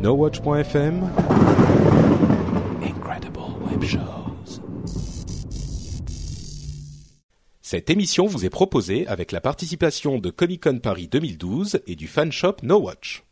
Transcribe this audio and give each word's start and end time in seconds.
NoWatch.fm 0.00 1.10
Incredible 2.84 3.40
Web 3.68 3.82
Shows 3.82 4.60
Cette 7.60 7.90
émission 7.90 8.26
vous 8.26 8.44
est 8.44 8.50
proposée 8.50 9.08
avec 9.08 9.32
la 9.32 9.40
participation 9.40 10.18
de 10.18 10.30
Comic 10.30 10.62
Con 10.62 10.78
Paris 10.78 11.08
2012 11.10 11.80
et 11.88 11.96
du 11.96 12.06
fan 12.06 12.30
shop 12.30 12.58
No 12.62 12.78
Watch. 12.78 13.24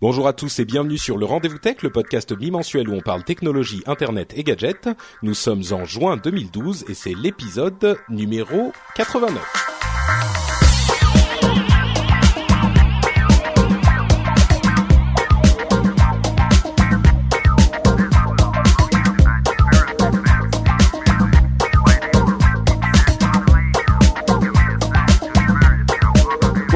Bonjour 0.00 0.26
à 0.26 0.32
tous 0.32 0.60
et 0.60 0.64
bienvenue 0.64 0.96
sur 0.96 1.18
le 1.18 1.26
Rendez-vous 1.26 1.58
Tech, 1.58 1.82
le 1.82 1.90
podcast 1.90 2.32
bimensuel 2.32 2.88
où 2.88 2.94
on 2.94 3.02
parle 3.02 3.22
technologie, 3.22 3.82
internet 3.86 4.32
et 4.34 4.44
gadgets. 4.44 4.88
Nous 5.22 5.34
sommes 5.34 5.62
en 5.72 5.84
juin 5.84 6.16
2012 6.16 6.86
et 6.88 6.94
c'est 6.94 7.14
l'épisode 7.14 7.98
numéro 8.08 8.72
89. 8.96 10.41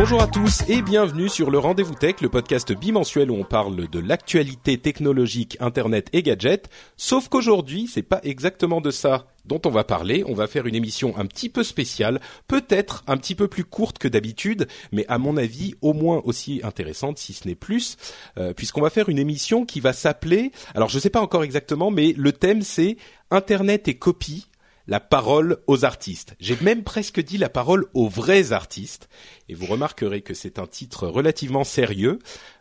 Bonjour 0.08 0.22
à 0.22 0.28
tous 0.28 0.62
et 0.68 0.82
bienvenue 0.82 1.28
sur 1.28 1.50
le 1.50 1.58
Rendez-vous 1.58 1.96
Tech, 1.96 2.20
le 2.20 2.28
podcast 2.28 2.72
bimensuel 2.72 3.28
où 3.28 3.34
on 3.34 3.42
parle 3.42 3.88
de 3.88 3.98
l'actualité 3.98 4.78
technologique, 4.78 5.56
internet 5.58 6.10
et 6.12 6.22
gadgets. 6.22 6.70
Sauf 6.96 7.28
qu'aujourd'hui, 7.28 7.88
c'est 7.92 8.04
pas 8.04 8.20
exactement 8.22 8.80
de 8.80 8.92
ça 8.92 9.26
dont 9.46 9.60
on 9.66 9.70
va 9.70 9.82
parler. 9.82 10.22
On 10.28 10.34
va 10.34 10.46
faire 10.46 10.66
une 10.66 10.76
émission 10.76 11.18
un 11.18 11.26
petit 11.26 11.48
peu 11.48 11.64
spéciale, 11.64 12.20
peut-être 12.46 13.02
un 13.08 13.16
petit 13.16 13.34
peu 13.34 13.48
plus 13.48 13.64
courte 13.64 13.98
que 13.98 14.06
d'habitude, 14.06 14.68
mais 14.92 15.04
à 15.08 15.18
mon 15.18 15.36
avis 15.36 15.74
au 15.80 15.92
moins 15.92 16.22
aussi 16.24 16.60
intéressante, 16.62 17.18
si 17.18 17.32
ce 17.32 17.48
n'est 17.48 17.56
plus, 17.56 17.96
euh, 18.38 18.54
puisqu'on 18.54 18.82
va 18.82 18.90
faire 18.90 19.08
une 19.08 19.18
émission 19.18 19.66
qui 19.66 19.80
va 19.80 19.92
s'appeler. 19.92 20.52
Alors 20.76 20.88
je 20.88 21.00
sais 21.00 21.10
pas 21.10 21.20
encore 21.20 21.42
exactement, 21.42 21.90
mais 21.90 22.14
le 22.16 22.30
thème 22.30 22.62
c'est 22.62 22.96
Internet 23.32 23.88
et 23.88 23.94
copie 23.94 24.46
la 24.86 25.00
parole 25.00 25.58
aux 25.66 25.84
artistes. 25.84 26.34
J'ai 26.38 26.56
même 26.60 26.84
presque 26.84 27.20
dit 27.20 27.38
la 27.38 27.48
parole 27.48 27.86
aux 27.94 28.08
vrais 28.08 28.52
artistes. 28.52 29.08
Et 29.48 29.54
vous 29.54 29.66
remarquerez 29.66 30.22
que 30.22 30.34
c'est 30.34 30.58
un 30.58 30.66
titre 30.66 31.08
relativement 31.08 31.64
sérieux 31.64 32.18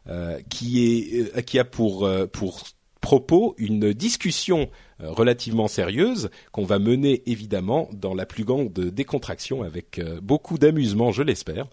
euh, 0.07 0.39
qui 0.49 0.85
est 0.85 1.37
euh, 1.37 1.41
qui 1.41 1.59
a 1.59 1.65
pour 1.65 2.05
euh, 2.05 2.27
pour 2.27 2.63
propos 3.05 3.53
une 3.59 3.93
discussion 3.93 4.67
euh, 4.99 5.11
relativement 5.11 5.67
sérieuse 5.67 6.31
qu'on 6.51 6.65
va 6.65 6.79
mener 6.79 7.21
évidemment 7.27 7.87
dans 7.93 8.15
la 8.15 8.25
plus 8.25 8.45
grande 8.45 8.73
décontraction 8.73 9.61
avec 9.61 9.99
euh, 9.99 10.19
beaucoup 10.23 10.57
d'amusement, 10.57 11.11
je 11.11 11.21
l'espère. 11.21 11.67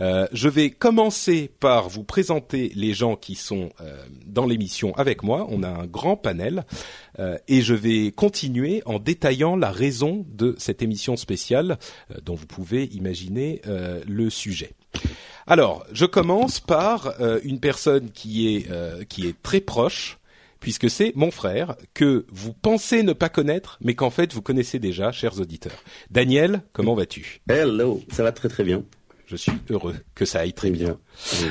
Euh, 0.00 0.26
je 0.32 0.48
vais 0.48 0.70
commencer 0.70 1.48
par 1.60 1.88
vous 1.88 2.02
présenter 2.02 2.72
les 2.74 2.94
gens 2.94 3.14
qui 3.14 3.36
sont 3.36 3.70
dans 4.26 4.44
l'émission 4.44 4.92
avec 4.96 5.22
moi. 5.22 5.46
On 5.50 5.62
a 5.62 5.68
un 5.68 5.86
grand 5.86 6.16
panel 6.16 6.64
et 7.46 7.62
je 7.62 7.74
vais 7.74 8.10
continuer 8.10 8.82
en 8.86 8.98
détaillant 8.98 9.54
la 9.54 9.70
raison 9.70 10.26
de 10.28 10.56
cette 10.58 10.82
émission 10.82 11.16
spéciale 11.16 11.78
dont 12.24 12.34
vous 12.34 12.46
pouvez 12.46 12.84
imaginer 12.86 13.62
le 14.06 14.30
sujet. 14.30 14.72
Alors, 15.46 15.84
je 15.92 16.06
commence 16.06 16.60
par 16.60 17.14
une 17.44 17.60
personne 17.60 18.10
qui 18.10 18.56
est 18.56 19.06
qui 19.06 19.26
est 19.26 19.40
très 19.42 19.60
proche 19.60 20.18
puisque 20.62 20.88
c'est 20.88 21.12
mon 21.16 21.30
frère 21.30 21.76
que 21.92 22.24
vous 22.30 22.54
pensez 22.54 23.02
ne 23.02 23.12
pas 23.12 23.28
connaître, 23.28 23.78
mais 23.82 23.94
qu'en 23.94 24.10
fait 24.10 24.32
vous 24.32 24.40
connaissez 24.40 24.78
déjà, 24.78 25.12
chers 25.12 25.38
auditeurs. 25.40 25.82
Daniel, 26.10 26.62
comment 26.72 26.94
vas-tu? 26.94 27.42
Hello, 27.48 28.00
ça 28.10 28.22
va 28.22 28.32
très 28.32 28.48
très 28.48 28.64
bien. 28.64 28.82
Je 29.26 29.36
suis 29.36 29.52
heureux 29.70 29.96
que 30.14 30.24
ça 30.24 30.40
aille 30.40 30.52
très 30.52 30.70
bien. 30.70 30.98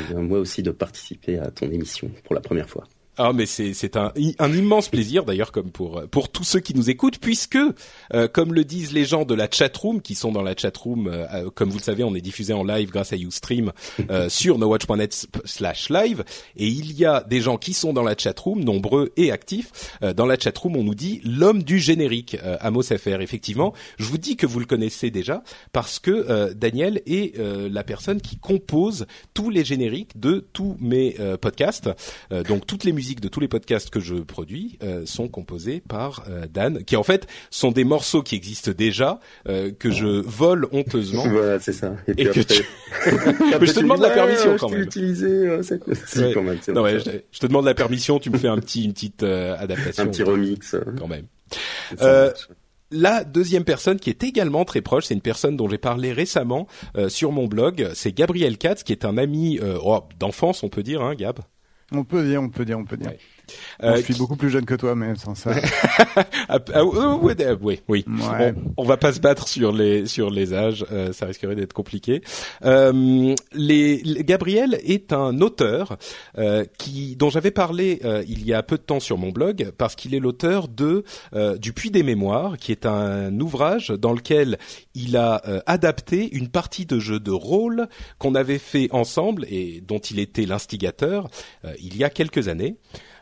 bien. 0.09 0.21
Moi 0.21 0.39
aussi 0.39 0.63
de 0.63 0.71
participer 0.71 1.37
à 1.39 1.51
ton 1.51 1.69
émission 1.69 2.09
pour 2.23 2.35
la 2.35 2.41
première 2.41 2.69
fois. 2.69 2.87
Ah 3.17 3.33
mais 3.33 3.45
c'est 3.45 3.73
c'est 3.73 3.97
un, 3.97 4.13
un 4.39 4.53
immense 4.53 4.87
plaisir 4.87 5.25
d'ailleurs 5.25 5.51
comme 5.51 5.69
pour 5.69 6.01
pour 6.09 6.29
tous 6.29 6.45
ceux 6.45 6.61
qui 6.61 6.73
nous 6.73 6.89
écoutent 6.89 7.19
puisque 7.19 7.57
euh, 8.13 8.29
comme 8.29 8.53
le 8.53 8.63
disent 8.63 8.93
les 8.93 9.03
gens 9.03 9.25
de 9.25 9.35
la 9.35 9.49
chatroom 9.51 10.01
qui 10.01 10.15
sont 10.15 10.31
dans 10.31 10.41
la 10.41 10.55
chatroom 10.55 11.07
euh, 11.07 11.25
euh, 11.33 11.49
comme 11.53 11.69
vous 11.69 11.77
le 11.77 11.83
savez 11.83 12.05
on 12.05 12.15
est 12.15 12.21
diffusé 12.21 12.53
en 12.53 12.63
live 12.63 12.89
grâce 12.89 13.11
à 13.11 13.17
YouStream 13.17 13.73
euh, 14.09 14.29
sur 14.29 14.57
nowatch.net/live 14.57 16.23
et 16.55 16.67
il 16.67 16.97
y 16.97 17.03
a 17.03 17.21
des 17.23 17.41
gens 17.41 17.57
qui 17.57 17.73
sont 17.73 17.91
dans 17.91 18.03
la 18.03 18.15
chatroom 18.17 18.63
nombreux 18.63 19.11
et 19.17 19.31
actifs. 19.31 19.97
Dans 20.15 20.25
la 20.25 20.39
chatroom 20.39 20.77
on 20.77 20.83
nous 20.83 20.95
dit 20.95 21.19
l'homme 21.25 21.63
du 21.63 21.79
générique 21.79 22.37
Amos 22.61 22.83
FR 22.83 23.19
effectivement. 23.19 23.73
Je 23.97 24.05
vous 24.05 24.17
dis 24.17 24.37
que 24.37 24.45
vous 24.45 24.59
le 24.59 24.65
connaissez 24.65 25.11
déjà 25.11 25.43
parce 25.73 25.99
que 25.99 26.53
Daniel 26.53 27.01
est 27.05 27.37
la 27.37 27.83
personne 27.83 28.21
qui 28.21 28.37
compose 28.37 29.05
tous 29.33 29.49
les 29.49 29.65
génériques 29.65 30.19
de 30.19 30.47
tous 30.53 30.77
mes 30.79 31.15
podcasts. 31.41 31.89
Donc 32.47 32.65
toutes 32.65 32.83
les 32.83 32.93
musiques 33.01 33.19
de 33.19 33.29
tous 33.29 33.39
les 33.39 33.47
podcasts 33.47 33.89
que 33.89 33.99
je 33.99 34.13
produis 34.13 34.77
euh, 34.83 35.07
sont 35.07 35.27
composés 35.27 35.81
par 35.81 36.23
euh, 36.29 36.45
Dan, 36.47 36.83
qui 36.83 36.95
en 36.95 37.01
fait 37.01 37.25
sont 37.49 37.71
des 37.71 37.83
morceaux 37.83 38.21
qui 38.21 38.35
existent 38.35 38.71
déjà 38.77 39.19
euh, 39.49 39.71
que 39.71 39.89
je 39.89 40.05
vole 40.05 40.67
honteusement. 40.71 41.27
Voilà, 41.31 41.59
c'est 41.59 41.73
ça. 41.73 41.95
Et, 42.07 42.25
que 42.25 42.41
tu... 42.41 42.63
Je 43.05 43.73
te 43.73 43.79
demande 43.79 44.01
la 44.01 44.11
permission 44.11 44.55
quand 44.59 44.69
même. 44.69 44.81
Utilisé, 44.81 45.63
cette... 45.63 45.87
ouais. 45.87 46.31
quand 46.33 46.43
même. 46.43 46.59
Non, 46.67 46.81
ouais, 46.83 46.99
je, 46.99 47.09
je, 47.31 47.39
te 47.39 47.47
demande 47.47 47.65
la 47.65 47.73
permission. 47.73 48.19
Tu 48.19 48.29
me 48.29 48.37
fais 48.37 48.49
un 48.49 48.59
petit, 48.59 48.83
une 48.83 48.93
petite 48.93 49.23
adaptation. 49.23 50.03
Un 50.03 50.07
petit 50.07 50.23
remix. 50.23 50.75
Quand 50.97 51.07
même. 51.07 51.25
La 52.91 53.23
deuxième 53.23 53.63
personne 53.63 53.99
qui 53.99 54.09
est 54.09 54.21
également 54.21 54.65
très 54.65 54.81
proche, 54.81 55.05
c'est 55.05 55.13
une 55.13 55.21
personne 55.21 55.55
dont 55.55 55.69
j'ai 55.69 55.77
parlé 55.77 56.11
récemment 56.11 56.67
euh, 56.97 57.07
sur 57.07 57.31
mon 57.31 57.47
blog, 57.47 57.89
c'est 57.93 58.11
Gabriel 58.11 58.57
Katz, 58.57 58.83
qui 58.83 58.91
est 58.91 59.05
un 59.05 59.17
ami 59.17 59.59
euh, 59.59 59.77
oh, 59.81 60.01
d'enfance, 60.19 60.61
on 60.61 60.67
peut 60.67 60.83
dire, 60.83 61.01
hein, 61.01 61.15
Gab? 61.15 61.39
On 61.91 62.03
peut 62.03 62.23
dire, 62.23 62.41
on 62.41 62.49
peut 62.49 62.65
dire, 62.65 62.79
on 62.79 62.85
peut 62.85 62.97
dire. 62.97 63.13
Bon, 63.81 63.95
je 63.95 64.01
suis 64.01 64.15
beaucoup 64.15 64.35
plus 64.35 64.49
jeune 64.49 64.65
que 64.65 64.75
toi, 64.75 64.95
mais 64.95 65.15
sans 65.15 65.35
ça. 65.35 65.51
ah, 66.49 66.59
ah, 66.73 66.85
oui, 66.85 67.33
oui, 67.61 67.79
oui. 67.87 68.05
Ouais. 68.07 68.53
On, 68.77 68.83
on, 68.83 68.85
va 68.85 68.97
pas 68.97 69.13
se 69.13 69.19
battre 69.19 69.47
sur 69.47 69.71
les 69.71 70.05
sur 70.05 70.29
les 70.29 70.53
âges, 70.53 70.85
euh, 70.91 71.13
ça 71.13 71.25
risquerait 71.25 71.55
d'être 71.55 71.73
compliqué. 71.73 72.21
Euh, 72.63 73.35
les, 73.53 73.97
les, 74.03 74.23
Gabriel 74.23 74.79
est 74.83 75.13
un 75.13 75.39
auteur 75.41 75.97
euh, 76.37 76.65
qui 76.77 77.15
dont 77.15 77.29
j'avais 77.29 77.51
parlé 77.51 77.99
euh, 78.03 78.23
il 78.27 78.45
y 78.45 78.53
a 78.53 78.63
peu 78.63 78.77
de 78.77 78.81
temps 78.81 78.99
sur 78.99 79.17
mon 79.17 79.29
blog 79.29 79.71
parce 79.77 79.95
qu'il 79.95 80.13
est 80.15 80.19
l'auteur 80.19 80.67
de 80.67 81.03
euh, 81.33 81.57
du 81.57 81.73
Puits 81.73 81.91
des 81.91 82.03
mémoires, 82.03 82.57
qui 82.57 82.71
est 82.71 82.85
un 82.85 83.39
ouvrage 83.39 83.89
dans 83.89 84.13
lequel 84.13 84.57
il 84.93 85.17
a 85.17 85.41
euh, 85.47 85.61
adapté 85.65 86.35
une 86.35 86.49
partie 86.49 86.85
de 86.85 86.99
jeu 86.99 87.19
de 87.19 87.31
rôle 87.31 87.87
qu'on 88.17 88.35
avait 88.35 88.57
fait 88.57 88.89
ensemble 88.91 89.45
et 89.49 89.81
dont 89.81 89.99
il 89.99 90.19
était 90.19 90.45
l'instigateur 90.45 91.29
il 91.79 91.97
y 91.97 92.03
a 92.03 92.09
quelques 92.09 92.47
années. 92.47 92.77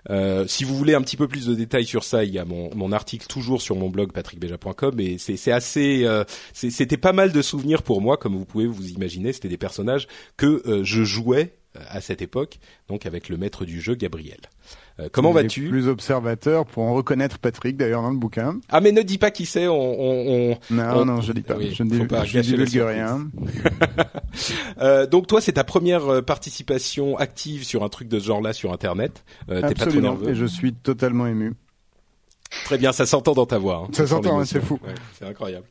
Euh, 0.09 0.47
si 0.47 0.63
vous 0.63 0.75
voulez 0.75 0.95
un 0.95 1.01
petit 1.01 1.17
peu 1.17 1.27
plus 1.27 1.45
de 1.45 1.53
détails 1.53 1.85
sur 1.85 2.03
ça, 2.03 2.23
il 2.23 2.33
y 2.33 2.39
a 2.39 2.45
mon, 2.45 2.91
article 2.91 3.27
toujours 3.27 3.61
sur 3.61 3.75
mon 3.75 3.89
blog 3.89 4.11
patrickbeja.com 4.11 4.99
et 4.99 5.17
c'est 5.19 5.51
assez, 5.51 6.05
euh, 6.05 6.23
c'était 6.53 6.97
pas 6.97 7.13
mal 7.13 7.31
de 7.31 7.41
souvenirs 7.41 7.83
pour 7.83 8.01
moi, 8.01 8.17
comme 8.17 8.35
vous 8.35 8.45
pouvez 8.45 8.65
vous 8.65 8.89
imaginer. 8.89 9.31
C'était 9.31 9.49
des 9.49 9.57
personnages 9.57 10.07
que 10.37 10.63
euh, 10.67 10.83
je 10.83 11.03
jouais 11.03 11.53
à 11.75 12.01
cette 12.01 12.23
époque, 12.23 12.57
donc 12.87 13.05
avec 13.05 13.29
le 13.29 13.37
maître 13.37 13.63
du 13.63 13.79
jeu 13.79 13.93
Gabriel. 13.93 14.39
Euh, 14.99 15.07
comment 15.11 15.31
vas-tu 15.31 15.69
Plus 15.69 15.87
observateur 15.87 16.65
pour 16.65 16.83
en 16.83 16.93
reconnaître 16.93 17.39
Patrick 17.39 17.77
d'ailleurs 17.77 18.01
dans 18.01 18.11
le 18.11 18.17
bouquin. 18.17 18.59
Ah 18.69 18.81
mais 18.81 18.91
ne 18.91 19.01
dis 19.01 19.17
pas 19.17 19.31
qui 19.31 19.45
c'est. 19.45 19.67
On, 19.67 19.73
on, 19.73 20.51
on, 20.51 20.75
non 20.75 20.83
on, 20.95 21.05
non 21.05 21.21
je 21.21 21.31
dis 21.31 21.41
pas. 21.41 21.55
Oui, 21.55 21.73
je 21.73 21.83
ne 21.83 21.89
dis 21.89 22.05
pas. 22.05 22.25
Je 22.25 22.39
divulgue 22.39 22.81
rien. 22.81 23.27
euh, 24.81 25.07
donc 25.07 25.27
toi 25.27 25.41
c'est 25.41 25.53
ta 25.53 25.63
première 25.63 26.23
participation 26.25 27.17
active 27.17 27.63
sur 27.63 27.83
un 27.83 27.89
truc 27.89 28.07
de 28.09 28.19
ce 28.19 28.25
genre-là 28.25 28.53
sur 28.53 28.73
Internet. 28.73 29.23
Euh, 29.49 29.61
Absolument. 29.63 29.75
Pas 29.75 29.85
trop 29.85 30.01
nerveux. 30.01 30.29
Et 30.31 30.35
je 30.35 30.45
suis 30.45 30.73
totalement 30.73 31.27
ému. 31.27 31.53
Très 32.65 32.77
bien, 32.77 32.91
ça 32.91 33.05
s'entend 33.05 33.33
dans 33.33 33.45
ta 33.45 33.57
voix. 33.57 33.85
Hein. 33.85 33.91
ça 33.93 34.07
s'entend, 34.07 34.43
c'est 34.43 34.61
fou. 34.61 34.79
c'est 35.17 35.25
incroyable. 35.25 35.65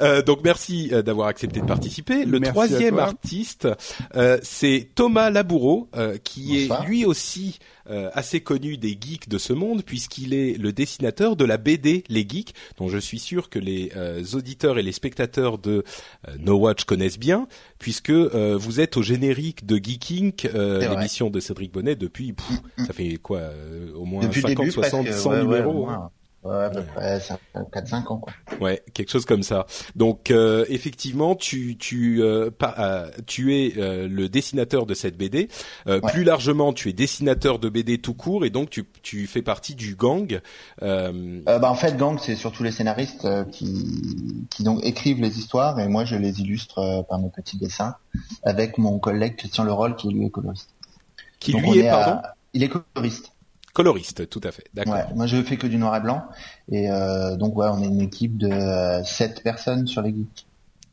Euh, 0.00 0.22
donc 0.22 0.40
merci 0.44 0.90
euh, 0.92 1.02
d'avoir 1.02 1.28
accepté 1.28 1.60
de 1.60 1.66
participer. 1.66 2.24
Le 2.24 2.40
troisième 2.40 2.98
artiste, 2.98 3.68
euh, 4.14 4.38
c'est 4.42 4.90
Thomas 4.94 5.30
Laboureau, 5.30 5.88
euh, 5.96 6.18
qui 6.22 6.64
est 6.64 6.86
lui 6.86 7.04
aussi 7.04 7.58
assez 7.86 8.40
connu 8.40 8.76
des 8.76 8.96
geeks 9.00 9.28
de 9.28 9.38
ce 9.38 9.52
monde, 9.52 9.82
puisqu'il 9.82 10.34
est 10.34 10.56
le 10.58 10.72
dessinateur 10.72 11.36
de 11.36 11.44
la 11.44 11.56
BD 11.56 12.04
Les 12.08 12.26
Geeks, 12.28 12.54
dont 12.78 12.88
je 12.88 12.98
suis 12.98 13.18
sûr 13.18 13.48
que 13.48 13.58
les 13.58 13.90
auditeurs 14.34 14.78
et 14.78 14.82
les 14.82 14.92
spectateurs 14.92 15.58
de 15.58 15.84
No 16.38 16.56
Watch 16.56 16.84
connaissent 16.84 17.18
bien, 17.18 17.48
puisque 17.78 18.10
vous 18.10 18.80
êtes 18.80 18.96
au 18.96 19.02
générique 19.02 19.66
de 19.66 19.76
Geeking, 19.76 20.32
l'émission 20.54 21.30
de 21.30 21.40
Cédric 21.40 21.72
Bonnet, 21.72 21.96
depuis, 21.96 22.34
ça 22.78 22.92
fait 22.92 23.16
quoi, 23.16 23.50
au 23.94 24.04
moins 24.04 24.30
50, 24.30 24.70
60, 24.70 25.12
100 25.12 25.42
numéros. 25.42 25.88
Hein. 25.88 26.10
Ouais, 26.42 26.64
à 26.64 26.70
peu 26.70 26.82
près 26.82 27.18
4-5 27.18 28.08
ans. 28.08 28.16
Quoi. 28.16 28.32
Ouais, 28.62 28.82
quelque 28.94 29.10
chose 29.10 29.26
comme 29.26 29.42
ça. 29.42 29.66
Donc 29.94 30.30
euh, 30.30 30.64
effectivement, 30.70 31.34
tu 31.34 31.76
tu 31.76 32.22
euh, 32.22 32.50
euh, 32.78 33.10
tu 33.26 33.54
es 33.54 33.74
le 33.76 34.28
dessinateur 34.28 34.86
de 34.86 34.94
cette 34.94 35.18
BD. 35.18 35.48
Plus 36.08 36.24
largement, 36.24 36.72
tu 36.72 36.88
es 36.88 36.92
dessinateur 36.94 37.58
de 37.58 37.68
BD 37.68 37.98
tout 37.98 38.14
court 38.14 38.46
et 38.46 38.50
donc 38.50 38.70
tu 38.70 38.86
tu 39.02 39.26
fais 39.26 39.42
partie 39.42 39.74
du 39.74 39.96
gang. 39.96 40.40
bah 40.80 41.70
en 41.70 41.74
fait, 41.74 41.98
gang, 41.98 42.18
c'est 42.18 42.36
surtout 42.36 42.62
les 42.62 42.72
scénaristes 42.72 43.28
qui 43.50 44.46
qui 44.48 44.64
donc 44.64 44.80
écrivent 44.82 45.20
les 45.20 45.38
histoires 45.38 45.78
et 45.78 45.88
moi 45.88 46.06
je 46.06 46.16
les 46.16 46.40
illustre 46.40 47.04
par 47.08 47.18
mes 47.18 47.28
petits 47.28 47.58
dessins 47.58 47.96
avec 48.44 48.78
mon 48.78 48.98
collègue 48.98 49.36
Christian 49.36 49.64
Leroll 49.64 49.94
qui 49.94 50.08
lui 50.08 50.24
est 50.24 50.30
coloriste. 50.30 50.70
Qui 51.38 51.52
lui 51.52 51.80
est 51.80 51.90
pardon? 51.90 52.22
Il 52.54 52.62
est 52.62 52.68
coloriste. 52.68 53.29
Coloriste, 53.72 54.28
tout 54.28 54.40
à 54.44 54.52
fait. 54.52 54.64
D'accord. 54.74 54.94
Ouais, 54.94 55.04
moi, 55.14 55.26
je 55.26 55.42
fais 55.42 55.56
que 55.56 55.66
du 55.66 55.78
noir 55.78 55.96
et 55.96 56.00
blanc, 56.00 56.22
et 56.70 56.90
euh, 56.90 57.36
donc 57.36 57.56
ouais, 57.56 57.66
on 57.70 57.82
est 57.82 57.86
une 57.86 58.00
équipe 58.00 58.36
de 58.36 58.48
euh, 58.48 59.04
sept 59.04 59.42
personnes 59.42 59.86
sur 59.86 60.02
les 60.02 60.10
geeks. 60.10 60.46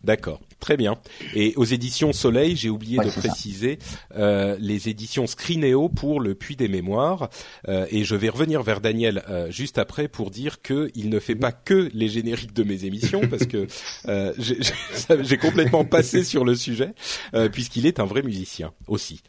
D'accord, 0.03 0.39
très 0.59 0.77
bien. 0.77 0.99
Et 1.33 1.53
aux 1.57 1.65
éditions 1.65 2.13
Soleil, 2.13 2.55
j'ai 2.55 2.69
oublié 2.69 2.97
de 2.99 3.09
préciser 3.09 3.79
euh, 4.15 4.55
les 4.59 4.89
éditions 4.89 5.25
Screenéo 5.25 5.89
pour 5.89 6.21
le 6.21 6.35
Puits 6.35 6.55
des 6.55 6.67
Mémoires. 6.67 7.29
Euh, 7.67 7.87
et 7.89 8.03
je 8.03 8.15
vais 8.15 8.29
revenir 8.29 8.61
vers 8.61 8.79
Daniel 8.79 9.23
euh, 9.27 9.49
juste 9.49 9.79
après 9.79 10.07
pour 10.07 10.29
dire 10.29 10.61
que 10.61 10.91
il 10.93 11.09
ne 11.09 11.19
fait 11.19 11.35
pas 11.35 11.51
que 11.51 11.89
les 11.93 12.09
génériques 12.09 12.53
de 12.53 12.63
mes 12.63 12.85
émissions, 12.85 13.21
parce 13.27 13.47
que 13.47 13.67
euh, 14.07 14.33
j'ai 14.37 15.37
complètement 15.37 15.83
passé 15.83 16.23
sur 16.23 16.45
le 16.45 16.55
sujet, 16.55 16.93
euh, 17.33 17.49
puisqu'il 17.49 17.85
est 17.87 17.99
un 17.99 18.05
vrai 18.05 18.21
musicien 18.21 18.71
aussi. 18.87 19.23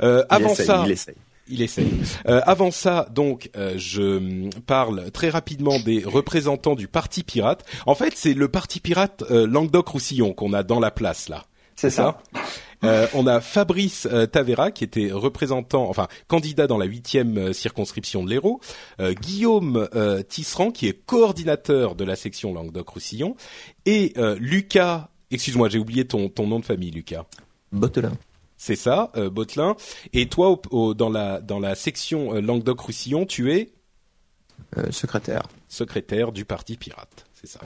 avant 0.00 0.54
ça, 0.54 0.84
il 0.88 0.96
il 1.48 1.62
essaye. 1.62 1.90
Euh, 2.26 2.40
avant 2.44 2.70
ça, 2.70 3.06
donc, 3.12 3.50
euh, 3.56 3.74
je 3.76 4.48
parle 4.60 5.10
très 5.10 5.28
rapidement 5.28 5.78
des 5.78 6.02
représentants 6.04 6.74
du 6.74 6.88
Parti 6.88 7.22
Pirate. 7.22 7.64
En 7.86 7.94
fait, 7.94 8.14
c'est 8.16 8.34
le 8.34 8.48
Parti 8.48 8.80
Pirate 8.80 9.24
euh, 9.30 9.46
Languedoc-Roussillon 9.46 10.32
qu'on 10.32 10.52
a 10.52 10.62
dans 10.62 10.80
la 10.80 10.90
place 10.90 11.28
là. 11.28 11.44
C'est 11.76 11.90
ça. 11.90 12.22
on 13.14 13.26
a 13.26 13.40
Fabrice 13.40 14.06
Tavera 14.30 14.70
qui 14.70 14.84
était 14.84 15.10
représentant, 15.10 15.88
enfin 15.88 16.06
candidat 16.28 16.68
dans 16.68 16.78
la 16.78 16.84
huitième 16.84 17.52
circonscription 17.52 18.22
de 18.22 18.30
l'Hérault, 18.30 18.60
Guillaume 19.00 19.88
Tisserand 20.28 20.70
qui 20.70 20.86
est 20.86 21.04
coordinateur 21.04 21.96
de 21.96 22.04
la 22.04 22.14
section 22.14 22.54
Languedoc-Roussillon 22.54 23.34
et 23.86 24.14
Lucas, 24.38 25.08
excuse-moi 25.32 25.68
j'ai 25.68 25.78
oublié 25.78 26.04
ton, 26.04 26.28
ton 26.28 26.46
nom 26.46 26.60
de 26.60 26.64
famille 26.64 26.92
Lucas. 26.92 27.24
Bottelin. 27.72 28.12
C'est 28.66 28.76
ça, 28.76 29.12
euh, 29.16 29.28
Botelin. 29.28 29.76
Et 30.14 30.26
toi, 30.30 30.58
dans 30.96 31.10
la 31.10 31.42
dans 31.42 31.60
la 31.60 31.74
section 31.74 32.34
euh, 32.34 32.40
Languedoc-Roussillon, 32.40 33.26
tu 33.26 33.52
es? 33.52 33.74
Euh, 34.78 34.90
secrétaire. 34.90 35.42
Secrétaire 35.68 36.32
du 36.32 36.46
Parti 36.46 36.78
Pirate, 36.78 37.26
c'est 37.34 37.46
ça. 37.46 37.60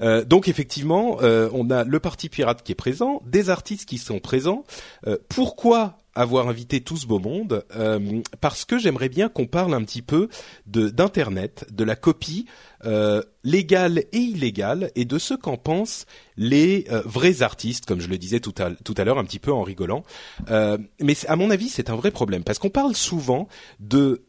Euh, 0.00 0.24
donc 0.24 0.48
effectivement, 0.48 1.18
euh, 1.20 1.50
on 1.52 1.68
a 1.68 1.84
le 1.84 2.00
Parti 2.00 2.30
Pirate 2.30 2.62
qui 2.62 2.72
est 2.72 2.74
présent, 2.74 3.20
des 3.26 3.50
artistes 3.50 3.86
qui 3.86 3.98
sont 3.98 4.18
présents. 4.18 4.64
pourquoi 5.28 5.98
avoir 6.20 6.48
invité 6.48 6.80
tout 6.80 6.96
ce 6.96 7.06
beau 7.06 7.18
monde 7.18 7.64
Parce 8.40 8.64
que 8.64 8.78
j'aimerais 8.78 9.08
bien 9.08 9.28
qu'on 9.28 9.46
parle 9.46 9.74
un 9.74 9.82
petit 9.84 10.02
peu 10.02 10.28
de 10.66 10.88
d'internet, 10.88 11.66
de 11.70 11.84
la 11.84 11.96
copie 11.96 12.46
euh, 12.84 13.22
légale 13.42 14.04
et 14.12 14.18
illégale, 14.18 14.90
et 14.94 15.04
de 15.04 15.18
ce 15.18 15.34
qu'en 15.34 15.56
pensent 15.56 16.06
les 16.36 16.86
euh, 16.90 17.02
vrais 17.04 17.42
artistes, 17.42 17.86
comme 17.86 18.00
je 18.00 18.08
le 18.08 18.18
disais 18.18 18.40
tout 18.40 18.54
à, 18.58 18.70
tout 18.70 18.94
à 18.96 19.04
l'heure 19.04 19.18
un 19.18 19.24
petit 19.24 19.38
peu 19.38 19.52
en 19.52 19.62
rigolant. 19.62 20.04
Euh, 20.50 20.78
mais 21.00 21.14
à 21.26 21.36
mon 21.36 21.50
avis, 21.50 21.68
c'est 21.68 21.90
un 21.90 21.96
vrai 21.96 22.10
problème 22.10 22.44
parce 22.44 22.58
qu'on 22.58 22.70
parle 22.70 22.94
souvent 22.94 23.48
de 23.80 24.22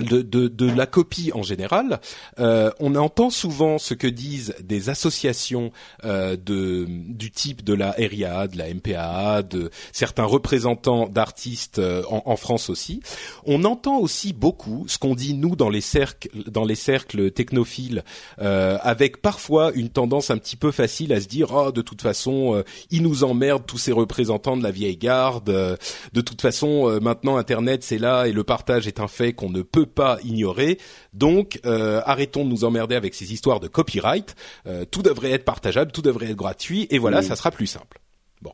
de, 0.00 0.22
de, 0.22 0.48
de, 0.48 0.70
la 0.70 0.86
copie 0.86 1.30
en 1.34 1.44
général. 1.44 2.00
Euh, 2.40 2.70
on 2.80 2.96
entend 2.96 3.30
souvent 3.30 3.78
ce 3.78 3.94
que 3.94 4.08
disent 4.08 4.54
des 4.60 4.88
associations 4.88 5.70
euh, 6.04 6.36
de, 6.36 6.86
du 6.88 7.30
type 7.30 7.62
de 7.62 7.74
la 7.74 7.92
RIA, 7.92 8.48
de 8.48 8.58
la 8.58 8.74
MPAA, 8.74 9.42
de 9.42 9.70
certains 9.92 10.24
représentants 10.24 11.08
d'artistes 11.08 11.78
euh, 11.78 12.02
en, 12.10 12.22
en, 12.26 12.36
France 12.36 12.70
aussi. 12.70 13.02
On 13.44 13.62
entend 13.62 13.98
aussi 13.98 14.32
beaucoup 14.32 14.84
ce 14.88 14.98
qu'on 14.98 15.14
dit 15.14 15.34
nous 15.34 15.54
dans 15.54 15.70
les 15.70 15.80
cercles, 15.80 16.28
dans 16.50 16.64
les 16.64 16.74
cercles 16.74 17.30
technophiles, 17.30 18.02
euh, 18.40 18.78
avec 18.82 19.22
parfois 19.22 19.72
une 19.74 19.90
tendance 19.90 20.30
un 20.30 20.38
petit 20.38 20.56
peu 20.56 20.72
facile 20.72 21.12
à 21.12 21.20
se 21.20 21.28
dire 21.28 21.52
oh 21.54 21.70
de 21.70 21.82
toute 21.82 22.02
façon 22.02 22.56
euh, 22.56 22.64
ils 22.90 23.02
nous 23.02 23.22
emmerdent 23.22 23.66
tous 23.66 23.78
ces 23.78 23.92
représentants 23.92 24.56
de 24.56 24.64
la 24.64 24.72
vieille 24.72 24.96
garde. 24.96 25.44
de 25.44 26.20
toute 26.20 26.42
façon 26.42 27.00
maintenant 27.00 27.36
Internet 27.36 27.84
c'est 27.84 27.98
là 27.98 28.26
et 28.26 28.32
le 28.32 28.42
partage 28.42 28.88
est 28.88 28.98
un 28.98 29.08
fait 29.08 29.32
qu'on 29.32 29.50
ne 29.50 29.62
peut 29.62 29.83
pas 29.86 30.18
ignorer. 30.24 30.78
Donc, 31.12 31.60
euh, 31.66 32.00
arrêtons 32.04 32.44
de 32.44 32.50
nous 32.50 32.64
emmerder 32.64 32.94
avec 32.94 33.14
ces 33.14 33.32
histoires 33.32 33.60
de 33.60 33.68
copyright. 33.68 34.34
Euh, 34.66 34.84
tout 34.84 35.02
devrait 35.02 35.32
être 35.32 35.44
partageable, 35.44 35.92
tout 35.92 36.02
devrait 36.02 36.30
être 36.30 36.36
gratuit, 36.36 36.86
et 36.90 36.98
voilà, 36.98 37.22
ça 37.22 37.36
sera 37.36 37.50
plus 37.50 37.66
simple. 37.66 38.00
Bon, 38.42 38.52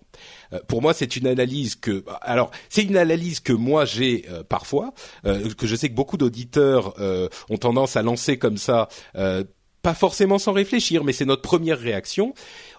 euh, 0.53 0.61
pour 0.69 0.83
moi, 0.83 0.95
c'est 0.95 1.17
une 1.17 1.27
analyse 1.27 1.75
que, 1.75 2.05
alors, 2.21 2.51
c'est 2.69 2.83
une 2.83 2.97
analyse 2.97 3.41
que 3.41 3.53
moi 3.53 3.85
j'ai 3.85 4.25
parfois, 4.49 4.93
que 5.25 5.67
je 5.67 5.77
sais 5.77 5.89
que 5.89 5.95
beaucoup 5.95 6.17
d'auditeurs 6.17 6.95
ont 7.49 7.57
tendance 7.57 7.97
à 7.97 8.03
lancer 8.03 8.39
comme 8.39 8.57
ça 8.57 8.89
pas 9.83 9.95
forcément 9.95 10.39
sans 10.39 10.53
réfléchir, 10.53 11.05
mais 11.05 11.13
c'est 11.13 11.25
notre 11.25 11.43
première 11.43 11.79
réaction. 11.79 12.35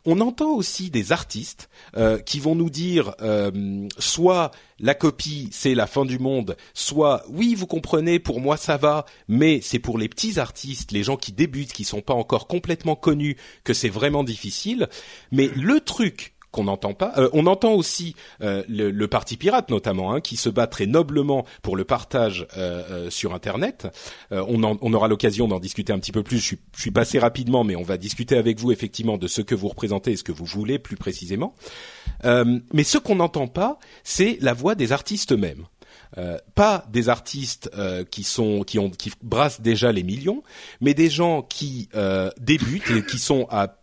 On 0.05 0.19
entend 0.19 0.51
aussi 0.51 0.89
des 0.89 1.11
artistes 1.11 1.69
euh, 1.97 2.19
qui 2.19 2.39
vont 2.39 2.55
nous 2.55 2.69
dire 2.69 3.15
euh, 3.21 3.87
soit 3.97 4.51
la 4.79 4.95
copie 4.95 5.49
c'est 5.51 5.75
la 5.75 5.87
fin 5.87 6.05
du 6.05 6.19
monde, 6.19 6.57
soit 6.73 7.23
oui 7.29 7.55
vous 7.55 7.67
comprenez 7.67 8.19
pour 8.19 8.39
moi 8.39 8.57
ça 8.57 8.77
va, 8.77 9.05
mais 9.27 9.61
c'est 9.61 9.79
pour 9.79 9.97
les 9.97 10.09
petits 10.09 10.39
artistes, 10.39 10.91
les 10.91 11.03
gens 11.03 11.17
qui 11.17 11.31
débutent, 11.31 11.73
qui 11.73 11.83
sont 11.83 12.01
pas 12.01 12.13
encore 12.13 12.47
complètement 12.47 12.95
connus 12.95 13.37
que 13.63 13.73
c'est 13.73 13.89
vraiment 13.89 14.23
difficile. 14.23 14.89
Mais 15.31 15.49
le 15.55 15.79
truc 15.79 16.33
qu'on 16.51 16.65
n'entend 16.65 16.93
pas. 16.93 17.13
Euh, 17.17 17.29
on 17.33 17.47
entend 17.47 17.73
aussi 17.73 18.15
euh, 18.41 18.63
le, 18.67 19.07
parti 19.07 19.37
pirate 19.37 19.69
notamment, 19.69 20.13
hein, 20.13 20.21
qui 20.21 20.37
se 20.37 20.49
bat 20.49 20.67
très 20.67 20.85
noblement 20.85 21.45
pour 21.61 21.75
le 21.75 21.83
partage 21.83 22.47
euh, 22.57 23.09
sur 23.09 23.33
Internet. 23.33 23.87
On, 24.31 24.63
on, 24.63 24.93
aura 24.93 25.07
l'occasion 25.07 25.47
d'en 25.47 25.59
discuter 25.59 25.93
un 25.93 25.99
petit 25.99 26.11
peu 26.11 26.23
plus. 26.23 26.37
Je 26.37 26.43
suis, 26.43 26.59
je 26.75 26.81
suis, 26.81 26.91
passé 26.91 27.19
rapidement, 27.19 27.63
mais 27.63 27.75
on 27.75 27.83
va 27.83 27.97
discuter 27.97 28.37
avec 28.37 28.59
vous 28.59 28.71
effectivement 28.71 29.17
de 29.17 29.27
ce 29.27 29.41
que 29.41 29.55
vous 29.55 29.67
représentez 29.67 30.11
et 30.11 30.15
ce 30.17 30.23
que 30.23 30.31
vous 30.31 30.45
voulez 30.45 30.79
plus 30.79 30.95
précisément. 30.95 31.55
mais 32.23 32.83
ce 32.83 32.97
qu'on 32.97 33.15
n'entend 33.15 33.47
pas, 33.47 33.79
c'est 34.03 34.37
la 34.41 34.53
voix 34.53 34.75
des 34.75 34.91
artistes 34.91 35.31
eux-mêmes. 35.31 35.65
Euh, 36.17 36.37
pas 36.55 36.85
des 36.91 37.07
artistes 37.07 37.69
euh, 37.77 38.03
qui 38.03 38.23
sont 38.23 38.63
qui 38.63 38.79
ont 38.79 38.89
qui 38.89 39.13
brassent 39.21 39.61
déjà 39.61 39.93
les 39.93 40.03
millions, 40.03 40.43
mais 40.81 40.93
des 40.93 41.09
gens 41.09 41.41
qui 41.41 41.87
euh, 41.95 42.29
débutent 42.37 42.91
et 42.91 43.05
qui 43.05 43.17
sont 43.17 43.47
à 43.49 43.77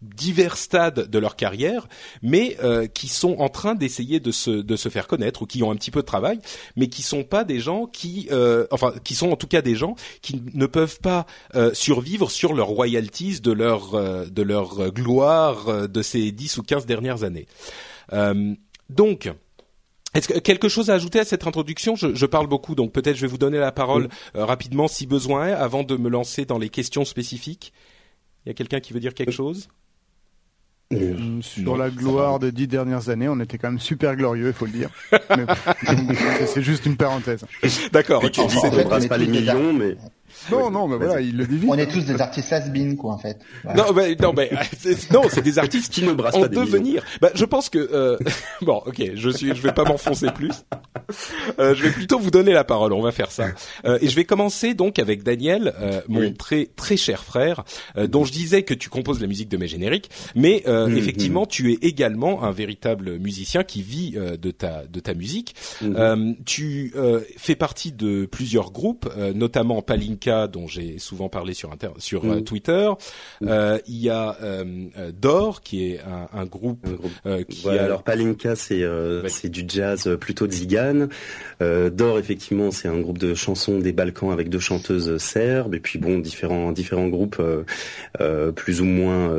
divers 0.00 0.56
stades 0.56 1.08
de 1.08 1.18
leur 1.18 1.36
carrière, 1.36 1.88
mais 2.22 2.56
euh, 2.62 2.86
qui 2.86 3.08
sont 3.08 3.36
en 3.38 3.48
train 3.48 3.74
d'essayer 3.74 4.20
de 4.20 4.30
se, 4.30 4.50
de 4.50 4.76
se 4.76 4.88
faire 4.88 5.06
connaître 5.06 5.42
ou 5.42 5.46
qui 5.46 5.62
ont 5.62 5.70
un 5.70 5.76
petit 5.76 5.90
peu 5.90 6.00
de 6.00 6.06
travail, 6.06 6.38
mais 6.76 6.88
qui 6.88 7.02
sont 7.02 7.24
pas 7.24 7.44
des 7.44 7.60
gens 7.60 7.86
qui, 7.86 8.28
euh, 8.30 8.66
enfin, 8.70 8.92
qui 9.04 9.14
sont 9.14 9.30
en 9.30 9.36
tout 9.36 9.46
cas 9.46 9.62
des 9.62 9.74
gens 9.74 9.94
qui 10.20 10.42
ne 10.54 10.66
peuvent 10.66 11.00
pas 11.00 11.26
euh, 11.54 11.72
survivre 11.74 12.30
sur 12.30 12.54
leurs 12.54 12.68
royalties 12.68 13.40
de 13.40 13.52
leur 13.52 13.92
de 13.92 14.42
leur 14.42 14.90
gloire 14.90 15.88
de 15.88 16.02
ces 16.02 16.32
10 16.32 16.58
ou 16.58 16.62
15 16.62 16.86
dernières 16.86 17.24
années. 17.24 17.46
donc, 18.90 19.30
est-ce 20.14 20.28
que 20.28 20.38
quelque 20.38 20.68
chose 20.68 20.90
à 20.90 20.94
ajouter 20.94 21.20
à 21.20 21.24
cette 21.24 21.46
introduction? 21.46 21.96
Je, 21.96 22.14
je, 22.14 22.26
parle 22.26 22.46
beaucoup, 22.46 22.74
donc 22.74 22.92
peut-être 22.92 23.16
je 23.16 23.22
vais 23.22 23.28
vous 23.28 23.38
donner 23.38 23.58
la 23.58 23.72
parole 23.72 24.08
rapidement 24.34 24.88
si 24.88 25.06
besoin, 25.06 25.52
avant 25.52 25.84
de 25.84 25.96
me 25.96 26.08
lancer 26.08 26.44
dans 26.44 26.58
les 26.58 26.68
questions 26.68 27.04
spécifiques. 27.04 27.72
Il 28.44 28.48
y 28.48 28.50
a 28.50 28.54
quelqu'un 28.54 28.80
qui 28.80 28.92
veut 28.92 29.00
dire 29.00 29.14
quelque 29.14 29.32
chose? 29.32 29.68
Euh, 30.92 31.40
sur 31.40 31.76
la 31.76 31.88
gloire 31.90 32.38
des 32.38 32.52
dix 32.52 32.66
dernières 32.66 33.08
années, 33.08 33.28
on 33.28 33.40
était 33.40 33.56
quand 33.56 33.70
même 33.70 33.80
super 33.80 34.14
glorieux, 34.14 34.48
il 34.48 34.52
faut 34.52 34.66
le 34.66 34.72
dire. 34.72 34.90
c'est 36.46 36.62
juste 36.62 36.84
une 36.84 36.96
parenthèse. 36.96 37.44
D'accord. 37.92 38.20
Tu 38.30 38.44
dis 38.46 38.56
qu'on 38.56 38.70
ne 38.70 39.08
pas 39.08 39.16
les 39.16 39.26
millions, 39.26 39.72
mais 39.72 39.96
non, 40.50 40.70
non, 40.70 40.88
mais 40.88 40.96
voilà, 40.96 41.20
il 41.20 41.36
le 41.36 41.46
dit 41.46 41.66
On 41.68 41.78
est 41.78 41.86
tous 41.86 42.04
des 42.04 42.20
artistes 42.20 42.52
has 42.52 42.62
quoi, 42.98 43.12
en 43.12 43.18
fait. 43.18 43.38
Non, 43.76 43.92
mais, 43.94 44.14
non, 44.16 44.32
mais, 44.36 44.50
non, 45.12 45.22
c'est 45.28 45.42
des 45.42 45.58
artistes 45.58 45.92
qui 45.92 46.02
ne 46.02 46.12
brassent 46.12 46.34
en 46.34 46.42
pas 46.42 46.48
devenir. 46.48 47.04
Bah, 47.20 47.30
je 47.34 47.44
pense 47.44 47.68
que, 47.68 47.78
euh, 47.78 48.18
bon, 48.62 48.82
ok, 48.86 49.02
je 49.14 49.30
suis, 49.30 49.54
je 49.54 49.62
vais 49.62 49.72
pas 49.72 49.84
m'enfoncer 49.84 50.26
plus. 50.34 50.64
Euh, 51.58 51.74
je 51.74 51.82
vais 51.82 51.90
plutôt 51.90 52.18
vous 52.18 52.30
donner 52.30 52.52
la 52.52 52.64
parole. 52.64 52.92
On 52.92 53.02
va 53.02 53.12
faire 53.12 53.30
ça. 53.30 53.48
Euh, 53.84 53.98
et 54.00 54.08
je 54.08 54.16
vais 54.16 54.24
commencer 54.24 54.74
donc 54.74 54.98
avec 54.98 55.22
Daniel, 55.22 55.74
euh, 55.80 56.00
mon 56.08 56.32
très 56.32 56.66
très 56.76 56.96
cher 56.96 57.24
frère, 57.24 57.64
dont 58.08 58.24
je 58.24 58.32
disais 58.32 58.62
que 58.62 58.74
tu 58.74 58.88
composes 58.88 59.20
la 59.20 59.26
musique 59.26 59.48
de 59.48 59.56
mes 59.56 59.68
génériques, 59.68 60.10
mais 60.34 60.62
mm-hmm. 60.66 60.96
effectivement, 60.96 61.46
tu 61.46 61.72
es 61.72 61.78
également 61.82 62.42
un 62.42 62.52
véritable 62.52 63.18
musicien 63.18 63.64
qui 63.64 63.82
vit 63.82 64.12
de 64.12 64.50
ta 64.50 64.84
de 64.86 65.00
ta 65.00 65.14
musique. 65.14 65.54
Mm-hmm. 65.82 66.36
tu 66.44 66.94
fais 67.36 67.54
partie 67.54 67.92
de 67.92 68.26
plusieurs 68.26 68.72
groupes, 68.72 69.08
notamment 69.34 69.82
Palinka, 70.22 70.46
dont 70.46 70.66
j'ai 70.66 70.98
souvent 70.98 71.28
parlé 71.28 71.54
sur 71.54 71.72
inter 71.72 71.88
sur 71.98 72.24
mm. 72.24 72.44
Twitter. 72.44 72.90
il 73.40 73.78
y 73.86 74.10
a 74.10 74.36
Dor, 75.12 75.60
qui 75.60 75.92
est 75.92 76.00
un, 76.00 76.28
un 76.32 76.46
groupe, 76.46 76.86
qui 77.48 77.68
alors 77.68 78.02
Palinka, 78.02 78.56
c'est 78.56 78.84
c'est 79.28 79.48
du 79.48 79.64
jazz 79.66 80.16
plutôt 80.20 80.46
de 80.46 80.52
Zigane. 80.52 81.08
Euh, 81.60 81.90
Dor, 81.90 82.18
effectivement, 82.18 82.70
c'est 82.70 82.88
un 82.88 83.00
groupe 83.00 83.18
de 83.18 83.34
chansons 83.34 83.78
des 83.78 83.92
Balkans 83.92 84.30
avec 84.30 84.48
deux 84.48 84.58
chanteuses 84.58 85.16
serbes. 85.18 85.74
Et 85.74 85.80
puis 85.80 85.98
bon, 85.98 86.18
différents 86.18 86.72
différents 86.72 87.08
groupes 87.08 87.38
euh, 87.40 87.64
euh, 88.20 88.52
plus 88.52 88.80
ou 88.80 88.84
moins 88.84 89.30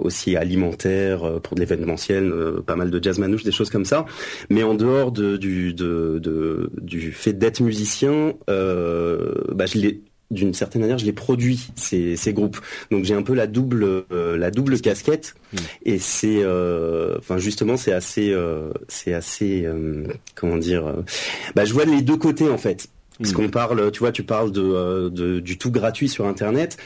aussi 0.00 0.36
alimentaires 0.36 1.40
pour 1.42 1.54
de 1.54 1.60
l'événementiel, 1.60 2.32
pas 2.66 2.76
mal 2.76 2.90
de 2.90 3.02
jazz 3.02 3.18
manouche, 3.18 3.44
des 3.44 3.52
choses 3.52 3.70
comme 3.70 3.84
ça. 3.84 4.06
Mais 4.48 4.62
en 4.62 4.74
dehors 4.74 5.12
de, 5.12 5.36
du 5.36 5.74
de, 5.74 6.70
du 6.80 7.12
fait 7.12 7.32
d'être 7.32 7.60
musicien, 7.60 8.34
bah, 8.46 9.66
je 9.66 9.78
l'ai 9.78 10.02
d'une 10.30 10.54
certaine 10.54 10.82
manière, 10.82 10.98
je 10.98 11.06
les 11.06 11.12
produis 11.12 11.70
ces, 11.76 12.16
ces 12.16 12.32
groupes. 12.32 12.58
Donc 12.90 13.04
j'ai 13.04 13.14
un 13.14 13.22
peu 13.22 13.34
la 13.34 13.46
double 13.46 14.04
euh, 14.12 14.36
la 14.36 14.50
double 14.50 14.80
casquette 14.80 15.34
hmm. 15.52 15.56
et 15.84 15.98
c'est 15.98 16.40
euh, 16.42 17.16
enfin 17.18 17.38
justement 17.38 17.76
c'est 17.76 17.92
assez 17.92 18.30
euh, 18.30 18.70
c'est 18.88 19.12
assez 19.12 19.66
comment 20.34 20.56
dire 20.56 20.94
bah 21.54 21.64
je 21.64 21.72
vois 21.72 21.84
les 21.84 22.02
deux 22.02 22.16
côtés 22.16 22.48
en 22.48 22.58
fait. 22.58 22.88
Parce 23.18 23.32
hmm. 23.32 23.36
qu'on 23.36 23.48
parle, 23.50 23.90
tu 23.90 23.98
vois, 23.98 24.12
tu 24.12 24.22
parles 24.22 24.50
de, 24.50 25.10
de, 25.10 25.40
du 25.40 25.58
tout 25.58 25.70
gratuit 25.70 26.08
sur 26.08 26.26
internet. 26.26 26.78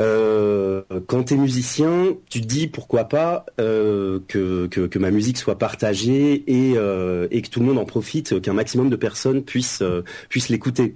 Euh, 0.00 0.82
quand 1.08 1.24
t'es 1.24 1.36
musicien, 1.36 2.16
tu 2.30 2.40
te 2.40 2.46
dis 2.46 2.68
pourquoi 2.68 3.04
pas 3.04 3.46
euh, 3.60 4.20
que, 4.28 4.68
que, 4.68 4.86
que, 4.86 4.98
ma 5.00 5.10
musique 5.10 5.38
soit 5.38 5.58
partagée 5.58 6.44
et, 6.46 6.74
euh, 6.76 7.26
et 7.32 7.42
que 7.42 7.48
tout 7.48 7.58
le 7.58 7.66
monde 7.66 7.78
en 7.78 7.84
profite, 7.84 8.40
qu'un 8.40 8.52
maximum 8.52 8.90
de 8.90 8.96
personnes 8.96 9.42
puissent, 9.42 9.82
puissent 10.28 10.50
l'écouter. 10.50 10.94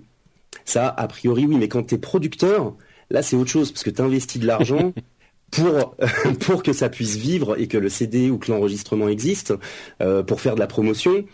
Ça, 0.64 0.88
a 0.88 1.07
priori, 1.09 1.47
oui, 1.47 1.57
mais 1.57 1.69
quand 1.69 1.85
tu 1.85 1.95
es 1.95 1.99
producteur, 1.99 2.75
là, 3.11 3.23
c'est 3.23 3.37
autre 3.37 3.50
chose, 3.50 3.73
parce 3.73 3.85
que 3.85 3.90
tu 3.90 4.00
investis 4.00 4.40
de 4.40 4.47
l'argent 4.47 4.92
pour, 5.50 5.97
pour 6.40 6.62
que 6.62 6.73
ça 6.73 6.88
puisse 6.88 7.16
vivre 7.16 7.61
et 7.61 7.69
que 7.69 7.78
le 7.78 7.88
CD 7.88 8.31
ou 8.31 8.38
que 8.38 8.50
l'enregistrement 8.50 9.09
existe, 9.09 9.54
euh, 10.00 10.23
pour 10.23 10.40
faire 10.40 10.54
de 10.54 10.61
la 10.61 10.66
promotion. 10.66 11.25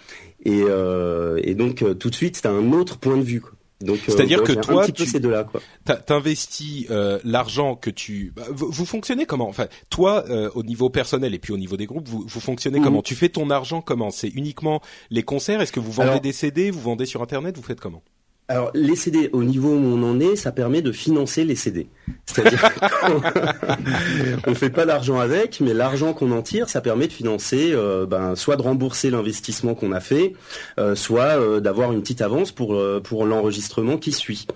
Et, 0.45 0.63
euh, 0.63 1.41
et 1.43 1.55
donc, 1.55 1.83
euh, 1.83 1.95
tout 1.95 2.11
de 2.11 2.15
suite, 2.15 2.41
tu 2.41 2.49
as 2.49 2.51
un 2.51 2.73
autre 2.73 2.99
point 2.99 3.17
de 3.17 3.23
vue. 3.23 3.41
Quoi. 3.41 3.53
Donc, 3.81 3.99
c'est-à-dire 4.07 4.43
que 4.43 4.53
toi, 4.53 4.85
tu 4.87 5.05
t'investis 6.05 6.87
euh, 6.91 7.21
l'argent 7.23 7.77
que 7.77 7.91
tu. 7.91 8.33
Bah, 8.35 8.43
vous, 8.51 8.85
fonctionnez 8.85 9.25
comment? 9.25 9.49
Enfin, 9.49 9.69
toi, 9.89 10.25
au 10.55 10.65
niveau 10.65 10.91
personnel 10.91 11.33
et 11.33 11.39
puis 11.39 11.53
au 11.53 11.57
niveau 11.57 11.77
des 11.77 11.87
groupes, 11.87 12.09
vous, 12.09 12.25
vous 12.27 12.41
fonctionnez 12.41 12.81
comment? 12.81 13.03
Tu 13.03 13.15
fais 13.15 13.29
ton 13.29 13.51
argent 13.51 13.81
comment? 13.81 14.11
C'est 14.11 14.29
uniquement 14.29 14.81
les 15.11 15.23
concerts? 15.23 15.61
Est-ce 15.61 15.73
que 15.73 15.81
vous 15.81 15.93
vendez 15.93 16.19
des 16.21 16.33
CD 16.33 16.71
Vous 16.71 16.81
vendez 16.81 17.07
sur 17.07 17.23
Internet? 17.23 17.57
Vous 17.57 17.63
faites 17.63 17.81
comment? 17.81 18.03
Alors 18.51 18.71
les 18.73 18.97
CD, 18.97 19.29
au 19.35 19.45
niveau 19.45 19.69
où 19.69 19.85
on 19.85 20.03
en 20.03 20.21
est, 20.21 20.35
ça 20.35 20.53
permet 20.53 20.81
de 20.81 20.91
financer 20.91 21.45
les 21.45 21.55
CD. 21.55 21.87
C'est-à-dire 22.25 22.71
qu'on 24.43 24.55
fait 24.55 24.71
pas 24.71 24.87
d'argent 24.87 25.19
avec, 25.19 25.61
mais 25.61 25.75
l'argent 25.75 26.15
qu'on 26.15 26.33
en 26.33 26.41
tire, 26.41 26.71
ça 26.71 26.81
permet 26.81 27.09
de 27.09 27.13
financer, 27.13 27.73
euh, 27.73 28.07
ben, 28.07 28.37
soit 28.37 28.57
de 28.57 28.63
rembourser 28.63 29.11
l'investissement 29.11 29.75
qu'on 29.75 29.93
a 29.93 30.01
fait, 30.01 30.33
euh, 30.79 30.95
soit 30.95 31.39
euh, 31.39 31.61
d'avoir 31.61 31.93
une 31.93 32.01
petite 32.01 32.23
avance 32.23 32.51
pour 32.51 32.81
pour 33.05 33.27
l'enregistrement 33.27 33.99
qui 33.99 34.13
suit. 34.13 34.47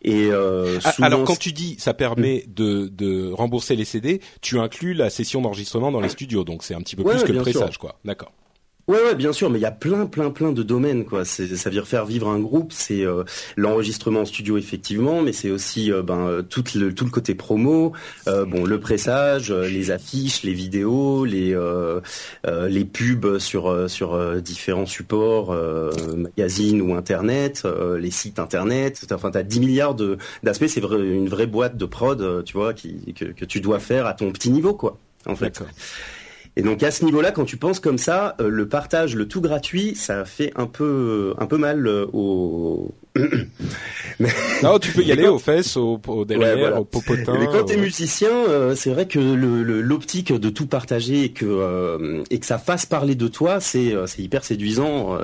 Et 0.00 0.30
ah, 0.32 0.94
alors 1.02 1.24
quand 1.24 1.38
tu 1.38 1.52
dis 1.52 1.76
ça 1.78 1.92
permet 1.92 2.46
de, 2.48 2.88
de 2.88 3.30
rembourser 3.30 3.76
les 3.76 3.84
CD, 3.84 4.20
tu 4.40 4.58
inclus 4.58 4.94
la 4.94 5.10
session 5.10 5.42
d'enregistrement 5.42 5.92
dans 5.92 6.00
les 6.00 6.08
studios, 6.08 6.44
donc 6.44 6.62
c'est 6.62 6.74
un 6.74 6.80
petit 6.80 6.96
peu 6.96 7.04
plus 7.04 7.22
que 7.22 7.32
le 7.32 7.40
pressage, 7.40 7.76
quoi. 7.76 7.98
D'accord. 8.06 8.32
Ouais, 8.86 9.02
ouais, 9.02 9.14
bien 9.14 9.32
sûr, 9.32 9.48
mais 9.48 9.58
il 9.58 9.62
y 9.62 9.66
a 9.66 9.70
plein, 9.70 10.04
plein, 10.04 10.30
plein 10.30 10.52
de 10.52 10.62
domaines, 10.62 11.06
quoi. 11.06 11.24
C'est, 11.24 11.46
ça 11.56 11.70
veut 11.70 11.74
dire 11.74 11.88
faire 11.88 12.04
vivre 12.04 12.28
un 12.28 12.38
groupe, 12.38 12.70
c'est 12.70 13.00
euh, 13.00 13.24
l'enregistrement 13.56 14.20
en 14.20 14.24
studio 14.26 14.58
effectivement, 14.58 15.22
mais 15.22 15.32
c'est 15.32 15.50
aussi 15.50 15.90
euh, 15.90 16.02
ben 16.02 16.26
euh, 16.26 16.42
tout 16.42 16.64
le 16.74 16.94
tout 16.94 17.06
le 17.06 17.10
côté 17.10 17.34
promo, 17.34 17.92
bon 18.26 18.64
le 18.64 18.80
pressage, 18.80 19.50
les 19.50 19.90
affiches, 19.90 20.42
les 20.42 20.52
vidéos, 20.52 21.24
les 21.24 21.56
les 22.44 22.84
pubs 22.84 23.38
sur 23.38 23.88
sur 23.88 24.42
différents 24.42 24.86
supports, 24.86 25.56
magazines 26.16 26.82
ou 26.82 26.94
internet, 26.94 27.66
les 27.98 28.10
sites 28.10 28.38
internet. 28.38 29.06
Enfin, 29.12 29.30
t'as 29.30 29.42
10 29.42 29.60
milliards 29.60 29.94
de 29.94 30.18
d'aspects. 30.42 30.66
C'est 30.68 30.80
vrai, 30.80 31.00
une 31.00 31.28
vraie 31.28 31.46
boîte 31.46 31.76
de 31.78 31.86
prod, 31.86 32.44
tu 32.44 32.52
vois, 32.54 32.74
qui 32.74 33.14
que, 33.14 33.24
que 33.26 33.44
tu 33.46 33.60
dois 33.60 33.78
faire 33.78 34.06
à 34.06 34.12
ton 34.12 34.30
petit 34.30 34.50
niveau, 34.50 34.74
quoi. 34.74 34.98
En 35.26 35.36
fait. 35.36 35.62
Et 36.56 36.62
donc 36.62 36.82
à 36.82 36.90
ce 36.90 37.04
niveau-là, 37.04 37.32
quand 37.32 37.44
tu 37.44 37.56
penses 37.56 37.80
comme 37.80 37.98
ça, 37.98 38.36
euh, 38.40 38.48
le 38.48 38.68
partage, 38.68 39.16
le 39.16 39.26
tout 39.26 39.40
gratuit, 39.40 39.96
ça 39.96 40.24
fait 40.24 40.52
un 40.54 40.66
peu 40.66 41.34
un 41.38 41.46
peu 41.46 41.56
mal 41.56 41.86
euh, 41.86 42.06
au. 42.12 42.94
non, 44.62 44.78
tu 44.78 44.92
peux 44.92 45.02
y 45.02 45.10
aller 45.12 45.26
aux 45.26 45.38
fesses, 45.38 45.76
au, 45.76 46.00
au 46.06 46.24
derrière, 46.24 46.80
au 46.80 46.84
popotin. 46.84 47.36
Mais 47.38 47.46
quand 47.46 47.64
t'es 47.64 47.76
musicien, 47.76 48.30
euh, 48.30 48.76
c'est 48.76 48.90
vrai 48.90 49.06
que 49.06 49.18
l'optique 49.18 50.32
de 50.32 50.48
tout 50.48 50.66
partager 50.66 51.24
et 51.24 51.32
que 51.32 52.22
et 52.30 52.38
que 52.38 52.46
ça 52.46 52.58
fasse 52.58 52.86
parler 52.86 53.16
de 53.16 53.26
toi, 53.26 53.58
c'est 53.58 53.94
c'est 54.06 54.22
hyper 54.22 54.44
séduisant. 54.44 55.18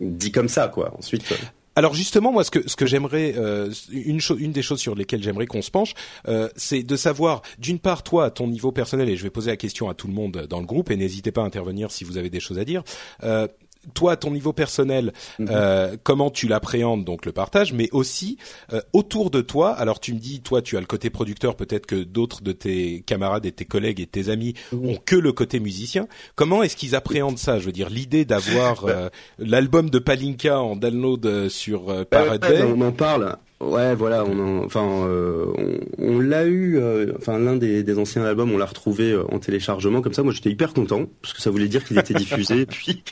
dit 0.00 0.32
comme 0.32 0.48
ça, 0.48 0.68
quoi. 0.68 0.94
Ensuite. 0.98 1.32
Alors 1.80 1.94
justement, 1.94 2.30
moi, 2.30 2.44
ce 2.44 2.50
que 2.50 2.68
ce 2.68 2.76
que 2.76 2.84
j'aimerais, 2.84 3.32
euh, 3.38 3.70
une 3.90 4.20
chose, 4.20 4.38
une 4.38 4.52
des 4.52 4.60
choses 4.60 4.80
sur 4.80 4.94
lesquelles 4.94 5.22
j'aimerais 5.22 5.46
qu'on 5.46 5.62
se 5.62 5.70
penche, 5.70 5.94
euh, 6.28 6.50
c'est 6.54 6.82
de 6.82 6.94
savoir, 6.94 7.40
d'une 7.58 7.78
part, 7.78 8.02
toi, 8.02 8.26
à 8.26 8.30
ton 8.30 8.48
niveau 8.48 8.70
personnel, 8.70 9.08
et 9.08 9.16
je 9.16 9.22
vais 9.22 9.30
poser 9.30 9.50
la 9.50 9.56
question 9.56 9.88
à 9.88 9.94
tout 9.94 10.06
le 10.06 10.12
monde 10.12 10.46
dans 10.46 10.60
le 10.60 10.66
groupe, 10.66 10.90
et 10.90 10.96
n'hésitez 10.98 11.32
pas 11.32 11.40
à 11.40 11.44
intervenir 11.46 11.90
si 11.90 12.04
vous 12.04 12.18
avez 12.18 12.28
des 12.28 12.38
choses 12.38 12.58
à 12.58 12.66
dire. 12.66 12.82
Euh, 13.22 13.48
toi, 13.94 14.16
ton 14.16 14.30
niveau 14.30 14.52
personnel, 14.52 15.12
mhm. 15.38 15.48
euh, 15.50 15.96
comment 16.02 16.30
tu 16.30 16.48
l'appréhendes, 16.48 17.04
donc 17.04 17.26
le 17.26 17.32
partage, 17.32 17.72
mais 17.72 17.88
aussi 17.92 18.36
euh, 18.72 18.80
autour 18.92 19.30
de 19.30 19.40
toi. 19.40 19.70
Alors, 19.72 20.00
tu 20.00 20.12
me 20.12 20.18
dis, 20.18 20.40
toi, 20.40 20.62
tu 20.62 20.76
as 20.76 20.80
le 20.80 20.86
côté 20.86 21.10
producteur, 21.10 21.56
peut-être 21.56 21.86
que 21.86 21.96
d'autres 21.96 22.42
de 22.42 22.52
tes 22.52 23.02
camarades 23.06 23.46
et 23.46 23.52
tes 23.52 23.64
collègues 23.64 24.00
et 24.00 24.06
tes 24.06 24.28
amis 24.28 24.54
ont 24.72 24.96
que 25.04 25.16
le 25.16 25.32
côté 25.32 25.60
musicien. 25.60 26.06
Comment 26.34 26.62
est-ce 26.62 26.76
qu'ils 26.76 26.94
appréhendent 26.94 27.38
ça? 27.38 27.58
Je 27.58 27.66
veux 27.66 27.72
dire, 27.72 27.90
l'idée 27.90 28.24
d'avoir 28.24 28.84
bah. 28.84 28.90
euh, 28.90 29.10
l'album 29.38 29.90
de 29.90 29.98
Palinka 29.98 30.60
en 30.60 30.76
download 30.76 31.48
sur 31.48 32.06
Parade 32.06 32.44
On 32.66 32.80
en 32.80 32.92
parle. 32.92 33.36
Ouais, 33.60 33.94
voilà, 33.94 34.24
on 34.24 34.64
enfin, 34.64 35.04
euh, 35.06 35.52
on, 35.98 36.18
l'a 36.18 36.46
eu, 36.46 36.78
euh, 36.78 37.12
enfin 37.18 37.38
l'un 37.38 37.56
des, 37.56 37.98
anciens 37.98 38.24
albums, 38.24 38.50
on 38.50 38.56
l'a 38.56 38.64
retrouvé 38.64 39.12
euh, 39.12 39.24
en 39.30 39.38
téléchargement 39.38 40.00
comme 40.00 40.14
ça. 40.14 40.22
Moi, 40.22 40.32
j'étais 40.32 40.50
hyper 40.50 40.72
content 40.72 41.04
parce 41.20 41.34
que 41.34 41.42
ça 41.42 41.50
voulait 41.50 41.68
dire 41.68 41.84
qu'il 41.84 41.98
était 41.98 42.14
diffusé. 42.14 42.64
puis, 42.70 43.04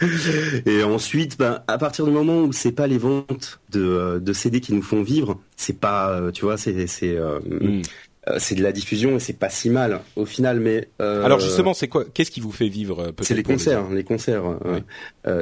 et 0.66 0.84
ensuite, 0.84 1.36
ben, 1.36 1.64
à 1.66 1.78
partir 1.78 2.04
du 2.04 2.12
moment 2.12 2.42
où 2.42 2.52
c'est 2.52 2.70
pas 2.70 2.86
les 2.86 2.98
ventes 2.98 3.60
de, 3.70 4.20
de 4.22 4.32
CD 4.32 4.60
qui 4.60 4.72
nous 4.72 4.82
font 4.82 5.02
vivre, 5.02 5.40
c'est 5.56 5.80
pas, 5.80 6.30
tu 6.32 6.44
vois, 6.44 6.56
c'est, 6.56 6.86
c'est, 6.86 7.16
mm. 7.16 7.82
Euh, 8.28 8.36
c'est 8.38 8.54
de 8.54 8.62
la 8.62 8.70
diffusion 8.70 9.16
et 9.16 9.18
c'est 9.18 9.32
pas 9.32 9.48
si 9.48 9.68
mal 9.68 9.98
au 10.14 10.24
final 10.24 10.60
mais 10.60 10.86
euh, 11.00 11.24
alors 11.24 11.40
justement 11.40 11.74
c'est 11.74 11.88
quoi 11.88 12.04
qu'est-ce 12.04 12.30
qui 12.30 12.38
vous 12.38 12.52
fait 12.52 12.68
vivre 12.68 13.00
euh, 13.00 13.12
c'est 13.20 13.34
les 13.34 13.42
concerts 13.42 13.90
les, 13.90 14.04
concerts 14.04 14.44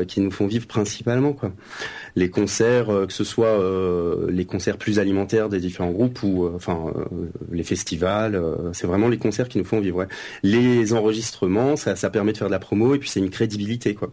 qui 0.08 0.22
nous 0.22 0.30
font 0.30 0.46
vivre 0.46 0.66
principalement 0.66 1.34
quoi. 1.34 1.52
Les 2.16 2.30
concerts 2.30 2.86
que 2.86 3.12
ce 3.12 3.22
soit 3.22 3.58
les 4.30 4.46
concerts 4.46 4.78
plus 4.78 4.98
alimentaires 4.98 5.50
des 5.50 5.60
différents 5.60 5.90
groupes 5.90 6.22
ou 6.22 6.50
enfin 6.54 6.94
les 7.52 7.64
festivals 7.64 8.42
c'est 8.72 8.86
vraiment 8.86 9.08
les 9.08 9.18
concerts 9.18 9.50
qui 9.50 9.58
nous 9.58 9.66
font 9.66 9.80
vivre 9.80 10.06
les 10.42 10.94
enregistrements 10.94 11.76
ça, 11.76 11.96
ça 11.96 12.08
permet 12.08 12.32
de 12.32 12.38
faire 12.38 12.48
de 12.48 12.52
la 12.52 12.60
promo 12.60 12.94
et 12.94 12.98
puis 12.98 13.10
c'est 13.10 13.20
une 13.20 13.30
crédibilité 13.30 13.94
quoi. 13.94 14.10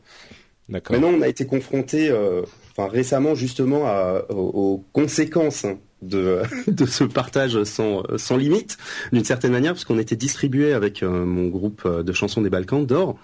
D'accord. 0.68 1.00
Maintenant, 1.00 1.18
on 1.18 1.22
a 1.22 1.30
été 1.30 1.46
confronté, 1.46 2.12
enfin 2.72 2.90
récemment 2.90 3.36
justement, 3.36 3.86
à, 3.88 4.26
aux, 4.30 4.84
conséquences 4.92 5.64
hein, 5.64 5.80
de, 6.02 6.42
de 6.68 6.86
ce 6.86 7.04
partage 7.04 7.64
sans, 7.64 8.04
sans 8.18 8.38
limite, 8.38 8.78
d'une 9.12 9.24
certaine 9.24 9.52
manière, 9.52 9.74
parce 9.74 9.86
qu'on 9.86 10.00
était 10.00 10.16
distribué 10.16 10.74
avec 10.74 11.04
euh, 11.04 11.26
mon 11.26 11.48
groupe 11.48 11.84
euh, 11.86 12.04
de 12.04 12.14
chansons 12.14 12.42
des 12.42 12.50
Balkans 12.50 12.86
d'or, 12.86 13.18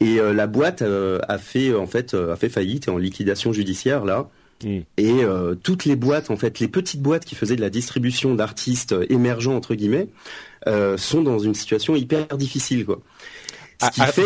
et 0.00 0.18
euh, 0.18 0.32
la 0.32 0.46
boîte 0.46 0.82
a 0.82 1.38
fait 1.38 1.74
en 1.74 1.86
fait 1.86 2.14
a 2.14 2.36
fait 2.36 2.48
faillite 2.48 2.88
et 2.88 2.90
en 2.90 2.98
liquidation 2.98 3.52
judiciaire 3.52 4.04
là. 4.04 4.28
Et 4.96 5.22
toutes 5.64 5.86
les 5.86 5.96
boîtes, 5.96 6.30
en 6.30 6.36
fait, 6.36 6.60
les 6.60 6.68
petites 6.68 7.02
boîtes 7.02 7.24
qui 7.24 7.34
faisaient 7.34 7.56
de 7.56 7.60
la 7.60 7.68
distribution 7.68 8.36
d'artistes 8.36 8.94
émergents 9.08 9.56
entre 9.56 9.74
guillemets, 9.74 10.06
sont 10.96 11.22
dans 11.22 11.40
une 11.40 11.54
situation 11.54 11.96
hyper 11.96 12.28
difficile, 12.38 12.86
quoi 12.86 13.00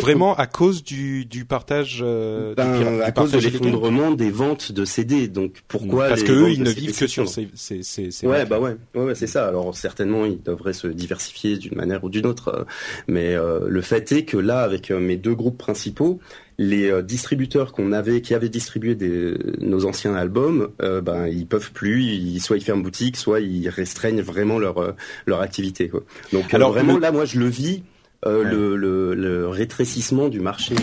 vraiment 0.01 0.35
à 0.37 0.47
cause 0.47 0.83
du, 0.83 1.25
du 1.25 1.45
partage 1.45 2.01
euh, 2.03 2.55
ben, 2.55 3.01
à 3.03 3.13
cause 3.13 3.33
de 3.33 3.39
l'effondrement 3.39 4.11
des 4.11 4.31
ventes 4.31 4.73
de 4.73 4.85
CD 4.85 5.29
donc 5.29 5.63
pourquoi 5.69 6.09
parce 6.09 6.23
que 6.23 6.33
eux 6.33 6.51
ils 6.51 6.63
ne 6.63 6.71
vivent 6.71 6.97
que 6.97 7.07
sur 7.07 7.29
ces, 7.29 7.49
ces, 7.55 7.83
ces, 7.83 8.27
ouais 8.27 8.45
bah 8.45 8.59
ouais 8.59 8.77
ouais, 8.95 9.15
c'est 9.15 9.27
ça 9.27 9.47
alors 9.47 9.75
certainement 9.77 10.25
ils 10.25 10.43
devraient 10.43 10.73
se 10.73 10.87
diversifier 10.87 11.57
d'une 11.57 11.77
manière 11.77 12.05
ou 12.05 12.09
d'une 12.09 12.27
autre 12.27 12.49
euh, 12.49 12.65
mais 13.09 13.35
euh, 13.35 13.61
le 13.67 13.81
fait 13.81 14.11
est 14.13 14.25
que 14.25 14.37
là 14.37 14.61
avec 14.61 14.91
mes 14.91 15.17
deux 15.17 15.35
groupes 15.35 15.59
principaux 15.59 16.21
les 16.59 17.03
distributeurs 17.03 17.73
qu'on 17.73 17.93
avait, 17.93 18.23
qui 18.23 18.33
avaient 18.33 18.49
distribué 18.49 18.95
des, 18.95 19.35
nos 19.61 19.85
anciens 19.85 20.15
albums, 20.15 20.71
ben 20.81 21.27
ils 21.27 21.47
peuvent 21.47 21.71
plus, 21.71 22.05
ils, 22.05 22.41
soit 22.41 22.57
ils 22.57 22.65
ferment 22.65 22.83
boutique, 22.83 23.19
soit 23.19 23.41
ils 23.41 23.69
restreignent 23.69 24.23
vraiment 24.23 24.59
leur 24.59 24.95
leur 25.27 25.43
activité. 25.43 25.91
Quoi. 25.91 26.03
Donc 26.33 26.55
Alors, 26.55 26.73
vraiment 26.73 26.99
là, 26.99 27.13
moi 27.13 27.27
je 27.27 27.39
le 27.39 27.47
vis. 27.49 27.83
Le, 28.25 28.77
le, 28.77 29.15
le, 29.15 29.49
rétrécissement 29.49 30.29
du 30.29 30.41
marché 30.41 30.75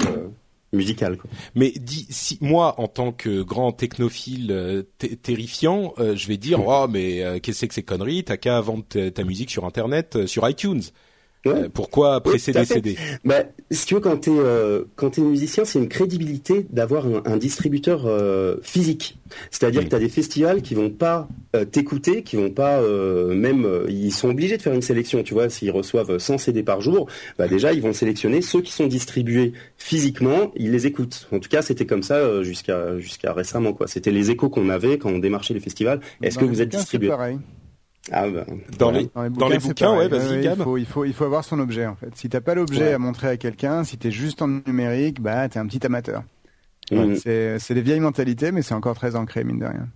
musical. 0.73 1.17
Quoi. 1.17 1.29
Mais 1.55 1.71
dis, 1.71 2.07
si 2.09 2.37
moi, 2.41 2.79
en 2.79 2.87
tant 2.87 3.11
que 3.11 3.41
grand 3.41 3.71
technophile 3.71 4.51
euh, 4.51 4.83
terrifiant, 5.21 5.93
euh, 5.99 6.15
je 6.15 6.27
vais 6.27 6.37
dire, 6.37 6.65
oh 6.65 6.87
mais 6.89 7.23
euh, 7.23 7.39
qu'est-ce 7.39 7.57
que 7.57 7.59
c'est 7.59 7.67
que 7.67 7.73
ces 7.73 7.83
conneries? 7.83 8.23
T'as 8.23 8.37
qu'à 8.37 8.59
vendre 8.59 8.83
ta 8.83 9.23
musique 9.23 9.51
sur 9.51 9.65
Internet, 9.65 10.25
sur 10.25 10.47
iTunes. 10.49 10.81
Euh, 11.45 11.67
pourquoi 11.73 12.21
presser 12.21 12.53
des 12.53 12.65
CD 12.65 12.95
bah, 13.25 13.43
Si 13.69 13.85
tu 13.85 13.95
veux, 13.95 13.99
quand 13.99 14.17
tu 14.17 14.29
es, 14.29 14.39
euh, 14.39 14.85
es 15.01 15.21
musicien, 15.21 15.65
c'est 15.65 15.79
une 15.79 15.89
crédibilité 15.89 16.65
d'avoir 16.69 17.05
un, 17.25 17.37
distributeur 17.37 18.05
euh, 18.05 18.57
physique. 18.61 19.17
C'est-à-dire 19.51 19.83
que 19.83 19.89
tu 19.89 19.95
as 19.95 19.99
des 19.99 20.09
festivals 20.09 20.61
qui 20.61 20.75
vont 20.75 20.89
pas 20.89 21.27
t'écouter, 21.71 22.23
qui 22.23 22.35
vont 22.35 22.49
pas 22.49 22.81
même... 23.29 23.67
ils 23.89 24.11
sont 24.11 24.29
obligés 24.29 24.57
de 24.57 24.61
faire 24.61 24.73
une 24.73 24.81
sélection, 24.81 25.23
tu 25.23 25.33
vois. 25.33 25.49
S'ils 25.49 25.71
reçoivent 25.71 26.17
100 26.17 26.37
CD 26.37 26.63
par 26.63 26.81
jour, 26.81 27.07
bah 27.37 27.47
déjà, 27.47 27.73
ils 27.73 27.81
vont 27.81 27.93
sélectionner 27.93 28.41
ceux 28.41 28.61
qui 28.61 28.71
sont 28.71 28.87
distribués 28.87 29.53
physiquement, 29.77 30.51
ils 30.55 30.71
les 30.71 30.85
écoutent. 30.87 31.27
En 31.31 31.39
tout 31.39 31.49
cas, 31.49 31.61
c'était 31.61 31.85
comme 31.85 32.03
ça 32.03 32.43
jusqu'à 32.43 32.97
jusqu'à 32.99 33.33
récemment. 33.33 33.73
quoi. 33.73 33.87
C'était 33.87 34.11
les 34.11 34.29
échos 34.31 34.49
qu'on 34.49 34.69
avait 34.69 34.97
quand 34.99 35.09
on 35.09 35.19
démarchait 35.19 35.55
les 35.55 35.59
festivals. 35.59 35.99
Est-ce 36.21 36.37
que 36.37 36.45
vous 36.45 36.61
êtes 36.61 36.69
distribué? 36.69 37.11
Ah 38.11 38.29
bah, 38.29 38.45
dans, 38.77 38.91
les, 38.91 39.09
dans, 39.29 39.47
les, 39.47 39.59
bouquins, 39.59 39.95
ouais, 39.95 40.09
vas-y, 40.09 40.43
il, 40.43 40.55
faut, 40.55 40.77
il, 40.77 40.85
faut, 40.85 41.05
il 41.05 41.13
faut 41.13 41.23
avoir 41.23 41.45
son 41.45 41.59
objet, 41.59 41.85
en 41.85 41.95
fait. 41.95 42.09
Si 42.15 42.27
t'as 42.27 42.41
pas 42.41 42.53
l'objet 42.53 42.93
à 42.93 42.99
montrer 42.99 43.29
à 43.29 43.37
quelqu'un, 43.37 43.83
si 43.85 43.97
t'es 43.97 44.11
juste 44.11 44.41
en 44.41 44.47
numérique, 44.47 45.21
bah, 45.21 45.47
t'es 45.47 45.59
un 45.59 45.65
petit 45.67 45.85
amateur. 45.85 46.23
Mm. 46.91 47.15
C'est 47.15 47.73
des 47.73 47.81
vieilles 47.81 48.01
mentalités, 48.01 48.51
mais 48.51 48.61
c'est 48.61 48.73
encore 48.73 48.95
très 48.95 49.15
ancré, 49.15 49.43
mine 49.43 49.59
de 49.59 49.65
rien. 49.65 49.87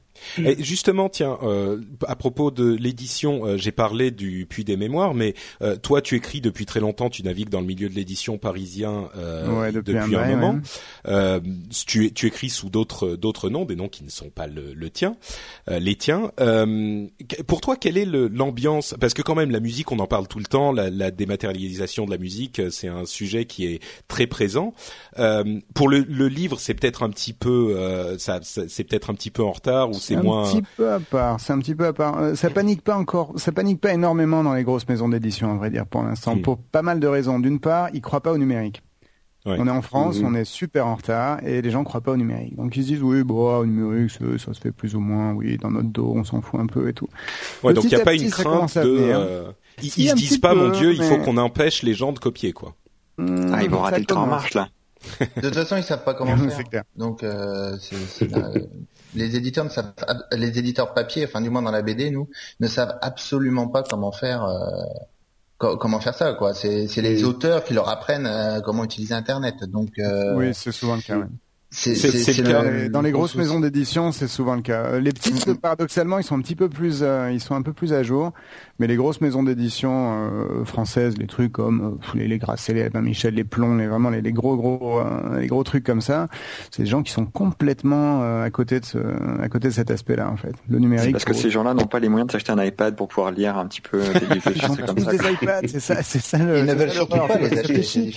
Et 0.43 0.63
justement, 0.63 1.09
tiens, 1.09 1.37
euh, 1.43 1.81
à 2.07 2.15
propos 2.15 2.51
de 2.51 2.73
l'édition, 2.73 3.45
euh, 3.45 3.57
j'ai 3.57 3.71
parlé 3.71 4.11
du 4.11 4.45
Puits 4.45 4.63
des 4.63 4.77
Mémoires, 4.77 5.13
mais 5.13 5.33
euh, 5.61 5.75
toi, 5.75 6.01
tu 6.01 6.15
écris 6.15 6.41
depuis 6.41 6.65
très 6.65 6.79
longtemps, 6.79 7.09
tu 7.09 7.23
navigues 7.23 7.49
dans 7.49 7.61
le 7.61 7.65
milieu 7.65 7.89
de 7.89 7.95
l'édition 7.95 8.37
parisien 8.37 9.09
depuis, 9.15 10.15
un, 10.15 10.35
moment. 10.35 10.59
Tu, 11.85 12.11
tu, 12.13 12.27
écris 12.27 12.49
sous 12.49 12.69
d'autres 12.69 13.15
d'autres 13.15 13.49
noms, 13.49 13.65
des 13.65 13.75
noms 13.75 13.87
qui 13.87 14.03
ne 14.03 14.09
sont 14.09 14.29
pas 14.29 14.47
le, 14.47 14.73
le 14.73 14.89
tien, 14.89 15.15
les 15.67 15.95
tiens. 15.95 16.31
pour 17.47 17.61
toi, 17.61 17.75
quelle 17.75 17.97
est 17.97 18.05
l'ambiance? 18.05 18.95
Parce 18.99 19.13
que 19.13 19.21
quand 19.21 19.35
même, 19.35 19.51
la 19.51 19.59
musique, 19.59 19.91
on 19.91 19.99
en 19.99 20.07
parle 20.07 20.27
tout 20.27 20.39
le 20.39 20.45
temps. 20.45 20.71
La, 20.71 20.89
la 20.89 21.11
dématérialisation 21.11 22.05
de 22.05 22.11
la 22.11 22.17
musique, 22.17 22.61
c'est 22.71 22.87
un 22.87 23.05
sujet 23.05 23.45
qui 23.45 23.65
est 23.65 23.81
très 24.07 24.27
présent. 24.27 24.73
pour 25.73 25.89
le, 25.89 25.99
le 25.99 26.27
livre, 26.27 26.59
c'est 26.59 26.73
peut-être 26.73 27.03
un 27.03 27.09
petit 27.09 27.33
peu, 27.33 28.15
ça, 28.17 28.39
c'est 28.41 28.83
peut-être 28.83 29.09
un 29.09 29.13
petit 29.13 29.31
peu 29.31 29.43
en 29.43 29.51
retard 29.51 29.89
ou 29.89 29.93
c'est 30.07 30.15
un 30.15 30.43
petit 30.43 30.63
peu 30.75 30.91
à 30.91 30.99
part. 30.99 31.39
C'est 31.39 31.53
un 31.53 31.59
petit 31.59 31.75
peu 31.75 31.85
à 31.85 31.93
part. 31.93 32.17
Euh, 32.19 32.35
ça 32.35 32.49
panique 32.49 32.81
pas 32.81 32.95
encore. 32.95 33.33
Ça 33.35 33.51
panique 33.51 33.81
pas 33.81 33.93
énormément 33.93 34.43
dans 34.43 34.53
les 34.53 34.63
grosses 34.63 34.87
maisons 34.87 35.09
d'édition, 35.09 35.51
à 35.51 35.55
vrai 35.55 35.69
dire, 35.69 35.85
pour 35.85 36.03
l'instant, 36.03 36.37
pour 36.37 36.57
pas 36.57 36.81
mal 36.81 36.99
de 36.99 37.07
raisons. 37.07 37.39
D'une 37.39 37.59
part, 37.59 37.89
ils 37.93 38.01
croient 38.01 38.21
pas 38.21 38.31
au 38.31 38.37
numérique. 38.37 38.81
On 39.45 39.67
est 39.67 39.71
en 39.71 39.81
France, 39.81 40.19
hmm. 40.19 40.25
on 40.25 40.35
est 40.35 40.43
super 40.43 40.87
en 40.87 40.95
retard 40.95 41.41
et 41.45 41.61
les 41.61 41.71
gens 41.71 41.83
croient 41.85 42.01
pas 42.01 42.11
au 42.11 42.17
numérique. 42.17 42.55
Donc 42.55 42.75
ils 42.75 42.83
se 42.83 42.87
disent 42.89 43.03
oui, 43.03 43.23
bon, 43.23 43.59
au 43.59 43.65
numérique, 43.65 44.11
ça, 44.11 44.53
se 44.53 44.59
fait 44.59 44.71
plus 44.71 44.95
ou 44.95 44.99
moins, 44.99 45.33
oui, 45.33 45.57
dans 45.57 45.71
notre 45.71 45.87
dos, 45.87 46.11
on 46.15 46.23
s'en 46.25 46.41
fout 46.41 46.59
un 46.59 46.67
peu 46.67 46.89
et 46.89 46.93
tout. 46.93 47.07
Ouais, 47.63 47.73
donc 47.73 47.85
il 47.85 47.89
n'y 47.89 47.95
a 47.95 48.03
pas 48.03 48.13
une 48.13 48.29
crainte 48.29 48.77
de. 48.77 48.97
Euh, 48.97 49.51
ils, 49.81 49.89
se 49.89 50.15
disent 50.15 50.39
pas, 50.39 50.53
mon 50.53 50.69
Dieu, 50.69 50.93
il 50.93 51.03
faut 51.03 51.17
qu'on 51.19 51.37
empêche 51.37 51.83
les 51.83 51.93
gens 51.93 52.11
de 52.11 52.19
copier, 52.19 52.51
quoi. 52.51 52.75
Ah, 53.19 53.63
ils 53.63 53.69
vont 53.69 53.79
rater 53.79 53.99
le 53.99 54.05
train 54.05 54.21
en 54.21 54.27
marche 54.27 54.53
là. 54.53 54.69
De 55.19 55.41
toute 55.41 55.53
façon, 55.53 55.77
ils 55.77 55.83
savent 55.83 56.03
pas 56.03 56.13
comment 56.13 56.35
faire. 56.71 56.83
Donc, 56.95 57.23
euh, 57.23 57.77
les 59.15 59.35
éditeurs 59.35 59.65
ne 59.65 59.69
savent, 59.69 59.93
les 60.31 60.59
éditeurs 60.59 60.93
papier, 60.93 61.25
enfin 61.25 61.41
du 61.41 61.49
moins 61.49 61.61
dans 61.61 61.71
la 61.71 61.81
BD, 61.81 62.11
nous, 62.11 62.29
ne 62.59 62.67
savent 62.67 62.97
absolument 63.01 63.67
pas 63.67 63.83
comment 63.83 64.11
faire, 64.11 64.43
euh, 64.43 65.75
comment 65.75 65.99
faire 65.99 66.15
ça, 66.15 66.33
quoi. 66.33 66.53
C'est, 66.53 66.87
les 66.97 67.23
auteurs 67.23 67.63
qui 67.63 67.73
leur 67.73 67.89
apprennent 67.89 68.27
euh, 68.27 68.61
comment 68.61 68.83
utiliser 68.83 69.13
Internet. 69.13 69.63
Donc, 69.63 69.91
oui, 70.35 70.53
c'est 70.53 70.71
souvent 70.71 70.95
le 70.95 71.01
cas. 71.01 71.17
C'est 71.77 72.37
le 72.37 72.43
cas. 72.43 72.89
Dans 72.89 73.01
les 73.01 73.11
grosses 73.11 73.35
maisons 73.35 73.59
d'édition, 73.59 74.11
c'est 74.11 74.27
souvent 74.27 74.55
le 74.55 74.61
cas. 74.61 74.99
Les 74.99 75.11
petites, 75.11 75.53
paradoxalement, 75.61 76.17
ils 76.17 76.23
sont 76.23 76.35
un 76.35 76.41
petit 76.41 76.55
peu 76.55 76.69
plus, 76.69 76.99
euh, 77.01 77.31
ils 77.31 77.39
sont 77.39 77.53
un 77.53 77.61
peu 77.61 77.71
plus 77.71 77.93
à 77.93 78.01
jour. 78.01 78.31
Mais 78.79 78.87
les 78.87 78.95
grosses 78.95 79.21
maisons 79.21 79.43
d'édition 79.43 79.91
euh, 79.91 80.65
françaises, 80.65 81.17
les 81.17 81.27
trucs 81.27 81.51
comme 81.51 81.99
euh, 82.15 82.17
les, 82.17 82.27
les 82.27 82.39
Grasset, 82.39 82.73
les 82.73 83.01
Michel, 83.01 83.35
les 83.35 83.43
Plombs, 83.43 83.77
les 83.77 83.87
vraiment 83.87 84.09
les, 84.09 84.31
gros 84.31 84.55
gros, 84.55 85.01
les 85.39 85.47
gros 85.47 85.63
trucs 85.63 85.83
comme 85.83 86.01
ça, 86.01 86.27
c'est 86.71 86.83
des 86.83 86.89
gens 86.89 87.03
qui 87.03 87.11
sont 87.11 87.25
complètement 87.25 88.41
à 88.41 88.49
côté 88.49 88.79
de 88.79 88.85
ce, 88.85 88.97
à 89.41 89.47
côté 89.49 89.67
de 89.67 89.73
cet 89.73 89.91
aspect-là 89.91 90.29
en 90.29 90.37
fait. 90.37 90.53
Le 90.69 90.79
numérique. 90.79 91.11
Parce 91.11 91.25
que 91.25 91.33
ces 91.33 91.49
gens-là 91.49 91.73
n'ont 91.73 91.85
pas 91.85 91.99
les 91.99 92.09
moyens 92.09 92.27
de 92.27 92.31
s'acheter 92.31 92.51
un 92.51 92.63
iPad 92.63 92.95
pour 92.95 93.07
pouvoir 93.07 93.31
lire 93.31 93.57
un 93.57 93.67
petit 93.67 93.81
peu 93.81 93.99
des 93.99 94.33
livres. 94.33 94.51
Ils 94.55 94.61
comme 94.61 94.99
ça. 94.99 95.11
des 95.11 95.17
iPads, 95.17 95.67
c'est 95.67 95.79
ça, 95.79 96.01
c'est 96.01 96.21
ça. 96.21 96.37
Le, 96.39 96.59
ils 96.59 96.65
ne 96.65 96.73
veulent 96.73 96.91
surtout 96.91 97.17
pas 97.17 97.37
les 97.37 97.59
acheter. 97.59 98.11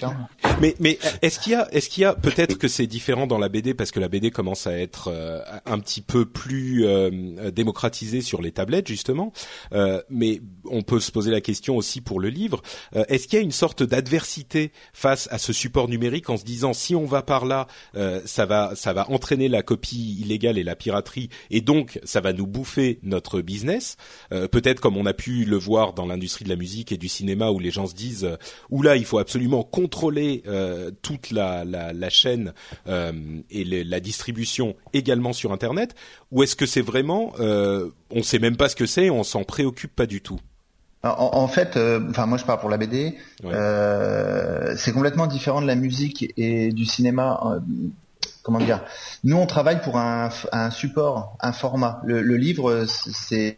Mais 0.61 0.75
mais 0.81 0.99
est-ce 1.23 1.39
qu'il 1.39 1.53
y 1.53 1.57
a, 1.57 1.69
est-ce 1.73 1.89
qu'il 1.89 2.03
y 2.03 2.07
a 2.07 2.15
peut-être 2.15 2.59
que 2.59 2.69
c'est 2.69 2.87
différent 2.87 3.27
dans 3.27 3.39
la 3.39 3.50
BD 3.51 3.75
parce 3.75 3.91
que 3.91 4.01
la 4.01 4.09
BD 4.09 4.31
commence 4.31 4.67
à 4.67 4.79
être 4.79 5.09
euh, 5.09 5.41
un 5.67 5.79
petit 5.79 6.01
peu 6.01 6.25
plus 6.25 6.87
euh, 6.87 7.51
démocratisée 7.51 8.23
sur 8.23 8.41
les 8.41 8.53
tablettes 8.53 8.89
justement. 8.89 9.33
Euh, 9.73 10.03
mais 10.09 10.41
on 10.65 10.83
peut 10.83 11.01
se 11.01 11.13
poser 11.13 11.31
la 11.31 11.41
question 11.41 11.77
aussi 11.77 12.01
pour 12.01 12.21
le 12.21 12.29
livre. 12.29 12.63
Est-ce 12.93 13.29
qu'il 13.29 13.39
y 13.39 13.43
a 13.43 13.45
une 13.45 13.53
sorte 13.53 13.83
d'adversité 13.83 14.73
face 14.93 15.29
à 15.31 15.39
ce 15.39 15.53
support 15.53 15.89
numérique 15.89 16.31
en 16.31 16.37
se 16.37 16.45
disant 16.45 16.73
si 16.73 16.95
on 16.95 17.05
va 17.05 17.23
par 17.23 17.45
là, 17.45 17.67
ça 18.25 18.47
va 18.47 18.75
ça 18.75 18.93
va 18.93 19.11
entraîner 19.11 19.49
la 19.49 19.63
copie 19.63 20.19
illégale 20.21 20.59
et 20.59 20.63
la 20.63 20.77
piraterie 20.77 21.29
et 21.51 21.61
donc 21.61 21.99
ça 22.05 22.21
va 22.21 22.33
nous 22.33 22.47
bouffer 22.47 22.99
notre 23.03 23.41
business? 23.41 23.97
Peut-être 24.31 24.81
comme 24.81 24.97
on 24.97 25.07
a 25.07 25.13
pu 25.13 25.45
le 25.45 25.57
voir 25.57 25.93
dans 25.93 26.07
l'industrie 26.07 26.45
de 26.45 26.51
la 26.51 26.57
musique 26.57 26.93
et 26.93 26.97
du 26.97 27.09
cinéma 27.09 27.51
où 27.51 27.59
les 27.59 27.71
gens 27.71 27.87
se 27.87 27.95
disent 27.95 28.29
oula 28.71 28.97
il 28.97 29.05
faut 29.05 29.19
absolument 29.19 29.63
contrôler 29.63 30.43
toute 31.03 31.31
la, 31.31 31.65
la, 31.65 31.93
la 31.93 32.11
chaîne 32.11 32.53
et 33.51 33.65
la 33.65 34.01
distribution 34.01 34.77
également 34.93 35.33
sur 35.33 35.53
Internet, 35.53 35.95
ou 36.31 36.43
est-ce 36.43 36.57
que 36.57 36.67
c'est 36.67 36.81
vraiment, 36.81 37.33
euh, 37.41 37.91
on 38.11 38.23
sait 38.23 38.39
même 38.39 38.57
pas 38.57 38.69
ce 38.69 38.77
que 38.77 38.87
c'est, 38.87 39.11
on 39.11 39.25
s'en 39.25 39.45
préoccupe 39.45 39.95
pas 39.95 40.07
du 40.07 40.21
tout? 40.21 40.41
En, 41.03 41.49
fait, 41.49 41.79
euh, 41.79 41.99
enfin 42.11 42.27
moi 42.27 42.37
je 42.37 42.45
parle 42.45 42.61
pour 42.61 42.69
la 42.69 42.77
BD, 42.77 43.17
euh, 43.47 44.75
c'est 44.77 44.93
complètement 44.93 45.27
différent 45.27 45.63
de 45.63 45.67
la 45.67 45.75
musique 45.75 46.31
et 46.37 46.73
du 46.73 46.85
cinéma. 46.85 47.41
Euh, 47.47 47.61
comment 48.43 48.59
dire 48.59 48.83
Nous 49.25 49.37
on 49.37 49.47
travaille 49.47 49.81
pour 49.81 49.97
un, 49.97 50.29
support, 50.71 51.39
un 51.41 51.53
format. 51.53 52.03
Le, 52.05 52.21
le 52.21 52.37
livre 52.37 52.85
c'est 52.87 53.57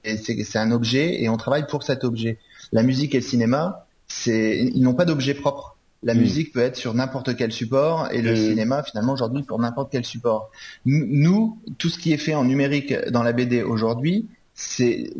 un 0.54 0.70
objet 0.70 1.20
et 1.20 1.28
on 1.28 1.36
travaille 1.36 1.66
pour 1.66 1.82
cet 1.82 2.04
objet. 2.04 2.38
La 2.70 2.84
musique 2.84 3.12
et 3.16 3.18
le 3.18 3.24
cinéma, 3.24 3.86
c'est 4.06 4.70
ils 4.72 4.82
n'ont 4.82 4.94
pas 4.94 5.04
d'objet 5.04 5.34
propre. 5.34 5.71
La 6.02 6.14
musique 6.14 6.52
peut 6.52 6.60
être 6.60 6.76
sur 6.76 6.94
n'importe 6.94 7.36
quel 7.36 7.52
support 7.52 8.08
et 8.10 8.22
le 8.22 8.34
cinéma 8.34 8.82
finalement 8.82 9.12
aujourd'hui 9.12 9.42
pour 9.42 9.58
n'importe 9.58 9.90
quel 9.92 10.04
support. 10.04 10.50
Nous, 10.84 11.58
tout 11.78 11.88
ce 11.88 11.98
qui 11.98 12.12
est 12.12 12.18
fait 12.18 12.34
en 12.34 12.44
numérique 12.44 12.94
dans 13.10 13.22
la 13.22 13.32
BD 13.32 13.62
aujourd'hui, 13.62 14.26
c'est 14.54 15.10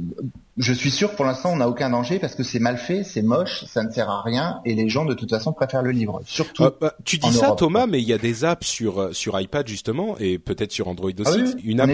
je 0.59 0.73
suis 0.75 0.91
sûr 0.91 1.11
que 1.11 1.17
pour 1.17 1.25
l'instant 1.25 1.53
on 1.53 1.57
n'a 1.57 1.69
aucun 1.69 1.89
danger 1.89 2.19
parce 2.19 2.35
que 2.35 2.43
c'est 2.43 2.59
mal 2.59 2.77
fait, 2.77 3.05
c'est 3.05 3.23
moche, 3.23 3.65
ça 3.65 3.83
ne 3.83 3.91
sert 3.91 4.11
à 4.11 4.23
rien 4.23 4.61
et 4.67 4.75
les 4.75 4.89
gens 4.91 5.07
de 5.07 5.15
toute 5.15 5.31
façon 5.31 5.53
préfèrent 5.53 5.83
le 5.83 5.93
livre. 5.93 6.21
Surtout. 6.27 6.65
Euh, 6.65 6.71
bah, 6.79 6.95
tu 7.05 7.17
dis 7.17 7.33
ça 7.33 7.53
Thomas, 7.53 7.87
mais 7.87 8.03
il 8.03 8.09
y 8.09 8.13
a 8.13 8.19
des 8.19 8.45
apps 8.45 8.67
sur 8.67 9.01
euh, 9.01 9.13
sur 9.13 9.41
iPad 9.41 9.67
justement 9.67 10.17
et 10.19 10.39
peut-être 10.39 10.73
sur 10.73 10.89
Android 10.89 11.11
aussi. 11.19 11.41
Ah 11.45 11.59
une 11.65 11.81
app. 11.81 11.91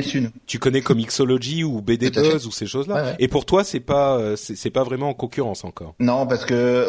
Tu 0.47 0.59
connais 0.59 0.81
Comixology 0.81 1.63
ou 1.63 1.81
BD 1.81 2.11
Buzz 2.11 2.47
ou 2.47 2.51
ces 2.51 2.67
choses-là. 2.67 3.15
Et 3.21 3.29
pour 3.29 3.47
toi 3.47 3.63
c'est 3.63 3.81
pas 3.81 4.17
euh, 4.17 4.35
c'est 4.37 4.71
pas 4.71 4.83
vraiment 4.83 5.11
en 5.11 5.15
concurrence 5.15 5.65
encore. 5.65 5.95
Non 6.01 6.27
parce 6.27 6.45
que 6.45 6.89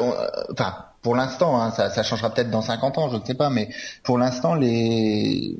enfin 0.52 0.74
pour 1.02 1.16
l'instant 1.16 1.62
hein, 1.62 1.72
ça, 1.72 1.90
ça 1.90 2.04
changera 2.04 2.30
peut-être 2.30 2.52
dans 2.52 2.62
50 2.62 2.98
ans 2.98 3.10
je 3.10 3.18
ne 3.18 3.26
sais 3.26 3.34
pas 3.34 3.50
mais 3.50 3.70
pour 4.04 4.18
l'instant 4.18 4.56
les 4.56 5.58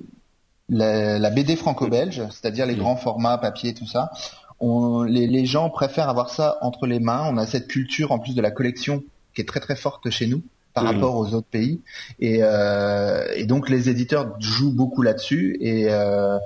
la, 0.72 1.18
la 1.18 1.32
BD 1.32 1.56
franco-belge, 1.56 2.22
c'est-à-dire 2.30 2.68
les 2.68 2.76
grands 2.76 2.96
formats 2.96 3.40
papier 3.40 3.74
tout 3.74 3.88
ça 3.88 4.12
on, 4.60 5.04
les, 5.04 5.28
les, 5.28 5.46
gens 5.46 5.70
préfèrent 5.70 6.10
avoir 6.10 6.30
ça 6.30 6.58
entre 6.62 6.86
les 6.86 7.00
mains. 7.00 7.26
On 7.30 7.38
a 7.38 7.46
cette 7.46 7.68
culture 7.68 8.12
en 8.12 8.20
plus 8.20 8.36
de 8.36 8.42
la 8.42 8.52
collection 8.52 9.04
qui 9.34 9.42
est 9.42 9.46
très 9.46 9.60
très 9.60 9.76
forte 9.76 10.10
chez 10.10 10.28
nous 10.28 10.44
par 10.74 10.84
rapport 10.84 11.16
aux 11.16 11.34
autres 11.34 11.48
pays. 11.48 11.82
Et, 12.20 12.40
euh, 12.42 13.26
et, 13.36 13.46
donc 13.46 13.70
les 13.70 13.90
éditeurs 13.90 14.36
jouent 14.40 14.74
beaucoup 14.74 15.02
là-dessus. 15.02 15.58
Et, 15.62 15.88
euh, 15.90 16.38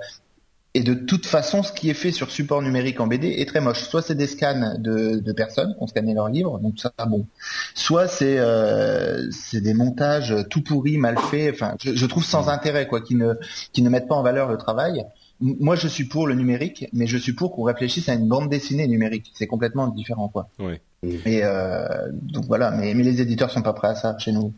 et 0.73 0.83
de 0.83 0.93
toute 0.93 1.25
façon, 1.25 1.63
ce 1.63 1.71
qui 1.71 1.89
est 1.89 1.93
fait 1.93 2.12
sur 2.12 2.31
support 2.31 2.62
numérique 2.62 2.99
en 2.99 3.07
BD 3.07 3.27
est 3.27 3.47
très 3.47 3.62
moche. 3.62 3.81
Soit 3.83 4.01
c'est 4.01 4.15
des 4.15 4.27
scans 4.27 4.75
de, 4.77 5.19
de 5.19 5.31
personnes 5.31 5.75
qui 5.75 5.83
ont 5.83 5.88
scanné 5.88 6.13
leurs 6.13 6.29
livres, 6.29 6.59
donc 6.59 6.79
ça 6.79 6.91
bon. 7.07 7.27
Soit 7.75 8.07
c'est 8.07 8.39
euh, 8.39 9.29
c'est 9.31 9.62
des 9.62 9.73
montages 9.73 10.36
tout 10.49 10.62
pourris, 10.62 10.97
mal 10.97 11.17
faits. 11.17 11.53
Enfin, 11.53 11.75
je, 11.83 11.93
je 11.93 12.05
trouve 12.05 12.25
sans 12.25 12.49
intérêt 12.49 12.88
quoi, 12.88 13.01
qui 13.01 13.15
ne 13.15 13.33
qui 13.71 13.81
ne 13.81 13.89
mettent 13.89 14.07
pas 14.07 14.15
en 14.15 14.23
valeur 14.23 14.49
le 14.49 14.57
travail 14.57 15.05
moi 15.43 15.75
je 15.75 15.88
suis 15.88 16.05
pour 16.05 16.27
le 16.27 16.36
numérique, 16.36 16.88
mais 16.93 17.05
je 17.05 17.17
suis 17.17 17.33
pour 17.33 17.51
qu'on 17.51 17.63
réfléchisse 17.63 18.07
à 18.09 18.13
une 18.13 18.27
bande 18.27 18.49
dessinée 18.49 18.88
numérique. 18.88 19.31
C'est 19.33 19.47
complètement 19.47 19.88
différent, 19.88 20.29
quoi. 20.29 20.47
Ouais. 20.59 20.81
Et 21.03 21.41
euh, 21.43 21.86
donc 22.13 22.45
voilà, 22.45 22.71
mais, 22.71 22.93
mais 22.93 23.03
les 23.03 23.21
éditeurs 23.21 23.51
sont 23.51 23.62
pas 23.62 23.73
prêts 23.73 23.89
à 23.89 23.95
ça 23.95 24.17
chez 24.19 24.31
nous. 24.31 24.53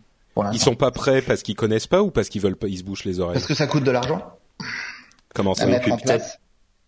Ils 0.51 0.59
sont 0.59 0.75
pas 0.75 0.91
prêts 0.91 1.21
parce 1.21 1.43
qu'ils 1.43 1.55
connaissent 1.55 1.87
pas 1.87 2.03
ou 2.03 2.11
parce 2.11 2.29
qu'ils 2.29 2.41
veulent 2.41 2.57
pas, 2.57 2.67
ils 2.67 2.77
se 2.77 2.83
bouchent 2.83 3.05
les 3.05 3.19
oreilles? 3.19 3.35
Parce 3.35 3.47
que 3.47 3.53
ça 3.53 3.67
coûte 3.67 3.83
de 3.83 3.91
l'argent. 3.91 4.21
Comment 5.35 5.53
ça 5.53 5.67
mettre 5.67 5.91
en 5.91 5.97
place 5.97 6.39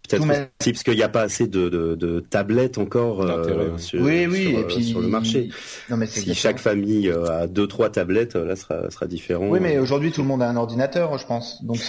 Peut-être 0.09 0.23
aussi 0.23 0.71
parce 0.71 0.83
qu'il 0.83 0.95
n'y 0.95 1.03
a 1.03 1.09
pas 1.09 1.23
assez 1.23 1.47
de, 1.47 1.67
de, 1.67 1.95
de 1.95 2.21
tablettes 2.21 2.77
encore 2.77 3.21
euh, 3.21 3.77
sur, 3.77 4.01
oui, 4.01 4.25
oui, 4.25 4.51
sur, 4.51 4.59
et 4.59 4.63
puis, 4.63 4.83
sur, 4.85 5.01
le 5.01 5.09
marché. 5.09 5.49
Non, 5.89 5.97
mais 5.97 6.07
si 6.07 6.33
chaque 6.33 6.59
famille 6.59 7.11
a 7.11 7.45
deux 7.45 7.67
trois 7.67 7.89
tablettes, 7.89 8.35
là 8.35 8.55
sera 8.55 8.89
sera 8.89 9.05
différent. 9.05 9.49
Oui, 9.49 9.59
mais 9.59 9.79
aujourd'hui 9.79 10.13
tout 10.13 10.21
le 10.21 10.27
monde 10.27 10.41
a 10.41 10.49
un 10.49 10.55
ordinateur, 10.55 11.17
je 11.17 11.25
pense. 11.25 11.61
Donc 11.65 11.79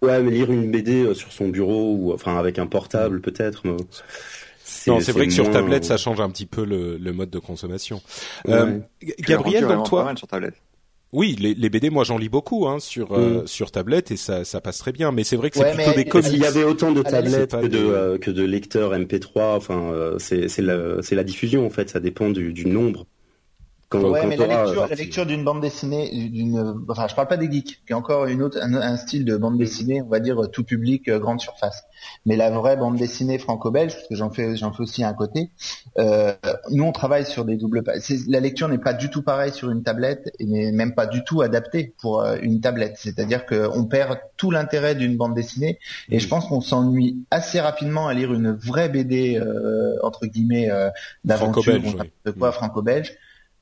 ouais, 0.00 0.22
mais 0.22 0.30
lire 0.30 0.50
une 0.50 0.70
BD 0.70 1.14
sur 1.14 1.30
son 1.32 1.48
bureau 1.48 1.94
ou 1.94 2.14
enfin 2.14 2.38
avec 2.38 2.58
un 2.58 2.66
portable 2.66 3.20
peut-être. 3.20 3.66
Mais... 3.66 3.76
Non, 4.86 5.00
c'est 5.00 5.12
vrai 5.12 5.26
que 5.26 5.32
sur 5.32 5.50
tablette, 5.50 5.84
ça 5.84 5.96
change 5.96 6.20
un 6.20 6.30
petit 6.30 6.46
peu 6.46 6.64
le, 6.64 6.96
le 6.96 7.12
mode 7.12 7.30
de 7.30 7.38
consommation. 7.38 8.00
Ouais. 8.46 8.54
Euh, 8.54 8.78
Gabriel, 9.20 9.66
donc 9.66 9.88
toi, 9.88 10.12
sur 10.16 10.26
tablette. 10.26 10.54
Oui, 11.16 11.34
les, 11.40 11.54
les, 11.54 11.70
BD, 11.70 11.88
moi 11.88 12.04
j'en 12.04 12.18
lis 12.18 12.28
beaucoup 12.28 12.68
hein, 12.68 12.78
sur 12.78 13.12
euh, 13.12 13.42
mm. 13.42 13.46
sur 13.46 13.70
tablette 13.70 14.10
et 14.10 14.18
ça 14.18 14.44
ça 14.44 14.60
passe 14.60 14.76
très 14.76 14.92
bien. 14.92 15.12
Mais 15.12 15.24
c'est 15.24 15.36
vrai 15.36 15.48
que 15.48 15.56
c'est 15.56 15.64
ouais, 15.64 15.72
plutôt 15.72 15.94
des 15.94 16.04
comics. 16.04 16.30
Il 16.30 16.40
y 16.40 16.44
avait 16.44 16.62
autant 16.62 16.92
de 16.92 17.00
tablettes 17.02 17.52
que 17.58 17.66
de 17.66 17.78
euh, 17.78 18.18
que 18.18 18.30
de 18.30 18.44
lecteurs 18.44 18.92
MP3. 18.92 19.56
Enfin, 19.56 19.80
euh, 19.94 20.18
c'est 20.18 20.48
c'est 20.48 20.60
la 20.60 21.00
c'est 21.00 21.14
la 21.14 21.24
diffusion 21.24 21.64
en 21.64 21.70
fait. 21.70 21.88
Ça 21.88 22.00
dépend 22.00 22.28
du, 22.28 22.52
du 22.52 22.66
nombre. 22.66 23.06
Quand, 23.88 24.02
ouais, 24.02 24.20
quand 24.22 24.26
mais 24.26 24.36
la 24.36 24.64
lecture, 24.64 24.86
la 24.88 24.94
lecture 24.96 25.26
d'une 25.26 25.44
bande 25.44 25.60
dessinée, 25.60 26.28
d'une, 26.28 26.84
enfin, 26.88 27.06
je 27.08 27.14
parle 27.14 27.28
pas 27.28 27.36
des 27.36 27.50
geeks, 27.50 27.84
qui 27.86 27.92
est 27.92 27.94
encore 27.94 28.26
une 28.26 28.42
autre, 28.42 28.58
un, 28.60 28.74
un, 28.74 28.96
style 28.96 29.24
de 29.24 29.36
bande 29.36 29.58
dessinée, 29.58 30.02
on 30.02 30.08
va 30.08 30.18
dire 30.18 30.50
tout 30.50 30.64
public, 30.64 31.08
euh, 31.08 31.20
grande 31.20 31.40
surface. 31.40 31.84
Mais 32.24 32.34
la 32.36 32.50
vraie 32.50 32.76
bande 32.76 32.96
dessinée 32.96 33.38
franco-belge, 33.38 33.94
parce 33.94 34.08
que 34.08 34.16
j'en 34.16 34.30
fais, 34.30 34.56
j'en 34.56 34.72
fais 34.72 34.82
aussi 34.82 35.04
un 35.04 35.12
côté. 35.12 35.50
Euh, 35.98 36.32
nous, 36.70 36.84
on 36.84 36.92
travaille 36.92 37.24
sur 37.24 37.44
des 37.44 37.56
doubles 37.56 37.84
pages. 37.84 38.02
La 38.26 38.40
lecture 38.40 38.68
n'est 38.68 38.78
pas 38.78 38.92
du 38.92 39.08
tout 39.08 39.22
pareille 39.22 39.52
sur 39.52 39.70
une 39.70 39.84
tablette, 39.84 40.32
et 40.40 40.46
n'est 40.46 40.72
même 40.72 40.94
pas 40.94 41.06
du 41.06 41.22
tout 41.22 41.42
adaptée 41.42 41.94
pour 42.00 42.20
euh, 42.20 42.38
une 42.42 42.60
tablette. 42.60 42.96
C'est-à-dire 42.96 43.46
qu'on 43.46 43.84
perd 43.84 44.18
tout 44.36 44.50
l'intérêt 44.50 44.96
d'une 44.96 45.16
bande 45.16 45.34
dessinée, 45.34 45.78
et 46.08 46.18
je 46.18 46.28
pense 46.28 46.46
qu'on 46.46 46.60
s'ennuie 46.60 47.24
assez 47.30 47.60
rapidement 47.60 48.08
à 48.08 48.14
lire 48.14 48.32
une 48.32 48.50
vraie 48.52 48.88
BD 48.88 49.36
euh, 49.36 49.94
entre 50.02 50.26
guillemets 50.26 50.70
euh, 50.70 50.90
d'aventure, 51.24 51.80
de 52.24 52.30
quoi 52.32 52.52
franco-belge 52.52 53.16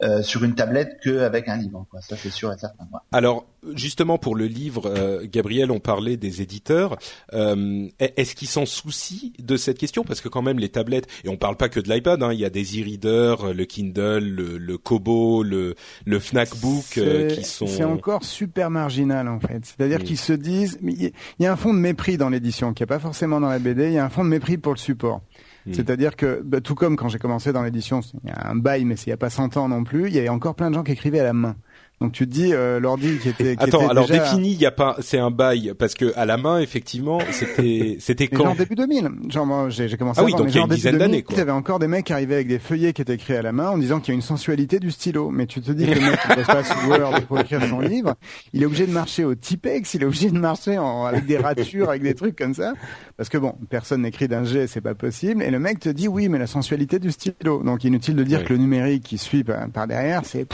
euh, 0.04 0.22
sur 0.22 0.44
une 0.44 0.54
tablette 0.54 0.98
qu'avec 1.02 1.48
un 1.48 1.56
livre. 1.56 1.86
Quoi. 1.90 2.00
Ça, 2.00 2.16
c'est 2.16 2.30
sûr 2.30 2.52
et 2.52 2.58
certain. 2.58 2.84
Quoi. 2.90 3.02
Alors, 3.12 3.46
justement, 3.74 4.18
pour 4.18 4.36
le 4.36 4.46
livre, 4.46 4.86
euh, 4.86 5.24
Gabriel, 5.24 5.70
on 5.70 5.80
parlait 5.80 6.16
des 6.16 6.42
éditeurs. 6.42 6.96
Euh, 7.32 7.88
est-ce 7.98 8.34
qu'ils 8.34 8.48
s'en 8.48 8.66
soucient 8.66 9.30
de 9.38 9.56
cette 9.56 9.78
question? 9.78 10.04
Parce 10.04 10.20
que 10.20 10.28
quand 10.28 10.42
même, 10.42 10.58
les 10.58 10.68
tablettes, 10.68 11.06
et 11.24 11.28
on 11.28 11.36
parle 11.36 11.56
pas 11.56 11.68
que 11.68 11.80
de 11.80 11.88
l'iPad, 11.88 12.22
hein, 12.22 12.32
il 12.32 12.40
y 12.40 12.44
a 12.44 12.50
des 12.50 12.64
e-readers, 12.64 13.54
le 13.54 13.64
Kindle, 13.64 14.24
le, 14.24 14.58
le 14.58 14.78
Kobo, 14.78 15.42
le, 15.42 15.74
le 16.04 16.18
Fnac 16.18 16.54
Book 16.56 16.98
euh, 16.98 17.30
qui 17.30 17.44
sont... 17.44 17.66
C'est 17.66 17.84
encore 17.84 18.24
super 18.24 18.70
marginal, 18.70 19.28
en 19.28 19.40
fait. 19.40 19.60
C'est-à-dire 19.64 20.02
qu'ils 20.02 20.18
se 20.18 20.32
disent... 20.32 20.78
Il 20.82 21.12
y 21.40 21.46
a 21.46 21.52
un 21.52 21.56
fond 21.56 21.72
de 21.72 21.78
mépris 21.78 22.16
dans 22.16 22.28
l'édition, 22.28 22.74
qui 22.74 22.82
n'y 22.82 22.84
a 22.84 22.88
pas 22.88 22.98
forcément 22.98 23.40
dans 23.40 23.48
la 23.48 23.58
BD, 23.58 23.86
il 23.86 23.92
y 23.94 23.98
a 23.98 24.04
un 24.04 24.10
fond 24.10 24.24
de 24.24 24.30
mépris 24.30 24.58
pour 24.58 24.72
le 24.72 24.78
support. 24.78 25.22
Hmm. 25.66 25.72
C'est-à-dire 25.72 26.16
que, 26.16 26.42
bah, 26.44 26.60
tout 26.60 26.74
comme 26.74 26.96
quand 26.96 27.08
j'ai 27.08 27.18
commencé 27.18 27.52
dans 27.52 27.62
l'édition, 27.62 28.00
il 28.22 28.30
y 28.30 28.32
a 28.32 28.48
un 28.50 28.56
bail, 28.56 28.84
mais 28.84 28.94
il 28.96 29.08
n'y 29.08 29.12
a 29.12 29.16
pas 29.16 29.30
100 29.30 29.56
ans 29.56 29.68
non 29.68 29.84
plus, 29.84 30.08
il 30.08 30.14
y 30.14 30.18
avait 30.18 30.28
encore 30.28 30.54
plein 30.54 30.70
de 30.70 30.74
gens 30.74 30.82
qui 30.82 30.92
écrivaient 30.92 31.20
à 31.20 31.24
la 31.24 31.32
main. 31.32 31.56
Donc 32.00 32.12
tu 32.12 32.26
te 32.26 32.32
dis 32.32 32.52
euh, 32.52 32.80
l'ordi 32.80 33.18
qui 33.18 33.28
était. 33.28 33.56
Qui 33.56 33.62
Attends, 33.62 33.82
était 33.82 33.90
alors 33.90 34.06
déjà... 34.06 34.24
défini, 34.24 34.52
il 34.52 34.60
y 34.60 34.66
a 34.66 34.72
pas, 34.72 34.96
c'est 34.98 35.18
un 35.18 35.30
bail 35.30 35.72
parce 35.78 35.94
que 35.94 36.12
à 36.16 36.26
la 36.26 36.36
main, 36.36 36.58
effectivement, 36.58 37.20
c'était, 37.30 37.96
c'était 38.00 38.26
quand? 38.26 38.44
Genre 38.44 38.56
début 38.56 38.74
2000. 38.74 39.10
Genre 39.28 39.46
moi, 39.46 39.70
j'ai, 39.70 39.88
commencé. 39.96 40.20
Ah 40.20 40.24
oui, 40.24 40.32
avant, 40.34 40.44
donc 40.44 40.52
il 40.52 40.56
y 40.56 40.60
a 40.60 40.62
une 40.64 40.68
dizaine 40.68 40.98
d'années. 40.98 41.24
Avait 41.36 41.50
encore 41.52 41.78
des 41.78 41.86
mecs 41.86 42.06
qui 42.06 42.12
arrivaient 42.12 42.34
avec 42.34 42.48
des 42.48 42.58
feuillets 42.58 42.92
qui 42.92 43.02
étaient 43.02 43.14
écrits 43.14 43.36
à 43.36 43.42
la 43.42 43.52
main 43.52 43.70
en 43.70 43.78
disant 43.78 44.00
qu'il 44.00 44.08
y 44.08 44.12
a 44.12 44.16
une 44.16 44.22
sensualité 44.22 44.80
du 44.80 44.90
stylo. 44.90 45.30
Mais 45.30 45.46
tu 45.46 45.60
te 45.60 45.70
dis 45.70 45.86
que 45.86 45.92
le 45.92 46.00
mec 46.00 46.20
qui 46.20 46.28
passe 46.28 46.46
pas 46.46 46.64
sous 46.64 46.88
Word 46.88 47.20
pour 47.28 47.38
écrire 47.38 47.62
son 47.68 47.80
livre, 47.80 48.14
il 48.52 48.62
est 48.62 48.66
obligé 48.66 48.86
de 48.86 48.92
marcher 48.92 49.24
au 49.24 49.34
Tipex, 49.34 49.94
il 49.94 50.02
est 50.02 50.06
obligé 50.06 50.30
de 50.30 50.38
marcher 50.38 50.78
en, 50.78 51.04
avec 51.04 51.26
des 51.26 51.38
ratures, 51.38 51.90
avec 51.90 52.02
des 52.02 52.14
trucs 52.14 52.36
comme 52.36 52.54
ça, 52.54 52.74
parce 53.16 53.28
que 53.28 53.38
bon, 53.38 53.54
personne 53.70 54.02
n'écrit 54.02 54.26
d'un 54.26 54.44
G, 54.44 54.66
c'est 54.66 54.80
pas 54.80 54.94
possible. 54.94 55.42
Et 55.42 55.50
le 55.50 55.60
mec 55.60 55.78
te 55.78 55.88
dit 55.88 56.08
oui, 56.08 56.28
mais 56.28 56.38
la 56.38 56.46
sensualité 56.46 56.98
du 56.98 57.12
stylo. 57.12 57.62
Donc 57.62 57.84
inutile 57.84 58.16
de 58.16 58.24
dire 58.24 58.44
que 58.44 58.52
le 58.52 58.58
numérique 58.58 59.04
qui 59.04 59.18
suit 59.18 59.44
par, 59.44 59.68
par 59.70 59.86
derrière, 59.86 60.22
c'est 60.24 60.46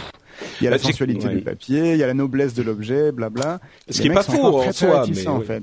il 0.61 0.65
y 0.65 0.67
a 0.67 0.71
la 0.71 0.77
Bah, 0.77 0.83
j'ai- 0.85 0.93
sensualité 0.93 1.27
ouais. 1.27 1.35
du 1.37 1.41
papier, 1.43 1.93
il 1.93 1.99
y 1.99 2.03
a 2.03 2.07
la 2.07 2.15
noblesse 2.15 2.55
de 2.55 2.63
l'objet, 2.63 3.13
blabla. 3.13 3.61
Ce 3.89 4.01
qui 4.01 4.07
est 4.07 4.11
mecs 4.11 4.19
pas 4.19 4.23
faux 4.25 4.61
en 4.63 4.73
soi, 4.73 5.05
mais 5.13 5.27
en 5.27 5.39
ouais. 5.39 5.45
fait. 5.45 5.63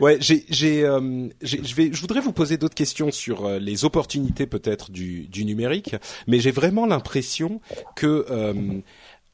Ouais, 0.00 0.18
j'ai, 0.20 0.44
j'ai, 0.50 0.84
euh, 0.84 1.28
je 1.40 1.74
vais, 1.74 1.90
je 1.94 2.00
voudrais 2.02 2.20
vous 2.20 2.32
poser 2.34 2.58
d'autres 2.58 2.74
questions 2.74 3.10
sur 3.10 3.46
euh, 3.46 3.58
les 3.58 3.86
opportunités 3.86 4.46
peut-être 4.46 4.90
du, 4.90 5.28
du 5.28 5.46
numérique, 5.46 5.96
mais 6.26 6.40
j'ai 6.40 6.50
vraiment 6.50 6.84
l'impression 6.84 7.60
que, 7.96 8.26
euh, 8.30 8.52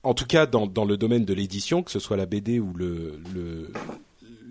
en 0.04 0.14
tout 0.14 0.26
cas 0.26 0.46
dans, 0.46 0.68
dans 0.68 0.84
le 0.84 0.96
domaine 0.96 1.24
de 1.24 1.34
l'édition, 1.34 1.82
que 1.82 1.90
ce 1.90 1.98
soit 1.98 2.16
la 2.16 2.26
BD 2.26 2.60
ou 2.60 2.72
le, 2.72 3.20
le, 3.34 3.72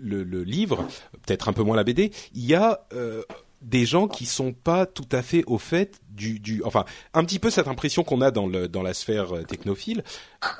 le, 0.02 0.24
le 0.24 0.42
livre, 0.44 0.86
peut-être 1.26 1.48
un 1.48 1.54
peu 1.54 1.62
moins 1.62 1.76
la 1.76 1.84
BD, 1.84 2.10
il 2.34 2.44
y 2.44 2.54
a 2.54 2.80
euh, 2.92 3.22
des 3.62 3.86
gens 3.86 4.08
qui 4.08 4.26
sont 4.26 4.52
pas 4.52 4.84
tout 4.84 5.08
à 5.10 5.22
fait 5.22 5.42
au 5.46 5.56
fait 5.56 6.00
du, 6.18 6.38
du 6.40 6.62
enfin 6.64 6.84
un 7.14 7.24
petit 7.24 7.38
peu 7.38 7.50
cette 7.50 7.68
impression 7.68 8.04
qu'on 8.04 8.20
a 8.20 8.30
dans 8.30 8.46
le 8.46 8.68
dans 8.68 8.82
la 8.82 8.92
sphère 8.92 9.34
euh, 9.34 9.42
technophile 9.44 10.02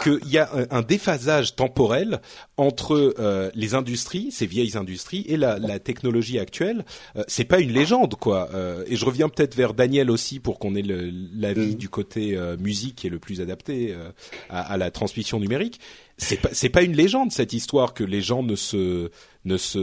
qu'il 0.02 0.26
y 0.28 0.38
a 0.38 0.48
un, 0.54 0.78
un 0.78 0.82
déphasage 0.82 1.54
temporel 1.54 2.20
entre 2.56 3.14
euh, 3.18 3.50
les 3.54 3.74
industries, 3.74 4.32
ces 4.32 4.46
vieilles 4.46 4.76
industries, 4.76 5.24
et 5.28 5.36
la, 5.36 5.58
la 5.58 5.78
technologie 5.78 6.38
actuelle. 6.38 6.84
Euh, 7.16 7.24
c'est 7.28 7.44
pas 7.44 7.60
une 7.60 7.72
légende, 7.72 8.14
quoi. 8.16 8.48
Euh, 8.54 8.84
et 8.88 8.96
je 8.96 9.04
reviens 9.04 9.28
peut-être 9.28 9.54
vers 9.54 9.74
Daniel 9.74 10.10
aussi 10.10 10.40
pour 10.40 10.58
qu'on 10.58 10.74
ait 10.74 10.82
l'avis 10.82 11.58
Mm. 11.58 11.74
du 11.74 11.88
côté 11.88 12.36
euh, 12.36 12.56
musique 12.56 12.96
qui 12.96 13.06
est 13.06 13.10
le 13.10 13.18
plus 13.18 13.40
adapté 13.40 13.92
euh, 13.92 14.10
à, 14.48 14.72
à 14.72 14.76
la 14.76 14.90
transmission 14.90 15.40
numérique. 15.40 15.80
C'est 16.16 16.40
pas 16.40 16.48
c'est 16.52 16.68
pas 16.68 16.82
une 16.82 16.94
légende 16.96 17.32
cette 17.32 17.52
histoire 17.52 17.94
que 17.94 18.04
les 18.04 18.22
gens 18.22 18.42
ne 18.42 18.56
se 18.56 19.10
ne 19.44 19.56
se 19.56 19.78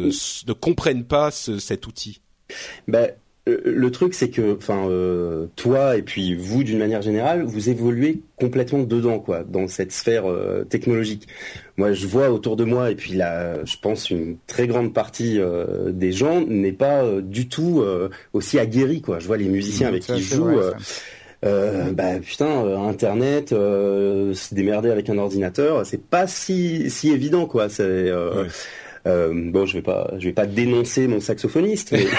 ne 0.47 0.53
comprennent 0.53 1.05
pas 1.05 1.31
ce, 1.31 1.59
cet 1.59 1.87
outil. 1.87 2.21
Ben, 2.87 3.09
euh, 3.09 3.11
le 3.47 3.91
truc, 3.91 4.13
c'est 4.15 4.29
que, 4.29 4.55
enfin, 4.55 4.87
euh, 4.89 5.45
toi 5.55 5.97
et 5.97 6.01
puis 6.01 6.33
vous, 6.33 6.63
d'une 6.63 6.79
manière 6.79 7.01
générale, 7.03 7.43
vous 7.43 7.69
évoluez 7.69 8.21
complètement 8.37 8.79
dedans, 8.79 9.19
quoi, 9.19 9.43
dans 9.43 9.67
cette 9.67 9.91
sphère 9.91 10.29
euh, 10.29 10.63
technologique. 10.63 11.27
Moi, 11.77 11.93
je 11.93 12.07
vois 12.07 12.31
autour 12.31 12.55
de 12.55 12.63
moi, 12.63 12.89
et 12.89 12.95
puis 12.95 13.13
là, 13.13 13.63
je 13.65 13.75
pense 13.81 14.09
une 14.09 14.37
très 14.47 14.65
grande 14.65 14.93
partie 14.93 15.39
euh, 15.39 15.91
des 15.91 16.11
gens 16.11 16.41
n'est 16.41 16.71
pas 16.71 17.03
euh, 17.03 17.21
du 17.21 17.47
tout 17.47 17.81
euh, 17.81 18.09
aussi 18.33 18.57
aguerri, 18.57 19.01
quoi. 19.01 19.19
Je 19.19 19.27
vois 19.27 19.37
les 19.37 19.45
musiciens 19.49 19.89
avec 19.89 20.03
Ça, 20.03 20.15
qui 20.15 20.21
je 20.23 20.35
joue. 20.35 20.45
vrai, 20.45 20.55
euh, 20.57 20.71
euh, 21.45 21.91
bah 21.91 22.19
putain, 22.19 22.65
euh, 22.65 22.77
Internet, 22.77 23.51
euh, 23.51 24.33
se 24.33 24.55
démerder 24.55 24.89
avec 24.89 25.09
un 25.09 25.17
ordinateur, 25.19 25.85
c'est 25.85 26.01
pas 26.01 26.25
si 26.25 26.89
si 26.89 27.11
évident 27.11 27.45
quoi. 27.45 27.69
C'est 27.69 27.83
euh, 27.83 28.43
Ouais. 28.43 28.49
Euh, 29.07 29.31
bon, 29.51 29.65
je 29.65 29.73
vais 29.73 29.81
pas, 29.81 30.11
je 30.17 30.25
vais 30.25 30.33
pas 30.33 30.45
dénoncer 30.45 31.07
mon 31.07 31.19
saxophoniste. 31.19 31.91
Mais... 31.91 32.05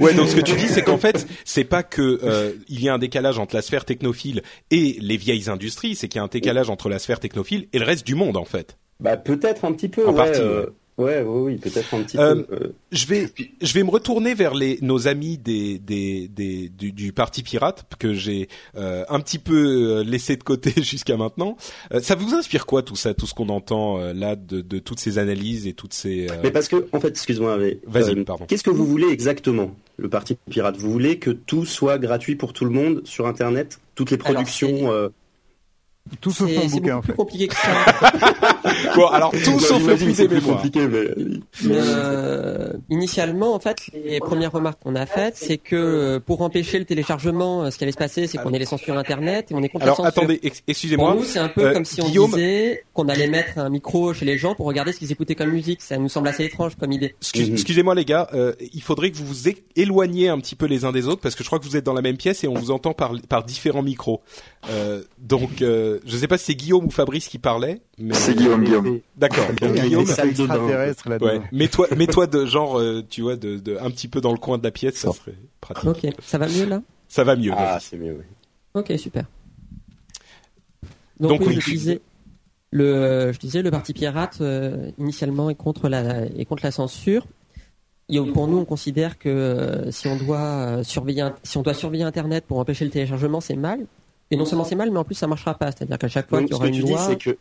Ouais, 0.00 0.14
donc 0.14 0.28
ce 0.28 0.36
que 0.36 0.40
tu 0.40 0.54
dis, 0.54 0.68
c'est 0.68 0.82
qu'en 0.82 0.98
fait, 0.98 1.26
c'est 1.44 1.64
pas 1.64 1.82
que 1.82 2.20
euh, 2.22 2.52
il 2.68 2.82
y 2.82 2.88
a 2.88 2.94
un 2.94 2.98
décalage 2.98 3.38
entre 3.38 3.54
la 3.54 3.62
sphère 3.62 3.84
technophile 3.84 4.42
et 4.70 4.96
les 5.00 5.16
vieilles 5.16 5.48
industries, 5.48 5.94
c'est 5.94 6.08
qu'il 6.08 6.18
y 6.18 6.22
a 6.22 6.24
un 6.24 6.28
décalage 6.28 6.70
entre 6.70 6.88
la 6.88 6.98
sphère 6.98 7.20
technophile 7.20 7.68
et 7.72 7.78
le 7.78 7.84
reste 7.84 8.06
du 8.06 8.14
monde, 8.14 8.36
en 8.36 8.44
fait. 8.44 8.78
bah 9.00 9.16
peut-être 9.16 9.64
un 9.64 9.72
petit 9.72 9.88
peu. 9.88 10.06
En 10.06 10.10
ouais, 10.10 10.16
partie, 10.16 10.40
euh, 10.40 10.66
ouais, 10.66 10.72
ouais, 10.98 11.22
oui, 11.22 11.56
peut-être 11.56 11.94
un 11.94 12.02
petit 12.02 12.18
Euh, 12.18 12.34
peu. 12.42 12.54
euh. 12.54 12.68
Je 12.92 13.06
vais, 13.06 13.28
je 13.60 13.72
vais 13.72 13.82
me 13.82 13.90
retourner 13.90 14.34
vers 14.34 14.54
les 14.54 14.78
nos 14.82 15.08
amis 15.08 15.38
des 15.38 15.78
des, 15.78 16.28
des 16.28 16.68
du, 16.68 16.92
du 16.92 17.12
parti 17.12 17.42
pirate 17.42 17.84
que 17.98 18.12
j'ai 18.14 18.48
euh, 18.76 19.04
un 19.08 19.20
petit 19.20 19.38
peu 19.38 19.98
euh, 19.98 20.04
laissé 20.04 20.36
de 20.36 20.42
côté 20.42 20.72
jusqu'à 20.82 21.16
maintenant. 21.16 21.56
Euh, 21.92 22.00
ça 22.00 22.14
vous 22.14 22.34
inspire 22.34 22.66
quoi 22.66 22.82
tout 22.82 22.96
ça, 22.96 23.14
tout 23.14 23.26
ce 23.26 23.34
qu'on 23.34 23.48
entend 23.48 24.00
euh, 24.00 24.12
là 24.12 24.36
de, 24.36 24.60
de 24.60 24.78
toutes 24.78 25.00
ces 25.00 25.18
analyses 25.18 25.66
et 25.66 25.72
toutes 25.72 25.94
ces. 25.94 26.28
euh, 26.30 26.34
Mais 26.42 26.50
parce 26.50 26.68
que, 26.68 26.86
en 26.92 27.00
fait, 27.00 27.08
excuse-moi, 27.08 27.56
mais 27.58 27.78
Vas-y, 27.86 28.18
euh, 28.18 28.24
pardon. 28.24 28.44
qu'est-ce 28.46 28.64
que 28.64 28.70
vous 28.70 28.86
voulez 28.86 29.08
exactement, 29.08 29.74
le 29.96 30.08
parti 30.08 30.36
pirate? 30.50 30.76
Vous 30.78 30.90
voulez 30.90 31.18
que 31.18 31.30
tout 31.30 31.64
soit 31.66 31.98
gratuit 31.98 32.36
pour 32.36 32.52
tout 32.52 32.64
le 32.64 32.70
monde 32.70 33.02
sur 33.04 33.26
Internet, 33.26 33.78
toutes 33.94 34.10
les 34.10 34.16
Alors, 34.18 34.32
productions. 34.34 34.68
c'est- 34.78 34.86
euh, 34.86 35.08
Tout 36.22 36.30
sauf 36.30 36.48
C'est 36.48 36.54
ton 36.54 36.68
c'est 36.68 36.80
bouquin, 36.80 36.96
beaucoup 36.96 36.98
en 36.98 37.00
plus 37.02 37.12
fait. 37.12 37.16
compliqué 37.16 37.48
que 37.48 37.54
ça. 37.54 38.57
Bon, 38.96 39.06
alors 39.06 39.30
tout 39.32 39.50
non, 39.52 39.58
sauf 39.58 39.86
le 39.86 39.96
c'est 40.14 40.28
des 40.28 40.34
mémoires. 40.36 40.56
compliqué, 40.56 40.86
mais 40.86 41.08
Mais, 41.64 41.74
euh, 41.78 42.72
initialement, 42.90 43.54
en 43.54 43.60
fait, 43.60 43.76
les 43.92 44.18
premières 44.20 44.52
remarques 44.52 44.80
qu'on 44.82 44.94
a 44.96 45.06
faites, 45.06 45.36
c'est 45.36 45.58
que 45.58 45.76
euh, 45.76 46.20
pour 46.20 46.42
empêcher 46.42 46.78
le 46.78 46.84
téléchargement, 46.84 47.64
euh, 47.64 47.70
ce 47.70 47.78
qui 47.78 47.84
allait 47.84 47.92
se 47.92 47.96
passer, 47.98 48.26
c'est 48.26 48.38
qu'on 48.38 48.52
allait 48.54 48.64
censurer 48.66 48.96
Internet 48.98 49.50
et 49.50 49.54
on 49.54 49.62
est 49.62 49.68
contre 49.68 49.84
Alors 49.84 50.04
attendez, 50.04 50.40
ex- 50.42 50.60
Pour 50.60 50.64
excusez-moi. 50.68 51.14
nous, 51.16 51.24
c'est 51.24 51.38
un 51.38 51.48
peu 51.48 51.66
Euh, 51.66 51.72
comme 51.72 51.84
si 51.84 52.00
on 52.00 52.06
Guillaume- 52.06 52.30
disait 52.32 52.84
qu'on 52.94 53.08
allait 53.08 53.28
mettre 53.28 53.58
un 53.58 53.68
micro 53.70 54.12
chez 54.14 54.24
les 54.24 54.38
gens 54.38 54.54
pour 54.54 54.66
regarder 54.66 54.92
ce 54.92 54.98
qu'ils 54.98 55.12
écoutaient 55.12 55.34
comme 55.34 55.50
musique. 55.50 55.82
Ça 55.82 55.96
nous 55.98 56.08
semble 56.08 56.28
assez 56.28 56.44
étrange 56.44 56.74
comme 56.76 56.92
idée. 56.92 57.14
Excuse- 57.20 57.48
Mhm. 57.48 57.54
Excusez-moi 57.54 57.94
les 57.94 58.04
gars, 58.04 58.28
euh, 58.34 58.52
il 58.72 58.82
faudrait 58.82 59.10
que 59.10 59.16
vous 59.16 59.26
vous 59.26 59.48
éloigniez 59.76 60.28
un 60.28 60.38
petit 60.38 60.56
peu 60.56 60.66
les 60.66 60.84
uns 60.84 60.92
des 60.92 61.06
autres 61.06 61.20
parce 61.20 61.34
que 61.34 61.42
je 61.44 61.48
crois 61.48 61.58
que 61.58 61.64
vous 61.64 61.76
êtes 61.76 61.84
dans 61.84 61.92
la 61.94 62.02
même 62.02 62.16
pièce 62.16 62.44
et 62.44 62.48
on 62.48 62.54
vous 62.54 62.70
entend 62.70 62.92
par, 62.94 63.12
par 63.28 63.44
différents 63.44 63.82
micros. 63.82 64.20
Euh, 64.70 65.02
donc, 65.18 65.62
euh, 65.62 65.98
je 66.06 66.16
sais 66.16 66.26
pas 66.28 66.38
si 66.38 66.46
c'est 66.46 66.54
Guillaume 66.54 66.84
ou 66.86 66.90
Fabrice 66.90 67.28
qui 67.28 67.38
parlait, 67.38 67.80
mais 67.98 68.14
C'est 68.14 68.34
Guillaume, 68.34 68.57
Guillaume. 68.64 69.00
d'accord. 69.16 69.44
Il 69.50 69.56
Donc 69.68 69.76
y 69.76 69.80
a 69.80 69.84
Guillaume, 69.84 70.04
là-dedans. 70.06 71.26
ouais, 71.26 71.40
mets-toi, 71.52 71.86
mets-toi 71.96 72.26
de 72.26 72.46
genre, 72.46 72.78
euh, 72.78 73.02
tu 73.08 73.22
vois, 73.22 73.36
de, 73.36 73.56
de 73.58 73.76
un 73.80 73.90
petit 73.90 74.08
peu 74.08 74.20
dans 74.20 74.32
le 74.32 74.38
coin 74.38 74.58
de 74.58 74.64
la 74.64 74.70
pièce, 74.70 74.96
ça 74.96 75.12
serait 75.12 75.34
pratique. 75.60 75.88
Ok, 75.88 76.06
ça 76.22 76.38
va 76.38 76.48
mieux 76.48 76.66
là? 76.66 76.82
Ça 77.08 77.24
va 77.24 77.36
mieux. 77.36 77.52
ah, 77.56 77.78
c'est 77.80 77.96
mieux. 77.96 78.16
Oui. 78.18 78.24
Ok, 78.74 78.92
super. 78.98 79.24
Donc, 81.20 81.40
oui, 81.40 81.58
je 81.60 81.70
disais, 81.70 82.00
le, 82.70 83.32
je 83.32 83.38
disais, 83.38 83.62
le 83.62 83.70
parti 83.70 83.92
pirate 83.92 84.42
initialement 84.98 85.50
est 85.50 85.54
contre 85.54 85.88
la 85.88 86.26
est 86.26 86.44
contre 86.44 86.64
la 86.64 86.70
censure. 86.70 87.26
Et 88.10 88.18
pour 88.20 88.48
nous, 88.48 88.56
on 88.58 88.64
considère 88.64 89.18
que 89.18 89.88
si 89.90 90.06
on 90.08 90.16
doit 90.16 90.82
surveiller 90.82 91.28
si 91.42 91.58
on 91.58 91.62
doit 91.62 91.74
surveiller 91.74 92.04
Internet 92.04 92.44
pour 92.46 92.58
empêcher 92.58 92.84
le 92.84 92.90
téléchargement, 92.90 93.40
c'est 93.40 93.56
mal. 93.56 93.80
Et 94.30 94.36
non 94.36 94.44
seulement 94.44 94.64
c'est 94.64 94.74
mal, 94.76 94.90
mais 94.90 94.98
en 94.98 95.04
plus 95.04 95.14
ça 95.14 95.26
marchera 95.26 95.54
pas. 95.54 95.72
C'est-à-dire 95.72 95.98
qu'à 95.98 96.08
chaque 96.08 96.28
fois 96.28 96.40
qu'il 96.40 96.50
y 96.50 96.54
aura 96.54 96.68
une 96.68 96.80
loi, 96.80 96.98
c'est 96.98 97.16
que 97.16 97.36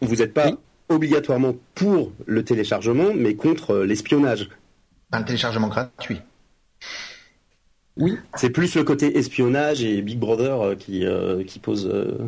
vous 0.00 0.16
n'êtes 0.16 0.34
pas 0.34 0.52
obligatoirement 0.88 1.54
pour 1.74 2.12
le 2.26 2.44
téléchargement, 2.44 3.12
mais 3.14 3.34
contre 3.34 3.78
l'espionnage. 3.78 4.48
Un 5.12 5.22
téléchargement 5.22 5.68
gratuit. 5.68 6.20
Oui. 7.96 8.16
C'est 8.36 8.50
plus 8.50 8.74
le 8.74 8.84
côté 8.84 9.18
espionnage 9.18 9.82
et 9.84 10.00
Big 10.00 10.18
Brother 10.18 10.60
euh, 10.60 10.74
qui, 10.74 11.04
euh, 11.04 11.44
qui 11.44 11.58
pose. 11.58 11.86
Euh, 11.86 12.18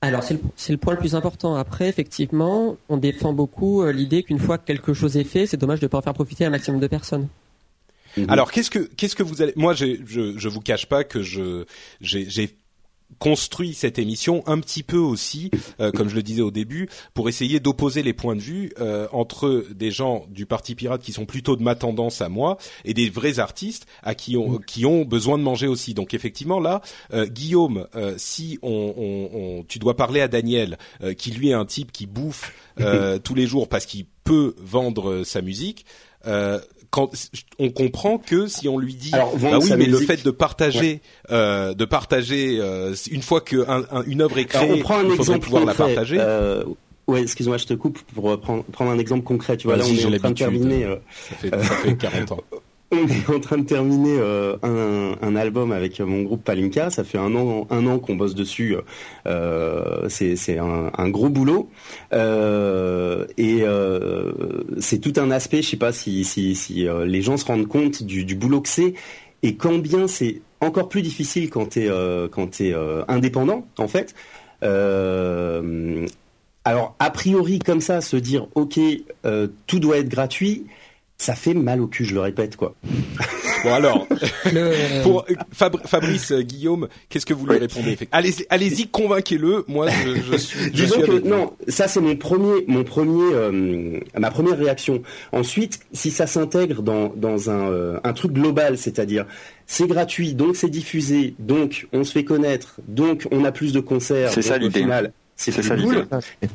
Alors 0.00 0.24
c'est 0.24 0.34
le, 0.34 0.40
le, 0.70 0.76
point 0.76 0.94
le 0.94 0.98
plus 0.98 1.14
important. 1.14 1.54
Après, 1.54 1.88
effectivement, 1.88 2.76
on 2.88 2.96
défend 2.96 3.32
beaucoup 3.32 3.84
l'idée 3.86 4.24
qu'une 4.24 4.40
fois 4.40 4.58
que 4.58 4.66
quelque 4.66 4.92
chose 4.92 5.16
est 5.16 5.24
fait, 5.24 5.46
c'est 5.46 5.56
dommage 5.56 5.80
de 5.80 5.84
ne 5.84 5.88
pas 5.88 5.98
en 5.98 6.02
faire 6.02 6.14
profiter 6.14 6.44
un 6.44 6.50
maximum 6.50 6.80
de 6.80 6.88
personnes. 6.88 7.28
Alors 8.26 8.50
qu'est-ce 8.50 8.72
que 8.72 8.80
qu'est-ce 8.80 9.14
que 9.14 9.22
vous 9.22 9.40
allez 9.40 9.52
Moi, 9.54 9.72
je 9.74 9.86
je 10.04 10.48
vous 10.48 10.60
cache 10.60 10.86
pas 10.86 11.04
que 11.04 11.22
je 11.22 11.64
j'ai 12.00 12.56
construit 13.18 13.74
cette 13.74 13.98
émission 13.98 14.42
un 14.46 14.58
petit 14.60 14.82
peu 14.82 14.96
aussi, 14.96 15.50
euh, 15.80 15.90
comme 15.90 16.08
je 16.08 16.14
le 16.14 16.22
disais 16.22 16.42
au 16.42 16.50
début, 16.50 16.88
pour 17.14 17.28
essayer 17.28 17.60
d'opposer 17.60 18.02
les 18.02 18.12
points 18.12 18.36
de 18.36 18.40
vue 18.40 18.72
euh, 18.80 19.08
entre 19.12 19.64
des 19.74 19.90
gens 19.90 20.24
du 20.28 20.46
Parti 20.46 20.74
Pirate 20.74 21.02
qui 21.02 21.12
sont 21.12 21.26
plutôt 21.26 21.56
de 21.56 21.62
ma 21.62 21.74
tendance 21.74 22.20
à 22.20 22.28
moi 22.28 22.56
et 22.84 22.94
des 22.94 23.10
vrais 23.10 23.38
artistes 23.38 23.86
à 24.02 24.14
qui 24.14 24.36
ont 24.36 24.58
qui 24.58 24.86
ont 24.86 25.04
besoin 25.04 25.38
de 25.38 25.42
manger 25.42 25.66
aussi. 25.66 25.94
Donc 25.94 26.14
effectivement 26.14 26.60
là, 26.60 26.80
euh, 27.12 27.26
Guillaume, 27.26 27.86
si 28.16 28.58
on, 28.62 28.94
on, 28.96 29.30
on, 29.38 29.64
tu 29.64 29.78
dois 29.78 29.96
parler 29.96 30.20
à 30.20 30.28
Daniel, 30.28 30.78
qui 31.18 31.30
lui 31.30 31.50
est 31.50 31.54
un 31.54 31.66
type 31.66 31.92
qui 31.92 32.06
bouffe 32.06 32.54
tous 33.24 33.34
les 33.34 33.46
jours 33.46 33.68
parce 33.68 33.86
qu'il 33.86 34.06
peut 34.24 34.54
vendre 34.58 35.24
sa 35.24 35.42
musique 35.42 35.84
quand 36.90 37.10
on 37.58 37.70
comprend 37.70 38.18
que 38.18 38.46
si 38.46 38.68
on 38.68 38.78
lui 38.78 38.94
dit 38.94 39.10
Alors, 39.12 39.36
bah 39.36 39.58
oui 39.60 39.70
mais 39.78 39.86
le 39.86 39.98
fait 39.98 40.24
de 40.24 40.30
partager 40.30 41.00
euh, 41.30 41.72
de 41.74 41.84
partager 41.84 42.58
euh, 42.60 42.94
une 43.10 43.22
fois 43.22 43.40
que 43.40 43.64
une 44.06 44.20
œuvre 44.22 44.38
est 44.38 44.46
créée 44.46 44.72
on 44.72 44.78
prend 44.78 44.98
un 44.98 45.04
il 45.04 45.16
faudrait 45.16 45.38
pouvoir 45.38 45.64
la 45.64 45.74
partager 45.74 46.16
euh, 46.18 46.64
Ouais, 47.10 47.22
excuse-moi, 47.22 47.56
je 47.56 47.66
te 47.66 47.74
coupe 47.74 47.98
pour 48.14 48.40
prendre, 48.40 48.62
prendre 48.62 48.92
un 48.92 48.98
exemple 48.98 49.24
concret. 49.24 49.56
Tu 49.56 49.66
vois, 49.66 49.76
là, 49.76 49.84
on 49.84 49.92
est 49.92 50.04
en 50.04 50.18
train 50.18 50.30
de 50.30 50.34
terminer. 50.34 50.84
Euh, 50.84 50.96
ça, 51.28 51.34
fait, 51.34 51.50
ça 51.50 51.74
fait 51.74 51.96
40 51.96 52.32
ans. 52.32 52.40
On 52.92 53.06
est 53.06 53.28
en 53.30 53.38
train 53.38 53.58
de 53.58 53.64
terminer 53.64 54.16
euh, 54.18 54.56
un, 54.62 55.36
album 55.36 55.70
avec 55.70 56.00
mon 56.00 56.22
groupe 56.22 56.42
Palinka. 56.42 56.90
Ça 56.90 57.04
fait 57.04 57.18
un 57.18 57.34
an, 57.34 57.98
qu'on 57.98 58.16
bosse 58.16 58.34
dessus. 58.34 58.76
Euh, 59.26 60.08
c'est 60.08 60.58
un, 60.58 61.08
gros 61.08 61.28
boulot 61.28 61.70
euh, 62.12 63.26
et 63.36 63.60
euh, 63.62 64.32
c'est 64.78 64.98
tout 64.98 65.12
un 65.16 65.30
aspect. 65.30 65.62
Je 65.62 65.70
sais 65.70 65.76
pas 65.76 65.92
si, 65.92 66.26
euh, 66.88 67.06
les 67.06 67.22
gens 67.22 67.36
se 67.36 67.44
rendent 67.44 67.68
compte 67.68 68.02
du, 68.02 68.34
boulot 68.34 68.60
que 68.60 68.68
c'est 68.68 68.94
et 69.42 69.54
quand 69.54 69.78
bien 69.78 70.06
c'est 70.06 70.42
encore 70.60 70.88
plus 70.88 71.02
difficile 71.02 71.48
quand 71.48 71.70
t'es 71.70 71.88
quand 72.30 72.48
t'es 72.48 72.74
indépendant 73.08 73.66
en 73.78 73.88
fait. 73.88 74.14
alors 76.64 76.94
a 76.98 77.10
priori 77.10 77.58
comme 77.60 77.80
ça, 77.80 78.00
se 78.00 78.16
dire 78.16 78.48
ok, 78.54 78.78
tout 79.66 79.78
doit 79.78 79.98
être 79.98 80.08
gratuit 80.08 80.66
ça 81.20 81.34
fait 81.34 81.52
mal 81.52 81.82
au 81.82 81.86
cul, 81.86 82.06
je 82.06 82.14
le 82.14 82.20
répète 82.20 82.56
quoi. 82.56 82.74
Bon 83.62 83.74
alors, 83.74 84.06
pour 85.02 85.26
Fabrice 85.52 86.32
euh, 86.32 86.40
Guillaume, 86.40 86.88
qu'est-ce 87.10 87.26
que 87.26 87.34
vous 87.34 87.46
lui 87.46 87.58
répondez? 87.58 87.98
Allez-y, 88.10 88.46
allez 88.48 88.70
convainquez-le. 88.90 89.66
Moi, 89.68 89.88
je, 89.90 90.36
suis. 90.38 90.70
Je 90.72 90.84
suis 90.86 91.02
que, 91.02 91.28
non, 91.28 91.52
ça 91.68 91.86
c'est 91.86 92.00
mon 92.00 92.16
premier, 92.16 92.64
mon 92.68 92.84
premier, 92.84 93.34
euh, 93.34 94.00
ma 94.18 94.30
première 94.30 94.56
réaction. 94.56 95.02
Ensuite, 95.32 95.80
si 95.92 96.10
ça 96.10 96.26
s'intègre 96.26 96.80
dans 96.80 97.12
dans 97.14 97.50
un 97.50 97.70
euh, 97.70 98.00
un 98.02 98.14
truc 98.14 98.32
global, 98.32 98.78
c'est-à-dire 98.78 99.26
c'est 99.66 99.86
gratuit, 99.86 100.32
donc 100.32 100.56
c'est 100.56 100.70
diffusé, 100.70 101.34
donc 101.38 101.86
on 101.92 102.02
se 102.02 102.12
fait 102.12 102.24
connaître, 102.24 102.76
donc 102.88 103.28
on 103.30 103.44
a 103.44 103.52
plus 103.52 103.74
de 103.74 103.80
concerts. 103.80 104.32
C'est 104.32 104.40
ça 104.40 104.56
l'idée 104.56 104.86
c'est 105.40 105.62
ça 105.62 105.76
cool. 105.76 106.06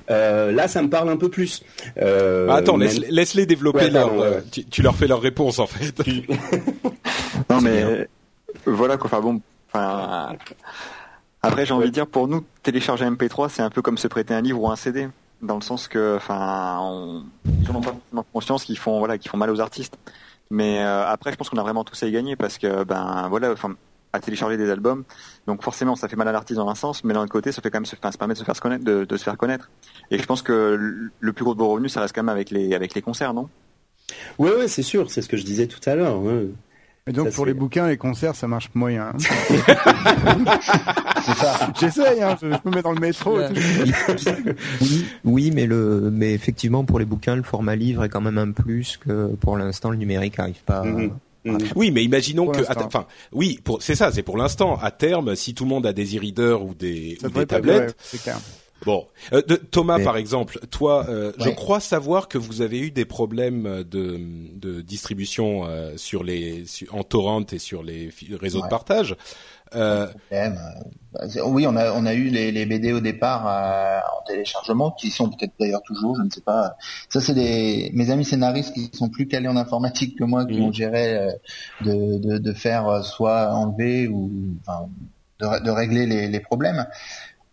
Euh, 0.10 0.52
là, 0.52 0.68
ça 0.68 0.82
me 0.82 0.90
parle 0.90 1.10
un 1.10 1.18
peu 1.18 1.30
plus. 1.30 1.64
Euh, 1.98 2.48
bah, 2.48 2.56
attends, 2.56 2.78
laisse, 2.78 3.34
les 3.34 3.46
développer 3.46 3.90
leur. 3.90 4.22
Euh, 4.22 4.42
tu, 4.70 4.82
leur 4.82 4.96
fais 4.96 5.08
leur 5.08 5.22
réponse 5.22 5.60
en 5.60 5.68
fait. 5.68 5.96
non 7.50 7.62
mais 7.62 8.08
voilà 8.66 8.98
quoi. 8.98 9.08
Enfin 9.08 9.22
bon. 9.22 9.42
Enfin, 9.74 10.36
après, 11.46 11.66
j'ai 11.66 11.74
envie 11.74 11.86
de 11.86 11.92
dire, 11.92 12.08
pour 12.08 12.28
nous, 12.28 12.44
télécharger 12.64 13.06
un 13.06 13.12
MP3, 13.12 13.50
c'est 13.50 13.62
un 13.62 13.70
peu 13.70 13.82
comme 13.82 13.98
se 13.98 14.08
prêter 14.08 14.34
un 14.34 14.42
livre 14.42 14.62
ou 14.62 14.70
un 14.70 14.76
CD, 14.76 15.08
dans 15.42 15.56
le 15.56 15.62
sens 15.62 15.88
que, 15.88 16.16
enfin, 16.16 16.80
on... 16.82 17.24
ils 17.46 17.72
n'ont 17.72 17.82
pas 17.82 17.96
conscience 18.34 18.64
qu'ils 18.64 18.78
font, 18.80 19.00
voilà, 19.00 19.18
qu'ils 19.18 19.30
font 19.30 19.38
mal 19.38 19.52
aux 19.52 19.60
artistes. 19.60 19.98
Mais 20.50 20.80
euh, 20.80 21.08
après, 21.08 21.32
je 21.32 21.38
pense 21.38 21.50
qu'on 21.50 21.58
a 21.58 21.64
vraiment 21.64 21.84
tous 21.84 22.02
à 22.04 22.08
y 22.08 22.12
gagner 22.12 22.36
parce 22.36 22.58
que, 22.58 22.84
ben, 22.84 23.28
voilà, 23.30 23.52
enfin, 23.52 23.76
à 24.16 24.20
télécharger 24.20 24.58
des 24.58 24.70
albums. 24.70 25.04
Donc 25.48 25.64
forcément, 25.64 25.96
ça 25.96 26.08
fait 26.08 26.16
mal 26.16 26.28
à 26.28 26.32
l'artiste 26.32 26.58
dans 26.58 26.70
un 26.70 26.76
sens, 26.76 27.04
mais 27.04 27.14
d'un 27.14 27.22
autre 27.22 27.32
côté, 27.32 27.52
ça 27.52 27.62
fait 27.62 27.70
quand 27.70 27.80
même, 27.80 27.86
se, 27.86 27.96
ça 27.96 28.12
permet 28.18 28.34
de 28.34 28.40
se 28.40 28.44
faire 28.44 28.60
connaître, 28.60 28.84
de, 28.84 29.18
se 29.18 29.24
faire 29.24 29.38
connaître. 29.38 29.70
Et 30.12 30.18
je 30.18 30.26
pense 30.26 30.42
que 30.42 31.10
le 31.20 31.34
plus 31.34 31.44
gros 31.44 31.54
de 31.54 31.60
vos 31.60 31.70
revenus, 31.70 31.94
ça 31.94 32.02
reste 32.02 32.16
quand 32.16 32.24
même 32.24 32.30
avec 32.30 32.50
les 32.50 32.74
avec 32.74 32.96
les 32.96 33.02
concerts, 33.02 33.34
non? 33.34 33.50
Oui, 34.38 34.50
ouais, 34.50 34.68
c'est 34.68 34.84
sûr. 34.84 35.10
C'est 35.12 35.22
ce 35.22 35.30
que 35.30 35.38
je 35.38 35.44
disais 35.44 35.68
tout 35.68 35.80
à 35.88 35.96
l'heure. 35.96 36.22
Et 37.08 37.12
donc 37.12 37.32
pour 37.34 37.46
les 37.46 37.54
bouquins, 37.54 37.88
les 37.88 37.98
concerts, 37.98 38.36
ça 38.36 38.48
marche 38.48 38.72
moyen. 38.74 39.10
Hein. 39.10 39.18
c'est 39.20 39.58
ça. 41.36 41.72
J'essaye, 41.80 42.24
hein, 42.24 42.36
je, 42.42 42.48
me 42.48 42.76
mets 42.76 42.82
dans 42.82 42.94
le 42.94 43.00
métro. 43.00 43.38
oui, 44.82 45.06
oui, 45.24 45.52
mais 45.54 45.68
le, 45.68 46.10
mais 46.12 46.34
effectivement 46.34 46.84
pour 46.84 46.98
les 46.98 47.06
bouquins, 47.06 47.36
le 47.36 47.44
format 47.44 47.76
livre 47.76 48.06
est 48.06 48.10
quand 48.10 48.22
même 48.22 48.40
un 48.40 48.52
plus 48.52 48.98
que 48.98 49.28
pour 49.36 49.56
l'instant 49.56 49.92
le 49.92 49.98
numérique 49.98 50.40
n'arrive 50.40 50.64
pas. 50.66 50.84
Mm-hmm. 50.84 51.12
Mm. 51.46 51.58
Oui, 51.76 51.92
mais 51.92 52.04
imaginons 52.04 52.48
que, 52.48 52.62
enfin, 52.86 53.06
oui, 53.32 53.60
c'est 53.80 53.96
ça, 53.96 54.12
c'est 54.12 54.24
pour 54.24 54.38
l'instant. 54.38 54.78
À 54.82 54.92
terme, 54.92 55.36
si 55.36 55.54
tout 55.54 55.64
le 55.64 55.70
monde 55.70 55.86
a 55.86 55.94
des 55.94 56.18
e-readers 56.18 56.64
ou 56.64 56.74
des, 56.74 57.18
tablettes. 57.48 57.96
Bon, 58.84 59.08
euh, 59.34 59.42
Thomas, 59.72 60.00
par 60.00 60.18
exemple, 60.18 60.60
toi, 60.70 61.06
euh, 61.10 61.32
je 61.40 61.50
crois 61.50 61.80
savoir 61.80 62.28
que 62.28 62.38
vous 62.38 62.62
avez 62.62 62.80
eu 62.80 62.92
des 62.92 63.06
problèmes 63.06 63.84
de, 63.84 64.20
de 64.54 64.82
distribution 64.82 65.66
euh, 65.66 65.94
sur 65.96 66.24
les 66.24 66.66
en 66.92 67.04
torrent 67.04 67.46
et 67.52 67.58
sur 67.58 67.84
les 67.84 68.12
réseaux 68.34 68.62
de 68.62 68.68
partage. 68.68 69.16
Euh, 69.74 70.08
euh, 70.32 70.50
oui, 71.46 71.66
on 71.66 71.76
a 71.76 71.92
on 71.94 72.06
a 72.06 72.14
eu 72.14 72.30
les, 72.30 72.52
les 72.52 72.66
BD 72.66 72.94
au 72.94 73.00
départ 73.00 73.48
euh, 73.48 74.00
en 74.00 74.24
téléchargement, 74.26 74.92
qui 74.92 75.10
sont 75.10 75.30
peut-être 75.30 75.54
d'ailleurs 75.60 75.82
toujours, 75.82 76.16
je 76.16 76.22
ne 76.22 76.30
sais 76.30 76.42
pas. 76.42 76.76
Ça, 77.10 77.20
c'est 77.20 77.34
des 77.34 77.90
mes 77.94 78.12
amis 78.12 78.26
scénaristes 78.26 78.74
qui 78.74 78.92
sont 78.94 79.10
plus 79.10 79.28
calés 79.28 79.48
en 79.48 79.58
informatique 79.58 80.18
que 80.18 80.24
moi, 80.24 80.46
qui 80.46 80.60
mmh. 80.60 80.64
ont 80.64 80.72
géré 80.72 81.36
de, 81.82 82.18
de, 82.18 82.38
de 82.38 82.54
faire 82.54 83.04
soit 83.04 83.54
enlever 83.54 84.08
ou 84.08 84.32
enfin, 84.62 84.88
de, 85.40 85.64
de 85.64 85.72
régler 85.72 86.06
les, 86.06 86.28
les 86.28 86.40
problèmes. 86.40 86.86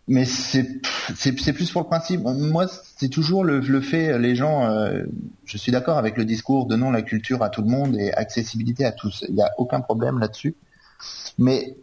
Mais 0.08 0.24
c'est 0.24 0.82
plus 1.32 1.70
pour 1.70 1.82
le 1.82 1.86
principe. 1.86 2.20
Moi, 2.22 2.66
c'est 2.96 3.08
toujours 3.08 3.44
le, 3.44 3.60
le 3.60 3.80
fait. 3.80 4.18
Les 4.18 4.34
gens, 4.34 4.68
je 5.44 5.56
suis 5.56 5.70
d'accord 5.70 5.96
avec 5.96 6.16
le 6.16 6.24
discours 6.24 6.66
donnons 6.66 6.90
la 6.90 7.02
culture 7.02 7.42
à 7.42 7.48
tout 7.48 7.62
le 7.62 7.68
monde 7.68 7.96
et 7.96 8.12
accessibilité 8.12 8.84
à 8.84 8.90
tous. 8.90 9.24
Il 9.28 9.36
n'y 9.36 9.42
a 9.42 9.50
aucun 9.58 9.80
problème 9.80 10.18
là-dessus. 10.18 10.56
Mais 11.38 11.76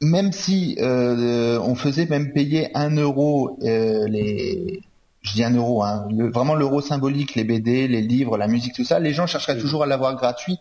même 0.00 0.32
si 0.32 0.76
euh, 0.80 1.58
on 1.60 1.74
faisait 1.74 2.06
même 2.06 2.32
payer 2.32 2.76
un 2.76 2.90
euro 2.96 3.58
euh, 3.62 4.06
les 4.08 4.82
je 5.22 5.34
dis 5.34 5.44
un 5.44 5.54
euro 5.54 5.82
hein, 5.82 6.08
vraiment 6.32 6.54
l'euro 6.54 6.80
symbolique 6.80 7.34
les 7.34 7.44
BD 7.44 7.86
les 7.86 8.00
livres 8.00 8.38
la 8.38 8.48
musique 8.48 8.74
tout 8.74 8.84
ça 8.84 8.98
les 8.98 9.12
gens 9.12 9.26
chercheraient 9.26 9.58
toujours 9.58 9.82
à 9.82 9.86
l'avoir 9.86 10.16
gratuit 10.16 10.58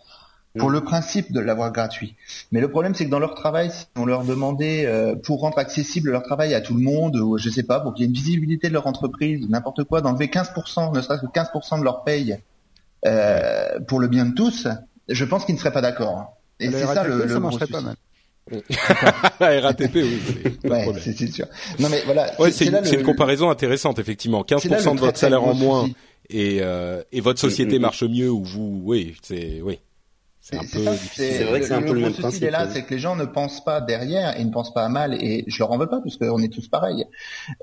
pour 0.58 0.72
le 0.72 0.82
principe 0.82 1.32
de 1.32 1.40
l'avoir 1.40 1.72
gratuit. 1.72 2.16
Mais 2.52 2.60
le 2.60 2.70
problème 2.72 2.96
c'est 2.96 3.06
que 3.06 3.12
dans 3.12 3.20
leur 3.20 3.36
travail 3.36 3.72
si 3.72 3.86
on 3.96 4.06
leur 4.06 4.24
demandait 4.24 4.86
euh, 4.88 5.16
pour 5.16 5.42
rendre 5.42 5.60
accessible 5.60 6.10
leur 6.10 6.24
travail 6.24 6.54
à 6.56 6.60
tout 6.60 6.74
le 6.74 6.82
monde 6.82 7.16
ou 7.16 7.38
je 7.38 7.50
sais 7.50 7.64
pas 7.64 7.80
pour 7.80 7.94
qu'il 7.94 8.04
y 8.04 8.06
ait 8.06 8.10
une 8.10 8.16
visibilité 8.16 8.68
de 8.68 8.74
leur 8.74 8.88
entreprise 8.88 9.48
n'importe 9.48 9.84
quoi 9.84 10.02
d'enlever 10.02 10.28
15% 10.28 10.94
ne 10.94 11.02
serait-ce 11.02 11.22
que 11.22 11.28
15% 11.28 11.80
de 11.80 11.84
leur 11.84 12.04
paye 12.04 12.38
pour 13.88 14.00
le 14.00 14.08
bien 14.08 14.26
de 14.26 14.34
tous 14.34 14.68
je 15.10 15.26
pense 15.26 15.46
qu'ils 15.46 15.56
ne 15.56 15.60
seraient 15.60 15.72
pas 15.72 15.82
d'accord. 15.82 16.38
Et 16.60 16.70
c'est 16.72 16.86
ça 16.86 17.04
le, 17.04 17.26
le 17.26 17.30
ça 17.30 17.68
pas 17.68 17.82
mal. 17.82 17.96
RATP, 19.40 19.96
oui. 19.96 20.20
C'est 21.00 21.32
sûr. 21.32 21.46
Non 21.80 21.90
mais 21.90 22.02
voilà. 22.06 22.32
c'est 22.52 22.66
une, 22.66 23.04
comparaison 23.04 23.50
intéressante 23.50 24.00
effectivement. 24.00 24.44
15% 24.44 24.96
de 24.96 25.00
votre 25.00 25.18
salaire 25.18 25.44
en 25.44 25.54
moins 25.54 25.88
et, 26.30 26.60
euh, 26.62 27.02
et 27.12 27.22
votre 27.22 27.40
société 27.40 27.74
mm, 27.74 27.76
mm, 27.76 27.80
mm. 27.80 27.82
marche 27.82 28.04
mieux 28.04 28.30
ou 28.30 28.44
vous, 28.44 28.82
oui, 28.84 29.16
c'est 29.22 29.62
oui. 29.64 29.80
C'est 30.50 30.58
un 30.58 30.62
peu 30.62 30.98
C'est 31.14 31.44
vrai 31.44 31.60
que 31.60 31.68
c'est 31.68 31.74
un 31.74 31.82
peu 31.82 31.94
le 31.94 32.02
même 32.02 32.14
principe. 32.14 32.50
là, 32.50 32.68
c'est 32.72 32.84
que 32.84 32.94
les 32.94 33.00
gens 33.00 33.16
ne 33.16 33.26
pensent 33.26 33.64
pas 33.64 33.82
derrière 33.82 34.40
et 34.40 34.44
ne 34.44 34.50
pensent 34.50 34.74
pas 34.74 34.84
à 34.84 34.90
mal. 34.90 35.14
Et 35.14 35.44
je 35.48 35.60
leur 35.60 35.72
en 35.72 35.78
veux 35.78 35.88
pas 35.88 36.02
parce 36.02 36.18
qu'on 36.18 36.42
est 36.42 36.52
tous 36.52 36.68
pareils. 36.68 37.06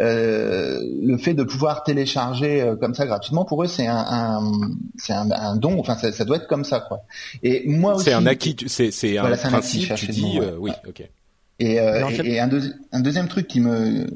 Euh, 0.01 0.81
le 1.03 1.16
fait 1.18 1.35
de 1.35 1.42
pouvoir 1.42 1.83
télécharger 1.83 2.62
euh, 2.62 2.77
comme 2.77 2.94
ça 2.94 3.07
gratuitement, 3.07 3.44
pour 3.44 3.64
eux, 3.64 3.66
c'est 3.66 3.88
un, 3.88 4.05
un 4.09 4.53
c'est 4.99 5.12
un, 5.12 5.31
un, 5.33 5.57
don. 5.57 5.81
Enfin, 5.81 5.96
ça, 5.96 6.12
ça, 6.12 6.25
doit 6.25 6.37
être 6.37 6.46
comme 6.46 6.64
ça, 6.64 6.81
quoi. 6.81 7.01
Et 7.42 7.64
moi 7.66 7.96
aussi. 7.96 8.05
C'est 8.05 8.12
un 8.12 8.27
acquis. 8.27 8.57
C'est 8.66 8.90
c'est 8.92 9.18
un 9.18 9.37
principe. 9.37 9.92
tu 9.94 10.07
dis, 10.07 10.38
euh, 10.40 10.57
oui, 10.59 10.70
ok. 10.87 11.03
Et, 11.59 11.81
euh, 11.81 12.09
et, 12.22 12.38
un, 12.38 12.51
un, 12.92 13.01
deuxième 13.01 13.29
truc 13.29 13.49
qui 13.49 13.61
me 13.61 14.07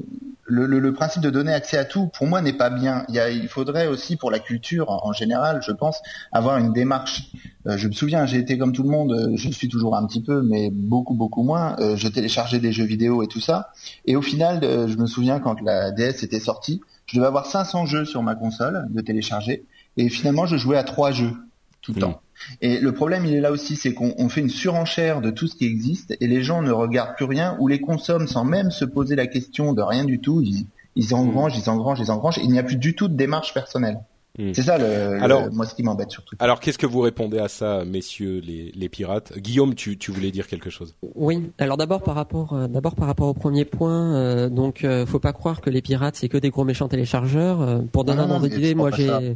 le, 0.45 0.93
principe 0.93 1.21
de 1.21 1.29
donner 1.29 1.53
accès 1.53 1.77
à 1.77 1.85
tout, 1.85 2.07
pour 2.07 2.27
moi, 2.27 2.41
n'est 2.41 2.53
pas 2.53 2.69
bien. 2.69 3.05
Il, 3.09 3.15
il 3.15 3.47
faudrait 3.47 3.87
aussi, 3.87 4.17
pour 4.17 4.31
la 4.31 4.39
culture 4.39 4.89
en 4.89 5.13
général, 5.13 5.61
je 5.65 5.71
pense, 5.71 6.01
avoir 6.31 6.57
une 6.57 6.73
démarche. 6.73 7.31
Euh, 7.67 7.77
je 7.77 7.87
me 7.87 7.93
souviens, 7.93 8.25
j'ai 8.25 8.37
été 8.37 8.57
comme 8.57 8.73
tout 8.73 8.83
le 8.83 8.89
monde, 8.89 9.11
euh, 9.11 9.35
je 9.35 9.49
suis 9.49 9.67
toujours 9.67 9.95
un 9.95 10.05
petit 10.05 10.21
peu, 10.21 10.41
mais 10.41 10.69
beaucoup, 10.71 11.13
beaucoup 11.13 11.43
moins. 11.43 11.75
Euh, 11.79 11.95
je 11.95 12.07
téléchargeais 12.07 12.59
des 12.59 12.71
jeux 12.71 12.85
vidéo 12.85 13.23
et 13.23 13.27
tout 13.27 13.39
ça. 13.39 13.69
Et 14.05 14.15
au 14.15 14.21
final, 14.21 14.61
je 14.61 14.95
me 14.97 15.05
souviens 15.05 15.39
quand 15.39 15.61
la 15.61 15.91
DS 15.91 16.23
était 16.23 16.39
sortie, 16.39 16.81
je 17.05 17.17
devais 17.17 17.27
avoir 17.27 17.45
500 17.45 17.85
jeux 17.85 18.05
sur 18.05 18.23
ma 18.23 18.35
console 18.35 18.87
de 18.89 19.01
télécharger. 19.01 19.65
Et 19.97 20.09
finalement, 20.09 20.45
je 20.45 20.57
jouais 20.57 20.77
à 20.77 20.83
trois 20.83 21.11
jeux 21.11 21.33
tout 21.81 21.93
le 21.93 21.97
hmm. 21.97 22.01
temps. 22.01 22.21
Et 22.61 22.79
le 22.79 22.91
problème, 22.91 23.25
il 23.25 23.33
est 23.33 23.41
là 23.41 23.51
aussi, 23.51 23.75
c'est 23.75 23.93
qu'on 23.93 24.29
fait 24.29 24.41
une 24.41 24.49
surenchère 24.49 25.21
de 25.21 25.31
tout 25.31 25.47
ce 25.47 25.55
qui 25.55 25.65
existe 25.65 26.15
et 26.19 26.27
les 26.27 26.41
gens 26.41 26.61
ne 26.61 26.71
regardent 26.71 27.15
plus 27.15 27.25
rien 27.25 27.55
ou 27.59 27.67
les 27.67 27.79
consomment 27.79 28.27
sans 28.27 28.43
même 28.43 28.71
se 28.71 28.85
poser 28.85 29.15
la 29.15 29.27
question 29.27 29.73
de 29.73 29.81
rien 29.81 30.05
du 30.05 30.19
tout. 30.19 30.41
Ils, 30.41 30.65
ils 30.95 31.13
engrangent, 31.13 31.57
ils 31.57 31.69
engrangent, 31.69 31.99
ils 31.99 32.11
engrangent. 32.11 32.39
il 32.43 32.51
n'y 32.51 32.59
a 32.59 32.63
plus 32.63 32.77
du 32.77 32.95
tout 32.95 33.07
de 33.07 33.15
démarche 33.15 33.53
personnelle. 33.53 33.99
Hmm. 34.39 34.53
C'est 34.53 34.61
ça, 34.61 34.77
le, 34.77 35.21
alors, 35.21 35.51
moi, 35.51 35.65
ce 35.65 35.75
qui 35.75 35.83
m'embête 35.83 36.09
surtout. 36.09 36.37
Alors, 36.39 36.61
qu'est-ce 36.61 36.77
que 36.77 36.85
vous 36.85 37.01
répondez 37.01 37.37
à 37.37 37.49
ça, 37.49 37.83
messieurs 37.83 38.39
les, 38.39 38.71
les 38.73 38.87
pirates? 38.87 39.37
Guillaume, 39.37 39.75
tu, 39.75 39.97
tu, 39.97 40.11
voulais 40.11 40.31
dire 40.31 40.47
quelque 40.47 40.69
chose? 40.69 40.95
Oui. 41.15 41.51
Alors 41.57 41.75
d'abord 41.75 42.01
par 42.01 42.15
rapport, 42.15 42.53
euh, 42.53 42.67
d'abord 42.67 42.95
par 42.95 43.07
rapport 43.07 43.27
au 43.27 43.33
premier 43.33 43.65
point, 43.65 44.15
euh, 44.15 44.49
donc 44.49 44.85
euh, 44.85 45.05
faut 45.05 45.19
pas 45.19 45.33
croire 45.33 45.59
que 45.59 45.69
les 45.69 45.81
pirates 45.81 46.15
c'est 46.15 46.29
que 46.29 46.37
des 46.37 46.49
gros 46.49 46.63
méchants 46.63 46.87
téléchargeurs. 46.87 47.61
Euh, 47.61 47.79
pour 47.91 48.05
donner 48.05 48.21
un 48.21 48.29
ordre 48.29 48.47
d'idée, 48.47 48.73
moi 48.73 48.89
j'ai 48.91 49.35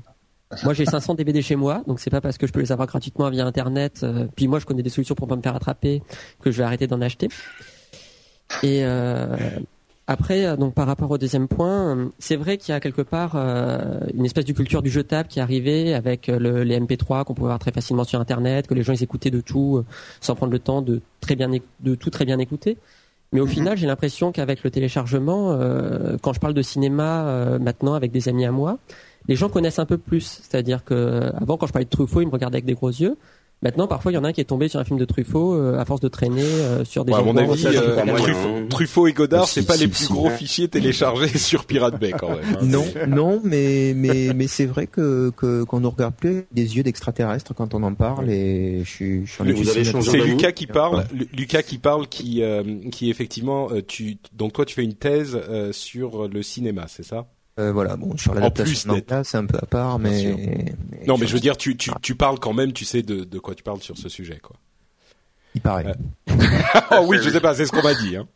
moi, 0.64 0.74
j'ai 0.74 0.86
500 0.86 1.16
DVD 1.16 1.42
chez 1.42 1.56
moi, 1.56 1.84
donc 1.88 2.00
c'est 2.00 2.10
pas 2.10 2.22
parce 2.22 2.38
que 2.38 2.48
je 2.48 2.54
peux 2.54 2.60
les 2.60 2.72
avoir 2.72 2.88
gratuitement 2.88 3.30
via 3.30 3.46
Internet. 3.46 4.02
Euh, 4.04 4.28
puis 4.36 4.48
moi, 4.48 4.60
je 4.60 4.66
connais 4.66 4.84
des 4.84 4.90
solutions 4.90 5.16
pour 5.16 5.28
pas 5.28 5.36
me 5.36 5.42
faire 5.42 5.56
attraper 5.56 6.02
que 6.42 6.52
je 6.52 6.58
vais 6.58 6.64
arrêter 6.64 6.88
d'en 6.88 7.02
acheter. 7.02 7.30
Et 8.64 8.86
euh, 8.86 9.36
après, 10.08 10.46
euh, 10.46 10.56
donc 10.56 10.74
par 10.74 10.88
rapport 10.88 11.10
au 11.10 11.18
deuxième 11.18 11.48
point, 11.48 12.10
c'est 12.20 12.36
vrai 12.36 12.58
qu'il 12.58 12.74
y 12.74 12.76
a 12.76 12.80
quelque 12.80 13.02
part 13.02 13.36
une 13.36 14.26
espèce 14.26 14.46
de 14.46 14.54
culture 14.54 14.82
du 14.82 14.90
jetable 14.90 15.30
qui 15.30 15.40
est 15.40 15.42
arrivée 15.42 15.94
avec 15.94 16.28
les 16.28 16.80
MP3 16.80 17.24
qu'on 17.24 17.34
pouvait 17.34 17.48
voir 17.48 17.60
très 17.60 17.72
facilement 17.72 18.04
sur 18.04 18.20
Internet, 18.20 18.68
que 18.68 18.74
les 18.74 18.84
gens 18.84 18.94
ils 18.94 19.04
écoutaient 19.04 19.32
de 19.32 19.42
tout 19.42 19.84
sans 20.22 20.36
prendre 20.36 20.52
le 20.52 20.60
temps 20.60 20.82
de 20.82 21.02
très 21.22 21.36
bien 21.36 21.50
de 21.50 21.96
tout 21.96 22.10
très 22.10 22.26
bien 22.26 22.40
écouter. 22.40 22.78
Mais 23.34 23.42
au 23.42 23.46
mhm. 23.46 23.52
final, 23.52 23.78
j'ai 23.78 23.88
l'impression 23.88 24.32
qu'avec 24.32 24.64
le 24.64 24.70
téléchargement, 24.70 25.58
quand 26.22 26.34
je 26.34 26.40
parle 26.40 26.54
de 26.54 26.62
cinéma 26.62 27.58
maintenant 27.60 27.96
avec 27.96 28.12
des 28.12 28.30
amis 28.30 28.46
à 28.46 28.52
moi, 28.52 28.78
les 29.28 29.36
gens 29.36 29.50
connaissent 29.50 29.80
un 29.80 29.86
peu 29.86 29.98
plus. 29.98 30.42
C'est-à-dire 30.44 30.84
que 30.84 31.32
avant, 31.40 31.58
quand 31.58 31.68
je 31.68 31.74
parlais 31.74 31.86
de 31.86 31.90
Truffaut, 31.90 32.22
ils 32.22 32.28
me 32.28 32.32
regardaient 32.32 32.58
avec 32.58 32.66
des 32.66 32.74
gros 32.74 32.90
yeux. 32.90 33.18
Maintenant, 33.62 33.88
parfois, 33.88 34.12
il 34.12 34.16
y 34.16 34.18
en 34.18 34.24
a 34.24 34.28
un 34.28 34.34
qui 34.34 34.42
est 34.42 34.46
tombé 34.46 34.68
sur 34.68 34.80
un 34.80 34.84
film 34.84 35.00
de 35.00 35.06
Truffaut 35.06 35.56
euh, 35.56 35.80
à 35.80 35.86
force 35.86 36.02
de 36.02 36.10
traîner 36.10 36.44
euh, 36.44 36.84
sur 36.84 37.06
des. 37.06 37.14
Ouais, 37.14 37.20
à 37.20 37.24
mon 37.24 37.36
avis, 37.38 37.66
euh, 37.66 38.68
Truffaut, 38.68 39.08
et 39.08 39.14
Godard, 39.14 39.48
c'est 39.48 39.66
pas 39.66 39.78
les 39.78 39.88
plus 39.88 40.08
gros 40.08 40.30
fichiers 40.30 40.68
téléchargés 40.68 41.38
sur 41.38 41.66
Pirate 41.66 42.00
Bay 42.00 42.12
quand 42.12 42.30
même. 42.30 42.46
Hein. 42.46 42.64
Non, 42.64 42.86
non, 43.08 43.42
mais 43.44 43.94
mais 43.96 44.32
mais 44.36 44.48
c'est 44.48 44.66
vrai 44.66 44.88
que 44.88 45.30
qu'on 45.30 45.80
ne 45.80 45.88
regarde 45.88 46.14
plus 46.16 46.46
des 46.52 46.76
yeux 46.76 46.84
d'extraterrestres 46.84 47.56
quand 47.56 47.74
on 47.74 47.82
en 47.84 47.94
parle 47.94 48.30
et 48.30 48.84
je 48.84 48.90
suis. 48.90 49.26
Je 49.26 50.02
c'est 50.02 50.20
Lucas 50.20 50.52
qui 50.52 50.68
parle. 50.68 51.06
Lucas 51.34 51.64
qui 51.64 51.78
parle, 51.78 52.08
qui 52.08 52.44
qui 52.92 53.10
effectivement, 53.10 53.70
tu 53.88 54.18
donc 54.34 54.54
toi 54.54 54.66
tu 54.66 54.76
fais 54.76 54.84
une 54.84 54.96
thèse 54.96 55.40
sur 55.72 56.28
le 56.28 56.44
cinéma, 56.44 56.86
c'est 56.88 57.04
ça? 57.04 57.26
Euh, 57.60 57.72
voilà, 57.72 57.96
bon, 57.96 58.18
sur 58.18 58.34
l'adaptation 58.34 58.96
c'est 59.24 59.38
un 59.38 59.46
peu 59.46 59.58
à 59.58 59.66
part, 59.66 60.00
mais, 60.00 60.36
non, 61.08 61.18
mais 61.18 61.28
je 61.28 61.34
veux 61.34 61.40
dire, 61.40 61.58
tu, 61.58 61.78
tu, 61.78 61.92
tu 62.02 62.16
parles 62.16 62.40
quand 62.40 62.54
même, 62.54 62.74
tu 62.74 62.86
sais 62.86 63.02
de, 63.02 63.24
de 63.24 63.40
quoi 63.40 63.56
tu 63.56 63.64
parles 63.64 63.82
sur 63.82 63.98
ce 63.98 64.10
sujet, 64.10 64.40
quoi. 64.42 64.56
Il 65.56 65.62
paraît. 65.62 65.96
oh 66.92 67.06
oui, 67.08 67.18
je 67.22 67.30
sais 67.30 67.40
pas, 67.40 67.56
c'est 67.56 67.66
ce 67.66 67.72
qu'on 67.72 67.82
m'a 67.82 67.96
dit. 67.96 68.18
Hein. 68.18 68.28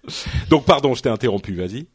Donc 0.50 0.66
pardon, 0.66 0.94
je 0.94 1.02
t'ai 1.02 1.10
interrompu, 1.10 1.54
vas-y. 1.54 1.86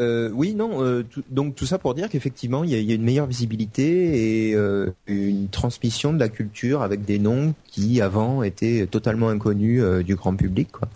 Euh, 0.00 0.30
oui, 0.32 0.54
non. 0.54 0.82
Euh, 0.84 1.04
donc 1.28 1.56
tout 1.56 1.66
ça 1.66 1.78
pour 1.78 1.94
dire 1.94 2.08
qu'effectivement, 2.08 2.62
il 2.62 2.70
y, 2.70 2.82
y 2.82 2.92
a, 2.92 2.94
une 2.94 3.02
meilleure 3.02 3.26
visibilité 3.26 4.48
et 4.48 4.54
euh, 4.54 4.92
une 5.06 5.48
transmission 5.48 6.12
de 6.12 6.18
la 6.18 6.28
culture 6.28 6.82
avec 6.82 7.04
des 7.04 7.18
noms 7.18 7.54
qui 7.66 8.00
avant 8.00 8.42
étaient 8.42 8.86
totalement 8.86 9.28
inconnus 9.28 9.82
euh, 9.82 10.02
du 10.02 10.14
grand 10.14 10.36
public. 10.36 10.70
Quoi. 10.70 10.88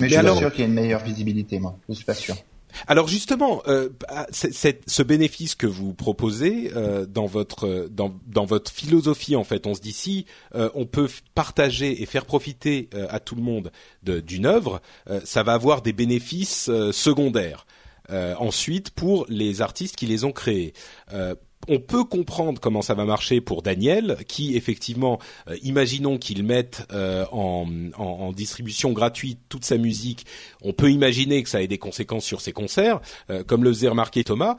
Mais, 0.00 0.08
je 0.08 0.14
suis 0.14 0.16
alors... 0.16 0.34
pas 0.34 0.40
sûr 0.40 0.50
qu'il 0.50 0.60
y 0.60 0.62
ait 0.64 0.68
une 0.68 0.74
meilleure 0.74 1.04
visibilité, 1.04 1.58
moi. 1.58 1.76
Je 1.88 1.94
suis 1.94 2.04
pas 2.04 2.14
sûr. 2.14 2.36
Alors 2.86 3.08
justement, 3.08 3.62
euh, 3.66 3.88
ah, 4.08 4.26
ce 4.30 5.02
bénéfice 5.02 5.54
que 5.54 5.66
vous 5.66 5.94
proposez 5.94 6.70
euh, 6.74 7.06
dans 7.06 7.26
votre 7.26 7.88
dans, 7.90 8.44
votre 8.44 8.70
philosophie 8.70 9.36
en 9.36 9.44
fait, 9.44 9.66
on 9.66 9.74
se 9.74 9.80
dit 9.80 9.92
si 9.92 10.26
euh, 10.54 10.70
on 10.74 10.86
peut 10.86 11.08
partager 11.34 12.02
et 12.02 12.06
faire 12.06 12.24
profiter 12.24 12.88
euh, 12.94 13.06
à 13.10 13.20
tout 13.20 13.34
le 13.34 13.42
monde 13.42 13.70
d'une 14.02 14.46
œuvre, 14.46 14.80
euh, 15.08 15.20
ça 15.24 15.42
va 15.42 15.54
avoir 15.54 15.82
des 15.82 15.92
bénéfices 15.92 16.70
secondaires. 16.92 17.66
ensuite, 18.10 18.90
pour 18.90 19.26
les 19.28 19.60
artistes 19.60 19.96
qui 19.96 20.06
les 20.06 20.24
ont 20.24 20.32
créés 20.32 20.72
on 21.66 21.80
peut 21.80 22.04
comprendre 22.04 22.60
comment 22.60 22.82
ça 22.82 22.94
va 22.94 23.04
marcher 23.04 23.40
pour 23.40 23.62
Daniel, 23.62 24.18
qui 24.28 24.56
effectivement, 24.56 25.18
euh, 25.48 25.56
imaginons 25.62 26.18
qu'il 26.18 26.44
mette 26.44 26.86
euh, 26.92 27.24
en, 27.32 27.66
distribution 28.32 28.92
gratuite 28.92 29.40
toute 29.48 29.64
sa 29.64 29.76
musique, 29.76 30.26
on 30.62 30.72
peut 30.72 30.90
imaginer 30.90 31.42
que 31.42 31.48
ça 31.48 31.62
ait 31.62 31.66
des 31.66 31.78
conséquences 31.78 32.24
sur 32.24 32.40
ses 32.40 32.52
concerts, 32.52 33.00
euh, 33.30 33.42
comme 33.42 33.64
le 33.64 33.72
faisait 33.72 33.88
remarquer 33.88 34.22
Thomas. 34.24 34.56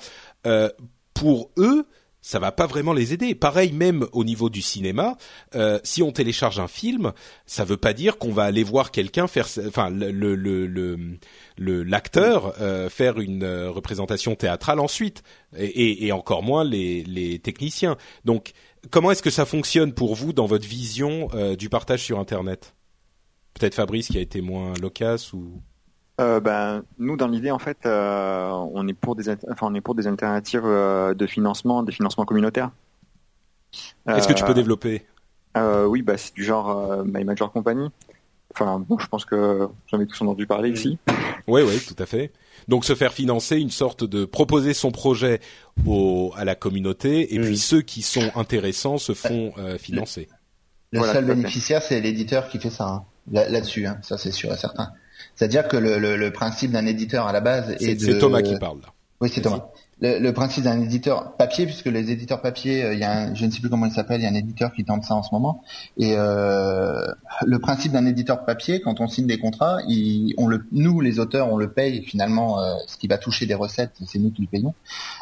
pour 1.14 1.52
eux, 1.58 1.86
ça 2.22 2.40
va 2.40 2.52
pas 2.52 2.68
vraiment 2.68 2.94
les 2.94 3.14
aider. 3.14 3.34
Pareil, 3.34 3.72
même 3.72 4.06
au 4.12 4.24
niveau 4.24 4.50
du 4.50 4.62
cinéma, 4.62 5.18
euh, 5.56 5.80
si 5.84 6.04
on 6.04 6.12
télécharge 6.12 6.60
un 6.60 6.68
film, 6.68 7.14
ça 7.46 7.64
veut 7.64 7.78
pas 7.78 7.94
dire 7.94 8.18
qu'on 8.18 8.32
va 8.32 8.44
aller 8.44 8.64
voir 8.64 8.92
quelqu'un 8.92 9.28
faire, 9.28 9.48
enfin 9.68 9.90
le 9.90 10.12
le 10.12 10.36
le 10.36 11.20
l'acteur 11.60 12.54
euh, 12.62 12.90
faire 12.90 13.20
une 13.20 13.44
euh, 13.44 13.70
représentation 13.70 14.36
théâtrale 14.36 14.80
ensuite, 14.80 15.24
et, 15.58 16.08
et, 16.08 16.12
encore 16.12 16.44
moins 16.44 16.64
les 16.64 17.04
les 17.04 17.40
techniciens. 17.40 17.98
Donc, 18.26 18.54
comment 18.90 19.12
est-ce 19.12 19.24
que 19.24 19.30
ça 19.30 19.46
fonctionne 19.46 19.94
pour 19.94 20.16
vous 20.16 20.34
dans 20.34 20.46
votre 20.46 20.68
vision 20.68 21.30
du 21.58 21.70
partage 21.70 22.04
sur 22.04 22.20
Internet? 22.20 22.76
Peut-être 23.54 23.76
Fabrice 23.76 24.08
qui 24.08 24.18
a 24.18 24.22
été 24.22 24.42
moins 24.42 24.74
loquace 24.82 25.34
ou 25.34 25.62
euh, 26.20 26.40
ben, 26.42 26.84
nous, 26.98 27.16
dans 27.16 27.28
l'idée, 27.28 27.52
en 27.52 27.60
fait, 27.60 27.86
euh, 27.86 28.50
on 28.50 28.88
est 28.88 28.94
pour 28.94 29.16
des, 29.16 29.30
enfin, 29.30 29.68
on 29.68 29.74
est 29.74 29.82
pour 29.82 29.96
des 29.96 30.06
alternatives 30.06 30.66
euh, 30.66 31.14
de 31.14 31.26
financement, 31.26 31.82
des 31.82 31.94
financements 31.94 32.26
communautaires. 32.26 32.72
Est-ce 34.08 34.28
que 34.28 34.34
tu 34.34 34.44
peux 34.44 34.54
développer? 34.54 35.06
Oui, 35.56 36.02
bah, 36.02 36.18
c'est 36.18 36.34
du 36.34 36.44
genre 36.44 37.04
My 37.06 37.24
Major 37.24 37.52
Company. 37.52 37.90
Enfin, 38.60 38.84
bon, 38.88 39.00
je 39.00 39.08
pense 39.08 39.26
que 39.26 39.68
j'en 39.88 40.00
ai 40.02 40.08
tous 40.08 40.22
entendu 40.22 40.46
parler 40.48 40.70
ici. 40.70 40.98
Oui, 41.48 41.62
oui, 41.62 41.80
tout 41.88 41.96
à 42.02 42.06
fait. 42.06 42.32
Donc, 42.68 42.84
se 42.84 42.94
faire 42.94 43.14
financer, 43.14 43.58
une 43.58 43.72
sorte 43.72 44.04
de 44.04 44.26
proposer 44.26 44.74
son 44.74 44.92
projet 44.92 45.40
au, 45.88 46.34
à 46.36 46.44
la 46.44 46.56
communauté, 46.56 47.34
et 47.34 47.40
puis 47.40 47.54
mm. 47.54 47.58
ceux 47.58 47.82
qui 47.82 48.02
sont 48.02 48.32
intéressants 48.36 48.98
se 48.98 49.14
font 49.14 49.54
financer. 49.80 50.28
Le 50.92 51.02
seul 51.04 51.26
bénéficiaire, 51.26 51.82
c'est 51.82 52.02
l'éditeur 52.02 52.50
qui 52.50 52.60
fait 52.60 52.70
ça. 52.70 52.88
Hein. 52.88 53.04
Là-dessus, 53.32 53.86
hein. 53.86 54.00
ça 54.02 54.18
c'est 54.18 54.32
sûr 54.32 54.52
et 54.52 54.58
certain. 54.58 54.92
C'est-à-dire 55.36 55.68
que 55.68 55.78
le, 55.78 56.00
le, 56.00 56.18
le 56.18 56.34
principe 56.34 56.72
d'un 56.72 56.86
éditeur 56.88 57.28
à 57.28 57.32
la 57.32 57.42
base 57.42 57.76
est, 57.80 57.96
de... 57.96 58.00
C'est 58.00 58.18
Thomas 58.18 58.42
qui 58.42 58.58
parle 58.58 58.82
là. 58.82 58.88
Oui, 59.22 59.30
c'est 59.32 59.42
Thomas 59.42 59.68
le, 60.02 60.32
principe 60.32 60.64
d'un 60.64 60.82
éditeur 60.82 61.36
papier, 61.36 61.66
puisque 61.66 61.88
les 61.88 62.12
éditeurs 62.12 62.42
papier, 62.42 62.84
euh, 62.84 62.94
il 62.94 63.00
y 63.00 63.04
a 63.04 63.12
un, 63.12 63.36
je 63.36 63.46
ne 63.46 63.52
sais 63.52 63.60
plus 63.60 63.70
comment 63.70 63.86
il 63.86 63.92
s'appelle, 63.92 64.22
il 64.22 64.24
y 64.24 64.28
a 64.28 64.30
un 64.30 64.36
éditeur 64.36 64.74
qui 64.74 64.86
tente 64.86 65.04
ça 65.04 65.16
en 65.16 65.24
ce 65.24 65.30
moment. 65.34 65.64
Et 65.98 66.14
euh, 66.18 67.06
le 67.46 67.60
principe 67.60 67.92
d'un 67.92 68.06
éditeur 68.06 68.46
papier, 68.46 68.82
quand 68.82 69.02
on 69.02 69.08
signe 69.08 69.28
des 69.28 69.40
contrats, 69.40 69.80
on 70.38 70.48
le, 70.48 70.66
nous 70.72 71.02
les 71.02 71.20
auteurs, 71.20 71.52
on 71.52 71.58
le 71.58 71.72
paye 71.72 72.04
finalement, 72.04 72.62
euh, 72.62 72.76
ce 72.88 72.98
qui 72.98 73.08
va 73.08 73.18
toucher 73.18 73.46
des 73.46 73.56
recettes, 73.56 73.94
c'est 74.06 74.20
nous 74.20 74.32
qui 74.32 74.42
le 74.42 74.48
payons 74.48 74.74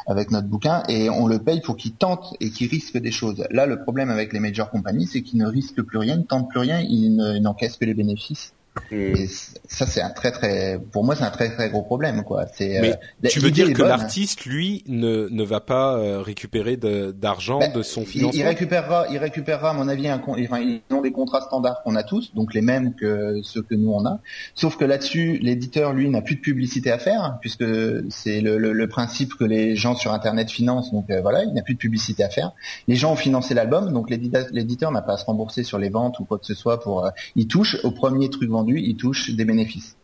avec 0.06 0.30
notre 0.30 0.46
bouquin, 0.46 0.82
et 0.88 1.10
on 1.10 1.26
le 1.26 1.38
paye 1.38 1.60
pour 1.60 1.76
qu'il 1.76 1.92
tente 1.92 2.34
et 2.40 2.50
qu'il 2.50 2.68
risque 2.68 2.98
des 2.98 3.10
choses. 3.10 3.44
Là, 3.50 3.66
le 3.66 3.82
problème 3.82 4.10
avec 4.10 4.32
les 4.32 4.40
major 4.40 4.70
compagnies, 4.70 5.06
c'est 5.06 5.22
qu'ils 5.22 5.38
ne 5.38 5.46
risquent 5.46 5.82
plus 5.82 5.98
rien, 5.98 6.16
ne 6.16 6.22
tentent 6.22 6.48
plus 6.48 6.60
rien, 6.60 6.80
ils 6.80 7.16
n'encaissent 7.42 7.76
que 7.76 7.84
les 7.84 7.94
bénéfices. 7.94 8.52
Et 8.90 9.26
ça, 9.68 9.86
c'est 9.86 10.00
un 10.00 10.10
très 10.10 10.30
très, 10.30 10.80
pour 10.92 11.04
moi, 11.04 11.14
c'est 11.14 11.24
un 11.24 11.30
très 11.30 11.50
très 11.50 11.68
gros 11.70 11.82
problème, 11.82 12.24
quoi. 12.24 12.46
C'est. 12.54 12.78
Mais 12.80 12.92
euh, 12.92 13.28
tu 13.28 13.40
veux 13.40 13.50
dire 13.50 13.72
que 13.72 13.82
l'artiste, 13.82 14.46
lui, 14.46 14.82
ne 14.86 15.28
ne 15.30 15.44
va 15.44 15.60
pas 15.60 15.96
euh, 15.96 16.20
récupérer 16.20 16.76
d'argent 16.76 17.58
de, 17.58 17.78
de, 17.78 17.82
son 17.82 18.04
financement. 18.04 18.40
Il, 18.40 18.46
récupérera, 18.46 19.06
il 19.10 19.18
récupérera, 19.18 19.70
à 19.70 19.72
mon 19.72 19.88
avis, 19.88 20.08
un, 20.08 20.20
enfin, 20.26 20.60
ils 20.60 20.80
ont 20.90 21.02
des 21.02 21.12
contrats 21.12 21.40
standards 21.42 21.82
qu'on 21.82 21.96
a 21.96 22.02
tous, 22.02 22.34
donc 22.34 22.54
les 22.54 22.62
mêmes 22.62 22.94
que 22.94 23.40
ceux 23.42 23.62
que 23.62 23.74
nous 23.74 23.90
on 23.90 24.06
a. 24.06 24.20
Sauf 24.54 24.76
que 24.76 24.84
là-dessus, 24.84 25.38
l'éditeur, 25.42 25.92
lui, 25.92 26.08
n'a 26.08 26.22
plus 26.22 26.36
de 26.36 26.40
publicité 26.40 26.90
à 26.90 26.98
faire, 26.98 27.38
puisque 27.40 27.64
c'est 28.10 28.40
le, 28.40 28.58
le, 28.58 28.72
le, 28.72 28.88
principe 28.88 29.34
que 29.34 29.44
les 29.44 29.76
gens 29.76 29.94
sur 29.94 30.12
Internet 30.12 30.50
financent. 30.50 30.92
Donc 30.92 31.10
euh, 31.10 31.20
voilà, 31.20 31.44
il 31.44 31.52
n'a 31.52 31.62
plus 31.62 31.74
de 31.74 31.78
publicité 31.78 32.24
à 32.24 32.30
faire. 32.30 32.52
Les 32.86 32.96
gens 32.96 33.12
ont 33.12 33.16
financé 33.16 33.54
l'album, 33.54 33.92
donc 33.92 34.10
l'éditeur 34.10 34.90
n'a 34.90 35.02
pas 35.02 35.14
à 35.14 35.16
se 35.18 35.24
rembourser 35.24 35.62
sur 35.62 35.78
les 35.78 35.90
ventes 35.90 36.18
ou 36.20 36.24
quoi 36.24 36.38
que 36.38 36.46
ce 36.46 36.54
soit 36.54 36.80
pour. 36.80 37.08
il 37.36 37.46
touche 37.46 37.76
au 37.84 37.90
premier 37.90 38.30
truc 38.30 38.50
vendu 38.50 38.67
il 38.76 38.96
touche 38.96 39.30
des 39.30 39.44
bénéfices. 39.44 39.96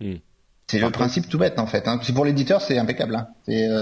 Hmm. 0.00 0.16
C'est 0.68 0.80
le 0.80 0.90
principe 0.90 1.28
tout 1.28 1.38
bête 1.38 1.58
en 1.58 1.66
fait. 1.66 1.86
Hein. 1.86 2.00
Pour 2.14 2.24
l'éditeur, 2.24 2.60
c'est 2.60 2.78
impeccable. 2.78 3.14
Hein. 3.14 3.28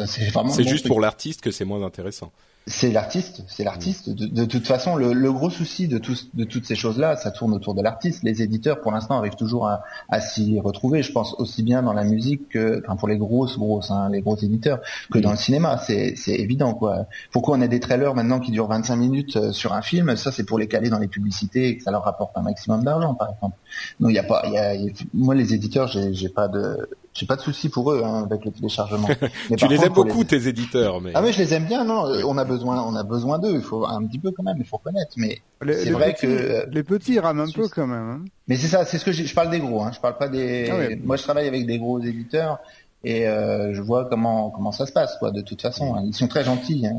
C'est 0.07 0.29
vraiment. 0.31 0.51
C'est 0.51 0.69
juste 0.69 0.87
pour 0.87 1.01
l'artiste 1.01 1.41
que 1.41 1.51
c'est 1.51 1.65
moins 1.65 1.83
intéressant 1.85 2.33
c'est 2.67 2.91
l'artiste, 2.91 3.43
c'est 3.47 3.63
l'artiste. 3.63 4.09
De, 4.09 4.45
toute 4.47 4.67
façon, 4.67 4.97
le, 4.97 5.13
le 5.13 5.33
gros 5.33 5.51
souci 5.51 5.87
de, 5.87 6.01
de 6.33 6.45
toutes 6.45 6.65
ces 6.65 6.75
choses-là, 6.75 7.17
ça 7.17 7.31
tourne 7.31 7.53
autour 7.53 7.75
de 7.75 7.83
l'artiste. 7.83 8.23
Les 8.23 8.41
éditeurs, 8.41 8.81
pour 8.81 8.91
l'instant, 8.91 9.19
arrivent 9.19 9.37
toujours 9.37 9.69
à, 9.69 9.83
à 10.09 10.21
s'y 10.23 10.59
retrouver. 10.61 11.03
Je 11.03 11.13
pense 11.13 11.35
aussi 11.35 11.63
bien 11.63 11.83
dans 11.83 11.93
la 11.93 12.05
musique 12.05 12.49
que, 12.49 12.83
enfin, 12.83 12.97
pour 12.97 13.09
les 13.09 13.19
grosses, 13.19 13.59
grosses, 13.59 13.91
hein, 13.91 14.09
les 14.11 14.23
gros 14.23 14.37
éditeurs, 14.37 14.81
que 15.13 15.19
dans 15.19 15.31
le 15.31 15.37
cinéma. 15.37 15.77
C'est, 15.77 16.15
évident, 16.27 16.73
quoi. 16.73 17.07
Pourquoi 17.33 17.59
on 17.59 17.61
a 17.61 17.69
des 17.69 17.81
trailers 17.81 18.15
maintenant 18.15 18.41
qui 18.41 18.51
durent 18.51 18.69
25 18.69 18.97
minutes 18.97 19.37
euh, 19.37 19.53
sur 19.53 19.75
un 19.75 19.83
film? 19.83 20.17
Ça, 20.17 20.33
c'est 20.33 20.45
pour 20.45 20.59
les 20.59 20.67
caler 20.67 20.89
dans 20.89 20.99
les 20.99 21.09
publicités 21.09 21.69
et 21.69 21.77
que 21.77 21.83
ça 21.83 21.91
leur 21.91 22.05
rapporte 22.05 22.33
un 22.37 22.43
maximum 22.43 22.83
d'argent, 22.83 23.15
par 23.15 23.31
exemple. 23.31 23.59
Non, 24.01 24.09
il 24.09 24.15
y 24.15 24.19
a 24.19 24.25
pas, 24.25 24.43
y 24.49 24.57
a, 24.57 24.73
moi, 25.13 25.35
les 25.35 25.53
éditeurs, 25.53 25.89
j'ai 25.89 26.29
pas 26.31 26.49
de, 26.49 26.89
j'ai 27.15 27.27
pas 27.27 27.37
de 27.37 27.41
souci 27.41 27.69
pour 27.69 27.93
eux 27.93 28.03
hein, 28.05 28.25
avec 28.25 28.45
le 28.45 28.51
téléchargement. 28.51 29.09
tu 29.57 29.69
les 29.69 29.85
aimes 29.85 29.93
beaucoup 29.93 30.25
tes 30.25 30.49
éditeurs, 30.49 31.01
mais 31.01 31.13
ah 31.15 31.23
mais 31.23 31.33
je 31.33 31.39
les 31.39 31.55
aime 31.55 31.65
bien. 31.65 31.85
Non, 31.85 32.07
on 32.27 32.37
a 32.37 32.45
besoin, 32.45 32.83
on 32.83 32.97
a 32.97 33.05
besoin 33.05 33.39
d'eux. 33.39 33.55
Il 33.55 33.63
faut 33.63 33.87
un 33.87 34.05
petit 34.05 34.19
peu 34.19 34.33
quand 34.33 34.43
même, 34.43 34.57
il 34.59 34.67
faut 34.67 34.79
connaître. 34.79 35.13
Mais 35.17 35.41
c'est 35.63 35.91
vrai 35.91 36.15
que 36.15 36.69
les 36.69 36.83
petits 36.83 37.19
rament 37.21 37.41
un 37.41 37.51
peu 37.51 37.69
quand 37.69 37.87
même. 37.87 38.09
Hein. 38.09 38.25
Mais 38.49 38.57
c'est 38.57 38.67
ça, 38.67 38.85
c'est 38.85 38.99
ce 38.99 39.05
que 39.05 39.13
je, 39.13 39.25
je 39.25 39.35
parle 39.35 39.51
des 39.51 39.61
gros. 39.61 39.83
Hein. 39.83 39.93
Je 39.95 40.01
parle 40.01 40.19
pas 40.19 40.29
des. 40.29 40.69
Ah 40.71 40.95
moi, 41.05 41.17
je 41.17 41.23
travaille 41.23 41.47
avec 41.47 41.67
des 41.67 41.79
gros 41.79 42.01
éditeurs 42.01 42.59
et 43.05 43.29
euh, 43.29 43.75
je 43.75 43.83
vois 43.83 44.07
comment 44.07 44.51
comment 44.51 44.73
ça 44.73 44.87
se 44.87 44.93
passe 44.93 45.17
quoi 45.19 45.31
de 45.31 45.43
toute 45.43 45.61
façon 45.61 45.95
hein. 45.95 46.03
ils 46.07 46.15
sont 46.15 46.29
très 46.29 46.45
gentils 46.45 46.87
hein. 46.87 46.95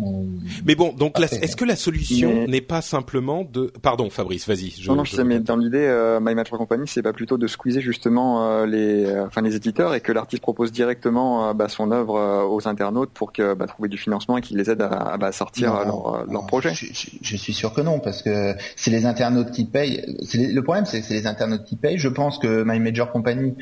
mais 0.66 0.76
bon 0.76 0.94
donc 0.94 1.20
est-ce 1.20 1.56
que 1.56 1.66
la 1.66 1.76
solution 1.76 2.46
n'est 2.48 2.62
pas 2.62 2.82
simplement 2.82 3.44
de 3.44 3.72
pardon 3.82 4.10
Fabrice 4.10 4.48
vas-y 4.48 4.74
non 4.88 4.96
non 4.96 5.04
je 5.04 5.16
sais 5.16 5.24
mais 5.24 5.40
dans 5.40 5.58
l'idée 5.58 5.86
euh, 5.86 6.20
My 6.22 6.36
Match 6.36 6.50
Company 6.50 6.88
c'est 6.88 7.02
pas 7.02 7.14
plutôt 7.14 7.38
de 7.38 7.48
squeezer 7.48 7.82
justement 7.82 8.48
euh, 8.48 8.66
les 8.66 9.06
euh, 9.06 9.26
enfin 9.26 9.42
les 9.42 9.56
éditeurs 9.56 9.96
et 9.96 10.02
que 10.02 10.12
l'artiste 10.12 10.42
propose 10.42 10.72
directement 10.72 11.54
bah, 11.54 11.70
son 11.70 11.92
œuvre 11.92 12.48
aux 12.50 12.68
internautes 12.68 13.12
pour 13.12 13.34
que 13.34 13.54
bah, 13.54 13.66
trouver 13.66 13.90
du 13.90 13.98
financement 13.98 14.38
et 14.38 14.42
qu'ils 14.42 14.58
les 14.58 14.70
aident 14.70 14.84
à, 14.84 15.18
bah, 15.18 15.32
sortir 15.32 15.74
leur, 15.74 16.26
leur 16.30 16.46
projet 16.46 16.74
je, 16.74 16.86
je, 17.22 17.38
suis 17.38 17.54
sûr 17.54 17.74
que 17.74 17.82
non 17.82 18.00
parce 18.00 18.22
que 18.22 18.54
c'est 18.76 18.92
les 18.92 19.06
internautes 19.06 19.52
qui 19.52 19.66
payent 19.66 20.04
le 20.34 20.62
problème 20.62 20.86
c'est 20.86 21.02
c'est 21.02 21.16
les 21.16 21.28
internautes 21.28 21.66
qui 21.66 21.76
payent 21.76 21.98
je 21.98 22.10
pense 22.10 22.38
que 22.38 22.64
My 22.64 22.80
Major 22.80 23.12
Company 23.12 23.56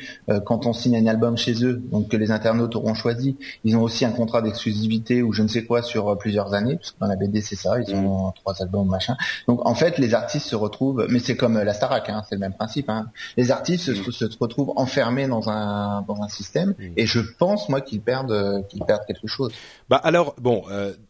quand 0.44 0.66
on 0.66 0.72
signe 0.72 0.96
un 0.96 1.06
album 1.06 1.36
chez 1.36 1.64
eux 1.64 1.82
donc 1.90 2.08
que 2.08 2.16
les 2.16 2.30
internautes 2.34 2.76
auront 2.76 2.94
choisi. 2.94 3.36
Ils 3.64 3.76
ont 3.76 3.82
aussi 3.82 4.04
un 4.04 4.10
contrat 4.10 4.42
d'exclusivité 4.42 5.22
ou 5.22 5.32
je 5.32 5.42
ne 5.42 5.48
sais 5.48 5.64
quoi 5.64 5.82
sur 5.82 6.08
euh, 6.08 6.16
plusieurs 6.16 6.52
années, 6.54 6.76
parce 6.76 6.92
que 6.92 6.98
dans 7.00 7.06
la 7.06 7.16
BD 7.16 7.40
c'est 7.40 7.56
ça, 7.56 7.80
ils 7.80 7.94
ont 7.94 8.28
mm. 8.28 8.32
trois 8.36 8.60
albums 8.60 8.88
machin. 8.88 9.16
Donc 9.48 9.66
en 9.66 9.74
fait 9.74 9.98
les 9.98 10.14
artistes 10.14 10.46
se 10.46 10.56
retrouvent, 10.56 11.06
mais 11.08 11.18
c'est 11.18 11.36
comme 11.36 11.56
euh, 11.56 11.64
la 11.64 11.72
Starac, 11.72 12.08
hein, 12.08 12.22
c'est 12.28 12.34
le 12.34 12.40
même 12.40 12.52
principe. 12.52 12.90
Hein. 12.90 13.06
Les 13.36 13.50
artistes 13.50 13.94
se, 13.94 14.24
mm. 14.24 14.28
retrouvent 14.40 14.72
enfermés 14.76 15.26
dans 15.26 15.48
un 15.48 16.02
dans 16.02 16.22
un 16.22 16.28
système 16.28 16.74
mm. 16.78 16.92
et 16.96 17.06
je 17.06 17.20
pense 17.20 17.68
moi 17.68 17.80
qu'ils 17.80 18.00
perdent 18.02 18.32
euh, 18.32 18.62
qu'ils 18.62 18.84
perdent 18.84 19.06
quelque 19.06 19.28
chose. 19.28 19.52
Bah 19.88 20.00
alors 20.02 20.34
bon. 20.40 20.64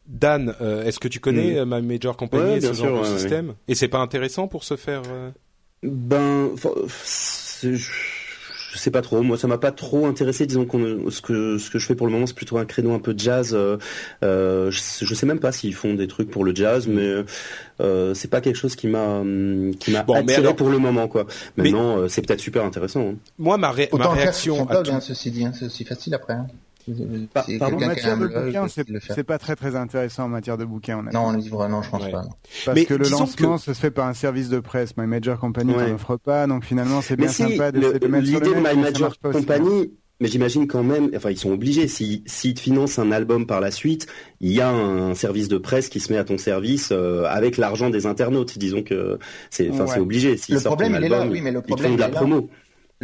Dan, 0.07 0.55
est-ce 0.85 0.99
que 0.99 1.09
tu 1.09 1.18
connais 1.18 1.64
ma 1.64 1.81
Major 1.81 2.14
Company 2.16 2.57
et 2.57 2.61
ce 2.61 2.75
genre 2.75 3.01
de 3.01 3.07
système? 3.07 3.55
Et 3.68 3.75
c'est 3.75 3.89
pas 3.89 3.99
intéressant 3.99 4.49
pour 4.49 4.62
se 4.64 4.77
faire 4.77 5.01
Ben, 5.83 6.51
je 7.62 8.14
sais 8.79 8.91
pas 8.91 9.03
trop. 9.03 9.22
Moi, 9.22 9.37
ça 9.37 9.47
m'a 9.47 9.59
pas 9.59 9.72
trop 9.72 10.07
intéressé. 10.07 10.47
Disons 10.47 10.64
qu'on 10.64 11.11
ce 11.11 11.20
que 11.20 11.59
ce 11.59 11.70
que 11.70 11.79
je 11.79 11.87
fais 11.87 11.95
pour 11.95 12.07
le 12.07 12.12
moment, 12.12 12.27
c'est 12.27 12.35
plutôt 12.35 12.59
un 12.59 12.64
créneau 12.64 12.93
un 12.95 12.99
peu 12.99 13.14
de 13.14 13.18
jazz. 13.18 13.53
Euh, 13.55 13.77
euh 14.22 14.70
je, 14.70 15.05
je, 15.05 15.14
sais 15.14 15.27
même 15.27 15.41
pas 15.41 15.53
s'ils 15.53 15.75
font 15.75 15.95
des 15.95 16.07
trucs 16.07 16.31
pour 16.31 16.45
le 16.45 16.55
jazz, 16.55 16.87
mais 16.87 17.25
euh, 17.81 18.14
c'est 18.14 18.29
pas 18.29 18.41
quelque 18.41 18.57
chose 18.57 18.77
qui 18.77 18.87
m'a 18.87 19.22
qui 19.79 19.91
m'a 19.91 20.05
attiré 20.14 20.55
pour 20.55 20.70
le 20.70 20.79
moment, 20.79 21.09
quoi. 21.09 21.27
Maintenant, 21.57 21.99
euh, 21.99 22.09
c'est 22.09 22.22
peut-être 22.22 22.41
super 22.41 22.64
intéressant. 22.64 23.11
Hein. 23.11 23.14
Moi, 23.39 23.57
ma, 23.57 23.68
ma 23.93 24.09
réaction. 24.09 24.68
à 24.68 24.83
tout... 24.83 24.91
hein, 24.91 25.01
ceci 25.01 25.31
dit, 25.31 25.45
hein, 25.45 25.53
c'est 25.59 25.66
aussi 25.66 25.85
facile 25.85 26.14
après. 26.14 26.35
Pardon, 27.32 27.76
en 27.76 27.87
matière 27.87 28.18
de 28.18 28.26
bouquin, 28.26 28.66
c'est 28.68 29.24
pas 29.24 29.39
très 29.39 29.57
très 29.57 29.76
intéressant 29.76 30.24
en 30.24 30.28
matière 30.28 30.57
de 30.57 30.64
bouquin. 30.64 31.03
non, 31.12 31.20
en 31.20 31.32
livre, 31.32 31.66
non, 31.68 31.82
je 31.82 31.91
pense 31.91 32.11
pas. 32.11 32.24
Parce 32.66 32.85
que 32.85 32.95
le 32.95 33.09
lancement 33.09 33.59
se 33.59 33.72
fait 33.72 33.91
par 33.91 34.07
un 34.07 34.14
service 34.14 34.49
de 34.49 34.61
presse. 34.61 34.97
My 34.97 35.07
Major 35.07 35.39
Company 35.39 35.72
n'en 35.72 35.95
offre 35.95 36.16
pas, 36.16 36.47
donc 36.47 36.64
finalement 36.64 37.01
c'est 37.01 37.16
bien 37.16 37.28
sympa 37.28 37.72
de, 37.72 37.99
de 37.99 38.07
mettre 38.07 38.24
L'idée 38.24 38.41
de 38.41 38.55
My 38.55 38.80
Major 38.80 39.18
Company, 39.18 39.91
mais 40.20 40.28
j'imagine 40.28 40.66
quand 40.66 40.82
même, 40.82 41.11
enfin 41.16 41.30
ils 41.30 41.39
sont 41.39 41.51
obligés, 41.51 41.89
s'ils 41.89 42.22
si, 42.26 42.55
te 42.55 42.61
financent 42.61 42.99
un 42.99 43.11
album 43.11 43.47
par 43.47 43.61
la 43.61 43.70
suite, 43.70 44.07
il 44.41 44.53
y 44.53 44.61
a 44.61 44.70
un 44.70 45.14
service 45.14 45.49
de 45.49 45.59
presse 45.59 45.89
qui 45.89 46.01
se 46.01 46.12
met 46.12 46.18
à 46.18 46.24
ton 46.24 46.39
service 46.39 46.91
euh, 46.93 47.24
avec 47.24 47.57
l'argent 47.57 47.91
des 47.91 48.07
internautes. 48.07 48.57
Disons 48.57 48.82
que 48.82 49.18
c'est, 49.51 49.70
obligé. 49.99 50.37
Le 50.49 50.61
problème 50.61 50.97
il 50.99 51.05
est 51.05 51.09
là, 51.09 51.26
oui, 51.26 51.41
mais 51.41 51.51
le 51.51 51.62
problème 51.62 51.93
ils 51.93 51.93
font 51.93 51.97
de 51.97 52.01
la 52.01 52.09
promo. 52.09 52.49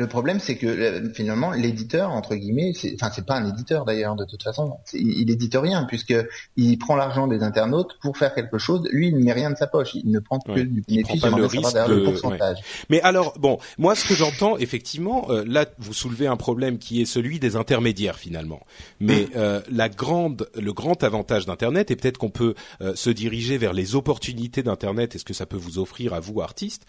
Le 0.01 0.07
problème, 0.07 0.41
c'est 0.41 0.57
que 0.57 0.67
euh, 0.67 1.13
finalement, 1.13 1.51
l'éditeur, 1.51 2.09
entre 2.09 2.35
guillemets, 2.35 2.73
c'est, 2.75 2.95
enfin, 2.95 3.13
c'est 3.15 3.27
pas 3.27 3.35
un 3.35 3.47
éditeur 3.47 3.85
d'ailleurs, 3.85 4.17
de 4.17 4.25
toute 4.25 4.43
façon. 4.43 4.79
Il, 4.95 5.11
il 5.21 5.31
édite 5.31 5.55
rien 5.55 5.85
puisque 5.85 6.15
il 6.57 6.79
prend 6.79 6.97
l'argent 6.97 7.27
des 7.27 7.43
internautes 7.43 7.99
pour 8.01 8.17
faire 8.17 8.35
quelque 8.35 8.57
chose. 8.57 8.89
Lui, 8.93 9.09
il 9.09 9.19
ne 9.19 9.23
met 9.23 9.35
rien 9.35 9.51
de 9.51 9.59
sa 9.59 9.67
poche. 9.67 9.91
Il 9.95 10.11
ne 10.11 10.19
prend 10.19 10.39
que 10.39 10.59
du 10.59 10.81
bénéfice. 10.89 11.23
Il 11.23 11.37
le 11.37 11.45
risque 11.45 11.87
de... 11.87 12.03
pourcentage. 12.07 12.57
Mais 12.89 13.03
alors, 13.03 13.39
bon, 13.39 13.59
moi, 13.77 13.95
ce 13.95 14.09
que 14.09 14.15
j'entends, 14.15 14.57
effectivement, 14.57 15.27
euh, 15.29 15.45
là, 15.47 15.67
vous 15.77 15.93
soulevez 15.93 16.27
un 16.27 16.39
problème 16.39 16.79
qui 16.79 17.03
est 17.03 17.05
celui 17.05 17.39
des 17.39 17.57
intermédiaires 17.57 18.19
finalement. 18.19 18.61
Mais 19.01 19.25
hum. 19.25 19.31
euh, 19.37 19.61
la 19.71 19.91
grande, 19.91 20.49
le 20.59 20.73
grand 20.73 21.05
avantage 21.05 21.45
d'Internet, 21.45 21.91
et 21.91 21.97
peut-être 21.97 22.17
qu'on 22.17 22.31
peut, 22.31 22.55
se 22.95 23.11
diriger 23.11 23.59
vers 23.59 23.75
les 23.75 23.97
opportunités 23.97 24.63
d'Internet 24.63 25.15
et 25.15 25.19
ce 25.19 25.27
que 25.27 25.35
ça 25.35 25.45
peut 25.45 25.59
vous 25.59 25.79
offrir 25.79 26.15
à 26.15 26.21
vous, 26.21 26.41
artistes, 26.41 26.87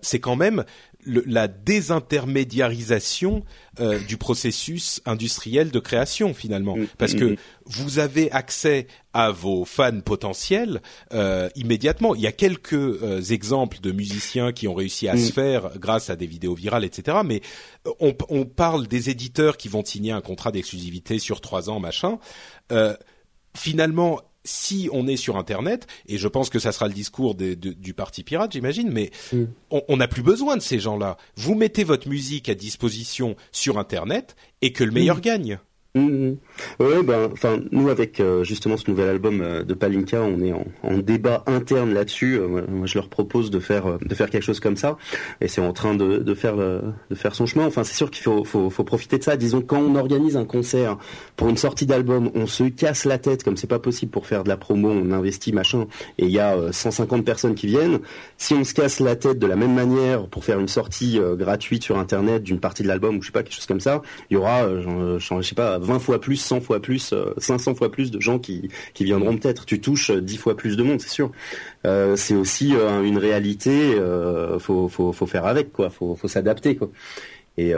c'est 0.00 0.20
quand 0.20 0.36
même 0.36 0.64
la 1.06 1.48
désintermédiarisation 1.48 3.44
euh, 3.80 3.98
du 4.00 4.16
processus 4.16 5.00
industriel 5.06 5.70
de 5.70 5.78
création 5.78 6.34
finalement, 6.34 6.76
mm, 6.76 6.86
parce 6.98 7.14
mm, 7.14 7.18
que 7.18 7.24
mm. 7.24 7.36
vous 7.66 7.98
avez 7.98 8.30
accès 8.32 8.86
à 9.12 9.30
vos 9.30 9.64
fans 9.64 10.00
potentiels 10.00 10.82
euh, 11.12 11.48
immédiatement. 11.54 12.14
Il 12.14 12.20
y 12.20 12.26
a 12.26 12.32
quelques 12.32 12.72
euh, 12.74 13.22
exemples 13.22 13.80
de 13.80 13.92
musiciens 13.92 14.52
qui 14.52 14.68
ont 14.68 14.74
réussi 14.74 15.08
à 15.08 15.16
se 15.16 15.32
faire 15.32 15.78
grâce 15.78 16.10
à 16.10 16.16
des 16.16 16.26
vidéos 16.26 16.54
virales, 16.54 16.84
etc. 16.84 17.18
Mais 17.24 17.40
on, 18.00 18.14
on, 18.28 18.44
parle 18.44 18.86
des 18.86 19.10
éditeurs 19.10 19.56
qui 19.56 19.68
vont 19.68 19.84
signer 19.84 20.12
un 20.12 20.20
contrat 20.20 20.52
d'exclusivité 20.52 21.18
sur 21.18 21.40
trois 21.40 21.70
ans, 21.70 21.80
machin. 21.80 22.18
finalement, 23.54 24.20
si 24.46 24.88
on 24.92 25.06
est 25.06 25.16
sur 25.16 25.36
Internet, 25.36 25.86
et 26.06 26.16
je 26.16 26.28
pense 26.28 26.48
que 26.48 26.58
ça 26.58 26.72
sera 26.72 26.88
le 26.88 26.94
discours 26.94 27.34
du 27.34 27.94
parti 27.94 28.22
pirate, 28.22 28.52
j'imagine, 28.52 28.90
mais 28.90 29.10
mm. 29.32 29.44
on 29.70 29.96
n'a 29.96 30.08
plus 30.08 30.22
besoin 30.22 30.56
de 30.56 30.62
ces 30.62 30.78
gens-là. 30.78 31.18
Vous 31.36 31.54
mettez 31.54 31.84
votre 31.84 32.08
musique 32.08 32.48
à 32.48 32.54
disposition 32.54 33.36
sur 33.52 33.78
Internet 33.78 34.36
et 34.62 34.72
que 34.72 34.84
le 34.84 34.92
meilleur 34.92 35.18
mm. 35.18 35.20
gagne. 35.20 35.58
Mm, 35.96 36.36
oui, 36.78 37.02
ben, 37.04 37.30
enfin, 37.32 37.58
nous 37.72 37.88
avec 37.88 38.20
euh, 38.20 38.44
justement 38.44 38.76
ce 38.76 38.90
nouvel 38.90 39.08
album 39.08 39.40
euh, 39.40 39.62
de 39.62 39.72
Palinka, 39.72 40.20
on 40.20 40.40
est 40.42 40.52
en, 40.52 40.98
débat 40.98 41.42
interne 41.46 41.94
là-dessus. 41.94 42.38
Euh, 42.38 42.66
moi, 42.68 42.86
je 42.86 42.98
leur 42.98 43.08
propose 43.08 43.50
de 43.50 43.58
faire 43.60 43.98
de 43.98 44.14
faire 44.14 44.28
quelque 44.28 44.42
chose 44.42 44.60
comme 44.60 44.76
ça, 44.76 44.98
et 45.40 45.48
c'est 45.48 45.62
en 45.62 45.72
train 45.72 45.94
de, 45.94 46.18
de 46.18 46.34
faire 46.34 46.56
de 46.56 47.14
faire 47.14 47.34
son 47.34 47.46
chemin. 47.46 47.64
Enfin, 47.64 47.82
c'est 47.82 47.94
sûr 47.94 48.10
qu'il 48.10 48.22
faut, 48.22 48.44
faut, 48.44 48.68
faut 48.68 48.84
profiter 48.84 49.16
de 49.16 49.22
ça. 49.22 49.36
Disons 49.36 49.62
quand 49.62 49.78
on 49.78 49.94
organise 49.94 50.36
un 50.36 50.44
concert 50.44 50.98
pour 51.36 51.48
une 51.48 51.56
sortie 51.56 51.86
d'album, 51.86 52.30
on 52.34 52.46
se 52.46 52.64
casse 52.64 53.06
la 53.06 53.16
tête 53.16 53.42
comme 53.42 53.56
c'est 53.56 53.66
pas 53.66 53.78
possible 53.78 54.10
pour 54.10 54.26
faire 54.26 54.44
de 54.44 54.50
la 54.50 54.58
promo, 54.58 54.90
on 54.90 55.12
investit 55.12 55.52
machin, 55.52 55.86
et 56.18 56.26
il 56.26 56.30
y 56.30 56.40
a 56.40 56.72
150 56.72 57.24
personnes 57.24 57.54
qui 57.54 57.68
viennent. 57.68 58.00
Si 58.36 58.52
on 58.52 58.64
se 58.64 58.74
casse 58.74 59.00
la 59.00 59.16
tête 59.16 59.38
de 59.38 59.46
la 59.46 59.56
même 59.56 59.74
manière 59.74 60.26
pour 60.26 60.44
faire 60.44 60.60
une 60.60 60.68
sortie 60.68 61.18
gratuite 61.38 61.84
sur 61.84 61.98
internet 61.98 62.42
d'une 62.42 62.60
partie 62.60 62.82
de 62.82 62.88
l'album 62.88 63.16
ou 63.16 63.22
je 63.22 63.28
sais 63.28 63.32
pas 63.32 63.42
quelque 63.42 63.54
chose 63.54 63.66
comme 63.66 63.80
ça, 63.80 64.02
il 64.30 64.34
y 64.34 64.36
aura, 64.36 64.68
je 65.18 65.42
sais 65.42 65.54
pas, 65.54 65.78
20 65.86 65.98
fois 65.98 66.20
plus, 66.20 66.36
100 66.36 66.60
fois 66.60 66.80
plus, 66.80 67.14
500 67.38 67.70
euh, 67.70 67.74
fois 67.74 67.90
plus 67.90 68.10
de 68.10 68.20
gens 68.20 68.38
qui, 68.38 68.68
qui 68.92 69.04
viendront 69.04 69.36
peut-être. 69.36 69.64
Tu 69.64 69.80
touches 69.80 70.10
10 70.10 70.36
fois 70.36 70.56
plus 70.56 70.76
de 70.76 70.82
monde, 70.82 71.00
c'est 71.00 71.08
sûr. 71.08 71.30
Euh, 71.86 72.16
c'est 72.16 72.34
aussi 72.34 72.74
euh, 72.74 73.02
une 73.02 73.18
réalité. 73.18 73.94
Euh, 73.94 74.58
faut, 74.58 74.88
faut, 74.88 75.12
faut 75.12 75.26
faire 75.26 75.46
avec 75.46 75.72
quoi. 75.72 75.88
Faut, 75.90 76.14
faut 76.14 76.28
s'adapter 76.28 76.76
quoi. 76.76 76.90
Et, 77.58 77.72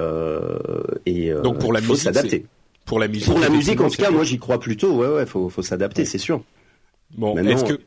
et 1.06 1.32
donc 1.44 1.60
pour 1.60 1.72
la 1.72 1.80
faut 1.80 1.92
musique, 1.92 2.04
s'adapter. 2.04 2.46
Pour 2.84 2.98
la 2.98 3.06
musique. 3.06 3.30
Pour 3.30 3.38
la 3.38 3.48
musique, 3.48 3.80
en 3.80 3.88
tout 3.88 4.02
cas, 4.02 4.10
moi 4.10 4.24
j'y 4.24 4.38
crois 4.38 4.58
plutôt. 4.58 4.96
Ouais, 4.96 5.08
ouais, 5.08 5.26
faut, 5.26 5.48
faut 5.48 5.62
s'adapter, 5.62 6.04
c'est 6.04 6.18
sûr. 6.18 6.42
Bon, 7.16 7.36
est-ce 7.38 7.64
que 7.64 7.78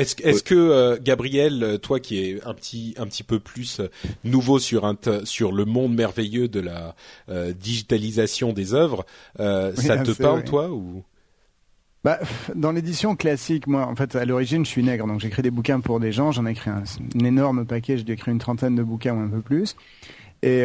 est-ce 0.00 0.16
est 0.22 0.46
que 0.46 0.54
euh, 0.54 0.98
Gabriel, 1.00 1.62
euh, 1.62 1.78
toi 1.78 2.00
qui 2.00 2.18
es 2.18 2.40
un 2.44 2.54
petit 2.54 2.94
un 2.98 3.06
petit 3.06 3.22
peu 3.22 3.38
plus 3.38 3.80
euh, 3.80 3.90
nouveau 4.24 4.58
sur 4.58 4.84
un 4.84 4.96
sur 5.24 5.52
le 5.52 5.64
monde 5.64 5.94
merveilleux 5.94 6.48
de 6.48 6.60
la 6.60 6.94
digitalisation 7.52 8.52
des 8.52 8.74
œuvres, 8.74 9.04
ça 9.36 9.98
te 10.04 10.10
parle 10.12 10.44
toi 10.44 10.70
ou? 10.70 11.02
Bah, 12.02 12.18
dans 12.54 12.72
l'édition 12.72 13.14
classique, 13.14 13.66
moi, 13.66 13.86
en 13.86 13.94
fait, 13.94 14.16
à 14.16 14.24
l'origine, 14.24 14.64
je 14.64 14.70
suis 14.70 14.82
nègre, 14.82 15.06
donc 15.06 15.20
j'écris 15.20 15.42
des 15.42 15.50
bouquins 15.50 15.80
pour 15.80 16.00
des 16.00 16.12
gens. 16.12 16.32
J'en 16.32 16.46
ai 16.46 16.52
écrit 16.52 16.70
un, 16.70 16.82
énorme 17.22 17.66
paquet. 17.66 17.98
J'ai 17.98 18.10
écrit 18.10 18.32
une 18.32 18.38
trentaine 18.38 18.74
de 18.74 18.82
bouquins 18.82 19.14
ou 19.14 19.20
un 19.20 19.28
peu 19.28 19.42
plus. 19.42 19.76
Et 20.42 20.64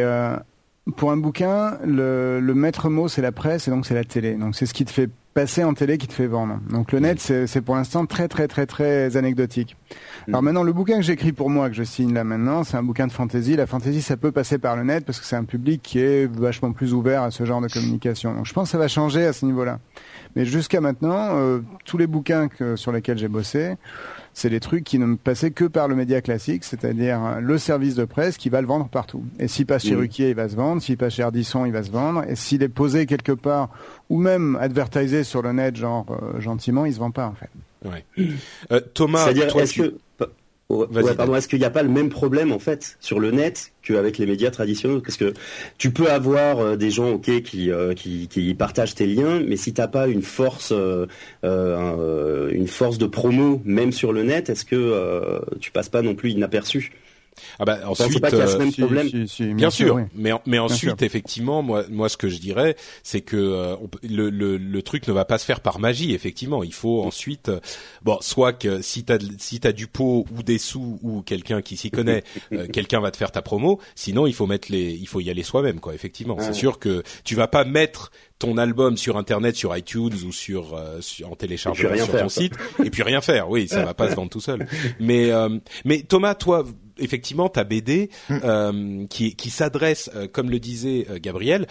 pour 0.94 1.10
un 1.10 1.16
bouquin, 1.16 1.78
le, 1.84 2.38
le 2.40 2.54
maître 2.54 2.88
mot, 2.88 3.08
c'est 3.08 3.22
la 3.22 3.32
presse 3.32 3.66
et 3.66 3.70
donc 3.70 3.86
c'est 3.86 3.94
la 3.94 4.04
télé. 4.04 4.34
Donc 4.34 4.54
c'est 4.54 4.66
ce 4.66 4.74
qui 4.74 4.84
te 4.84 4.92
fait 4.92 5.10
passer 5.34 5.64
en 5.64 5.74
télé 5.74 5.98
qui 5.98 6.06
te 6.06 6.14
fait 6.14 6.26
vendre. 6.26 6.60
Donc 6.70 6.92
le 6.92 7.00
net, 7.00 7.20
c'est 7.20 7.60
pour 7.60 7.74
l'instant 7.76 8.06
très 8.06 8.26
très 8.26 8.48
très 8.48 8.64
très 8.64 9.16
anecdotique. 9.18 9.76
Alors 10.28 10.42
maintenant, 10.42 10.62
le 10.62 10.72
bouquin 10.72 10.96
que 10.96 11.02
j'écris 11.02 11.32
pour 11.32 11.50
moi, 11.50 11.68
que 11.68 11.76
je 11.76 11.84
signe 11.84 12.12
là 12.12 12.24
maintenant, 12.24 12.64
c'est 12.64 12.76
un 12.76 12.82
bouquin 12.82 13.06
de 13.06 13.12
fantasy. 13.12 13.54
La 13.54 13.66
fantasy, 13.66 14.02
ça 14.02 14.16
peut 14.16 14.32
passer 14.32 14.58
par 14.58 14.76
le 14.76 14.82
net 14.82 15.04
parce 15.04 15.20
que 15.20 15.26
c'est 15.26 15.36
un 15.36 15.44
public 15.44 15.82
qui 15.82 16.00
est 16.00 16.26
vachement 16.26 16.72
plus 16.72 16.94
ouvert 16.94 17.22
à 17.22 17.30
ce 17.30 17.44
genre 17.44 17.60
de 17.60 17.68
communication. 17.68 18.34
Donc 18.34 18.46
je 18.46 18.52
pense 18.52 18.64
que 18.68 18.72
ça 18.72 18.78
va 18.78 18.88
changer 18.88 19.24
à 19.24 19.32
ce 19.32 19.46
niveau-là. 19.46 19.78
Mais 20.34 20.44
jusqu'à 20.44 20.80
maintenant, 20.80 21.36
euh, 21.36 21.60
tous 21.84 21.96
les 21.96 22.06
bouquins 22.06 22.48
que, 22.48 22.76
sur 22.76 22.92
lesquels 22.92 23.18
j'ai 23.18 23.28
bossé, 23.28 23.76
c'est 24.34 24.50
des 24.50 24.60
trucs 24.60 24.84
qui 24.84 24.98
ne 24.98 25.06
me 25.06 25.16
passaient 25.16 25.50
que 25.50 25.64
par 25.64 25.88
le 25.88 25.94
média 25.94 26.20
classique, 26.20 26.64
c'est-à-dire 26.64 27.40
le 27.40 27.56
service 27.56 27.94
de 27.94 28.04
presse 28.04 28.36
qui 28.36 28.50
va 28.50 28.60
le 28.60 28.66
vendre 28.66 28.88
partout. 28.88 29.24
Et 29.38 29.48
s'il 29.48 29.64
passe 29.64 29.84
chez. 29.84 29.94
Ruquier, 29.94 30.30
il 30.30 30.34
va 30.34 30.48
se 30.48 30.56
vendre. 30.56 30.82
S'il 30.82 30.98
passe 30.98 31.14
chez 31.14 31.22
Ardisson, 31.22 31.64
il 31.64 31.72
va 31.72 31.82
se 31.82 31.90
vendre. 31.90 32.22
Et 32.28 32.36
s'il 32.36 32.62
est 32.62 32.68
posé 32.68 33.06
quelque 33.06 33.32
part, 33.32 33.70
ou 34.10 34.20
même 34.20 34.58
advertisé 34.60 35.24
sur 35.24 35.40
le 35.40 35.52
net, 35.52 35.76
genre 35.76 36.04
euh, 36.10 36.38
gentiment, 36.38 36.84
il 36.84 36.92
se 36.92 36.98
vend 36.98 37.12
pas 37.12 37.28
en 37.28 37.34
fait. 37.34 37.48
Ouais. 37.88 38.04
Euh, 38.72 38.80
Thomas, 38.94 39.32
toi, 39.32 39.62
est-ce 39.62 39.80
que 39.80 39.94
est-ce 40.68 41.48
qu'il 41.48 41.60
n'y 41.60 41.64
a 41.64 41.70
pas 41.70 41.82
le 41.82 41.88
même 41.88 42.08
problème 42.08 42.52
en 42.52 42.58
fait 42.58 42.96
sur 43.00 43.20
le 43.20 43.30
net 43.30 43.72
qu'avec 43.82 44.18
les 44.18 44.26
médias 44.26 44.50
traditionnels? 44.50 45.00
Parce 45.00 45.16
que 45.16 45.32
tu 45.78 45.90
peux 45.90 46.10
avoir 46.10 46.58
euh, 46.58 46.76
des 46.76 46.90
gens 46.90 47.12
ok 47.12 47.42
qui, 47.42 47.70
euh, 47.70 47.94
qui, 47.94 48.26
qui 48.28 48.52
partagent 48.54 48.94
tes 48.94 49.06
liens, 49.06 49.40
mais 49.46 49.56
si 49.56 49.72
t'as 49.72 49.86
pas 49.86 50.08
une 50.08 50.22
force 50.22 50.72
euh, 50.72 51.06
une 52.50 52.66
force 52.66 52.98
de 52.98 53.06
promo 53.06 53.62
même 53.64 53.92
sur 53.92 54.12
le 54.12 54.24
net, 54.24 54.50
est-ce 54.50 54.64
que 54.64 55.40
tu 55.60 55.70
passes 55.70 55.88
pas 55.88 56.02
non 56.02 56.14
plus 56.14 56.30
inaperçu? 56.30 56.92
Ah 57.58 57.64
bah 57.64 57.80
ensuite, 57.86 58.20
pas 58.20 58.30
problème. 58.30 59.08
bien, 59.54 59.70
sûr, 59.70 60.00
mais 60.14 60.32
mais 60.46 60.58
ensuite 60.58 61.02
effectivement, 61.02 61.62
moi 61.62 61.84
moi 61.90 62.08
ce 62.08 62.16
que 62.16 62.28
je 62.28 62.38
dirais, 62.38 62.76
c'est 63.02 63.20
que 63.20 63.36
euh, 63.36 63.76
le, 64.02 64.30
le, 64.30 64.56
le 64.56 64.82
truc 64.82 65.06
ne 65.08 65.12
va 65.12 65.24
pas 65.24 65.38
se 65.38 65.44
faire 65.44 65.60
par 65.60 65.78
magie. 65.78 66.14
Effectivement, 66.14 66.62
il 66.62 66.72
faut 66.72 67.02
ensuite, 67.02 67.48
euh, 67.48 67.60
bon, 68.02 68.18
soit 68.20 68.52
que 68.52 68.82
si 68.82 69.04
t'as 69.04 69.18
si 69.38 69.60
t'as 69.60 69.72
du 69.72 69.86
pot 69.86 70.24
ou 70.36 70.42
des 70.42 70.58
sous 70.58 70.98
ou 71.02 71.22
quelqu'un 71.22 71.62
qui 71.62 71.76
s'y 71.76 71.90
connaît, 71.90 72.24
euh, 72.52 72.66
quelqu'un 72.68 73.00
va 73.00 73.10
te 73.10 73.16
faire 73.16 73.32
ta 73.32 73.42
promo. 73.42 73.80
Sinon, 73.94 74.26
il 74.26 74.34
faut 74.34 74.46
mettre 74.46 74.70
les, 74.70 74.92
il 74.92 75.08
faut 75.08 75.20
y 75.20 75.30
aller 75.30 75.42
soi-même, 75.42 75.80
quoi. 75.80 75.94
Effectivement, 75.94 76.36
c'est 76.40 76.54
sûr 76.54 76.78
que 76.78 77.02
tu 77.24 77.34
vas 77.34 77.48
pas 77.48 77.64
mettre 77.64 78.10
ton 78.38 78.58
album 78.58 78.96
sur 78.98 79.16
internet, 79.16 79.56
sur 79.56 79.74
iTunes 79.76 80.12
ou 80.26 80.32
sur, 80.32 80.78
sur 81.00 81.32
en 81.32 81.36
téléchargement 81.36 81.96
sur 81.96 82.18
ton 82.18 82.28
site, 82.28 82.52
et 82.84 82.90
puis 82.90 83.02
rien 83.02 83.20
faire. 83.20 83.48
Oui, 83.48 83.66
ça 83.66 83.84
va 83.84 83.94
pas 83.94 84.10
se 84.10 84.14
vendre 84.14 84.30
tout 84.30 84.40
seul. 84.40 84.66
Mais 85.00 85.30
mais 85.84 86.02
Thomas, 86.02 86.34
toi 86.34 86.64
effectivement 86.98 87.48
ta 87.48 87.64
BD 87.64 88.10
hmm. 88.28 88.38
euh, 88.44 89.06
qui, 89.08 89.34
qui 89.36 89.50
s'adresse, 89.50 90.10
euh, 90.14 90.28
comme 90.28 90.50
le 90.50 90.58
disait 90.58 91.06
euh, 91.10 91.18
Gabriel, 91.20 91.66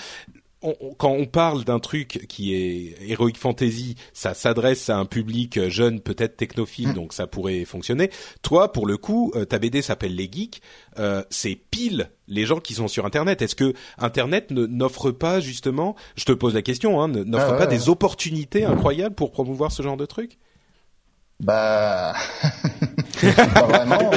quand 0.98 1.12
on 1.12 1.28
parle 1.28 1.64
d'un 1.64 1.78
truc 1.78 2.26
qui 2.28 2.56
est 2.56 2.96
Heroic 3.08 3.34
Fantasy, 3.38 3.94
ça 4.14 4.34
s'adresse 4.34 4.90
à 4.90 4.98
un 4.98 5.06
public 5.06 5.70
jeune, 5.70 6.00
peut-être 6.00 6.38
technophile, 6.38 6.90
hmm. 6.90 6.94
donc 6.94 7.14
ça 7.14 7.28
pourrait 7.28 7.66
fonctionner. 7.66 8.10
Toi, 8.42 8.72
pour 8.72 8.88
le 8.88 8.98
coup, 8.98 9.32
ta 9.48 9.60
BD 9.60 9.84
s'appelle 9.84 10.16
Les 10.16 10.28
Geeks. 10.32 10.62
c'est 11.30 11.56
pile 11.70 12.10
les 12.28 12.48
gens 12.48 12.60
qui 12.60 12.74
sont 12.74 12.88
sur 12.88 13.06
Internet. 13.06 13.44
Est-ce 13.44 13.54
que 13.54 13.76
Internet 14.00 14.50
n'offre 14.50 15.12
pas 15.12 15.40
justement, 15.40 15.96
je 16.16 16.26
te 16.26 16.32
pose 16.32 16.56
la 16.56 16.64
question, 16.64 17.00
hein, 17.00 17.10
n'offre 17.10 17.52
ah 17.54 17.58
pas 17.58 17.68
des 17.68 17.88
opportunités 17.88 18.66
incroyables 18.66 19.14
pour 19.14 19.30
promouvoir 19.30 19.72
ce 19.72 19.84
genre 19.84 19.98
de 19.98 20.08
truc? 20.08 20.40
Bah, 21.40 22.16
pas 23.54 23.64
vraiment. 23.64 24.12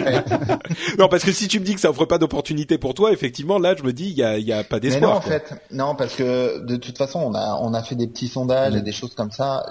Non, 0.99 1.09
parce 1.09 1.25
que 1.25 1.33
si 1.33 1.49
tu 1.49 1.61
me 1.61 1.65
dis 1.65 1.75
que 1.75 1.81
ça 1.81 1.91
offre 1.91 2.05
pas 2.05 2.19
d'opportunité 2.19 2.79
pour 2.79 2.95
toi, 2.95 3.13
effectivement, 3.13 3.59
là, 3.59 3.75
je 3.77 3.83
me 3.83 3.93
dis, 3.93 4.09
il 4.11 4.17
y 4.17 4.23
a, 4.23 4.39
y 4.39 4.53
a 4.53 4.65
pas 4.65 4.81
d'espoir. 4.81 5.11
Non, 5.13 5.17
en 5.17 5.21
fait, 5.21 5.55
non, 5.71 5.95
parce 5.95 6.15
que 6.15 6.65
de 6.65 6.77
toute 6.77 6.99
façon, 6.99 7.21
on 7.21 7.35
a, 7.35 7.59
on 7.61 7.75
a 7.75 7.83
fait 7.83 7.95
des 7.95 8.07
petits 8.07 8.29
sondages 8.29 8.75
et 8.75 8.81
mm. 8.81 8.85
des 8.85 8.93
choses 8.93 9.15
comme 9.15 9.31
ça. 9.31 9.67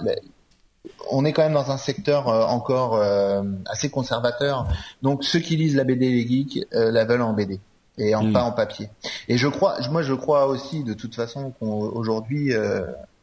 On 1.10 1.24
est 1.24 1.32
quand 1.32 1.42
même 1.42 1.54
dans 1.54 1.70
un 1.70 1.76
secteur 1.76 2.28
euh, 2.28 2.44
encore 2.44 2.96
euh, 2.96 3.42
assez 3.66 3.90
conservateur. 3.90 4.66
Donc, 5.02 5.24
ceux 5.24 5.40
qui 5.40 5.56
lisent 5.56 5.76
la 5.76 5.84
BD 5.84 6.10
les 6.10 6.26
geeks 6.26 6.66
euh, 6.74 6.90
la 6.90 7.04
veulent 7.04 7.22
en 7.22 7.32
BD 7.32 7.60
et 7.98 8.14
en 8.14 8.24
mm. 8.24 8.32
pas 8.32 8.42
en 8.42 8.52
papier. 8.52 8.88
Et 9.28 9.36
je 9.36 9.48
crois, 9.48 9.76
moi, 9.90 10.02
je 10.02 10.14
crois 10.14 10.46
aussi, 10.46 10.84
de 10.84 10.94
toute 10.94 11.14
façon, 11.14 11.52
qu'aujourd'hui 11.58 12.52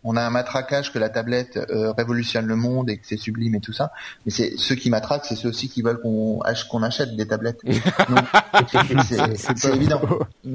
on 0.06 0.16
a 0.16 0.22
un 0.22 0.30
matraquage 0.30 0.94
que 0.94 1.00
la 1.00 1.10
tablette 1.10 1.58
euh, 1.58 1.92
révolutionne 1.92 2.46
le 2.46 2.56
monde 2.56 2.92
et 2.92 2.98
que 2.98 3.08
c'est 3.08 3.18
sublime 3.18 3.56
et 3.56 3.60
tout 3.60 3.74
ça. 3.74 3.92
Mais 4.26 4.32
c'est 4.32 4.54
ceux 4.56 4.76
qui 4.76 4.92
matraquent, 4.92 5.26
c'est 5.26 5.36
ceux 5.36 5.50
aussi 5.50 5.68
qui 5.68 5.82
veulent 5.82 6.00
qu'on 6.00 6.40
qu'on 6.70 6.84
achète 6.84 7.16
des 7.16 7.28
tablettes. 7.28 7.62
c'est 9.56 9.74
évident. 9.76 10.02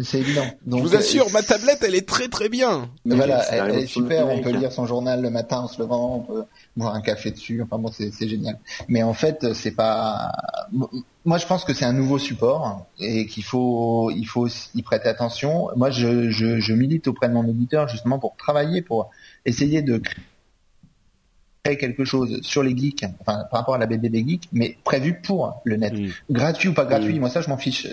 C'est 0.02 0.20
évident. 0.20 0.44
Donc, 0.64 0.84
Je 0.84 0.88
vous 0.88 0.96
assure, 0.96 1.30
ma 1.32 1.42
tablette, 1.42 1.82
elle 1.82 1.96
est 1.96 2.08
très 2.08 2.28
très 2.28 2.48
bien. 2.48 2.88
voilà, 3.04 3.44
elle, 3.50 3.74
est 3.80 3.86
super. 3.86 4.28
On 4.28 4.40
peut 4.40 4.50
lire 4.50 4.72
son 4.72 4.86
journal 4.86 5.20
le 5.20 5.30
matin 5.30 5.58
en 5.58 5.68
se 5.68 5.82
levant, 5.82 6.16
on 6.16 6.20
peut 6.20 6.44
boire 6.76 6.94
un 6.94 7.00
café 7.00 7.30
dessus. 7.30 7.62
Enfin 7.62 7.78
bon, 7.78 7.90
c'est 7.90 8.28
génial. 8.28 8.58
Mais 8.88 9.02
en 9.02 9.14
fait, 9.14 9.52
c'est 9.54 9.72
pas. 9.72 10.32
Moi, 11.24 11.38
je 11.38 11.46
pense 11.46 11.64
que 11.64 11.74
c'est 11.74 11.84
un 11.84 11.92
nouveau 11.92 12.18
support 12.18 12.86
et 12.98 13.26
qu'il 13.26 13.44
faut, 13.44 14.10
il 14.10 14.24
faut 14.24 14.48
y 14.74 14.82
prêter 14.82 15.08
attention. 15.08 15.68
Moi, 15.76 15.90
je, 15.90 16.30
je, 16.30 16.60
je 16.60 16.72
milite 16.72 17.08
auprès 17.08 17.28
de 17.28 17.34
mon 17.34 17.46
éditeur 17.46 17.88
justement 17.88 18.18
pour 18.18 18.36
travailler 18.36 18.82
pour 18.82 19.10
essayer 19.44 19.82
de 19.82 20.00
créer 21.62 21.76
quelque 21.76 22.04
chose 22.04 22.40
sur 22.42 22.62
les 22.62 22.76
geeks, 22.76 23.04
enfin 23.20 23.44
par 23.50 23.60
rapport 23.60 23.74
à 23.74 23.78
la 23.78 23.86
BD 23.86 24.08
des 24.08 24.26
geeks, 24.26 24.48
mais 24.52 24.76
prévu 24.84 25.20
pour 25.20 25.60
le 25.64 25.76
net. 25.76 25.92
Gratuit 26.30 26.68
ou 26.68 26.74
pas 26.74 26.86
gratuit, 26.86 27.18
moi 27.18 27.28
ça 27.28 27.40
je 27.42 27.48
m'en 27.48 27.58
fiche 27.58 27.86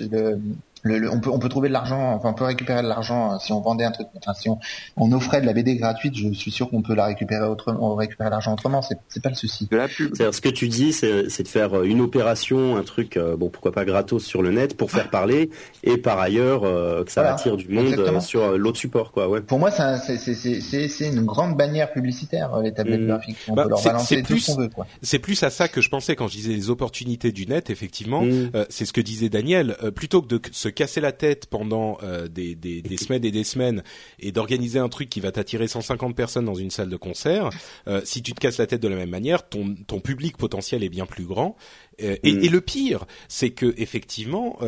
on, 1.11 1.19
peut, 1.19 1.29
on 1.29 1.39
peut 1.39 1.49
trouver 1.49 1.67
de 1.69 1.73
l'argent, 1.73 2.13
enfin 2.13 2.29
on 2.29 2.33
peut 2.33 2.45
récupérer 2.45 2.81
de 2.81 2.87
l'argent 2.87 3.33
euh, 3.33 3.37
si 3.39 3.51
on 3.51 3.61
vendait 3.61 3.83
un 3.83 3.91
truc, 3.91 4.07
enfin 4.17 4.33
si 4.33 4.49
on, 4.49 4.59
on 4.97 5.11
offrait 5.11 5.41
de 5.41 5.45
la 5.45 5.53
BD 5.53 5.75
gratuite, 5.75 6.15
je 6.15 6.31
suis 6.33 6.51
sûr 6.51 6.69
qu'on 6.69 6.81
peut 6.81 6.95
la 6.95 7.05
récupérer 7.05 7.47
autrement, 7.47 7.95
récupérer 7.95 8.29
l'argent 8.29 8.53
autrement, 8.53 8.81
c'est, 8.81 8.97
c'est 9.07 9.21
pas 9.21 9.29
le 9.29 9.35
souci. 9.35 9.67
C'est-à-dire 9.69 10.33
ce 10.33 10.41
que 10.41 10.49
tu 10.49 10.67
dis, 10.67 10.93
c'est, 10.93 11.29
c'est 11.29 11.43
de 11.43 11.47
faire 11.47 11.77
euh, 11.77 11.83
une 11.83 12.01
opération, 12.01 12.77
un 12.77 12.83
truc, 12.83 13.17
euh, 13.17 13.35
bon 13.35 13.49
pourquoi 13.49 13.71
pas 13.71 13.85
gratos 13.85 14.23
sur 14.23 14.41
le 14.41 14.51
net 14.51 14.75
pour 14.77 14.91
faire 14.91 15.09
parler, 15.09 15.49
et 15.83 15.97
par 15.97 16.19
ailleurs 16.19 16.61
que 16.61 17.11
ça 17.11 17.33
attire 17.33 17.57
du 17.57 17.69
monde 17.69 18.21
sur 18.21 18.57
l'autre 18.57 18.77
support, 18.77 19.11
quoi. 19.11 19.27
Ouais. 19.27 19.41
Pour 19.41 19.59
moi, 19.59 19.71
c'est, 19.71 20.17
c'est, 20.17 20.33
c'est, 20.33 20.87
c'est 20.87 21.07
une 21.07 21.25
grande 21.25 21.55
bannière 21.55 21.91
publicitaire 21.91 22.59
les 22.61 22.73
tablettes 22.73 23.01
mmh. 23.01 23.07
graphiques. 23.07 23.37
On 23.47 23.53
bah, 23.53 23.63
peut 23.63 23.69
leur 23.69 23.83
balancer 23.83 24.23
tout 24.23 24.37
ce 24.37 24.51
qu'on 24.51 24.57
veut, 24.57 24.69
quoi. 24.69 24.87
C'est 25.01 25.19
plus 25.19 25.41
à 25.43 25.49
ça 25.49 25.67
que 25.67 25.81
je 25.81 25.89
pensais 25.89 26.15
quand 26.15 26.27
je 26.27 26.33
disais 26.33 26.53
les 26.53 26.69
opportunités 26.69 27.31
du 27.31 27.45
net. 27.45 27.69
Effectivement, 27.69 28.21
mmh. 28.21 28.51
c'est 28.69 28.85
ce 28.85 28.93
que 28.93 29.01
disait 29.01 29.29
Daniel. 29.29 29.77
plutôt 29.95 30.21
que 30.21 30.27
de 30.27 30.41
se 30.51 30.69
casser 30.77 31.01
la 31.01 31.11
tête 31.11 31.47
pendant 31.47 31.97
euh, 32.03 32.27
des, 32.27 32.53
des, 32.53 32.83
des, 32.83 32.97
semaines 32.97 33.25
et 33.25 33.31
des 33.31 33.43
semaines 33.43 33.83
et 34.19 34.31
d'organiser 34.31 34.77
un 34.77 34.89
truc 34.89 35.09
qui 35.09 35.19
va 35.19 35.31
t'attirer 35.31 35.67
150 35.67 36.15
personnes 36.15 36.45
dans 36.45 36.53
une 36.53 36.69
salle 36.69 36.89
de 36.89 36.95
concert, 36.95 37.49
euh, 37.87 38.01
si 38.05 38.21
tu 38.21 38.33
te 38.33 38.39
casses 38.39 38.59
la 38.59 38.67
tête 38.67 38.81
de 38.81 38.87
la 38.87 38.95
même 38.95 39.09
manière, 39.09 39.49
ton, 39.49 39.75
ton 39.87 39.99
public 39.99 40.37
potentiel 40.37 40.83
est 40.83 40.89
bien 40.89 41.07
plus 41.07 41.25
grand. 41.25 41.55
Euh, 42.03 42.15
et, 42.21 42.31
mm. 42.31 42.43
et, 42.43 42.49
le 42.49 42.61
pire, 42.61 43.05
c'est 43.27 43.49
que 43.49 43.73
effectivement, 43.77 44.59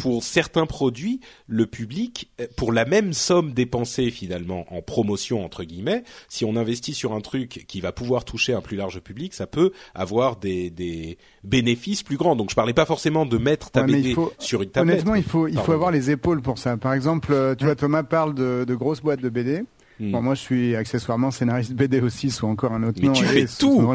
pour 0.00 0.24
certains 0.24 0.64
produits, 0.64 1.20
le 1.46 1.66
public, 1.66 2.30
pour 2.56 2.72
la 2.72 2.86
même 2.86 3.12
somme 3.12 3.52
dépensée 3.52 4.10
finalement 4.10 4.64
en 4.74 4.80
promotion 4.80 5.44
entre 5.44 5.62
guillemets, 5.62 6.04
si 6.28 6.46
on 6.46 6.56
investit 6.56 6.94
sur 6.94 7.12
un 7.12 7.20
truc 7.20 7.66
qui 7.68 7.82
va 7.82 7.92
pouvoir 7.92 8.24
toucher 8.24 8.54
un 8.54 8.62
plus 8.62 8.78
large 8.78 9.00
public, 9.00 9.34
ça 9.34 9.46
peut 9.46 9.72
avoir 9.94 10.36
des, 10.36 10.70
des 10.70 11.18
bénéfices 11.44 12.02
plus 12.02 12.16
grands. 12.16 12.34
Donc 12.34 12.48
je 12.48 12.54
parlais 12.54 12.72
pas 12.72 12.86
forcément 12.86 13.26
de 13.26 13.36
mettre 13.36 13.70
ta 13.70 13.82
BD 13.82 14.16
sur 14.38 14.62
une 14.62 14.70
tablette. 14.70 14.94
Honnêtement, 14.94 15.14
il 15.16 15.22
faut 15.22 15.48
il 15.48 15.58
faut 15.58 15.72
avoir 15.72 15.90
les 15.90 16.10
épaules 16.10 16.40
pour 16.40 16.56
ça. 16.56 16.78
Par 16.78 16.94
exemple, 16.94 17.32
euh, 17.32 17.54
tu 17.54 17.66
vois, 17.66 17.74
Thomas 17.74 18.02
parle 18.02 18.34
de, 18.34 18.64
de 18.66 18.74
grosses 18.74 19.02
boîtes 19.02 19.20
de 19.20 19.28
BD. 19.28 19.64
Hmm. 20.00 20.12
Bon, 20.12 20.22
moi, 20.22 20.34
je 20.34 20.40
suis 20.40 20.74
accessoirement 20.76 21.30
scénariste 21.30 21.72
BD 21.74 22.00
aussi, 22.00 22.30
sous 22.30 22.46
encore 22.46 22.72
un 22.72 22.82
autre 22.84 23.02
nom. 23.02 23.12
Mais 23.12 23.18
tu 23.18 23.24
fais 23.26 23.46
tout. 23.46 23.94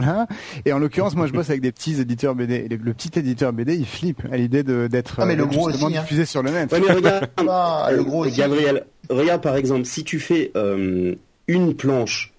Et 0.66 0.72
en 0.72 0.78
l'occurrence, 0.78 1.16
moi, 1.16 1.26
je 1.26 1.34
bosse 1.34 1.49
avec 1.49 1.62
des 1.62 1.72
petits 1.72 1.99
éditeurs 1.99 2.36
BD. 2.36 2.68
Et 2.70 2.78
le 2.78 2.93
petit 2.93 3.18
éditeur 3.18 3.51
BD, 3.53 3.76
il 3.76 3.88
flippe 3.88 4.22
à 4.32 4.38
l'idée 4.38 4.64
d'être 4.64 5.20
ah, 5.20 5.26
mais 5.26 5.36
le 5.36 5.47
gros 5.47 5.70
hein. 5.70 5.89
diffusé 5.89 6.26
sur 6.26 6.43
le 6.43 6.51
net. 6.51 6.72
Ouais, 6.72 6.80
mais 6.80 6.93
regarde, 6.93 7.28
ah, 7.49 7.89
le 7.91 8.03
gros 8.03 8.26
Gabriel, 8.26 8.86
regarde 9.10 9.41
par 9.41 9.56
exemple, 9.56 9.86
si 9.86 10.03
tu 10.03 10.20
fais 10.20 10.51
euh, 10.56 11.16
une 11.47 11.74
planche 11.74 12.35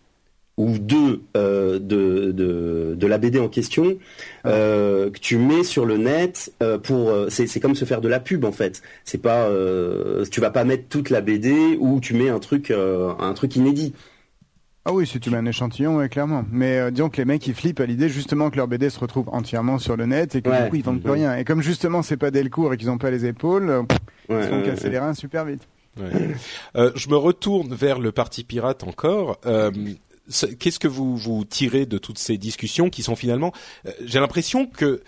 ou 0.57 0.79
deux 0.79 1.23
euh, 1.37 1.79
de, 1.79 2.33
de, 2.33 2.95
de, 2.97 3.07
la 3.07 3.19
BD 3.19 3.39
en 3.39 3.49
question 3.49 3.97
ah. 4.45 4.49
euh, 4.49 5.11
que 5.11 5.19
tu 5.19 5.37
mets 5.37 5.65
sur 5.65 5.85
le 5.85 5.99
net 5.99 6.53
euh, 6.63 6.79
pour 6.79 7.13
c'est, 7.29 7.47
c'est 7.47 7.61
comme 7.61 7.75
se 7.75 7.85
faire 7.85 8.01
de 8.01 8.09
la 8.09 8.21
pub 8.21 8.45
en 8.45 8.53
fait 8.53 8.83
c'est 9.05 9.21
pas 9.21 9.47
euh, 9.49 10.25
tu 10.31 10.41
vas 10.41 10.51
pas 10.51 10.65
mettre 10.65 10.89
toute 10.89 11.11
la 11.11 11.21
BD 11.21 11.77
ou 11.79 12.01
tu 12.01 12.15
mets 12.15 12.31
un 12.31 12.39
truc 12.39 12.71
euh, 12.71 13.13
un 13.19 13.33
truc 13.35 13.57
inédit 13.57 13.95
ah 14.89 14.93
oui, 14.93 15.05
si 15.05 15.19
tu 15.19 15.31
mets 15.31 15.37
un 15.39 15.47
échantillon, 15.47 15.97
ouais, 15.97 16.09
clairement. 16.09 16.45
Mais 16.53 16.93
disons 16.93 17.09
que 17.09 17.17
les 17.17 17.25
mecs, 17.25 17.45
ils 17.49 17.57
flippent 17.57 17.81
à 17.81 17.87
l'idée 17.87 18.09
justement 18.09 18.51
que 18.51 18.57
leur 18.57 18.69
BD 18.69 18.89
se 18.89 19.01
retrouve 19.01 19.29
entièrement 19.33 19.81
sur 19.81 19.97
le 19.97 20.07
net 20.07 20.37
et 20.37 20.43
que 20.43 20.49
du 20.49 20.71
coup, 20.71 20.77
ils 20.77 20.85
vendent 20.85 21.03
plus 21.03 21.11
rien. 21.11 21.35
Et 21.35 21.45
comme 21.45 21.61
justement, 21.61 22.03
c'est 22.03 22.17
pas 22.17 22.31
Delcourt 22.31 22.73
et 22.73 22.77
qu'ils 22.77 22.89
ont 22.89 22.97
pas 22.97 23.11
les 23.11 23.27
épaules, 23.27 23.85
ils 24.29 24.45
se 24.45 24.49
font 24.49 24.63
casser 24.63 24.89
les 24.89 25.01
reins 25.01 25.15
super 25.15 25.45
vite. 25.45 25.67
Euh, 26.77 26.93
je 26.95 27.09
me 27.09 27.17
retourne 27.17 27.75
vers 27.75 27.99
le 27.99 28.13
parti 28.13 28.45
pirate 28.45 28.85
encore. 28.85 29.41
Qu'est-ce 30.59 30.79
que 30.79 30.89
vous 30.89 31.17
vous 31.17 31.45
tirez 31.45 31.87
de 31.87 31.99
toutes 31.99 32.19
ces 32.19 32.39
discussions 32.39 32.91
qui 32.91 33.03
sont 33.03 33.17
finalement, 33.17 33.53
euh, 33.87 33.93
j'ai 34.05 34.21
l'impression 34.21 34.67
que 34.67 35.03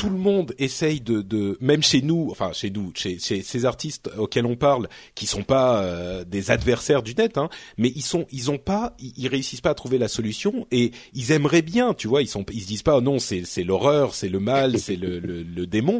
tout 0.00 0.08
le 0.08 0.16
monde 0.16 0.54
essaye 0.58 1.02
de, 1.02 1.20
de, 1.20 1.58
même 1.60 1.82
chez 1.82 2.00
nous, 2.00 2.28
enfin 2.30 2.52
chez 2.54 2.70
nous, 2.70 2.90
chez, 2.94 3.18
chez 3.18 3.42
ces 3.42 3.66
artistes 3.66 4.10
auxquels 4.16 4.46
on 4.46 4.56
parle, 4.56 4.88
qui 5.14 5.26
sont 5.26 5.42
pas 5.42 5.82
euh, 5.82 6.24
des 6.24 6.50
adversaires 6.50 7.02
du 7.02 7.14
net, 7.14 7.36
hein, 7.36 7.50
mais 7.76 7.92
ils 7.94 8.02
sont, 8.02 8.26
ils 8.32 8.50
ont 8.50 8.56
pas, 8.56 8.96
ils, 8.98 9.28
réussissent 9.28 9.60
pas 9.60 9.68
à 9.68 9.74
trouver 9.74 9.98
la 9.98 10.08
solution 10.08 10.66
et 10.70 10.92
ils 11.12 11.32
aimeraient 11.32 11.60
bien, 11.60 11.92
tu 11.92 12.08
vois, 12.08 12.22
ils 12.22 12.28
sont, 12.28 12.46
ils 12.50 12.62
se 12.62 12.66
disent 12.66 12.82
pas 12.82 12.96
oh 12.96 13.02
non 13.02 13.18
c'est 13.18 13.44
c'est 13.44 13.62
l'horreur, 13.62 14.14
c'est 14.14 14.30
le 14.30 14.40
mal, 14.40 14.78
c'est 14.78 14.96
le, 14.96 15.18
le, 15.18 15.42
le, 15.42 15.66
démon, 15.66 15.98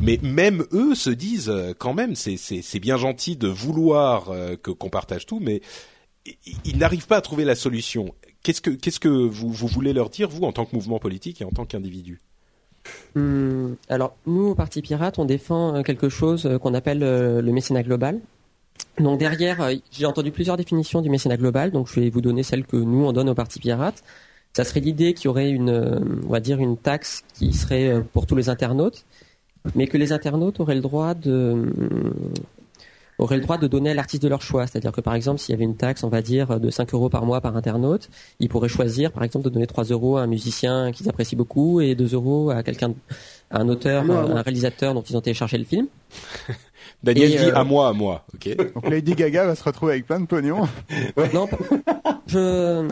mais 0.00 0.18
même 0.22 0.64
eux 0.72 0.94
se 0.94 1.10
disent 1.10 1.50
euh, 1.50 1.74
quand 1.78 1.92
même 1.92 2.14
c'est 2.14 2.38
c'est 2.38 2.62
c'est 2.62 2.80
bien 2.80 2.96
gentil 2.96 3.36
de 3.36 3.48
vouloir 3.48 4.30
euh, 4.30 4.56
que 4.56 4.70
qu'on 4.70 4.88
partage 4.88 5.26
tout, 5.26 5.40
mais 5.40 5.60
ils 6.64 6.78
n'arrivent 6.78 7.06
pas 7.06 7.16
à 7.16 7.20
trouver 7.20 7.44
la 7.44 7.54
solution. 7.54 8.14
Qu'est-ce 8.42 9.00
que 9.00 9.08
vous 9.08 9.52
voulez 9.52 9.92
leur 9.92 10.10
dire 10.10 10.28
vous 10.28 10.44
en 10.44 10.52
tant 10.52 10.64
que 10.64 10.74
mouvement 10.74 10.98
politique 10.98 11.40
et 11.40 11.44
en 11.44 11.50
tant 11.50 11.64
qu'individu? 11.64 12.20
Hum, 13.14 13.76
alors, 13.88 14.16
nous, 14.26 14.48
au 14.48 14.54
Parti 14.54 14.82
Pirate, 14.82 15.18
on 15.18 15.24
défend 15.24 15.76
euh, 15.76 15.82
quelque 15.82 16.08
chose 16.08 16.46
euh, 16.46 16.58
qu'on 16.58 16.74
appelle 16.74 17.02
euh, 17.02 17.40
le 17.42 17.52
mécénat 17.52 17.82
global. 17.82 18.20
Donc 18.98 19.18
derrière, 19.18 19.70
j'ai 19.90 20.04
entendu 20.04 20.30
plusieurs 20.30 20.58
définitions 20.58 21.00
du 21.00 21.08
mécénat 21.08 21.38
global, 21.38 21.70
donc 21.70 21.88
je 21.88 21.98
vais 21.98 22.10
vous 22.10 22.20
donner 22.20 22.42
celle 22.42 22.66
que 22.66 22.76
nous 22.76 23.04
on 23.06 23.12
donne 23.12 23.30
au 23.30 23.34
Parti 23.34 23.58
Pirate. 23.58 24.02
Ça 24.52 24.64
serait 24.64 24.80
l'idée 24.80 25.14
qu'il 25.14 25.26
y 25.26 25.28
aurait 25.28 25.50
une, 25.50 26.20
on 26.26 26.30
va 26.30 26.40
dire 26.40 26.58
une 26.60 26.76
taxe 26.76 27.24
qui 27.34 27.54
serait 27.54 28.02
pour 28.12 28.26
tous 28.26 28.36
les 28.36 28.50
internautes, 28.50 29.06
mais 29.74 29.86
que 29.86 29.96
les 29.96 30.12
internautes 30.12 30.60
auraient 30.60 30.74
le 30.74 30.82
droit 30.82 31.14
de, 31.14 31.72
auraient 33.18 33.36
le 33.36 33.42
droit 33.42 33.58
de 33.58 33.66
donner 33.66 33.90
à 33.90 33.94
l'artiste 33.94 34.22
de 34.22 34.28
leur 34.28 34.42
choix. 34.42 34.66
C'est-à-dire 34.66 34.92
que 34.92 35.00
par 35.00 35.14
exemple, 35.14 35.40
s'il 35.40 35.52
y 35.52 35.54
avait 35.54 35.64
une 35.64 35.76
taxe, 35.76 36.04
on 36.04 36.08
va 36.08 36.22
dire, 36.22 36.60
de 36.60 36.70
5 36.70 36.92
euros 36.94 37.08
par 37.08 37.24
mois 37.24 37.40
par 37.40 37.56
internaute, 37.56 38.08
ils 38.40 38.48
pourraient 38.48 38.68
choisir, 38.68 39.12
par 39.12 39.22
exemple, 39.22 39.44
de 39.44 39.50
donner 39.50 39.66
3 39.66 39.84
euros 39.84 40.16
à 40.16 40.22
un 40.22 40.26
musicien 40.26 40.92
qu'ils 40.92 41.08
apprécient 41.08 41.38
beaucoup 41.38 41.80
et 41.80 41.94
2 41.94 42.14
euros 42.14 42.50
à 42.50 42.62
quelqu'un, 42.62 42.94
à 43.50 43.60
un 43.60 43.68
auteur, 43.68 44.10
à 44.10 44.38
un 44.38 44.42
réalisateur 44.42 44.94
dont 44.94 45.02
ils 45.02 45.16
ont 45.16 45.20
téléchargé 45.20 45.58
le 45.58 45.64
film. 45.64 45.86
Daniel 47.02 47.30
dit 47.30 47.36
euh, 47.38 47.54
à 47.54 47.64
moi, 47.64 47.88
à 47.88 47.92
moi, 47.92 48.24
ok. 48.34 48.56
Donc 48.74 48.88
Lady 48.88 49.14
Gaga 49.14 49.46
va 49.46 49.54
se 49.54 49.62
retrouver 49.62 49.92
avec 49.92 50.06
plein 50.06 50.20
de 50.20 50.26
pognon. 50.26 50.68
Non, 51.34 51.48
je, 52.26 52.88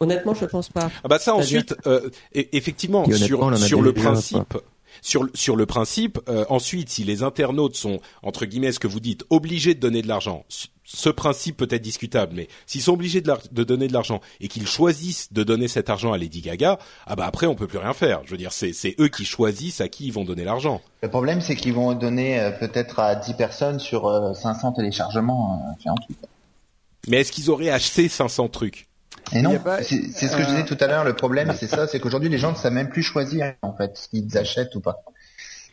honnêtement, 0.00 0.34
je 0.34 0.46
pense 0.46 0.68
pas. 0.68 0.90
Ah 1.02 1.08
bah 1.08 1.18
ça 1.18 1.34
ensuite, 1.34 1.74
euh, 1.86 2.08
effectivement, 2.32 3.04
sur, 3.10 3.58
sur 3.58 3.82
le 3.82 3.92
principe, 3.92 4.58
sur 5.04 5.28
sur 5.34 5.54
le 5.54 5.66
principe. 5.66 6.18
Euh, 6.28 6.44
ensuite, 6.48 6.88
si 6.88 7.04
les 7.04 7.22
internautes 7.22 7.76
sont 7.76 8.00
entre 8.22 8.46
guillemets 8.46 8.72
ce 8.72 8.80
que 8.80 8.88
vous 8.88 9.00
dites 9.00 9.24
obligés 9.30 9.74
de 9.74 9.80
donner 9.80 10.02
de 10.02 10.08
l'argent, 10.08 10.44
ce 10.82 11.10
principe 11.10 11.58
peut 11.58 11.68
être 11.70 11.82
discutable, 11.82 12.32
mais 12.34 12.48
s'ils 12.66 12.80
sont 12.80 12.94
obligés 12.94 13.20
de, 13.20 13.32
de 13.52 13.64
donner 13.64 13.86
de 13.86 13.92
l'argent 13.92 14.20
et 14.40 14.48
qu'ils 14.48 14.66
choisissent 14.66 15.32
de 15.32 15.44
donner 15.44 15.68
cet 15.68 15.90
argent 15.90 16.12
à 16.12 16.18
Lady 16.18 16.40
Gaga, 16.40 16.78
ah 17.06 17.16
bah 17.16 17.26
après 17.26 17.46
on 17.46 17.54
peut 17.54 17.66
plus 17.66 17.78
rien 17.78 17.92
faire. 17.92 18.22
Je 18.24 18.30
veux 18.30 18.38
dire, 18.38 18.52
c'est 18.52 18.72
c'est 18.72 18.96
eux 18.98 19.08
qui 19.08 19.26
choisissent 19.26 19.82
à 19.82 19.88
qui 19.88 20.06
ils 20.06 20.12
vont 20.12 20.24
donner 20.24 20.44
l'argent. 20.44 20.80
Le 21.02 21.10
problème, 21.10 21.42
c'est 21.42 21.54
qu'ils 21.54 21.74
vont 21.74 21.92
donner 21.92 22.40
euh, 22.40 22.50
peut-être 22.50 22.98
à 22.98 23.14
10 23.14 23.34
personnes 23.34 23.78
sur 23.78 24.10
500 24.34 24.70
euh, 24.70 24.74
téléchargements. 24.74 25.76
mais 27.08 27.18
est-ce 27.18 27.30
qu'ils 27.30 27.50
auraient 27.50 27.70
acheté 27.70 28.08
500 28.08 28.48
trucs? 28.48 28.88
Et 29.32 29.42
non, 29.42 29.58
c'est 29.82 30.10
ce 30.10 30.36
que 30.36 30.42
je 30.42 30.48
disais 30.48 30.64
tout 30.64 30.76
à 30.80 30.86
l'heure. 30.86 31.04
Le 31.04 31.14
problème, 31.14 31.52
c'est 31.58 31.66
ça, 31.66 31.86
c'est 31.86 32.00
qu'aujourd'hui 32.00 32.28
les 32.28 32.38
gens 32.38 32.52
ne 32.52 32.56
savent 32.56 32.72
même 32.72 32.88
plus 32.88 33.02
choisir 33.02 33.54
en 33.62 33.74
fait 33.74 33.96
s'ils 33.96 34.36
achètent 34.36 34.74
ou 34.74 34.80
pas. 34.80 35.04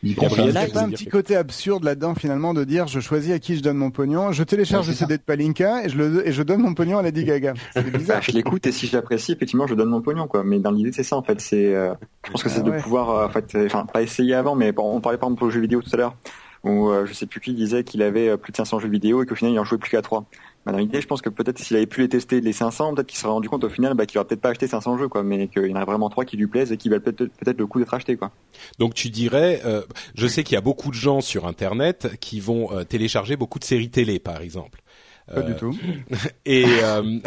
Il 0.04 0.14
y 0.14 0.56
a 0.56 0.66
pas 0.66 0.82
un 0.82 0.90
petit 0.90 1.06
côté 1.06 1.36
absurde 1.36 1.84
là-dedans 1.84 2.16
finalement 2.16 2.54
de 2.54 2.64
dire 2.64 2.88
je 2.88 2.98
choisis 2.98 3.32
à 3.32 3.38
qui 3.38 3.56
je 3.56 3.62
donne 3.62 3.76
mon 3.76 3.92
pognon, 3.92 4.32
je 4.32 4.42
télécharge 4.42 4.88
le 4.88 4.94
CD 4.94 5.16
de 5.16 5.22
Palinka 5.22 5.84
et 5.84 5.88
je 5.88 5.96
le 5.96 6.26
et 6.26 6.32
je 6.32 6.42
donne 6.42 6.60
mon 6.60 6.74
pognon 6.74 6.98
à 6.98 7.02
Lady 7.02 7.24
Gaga. 7.24 7.54
C'est 7.72 7.88
bizarre. 7.88 8.20
je 8.20 8.32
l'écoute 8.32 8.66
et 8.66 8.72
si 8.72 8.88
je 8.88 8.96
l'apprécie 8.96 9.30
effectivement 9.30 9.68
je 9.68 9.74
donne 9.74 9.90
mon 9.90 10.02
pognon 10.02 10.26
quoi. 10.26 10.42
Mais 10.42 10.58
dans 10.58 10.72
l'idée 10.72 10.90
c'est 10.90 11.04
ça 11.04 11.16
en 11.16 11.22
fait. 11.22 11.40
C'est 11.40 11.72
euh, 11.72 11.94
je 12.26 12.32
pense 12.32 12.42
que 12.42 12.48
c'est 12.48 12.64
de 12.64 12.72
pouvoir 12.72 13.10
euh, 13.10 13.26
en 13.26 13.28
fait 13.28 13.56
enfin 13.64 13.86
pas 13.86 14.02
essayer 14.02 14.34
avant 14.34 14.56
mais 14.56 14.72
on 14.76 15.00
parlait 15.00 15.18
par 15.18 15.28
exemple 15.28 15.44
aux 15.44 15.50
jeux 15.50 15.60
vidéo 15.60 15.80
tout 15.82 15.90
à 15.92 15.96
l'heure 15.96 16.16
où 16.64 16.88
euh, 16.88 17.06
je 17.06 17.12
sais 17.12 17.26
plus 17.26 17.40
qui 17.40 17.54
disait 17.54 17.84
qu'il 17.84 18.02
avait 18.02 18.36
plus 18.36 18.50
de 18.50 18.56
500 18.56 18.80
jeux 18.80 18.88
vidéo 18.88 19.22
et 19.22 19.26
qu'au 19.26 19.36
final 19.36 19.54
il 19.54 19.58
en 19.60 19.64
jouait 19.64 19.78
plus 19.78 19.90
qu'à 19.90 20.02
3. 20.02 20.24
Bah, 20.64 20.72
dans 20.72 20.78
l'idée, 20.78 21.00
je 21.00 21.06
pense 21.06 21.22
que 21.22 21.28
peut-être 21.28 21.58
s'il 21.58 21.76
avait 21.76 21.86
pu 21.86 22.02
les 22.02 22.08
tester 22.08 22.40
les 22.40 22.52
500, 22.52 22.94
peut-être 22.94 23.08
qu'il 23.08 23.16
se 23.16 23.22
serait 23.22 23.32
rendu 23.32 23.48
compte 23.48 23.64
au 23.64 23.68
final 23.68 23.94
bah, 23.94 24.06
qu'il 24.06 24.18
aurait 24.18 24.28
peut-être 24.28 24.40
pas 24.40 24.50
acheté 24.50 24.68
500 24.68 24.98
jeux, 24.98 25.08
quoi, 25.08 25.22
mais 25.22 25.48
qu'il 25.48 25.66
y 25.66 25.72
en 25.72 25.76
a 25.76 25.84
vraiment 25.84 26.08
trois 26.08 26.24
qui 26.24 26.36
lui 26.36 26.46
plaisent 26.46 26.70
et 26.70 26.76
qui 26.76 26.88
valent 26.88 27.02
peut-être 27.02 27.32
peut-être 27.34 27.58
le 27.58 27.66
coup 27.66 27.80
d'être 27.80 27.94
achetés, 27.94 28.16
quoi. 28.16 28.30
Donc 28.78 28.94
tu 28.94 29.10
dirais, 29.10 29.60
euh, 29.64 29.82
je 30.14 30.26
sais 30.26 30.44
qu'il 30.44 30.54
y 30.54 30.58
a 30.58 30.62
beaucoup 30.62 30.90
de 30.90 30.94
gens 30.94 31.20
sur 31.20 31.46
Internet 31.46 32.16
qui 32.20 32.38
vont 32.38 32.72
euh, 32.72 32.84
télécharger 32.84 33.36
beaucoup 33.36 33.58
de 33.58 33.64
séries 33.64 33.90
télé, 33.90 34.20
par 34.20 34.40
exemple. 34.40 34.81
Pas 35.26 35.42
du 35.42 35.52
euh, 35.52 35.58
tout. 35.58 35.78
Et 36.46 36.64
euh, 36.66 37.18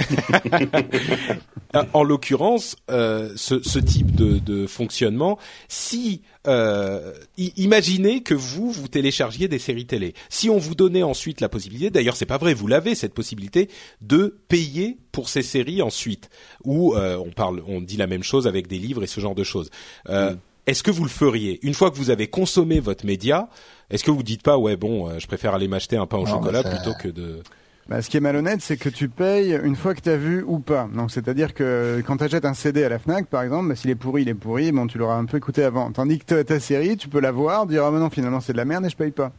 en 1.93 2.03
l'occurrence, 2.03 2.75
euh, 2.91 3.31
ce, 3.35 3.61
ce, 3.63 3.79
type 3.79 4.13
de, 4.15 4.37
de, 4.39 4.67
fonctionnement, 4.67 5.39
si 5.67 6.21
imaginez 7.37 8.21
que 8.21 8.33
vous 8.33 8.69
vous 8.69 8.87
téléchargiez 8.87 9.47
des 9.47 9.59
séries 9.59 9.85
télé, 9.85 10.13
si 10.29 10.49
on 10.49 10.57
vous 10.57 10.75
donnait 10.75 11.03
ensuite 11.03 11.41
la 11.41 11.49
possibilité, 11.49 11.89
d'ailleurs 11.89 12.15
c'est 12.15 12.25
pas 12.25 12.37
vrai, 12.37 12.53
vous 12.53 12.67
l'avez 12.67 12.93
cette 12.93 13.13
possibilité 13.13 13.69
de 14.01 14.37
payer 14.47 14.97
pour 15.11 15.29
ces 15.29 15.41
séries 15.41 15.81
ensuite, 15.81 16.29
ou 16.63 16.95
on 16.95 17.31
parle, 17.31 17.63
on 17.67 17.81
dit 17.81 17.97
la 17.97 18.07
même 18.07 18.23
chose 18.23 18.45
avec 18.45 18.67
des 18.67 18.77
livres 18.77 19.03
et 19.03 19.07
ce 19.07 19.19
genre 19.19 19.33
de 19.33 19.43
choses. 19.43 19.71
Mm. 20.07 20.35
Est-ce 20.67 20.83
que 20.83 20.91
vous 20.91 21.03
le 21.03 21.09
feriez? 21.09 21.59
Une 21.63 21.73
fois 21.73 21.89
que 21.89 21.95
vous 21.95 22.11
avez 22.11 22.27
consommé 22.27 22.79
votre 22.79 23.05
média 23.05 23.49
Est-ce 23.89 24.03
que 24.03 24.11
vous 24.11 24.23
dites 24.23 24.43
pas 24.43 24.57
ouais 24.57 24.75
bon, 24.75 25.17
je 25.17 25.25
préfère 25.25 25.55
aller 25.55 25.67
m'acheter 25.67 25.97
un 25.97 26.05
pain 26.05 26.17
au 26.17 26.27
chocolat 26.27 26.61
plutôt 26.61 26.93
que 27.01 27.07
de 27.07 27.41
bah, 27.88 28.01
ce 28.01 28.09
qui 28.09 28.17
est 28.17 28.21
malhonnête, 28.21 28.61
c'est 28.61 28.77
que 28.77 28.89
tu 28.89 29.09
payes 29.09 29.59
une 29.63 29.75
fois 29.75 29.93
que 29.93 30.01
tu 30.01 30.09
as 30.09 30.17
vu 30.17 30.43
ou 30.47 30.59
pas. 30.59 30.89
Donc, 30.93 31.11
c'est-à-dire 31.11 31.53
que 31.53 32.01
quand 32.05 32.17
tu 32.17 32.23
achètes 32.23 32.45
un 32.45 32.53
CD 32.53 32.83
à 32.83 32.89
la 32.89 32.97
Fnac, 32.97 33.27
par 33.27 33.43
exemple, 33.43 33.69
bah, 33.69 33.75
s'il 33.75 33.91
est 33.91 33.95
pourri, 33.95 34.23
il 34.23 34.29
est 34.29 34.33
pourri, 34.33 34.71
bon, 34.71 34.88
tu 34.88 34.97
l'auras 34.97 35.17
un 35.17 35.25
peu 35.25 35.38
écouté 35.38 35.63
avant. 35.63 35.91
Tandis 35.91 36.19
que 36.19 36.41
ta 36.41 36.59
série, 36.59 36.97
tu 36.97 37.09
peux 37.09 37.19
la 37.19 37.31
voir, 37.31 37.67
dire 37.67 37.86
ah 37.86 37.91
mais 37.91 37.99
non, 37.99 38.09
finalement 38.09 38.41
c'est 38.41 38.53
de 38.53 38.57
la 38.57 38.65
merde 38.65 38.86
et 38.86 38.89
je 38.89 38.97
paye 38.97 39.11
pas 39.11 39.31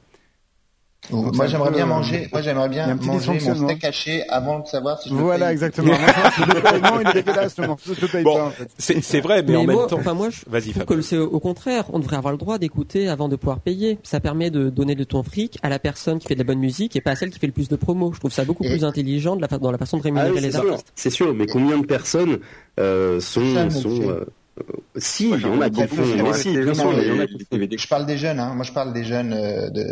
moi 1.11 1.47
j'aimerais 1.47 1.71
bien 1.71 1.87
manger, 1.87 2.29
moi 2.33 2.43
j'aimerais 2.43 2.69
bien 2.69 2.95
manger 2.95 3.33
mon 3.33 3.55
steak 3.55 3.85
haché 3.85 4.29
avant 4.29 4.61
de 4.61 4.67
savoir 4.67 5.01
si 5.01 5.09
je 5.09 5.15
Voilà 5.15 5.53
exactement. 5.53 5.93
non, 6.83 7.01
il 7.01 7.09
est 7.09 7.13
dégueulasse 7.13 7.59
le 7.59 7.67
morceau, 7.69 7.93
je 7.99 8.07
paye 8.07 8.25
bon, 8.25 8.37
pas 8.37 8.45
en 8.45 8.51
fait. 8.51 8.69
C'est 8.79 9.21
vrai, 9.21 9.43
mais, 9.43 9.57
en 9.57 9.65
même 9.65 9.77
temps. 9.89 9.99
Enfin 9.99 10.15
moi, 10.15 10.31
je 10.31 10.41
Vas-y, 10.49 10.73
trouve 10.73 10.85
que 10.85 11.03
c'est 11.03 11.19
au 11.19 11.41
contraire, 11.41 11.85
on 11.93 11.99
devrait 11.99 12.17
avoir 12.17 12.33
le 12.33 12.39
droit 12.39 12.59
d'écouter 12.59 13.09
avant 13.09 13.29
de 13.29 13.37
pouvoir 13.37 13.61
payer. 13.61 13.99
Ça 14.03 14.21
permet 14.21 14.51
de 14.51 14.71
donner 14.71 14.95
de 14.95 15.05
ton 15.05 15.23
fric 15.23 15.59
à 15.63 15.69
la 15.69 15.79
personne 15.79 16.19
qui 16.19 16.27
fait 16.27 16.35
de 16.35 16.41
la 16.41 16.45
bonne 16.45 16.59
musique 16.59 16.97
et 16.97 17.01
pas 17.01 17.13
à 17.13 17.17
celle 17.17 17.31
qui 17.31 17.39
fait 17.39 17.47
le 17.47 17.53
plus 17.53 17.69
de 17.69 17.77
promos. 17.77 18.13
Je 18.13 18.19
trouve 18.19 18.33
ça 18.33 18.45
beaucoup 18.45 18.65
plus 18.65 18.85
intelligent 18.85 19.37
de 19.37 19.43
la, 19.43 19.49
dans 19.59 19.71
la 19.71 19.79
façon 19.79 19.99
de 19.99 20.03
rémunérer 20.03 20.33
ah 20.37 20.41
les 20.41 20.57
artistes. 20.57 20.93
C'est 20.95 21.11
sûr, 21.11 21.35
mais 21.35 21.47
combien 21.47 21.79
de 21.79 21.87
personnes 21.87 22.39
euh, 22.79 23.21
sont, 23.21 23.71
sont 23.71 24.11
euh, 24.11 24.27
si, 24.97 25.29
il 25.29 25.41
y 25.41 25.45
en 25.45 25.61
a 25.61 25.69
qui 25.69 25.87
font. 25.87 26.05
Je 26.05 27.89
parle 27.89 28.07
des 28.07 28.17
jeunes. 28.17 28.41
Hein. 28.41 28.55
Moi, 28.55 28.65
je 28.65 28.73
parle 28.73 28.93
des 28.93 29.05
jeunes. 29.05 29.33
Euh, 29.35 29.69
de... 29.71 29.87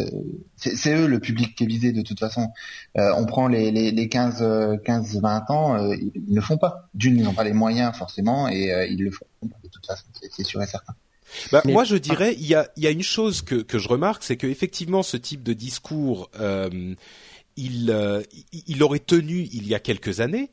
C'est 0.56 0.94
eux 0.94 1.06
le 1.06 1.20
public 1.20 1.54
qui 1.54 1.64
est 1.64 1.66
visé 1.66 1.92
de 1.92 2.02
toute 2.02 2.18
façon. 2.18 2.48
Euh, 2.96 3.12
on 3.16 3.26
prend 3.26 3.46
les, 3.48 3.70
les, 3.70 3.90
les 3.90 4.08
15, 4.08 4.80
15, 4.84 5.20
20 5.20 5.50
ans, 5.50 5.74
euh, 5.76 5.94
ils, 5.96 6.30
ne 6.30 6.36
le 6.36 6.40
font 6.40 6.56
pas. 6.56 6.88
D'une, 6.94 7.18
ils 7.18 7.24
n'ont 7.24 7.34
pas 7.34 7.44
les 7.44 7.52
moyens 7.52 7.94
forcément, 7.96 8.48
et 8.48 8.72
euh, 8.72 8.86
ils 8.86 9.02
le 9.02 9.10
font 9.10 9.26
de 9.42 9.68
toute 9.68 9.86
façon. 9.86 10.04
C'est 10.30 10.44
sûr 10.44 10.62
et 10.62 10.66
certain. 10.66 10.94
Bah, 11.52 11.62
Moi, 11.64 11.84
je 11.84 11.96
dirais, 11.96 12.34
il 12.38 12.46
y 12.46 12.54
a, 12.54 12.68
y 12.76 12.86
a 12.86 12.90
une 12.90 13.02
chose 13.02 13.42
que, 13.42 13.56
que 13.56 13.78
je 13.78 13.88
remarque, 13.88 14.22
c'est 14.22 14.36
que 14.36 14.46
effectivement, 14.46 15.02
ce 15.02 15.16
type 15.16 15.42
de 15.42 15.52
discours, 15.52 16.30
euh, 16.40 16.94
il, 17.56 18.24
il 18.66 18.82
aurait 18.82 18.98
tenu 19.00 19.48
il 19.52 19.66
y 19.66 19.74
a 19.74 19.80
quelques 19.80 20.20
années. 20.20 20.50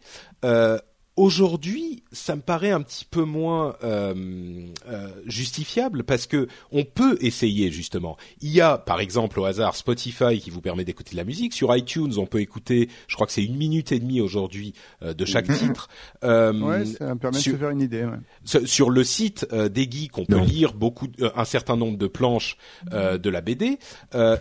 Euh, 1.17 1.21
Aujourd'hui, 1.21 2.03
ça 2.11 2.35
me 2.35 2.41
paraît 2.41 2.71
un 2.71 2.81
petit 2.81 3.05
peu 3.05 3.23
moins 3.23 3.75
euh, 3.83 4.65
euh, 4.87 5.09
justifiable 5.25 6.03
parce 6.03 6.25
que 6.25 6.47
on 6.71 6.83
peut 6.83 7.17
essayer 7.21 7.71
justement. 7.71 8.17
Il 8.41 8.49
y 8.49 8.59
a 8.59 8.77
par 8.77 8.99
exemple 8.99 9.39
au 9.39 9.45
hasard 9.45 9.75
Spotify 9.75 10.39
qui 10.39 10.49
vous 10.49 10.61
permet 10.61 10.83
d'écouter 10.83 11.11
de 11.11 11.17
la 11.17 11.23
musique. 11.23 11.53
Sur 11.53 11.75
iTunes, 11.75 12.13
on 12.17 12.25
peut 12.25 12.41
écouter, 12.41 12.89
je 13.07 13.15
crois 13.15 13.27
que 13.27 13.33
c'est 13.33 13.43
une 13.43 13.55
minute 13.55 13.91
et 13.91 13.99
demie 13.99 14.19
aujourd'hui 14.19 14.73
euh, 15.03 15.13
de 15.13 15.25
chaque 15.25 15.47
mm-hmm. 15.47 15.67
titre. 15.67 15.89
Euh, 16.23 16.53
ouais, 16.53 16.85
ça 16.85 17.15
permet 17.15 17.37
de 17.37 17.43
se 17.43 17.55
faire 17.55 17.69
une 17.69 17.81
idée. 17.81 18.03
Ouais. 18.03 18.65
Sur 18.65 18.89
le 18.89 19.03
site 19.03 19.47
euh, 19.53 19.69
des 19.69 19.89
geeks, 19.89 20.17
on 20.17 20.25
peut 20.25 20.39
lire 20.39 20.73
beaucoup, 20.73 21.07
un 21.35 21.45
certain 21.45 21.77
nombre 21.77 21.97
de 21.97 22.07
planches 22.07 22.57
de 22.91 23.29
la 23.29 23.41
BD 23.41 23.77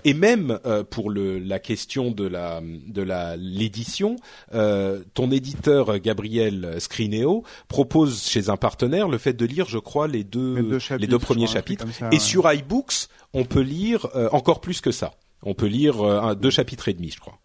et 0.05 0.15
même 0.15 0.59
pour 0.91 1.11
le, 1.11 1.39
la 1.39 1.59
question 1.59 2.11
de 2.11 2.27
la 2.27 2.61
de 2.63 3.03
la 3.03 3.37
l'édition, 3.37 4.17
ton 4.51 5.31
éditeur 5.31 5.99
Gabriel 5.99 6.70
Screeneo 6.79 7.45
propose 7.69 8.25
chez 8.29 8.49
un 8.49 8.57
partenaire 8.57 9.09
le 9.09 9.19
fait 9.19 9.33
de 9.33 9.45
lire, 9.45 9.67
je 9.69 9.79
crois, 9.79 10.07
les 10.09 10.25
deux, 10.25 10.79
les 10.99 11.07
deux, 11.07 11.19
premiers 11.19 11.47
chapitres. 11.47 11.87
et 12.13 12.19
sur 12.19 12.51
iBooks, 12.51 13.09
on 13.33 13.45
peut 13.45 13.61
lire 13.61 14.09
euh, 14.15 14.29
encore 14.33 14.61
plus 14.61 14.81
que 14.81 14.91
ça. 14.91 15.15
On 15.43 15.55
peut 15.55 15.67
lire 15.67 16.01
euh, 16.03 16.21
un, 16.21 16.35
deux 16.35 16.51
chapitres 16.51 16.89
et 16.89 16.95
demi, 16.95 17.11
je 17.11 17.21
crois. 17.21 17.39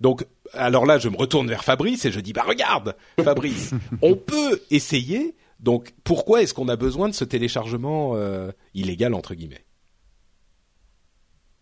Donc, 0.00 0.24
alors 0.54 0.86
là, 0.86 0.98
je 0.98 1.08
me 1.08 1.16
retourne 1.16 1.48
vers 1.48 1.64
Fabrice 1.64 2.04
et 2.06 2.12
je 2.12 2.20
dis, 2.20 2.32
bah 2.32 2.44
regarde, 2.46 2.96
Fabrice, 3.22 3.72
on 4.02 4.16
peut 4.16 4.62
essayer. 4.70 5.34
Donc, 5.60 5.92
pourquoi 6.04 6.42
est-ce 6.42 6.54
qu'on 6.54 6.68
a 6.68 6.76
besoin 6.76 7.08
de 7.08 7.14
ce 7.14 7.24
téléchargement 7.24 8.12
euh, 8.14 8.50
illégal 8.74 9.12
entre 9.14 9.34
guillemets? 9.34 9.64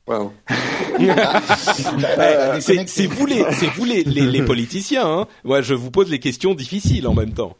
Wow. 0.08 0.32
Eh, 1.00 2.60
c'est 2.60 3.06
vous 3.06 3.26
les, 3.26 3.44
c'est 3.52 3.68
vous 3.68 3.84
les, 3.84 4.02
les, 4.02 4.42
politiciens. 4.42 5.06
Hein. 5.06 5.26
Moi, 5.44 5.62
je 5.62 5.74
vous 5.74 5.92
pose 5.92 6.10
les 6.10 6.18
questions 6.18 6.54
difficiles 6.54 7.06
en 7.06 7.14
même 7.14 7.32
temps. 7.32 7.56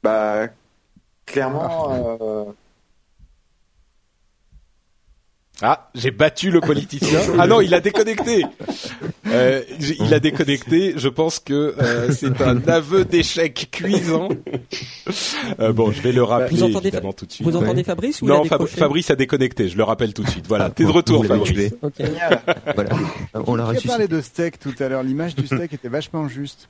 Bah, 0.00 0.46
clairement, 1.26 2.18
euh, 2.20 2.44
Ah, 5.60 5.90
j'ai 5.94 6.12
battu 6.12 6.50
le 6.50 6.60
politicien. 6.60 7.20
Ah 7.40 7.46
non, 7.46 7.60
il 7.60 7.72
a 7.74 7.80
déconnecté. 7.80 8.44
Euh, 9.28 9.62
il 9.80 10.12
a 10.14 10.20
déconnecté. 10.20 10.94
Je 10.96 11.08
pense 11.08 11.38
que 11.38 11.74
euh, 11.78 12.12
c'est 12.12 12.40
un 12.40 12.66
aveu 12.68 13.04
d'échec 13.04 13.68
cuisant. 13.70 14.28
Euh, 15.60 15.72
bon, 15.72 15.92
je 15.92 16.00
vais 16.00 16.12
le 16.12 16.22
rappeler 16.22 16.56
vous 16.56 16.62
entendez 16.64 16.88
évidemment 16.88 17.12
tout 17.12 17.26
de 17.26 17.32
suite. 17.32 17.46
Vous 17.46 17.56
entendez 17.56 17.84
Fabrice 17.84 18.22
ou 18.22 18.26
Non, 18.26 18.44
Fabrice 18.44 19.10
a 19.10 19.16
déconnecté. 19.16 19.68
Je 19.68 19.76
le 19.76 19.84
rappelle 19.84 20.14
tout 20.14 20.22
de 20.22 20.30
suite. 20.30 20.46
Voilà, 20.48 20.70
t'es 20.70 20.84
de 20.84 20.90
retour, 20.90 21.24
Fabrice. 21.24 21.74
Okay. 21.82 22.04
voilà. 22.74 22.90
On 23.34 23.54
l'a 23.54 23.66
reçu. 23.66 23.86
parlé 23.86 24.08
de 24.08 24.20
steak 24.20 24.58
tout 24.58 24.74
à 24.78 24.88
l'heure. 24.88 25.02
L'image 25.02 25.34
du 25.34 25.46
steak 25.46 25.72
était 25.72 25.88
vachement 25.88 26.28
juste. 26.28 26.68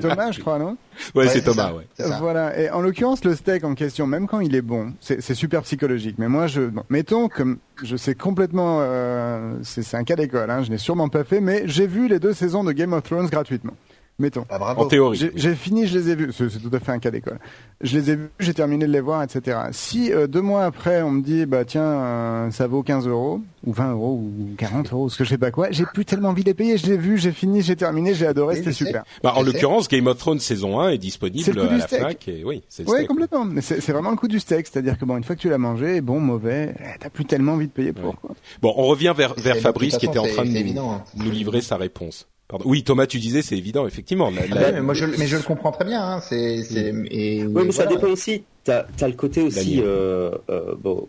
Thomas, 0.00 0.32
je 0.32 0.40
crois, 0.40 0.58
non? 0.58 0.76
Ouais, 1.14 1.28
c'est 1.28 1.42
Thomas. 1.42 1.72
Ouais. 1.72 1.86
Voilà. 2.18 2.58
Et 2.58 2.70
en 2.70 2.80
l'occurrence, 2.80 3.24
le 3.24 3.34
steak 3.34 3.64
en 3.64 3.74
question, 3.74 4.06
même 4.06 4.26
quand 4.26 4.40
il 4.40 4.54
est 4.54 4.62
bon, 4.62 4.92
c'est 5.00 5.34
super 5.34 5.62
psychologique. 5.62 6.16
Mais 6.18 6.28
moi, 6.28 6.46
je 6.46 6.62
bon, 6.62 6.82
mettons 6.88 7.28
comme 7.28 7.58
je 7.90 7.96
sais 7.96 8.14
complètement, 8.14 8.78
euh, 8.82 9.56
c'est 9.62 9.96
un 9.96 10.04
cas 10.04 10.14
d'école. 10.14 10.48
Hein, 10.48 10.62
je 10.62 10.70
n'ai 10.70 10.78
sûrement 10.78 11.08
pas 11.08 11.24
fait, 11.24 11.40
mais 11.40 11.64
j'ai 11.66 11.88
vu 11.88 12.06
les 12.06 12.20
deux 12.20 12.32
saisons 12.32 12.62
de 12.62 12.70
Game 12.70 12.92
of 12.92 13.02
Thrones 13.02 13.26
gratuitement 13.26 13.74
mettons. 14.20 14.44
Ah, 14.50 14.74
en 14.76 14.86
théorie. 14.86 15.30
J'ai 15.34 15.54
fini, 15.54 15.86
je 15.86 15.98
les 15.98 16.10
ai 16.10 16.14
vus. 16.14 16.32
C'est 16.32 16.48
tout 16.48 16.74
à 16.74 16.78
fait 16.78 16.92
un 16.92 16.98
cas 16.98 17.10
d'école. 17.10 17.38
Je 17.80 17.98
les 17.98 18.10
ai 18.10 18.16
vus, 18.16 18.30
j'ai 18.38 18.54
terminé 18.54 18.86
de 18.86 18.92
les 18.92 19.00
voir, 19.00 19.22
etc. 19.22 19.58
Si 19.72 20.12
euh, 20.12 20.26
deux 20.26 20.42
mois 20.42 20.64
après, 20.64 21.02
on 21.02 21.10
me 21.10 21.22
dit, 21.22 21.46
bah 21.46 21.64
tiens, 21.64 21.82
euh, 21.82 22.50
ça 22.50 22.66
vaut 22.66 22.82
15 22.82 23.08
euros, 23.08 23.40
ou 23.64 23.72
20 23.72 23.92
euros, 23.92 24.20
ou 24.22 24.54
40 24.58 24.92
euros, 24.92 25.08
ce 25.08 25.16
que 25.16 25.24
je 25.24 25.30
sais 25.30 25.38
pas 25.38 25.50
quoi, 25.50 25.70
j'ai 25.70 25.84
plus 25.86 26.04
tellement 26.04 26.28
envie 26.28 26.42
de 26.42 26.48
les 26.48 26.54
payer. 26.54 26.76
Je 26.76 26.86
l'ai 26.86 26.98
vu, 26.98 27.16
j'ai 27.16 27.32
fini, 27.32 27.62
j'ai 27.62 27.76
terminé, 27.76 28.14
j'ai 28.14 28.26
adoré, 28.26 28.56
c'était 28.56 28.72
super. 28.72 29.04
Bah, 29.22 29.32
en 29.36 29.42
l'occurrence, 29.42 29.88
Game 29.88 30.06
of 30.06 30.18
Thrones 30.18 30.40
saison 30.40 30.78
1 30.80 30.90
est 30.90 30.98
disponible 30.98 31.58
à 31.58 31.76
la 31.76 31.86
FNAC. 31.86 32.28
Et 32.28 32.44
oui, 32.44 32.62
c'est 32.68 32.88
Oui, 32.88 33.06
complètement. 33.06 33.44
Mais 33.46 33.62
c'est 33.62 33.92
vraiment 33.92 34.10
le 34.10 34.16
coup 34.16 34.28
du 34.28 34.40
steak. 34.40 34.66
C'est-à-dire 34.66 34.98
que 34.98 35.04
bon, 35.04 35.16
une 35.16 35.24
fois 35.24 35.34
que 35.34 35.40
tu 35.40 35.48
l'as 35.48 35.58
mangé, 35.58 36.00
bon, 36.00 36.20
mauvais, 36.20 36.74
eh, 36.78 36.98
t'as 36.98 37.10
plus 37.10 37.24
tellement 37.24 37.52
envie 37.52 37.66
de 37.66 37.72
payer 37.72 37.92
pour. 37.92 38.20
Quoi. 38.20 38.34
Bon, 38.60 38.74
on 38.76 38.86
revient 38.86 39.14
vers, 39.16 39.34
vers 39.34 39.56
Fabrice 39.56 39.96
qui 39.96 40.06
était 40.06 40.18
en 40.18 40.26
train 40.26 40.44
de 40.44 40.78
hein. 40.78 41.02
nous 41.16 41.30
livrer 41.30 41.60
sa 41.60 41.76
réponse. 41.76 42.28
Oui, 42.64 42.82
Thomas, 42.82 43.06
tu 43.06 43.18
disais, 43.18 43.42
c'est 43.42 43.56
évident, 43.56 43.86
effectivement. 43.86 44.30
Ah 44.36 44.72
mais, 44.72 44.80
moi, 44.80 44.94
je, 44.94 45.06
mais 45.06 45.26
je 45.26 45.36
le 45.36 45.42
comprends 45.42 45.72
très 45.72 45.84
bien. 45.84 46.02
Hein, 46.02 46.20
c'est, 46.20 46.62
c'est, 46.62 46.92
et, 47.10 47.44
oui, 47.44 47.62
mais 47.66 47.72
ça 47.72 47.86
dépend 47.86 48.08
aussi. 48.08 48.42
T'as, 48.64 48.84
as 49.00 49.08
le 49.08 49.14
côté 49.14 49.42
aussi 49.42 49.80
euh, 49.82 50.32
euh, 50.50 50.74
bon, 50.78 51.08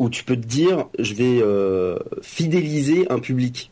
où 0.00 0.08
tu 0.08 0.24
peux 0.24 0.36
te 0.36 0.46
dire, 0.46 0.86
je 0.98 1.14
vais 1.14 1.40
euh, 1.42 1.98
fidéliser 2.22 3.06
un 3.10 3.18
public. 3.18 3.70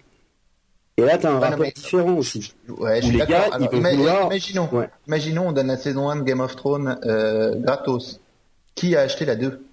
Et 0.99 1.03
là, 1.03 1.17
t'as 1.17 1.31
un 1.31 1.39
rapport 1.39 1.65
différent 1.75 2.15
aussi. 2.15 2.53
Ouais, 2.69 3.01
je 3.01 3.13
les 3.13 3.19
gars, 3.25 3.51
ils 3.59 3.69
vouloir... 3.69 4.27
Imaginons, 4.27 4.69
imaginons, 5.07 5.49
on 5.49 5.53
donne 5.53 5.69
la 5.69 5.77
saison 5.77 6.11
1 6.11 6.17
de 6.17 6.23
Game 6.23 6.41
of 6.41 6.55
Thrones 6.55 6.99
euh, 7.05 7.55
gratos. 7.57 8.21
Qui 8.75 8.95
a 8.95 9.01
acheté 9.01 9.25
la 9.25 9.37
2 9.37 9.65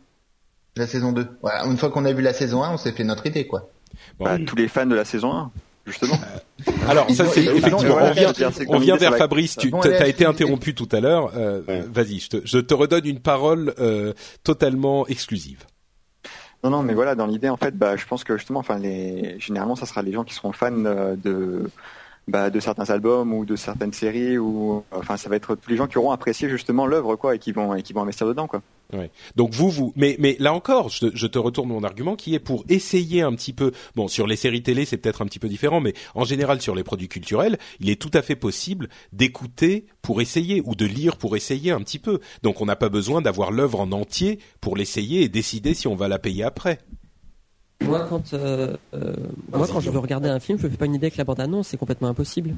La 0.77 0.87
saison 0.87 1.11
2. 1.11 1.27
Voilà, 1.41 1.65
une 1.65 1.77
fois 1.77 1.89
qu'on 1.89 2.05
a 2.05 2.13
vu 2.13 2.21
la 2.21 2.33
saison 2.33 2.63
1, 2.63 2.73
on 2.73 2.77
s'est 2.77 2.93
fait 2.93 3.03
notre 3.03 3.25
idée, 3.25 3.47
quoi. 3.47 3.69
Bah, 4.19 4.37
tous 4.45 4.55
les 4.55 4.67
fans 4.67 4.85
de 4.85 4.95
la 4.95 5.05
saison 5.05 5.33
1 5.33 5.51
justement. 5.85 6.17
Alors 6.87 7.09
ça 7.11 7.25
c'est 7.25 7.43
effectivement 7.43 7.79
on 8.69 8.79
vient, 8.79 8.97
vers 8.97 9.17
Fabrice. 9.17 9.57
Tu 9.57 9.71
as 9.83 10.07
été 10.07 10.25
interrompu 10.25 10.73
tout 10.73 10.89
à 10.91 10.99
l'heure. 10.99 11.31
Euh, 11.35 11.61
vas-y, 11.91 12.19
je 12.19 12.29
te, 12.29 12.37
je 12.43 12.59
te 12.59 12.73
redonne 12.73 13.05
une 13.05 13.19
parole 13.19 13.73
euh, 13.79 14.13
totalement 14.43 15.07
exclusive. 15.07 15.65
Non, 16.63 16.71
non, 16.71 16.81
mais 16.81 16.95
voilà, 16.95 17.13
dans 17.13 17.27
l'idée, 17.27 17.49
en 17.49 17.57
fait, 17.57 17.77
bah, 17.77 17.95
je 17.95 18.07
pense 18.07 18.23
que 18.23 18.37
justement, 18.37 18.59
enfin, 18.59 18.79
les, 18.79 19.39
généralement, 19.39 19.75
ça 19.75 19.85
sera 19.85 20.01
les 20.01 20.11
gens 20.11 20.23
qui 20.23 20.33
seront 20.33 20.51
fans 20.51 20.85
euh, 20.85 21.15
de, 21.15 21.69
bah, 22.27 22.49
de 22.49 22.59
certains 22.59 22.89
albums 22.89 23.33
ou 23.33 23.45
de 23.45 23.55
certaines 23.55 23.93
séries 23.93 24.37
ou, 24.37 24.83
enfin, 24.91 25.17
ça 25.17 25.29
va 25.29 25.35
être 25.35 25.55
tous 25.55 25.69
les 25.69 25.77
gens 25.77 25.87
qui 25.87 25.97
auront 25.97 26.11
apprécié 26.11 26.49
justement 26.49 26.87
l'œuvre, 26.87 27.15
quoi, 27.15 27.35
et 27.35 27.39
qui 27.39 27.51
vont, 27.51 27.75
et 27.75 27.83
qui 27.83 27.93
vont 27.93 28.01
investir 28.01 28.27
dedans, 28.27 28.47
quoi. 28.47 28.61
Ouais. 28.93 29.09
Donc 29.35 29.53
vous, 29.53 29.69
vous, 29.69 29.93
mais 29.95 30.15
mais 30.19 30.35
là 30.39 30.53
encore, 30.53 30.89
je 30.89 31.07
je 31.13 31.27
te, 31.27 31.39
retourne 31.39 31.69
mon 31.69 31.83
argument 31.83 32.15
qui 32.15 32.35
est 32.35 32.39
pour 32.39 32.63
essayer 32.69 33.21
un 33.21 33.33
petit 33.33 33.53
peu. 33.53 33.71
Bon, 33.95 34.07
sur 34.07 34.27
les 34.27 34.35
séries 34.35 34.61
télé, 34.61 34.85
c'est 34.85 34.97
peut-être 34.97 35.23
un 35.23 35.25
petit 35.25 35.39
peu 35.39 35.47
différent, 35.47 35.81
mais 35.81 35.93
en 36.13 36.23
général 36.23 36.61
sur 36.61 36.75
les 36.75 36.83
produits 36.83 37.07
culturels, 37.07 37.57
il 37.79 37.89
est 37.89 37.99
tout 37.99 38.11
à 38.13 38.21
fait 38.21 38.35
possible 38.35 38.89
d'écouter 39.11 39.87
pour 40.01 40.21
essayer 40.21 40.61
ou 40.65 40.75
de 40.75 40.85
lire 40.85 41.17
pour 41.17 41.35
essayer 41.35 41.71
un 41.71 41.81
petit 41.81 41.99
peu. 41.99 42.19
Donc 42.43 42.61
on 42.61 42.65
n'a 42.65 42.75
pas 42.75 42.89
besoin 42.89 43.21
d'avoir 43.21 43.51
l'œuvre 43.51 43.79
en 43.79 43.91
entier 43.91 44.39
pour 44.61 44.77
l'essayer 44.77 45.23
et 45.23 45.29
décider 45.29 45.73
si 45.73 45.87
on 45.87 45.95
va 45.95 46.07
la 46.07 46.19
payer 46.19 46.43
après. 46.43 46.79
Moi, 47.81 48.05
quand 48.09 48.33
euh, 48.33 48.75
euh 48.93 49.13
moi, 49.51 49.67
quand 49.71 49.79
je 49.79 49.89
veux 49.89 49.99
regarder 49.99 50.29
un 50.29 50.39
film, 50.39 50.57
je 50.59 50.65
ne 50.65 50.71
fais 50.71 50.77
pas 50.77 50.85
une 50.85 50.95
idée 50.95 51.07
avec 51.07 51.17
la 51.17 51.23
bande-annonce, 51.23 51.67
c'est 51.67 51.77
complètement 51.77 52.07
impossible. 52.07 52.55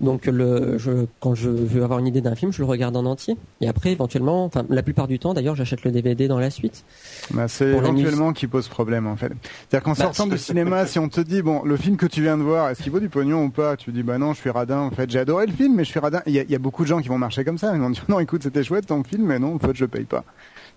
Donc 0.00 0.26
le, 0.26 0.78
je, 0.78 1.06
quand 1.20 1.34
je 1.34 1.48
veux 1.48 1.82
avoir 1.82 1.98
une 1.98 2.06
idée 2.06 2.20
d'un 2.20 2.34
film, 2.34 2.52
je 2.52 2.58
le 2.58 2.66
regarde 2.66 2.96
en 2.96 3.06
entier. 3.06 3.36
Et 3.60 3.68
après, 3.68 3.92
éventuellement, 3.92 4.44
enfin 4.44 4.64
la 4.68 4.82
plupart 4.82 5.08
du 5.08 5.18
temps, 5.18 5.34
d'ailleurs, 5.34 5.56
j'achète 5.56 5.84
le 5.84 5.90
DVD 5.90 6.28
dans 6.28 6.38
la 6.38 6.50
suite. 6.50 6.84
Bah, 7.30 7.48
c'est 7.48 7.68
éventuellement 7.68 8.32
qui 8.32 8.46
pose 8.46 8.68
problème 8.68 9.06
en 9.06 9.16
fait. 9.16 9.32
C'est-à-dire 9.68 9.84
qu'en 9.84 9.92
bah, 9.92 10.04
sortant 10.04 10.26
du 10.26 10.38
cinéma, 10.38 10.86
si 10.86 10.98
on 10.98 11.08
te 11.08 11.20
dit 11.20 11.42
bon, 11.42 11.62
le 11.64 11.76
film 11.76 11.96
que 11.96 12.06
tu 12.06 12.22
viens 12.22 12.36
de 12.36 12.42
voir, 12.42 12.68
est-ce 12.68 12.82
qu'il 12.82 12.92
vaut 12.92 13.00
du 13.00 13.08
pognon 13.08 13.44
ou 13.44 13.50
pas? 13.50 13.76
Tu 13.76 13.92
dis 13.92 14.02
bah 14.02 14.18
non, 14.18 14.34
je 14.34 14.40
suis 14.40 14.50
radin. 14.50 14.80
En 14.80 14.90
fait, 14.90 15.10
j'ai 15.10 15.18
adoré 15.18 15.46
le 15.46 15.52
film, 15.52 15.74
mais 15.76 15.84
je 15.84 15.90
suis 15.90 16.00
radin. 16.00 16.22
Il 16.26 16.34
y, 16.34 16.40
a, 16.40 16.44
y 16.44 16.54
a 16.54 16.58
beaucoup 16.58 16.82
de 16.82 16.88
gens 16.88 17.00
qui 17.00 17.08
vont 17.08 17.18
marcher 17.18 17.44
comme 17.44 17.58
ça. 17.58 17.74
Ils 17.74 17.80
vont 17.80 17.90
dire 17.90 18.04
non, 18.08 18.20
écoute, 18.20 18.42
c'était 18.42 18.62
chouette 18.62 18.86
ton 18.86 19.02
film, 19.02 19.24
mais 19.24 19.38
non, 19.38 19.54
en 19.54 19.58
fait, 19.58 19.74
je 19.74 19.86
paye 19.86 20.04
pas. 20.04 20.24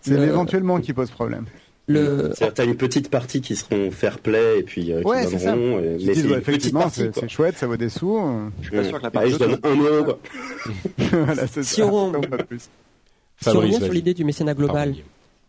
C'est 0.02 0.14
éventuellement 0.14 0.80
qui 0.80 0.94
pose 0.94 1.12
problème. 1.12 1.46
Le... 1.88 2.32
T'as 2.56 2.64
une 2.66 2.78
petite 2.78 3.10
partie 3.10 3.42
qui 3.42 3.56
seront 3.56 3.92
fair 3.92 4.20
play 4.20 4.60
et 4.60 4.64
puis 4.64 4.94
euh, 4.94 5.02
qui 5.02 5.36
donneront. 5.36 5.80
Et... 5.80 5.98
Mais 6.06 6.16
c'est 6.16 6.30
effectivement, 6.30 6.90
c'est 6.90 7.30
chouette, 7.30 7.58
ça 7.58 7.68
vaut 7.68 7.78
des 7.78 7.90
sous. 7.90 8.20
Je 8.62 8.68
suis 8.68 8.78
pas 8.78 8.84
sûr 8.86 8.98
que 9.00 9.04
la 9.04 9.12
partie. 9.12 9.32
je 9.32 9.38
donne 9.38 9.60
un 9.64 9.76
euro. 9.76 10.14
voilà, 10.98 11.48
si 11.48 11.82
on, 11.82 12.12
plus. 12.12 12.70
si 13.42 13.50
on 13.50 13.60
revient 13.60 13.82
sur 13.82 13.92
l'idée 13.92 14.14
du 14.14 14.24
mécénat 14.24 14.54
global, 14.54 14.96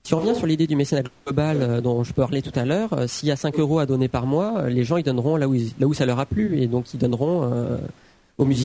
si 0.07 0.13
on 0.13 0.21
revient 0.21 0.35
sur 0.35 0.47
l'idée 0.47 0.67
du 0.67 0.77
mécénat 0.77 1.03
global 1.25 1.63
euh, 1.63 1.81
dont 1.81 2.05
je 2.05 2.13
parlais 2.13 2.43
tout 2.43 2.53
à 2.55 2.67
l'heure, 2.67 2.93
euh, 2.93 3.07
s'il 3.07 3.27
y 3.27 3.33
a 3.33 3.37
5 3.37 3.59
euros 3.59 3.79
à 3.79 3.87
donner 3.87 4.09
par 4.09 4.27
mois, 4.27 4.59
euh, 4.59 4.69
les 4.69 4.85
gens 4.85 4.99
ils 4.99 5.03
donneront 5.03 5.37
là 5.37 5.49
où, 5.49 5.55
ils, 5.55 5.73
là 5.79 5.87
où 5.87 5.95
ça 5.95 6.05
leur 6.05 6.21
a 6.21 6.27
plu 6.27 6.61
et 6.61 6.67
donc 6.67 6.93
ils 6.93 6.99
donneront 6.99 7.51
euh, 7.51 7.79
aux 8.37 8.45
musiciens. 8.45 8.65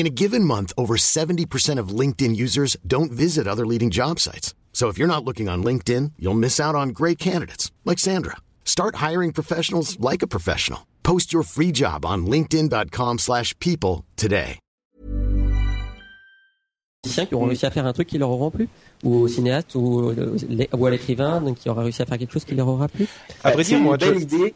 In 0.00 0.06
a 0.06 0.16
given 0.22 0.44
month, 0.44 0.72
over 0.78 0.96
70% 0.96 1.78
of 1.78 1.94
LinkedIn 2.00 2.34
users 2.34 2.74
don't 2.86 3.12
visit 3.12 3.46
other 3.46 3.66
leading 3.66 3.90
job 3.90 4.18
sites. 4.18 4.54
So 4.72 4.88
if 4.88 4.96
you're 4.96 5.14
not 5.14 5.26
looking 5.26 5.46
on 5.50 5.62
LinkedIn, 5.62 6.12
you'll 6.18 6.42
miss 6.46 6.58
out 6.58 6.74
on 6.74 6.94
great 7.00 7.18
candidates 7.18 7.70
like 7.84 7.98
Sandra. 7.98 8.36
Start 8.64 8.94
hiring 8.94 9.30
professionals 9.30 10.00
like 10.00 10.22
a 10.22 10.26
professional. 10.26 10.86
Post 11.02 11.34
your 11.34 11.42
free 11.42 11.70
job 11.70 12.06
on 12.06 12.24
linkedin.com/people 12.24 14.06
today. 14.16 14.58
qui 17.02 17.34
auront 17.34 17.48
réussi 17.48 17.66
à 17.66 17.70
faire 17.70 17.84
un 17.84 17.92
truc 17.92 18.08
qui 18.08 18.16
leur 18.16 18.30
aura 18.30 18.50
plu 18.50 18.68
ou 19.04 19.16
au 19.16 19.28
cinéaste 19.28 19.74
ou, 19.74 20.10
euh, 20.10 20.36
ou 20.72 20.86
à 20.86 20.90
l'écrivain 20.90 21.54
qui 21.54 21.68
aura 21.68 21.82
réussi 21.82 22.00
à 22.00 22.06
faire 22.06 22.16
quelque 22.16 22.32
chose 22.32 22.46
qui 22.46 22.54
leur 22.54 22.68
aura 22.68 22.88
plu. 22.88 23.06
À 23.44 23.50
vrai 23.50 23.64
dire, 23.64 23.78
moi, 23.78 23.98
belle 23.98 24.22
idée 24.22 24.54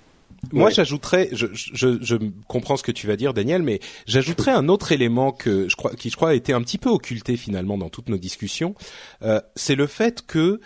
moi, 0.52 0.70
j'ajouterais, 0.70 1.28
je, 1.32 1.46
je, 1.52 1.98
je, 2.00 2.16
comprends 2.48 2.76
ce 2.76 2.82
que 2.82 2.92
tu 2.92 3.06
vas 3.06 3.16
dire, 3.16 3.34
Daniel, 3.34 3.62
mais 3.62 3.80
j'ajouterais 4.06 4.52
un 4.52 4.68
autre 4.68 4.92
élément 4.92 5.32
que 5.32 5.68
je 5.68 5.76
crois, 5.76 5.94
qui 5.94 6.10
je 6.10 6.16
crois 6.16 6.30
a 6.30 6.34
été 6.34 6.52
un 6.52 6.62
petit 6.62 6.78
peu 6.78 6.90
occulté 6.90 7.36
finalement 7.36 7.78
dans 7.78 7.88
toutes 7.88 8.08
nos 8.08 8.18
discussions. 8.18 8.74
Euh, 9.22 9.40
c'est 9.56 9.74
le 9.74 9.86
fait 9.86 10.26
que, 10.26 10.60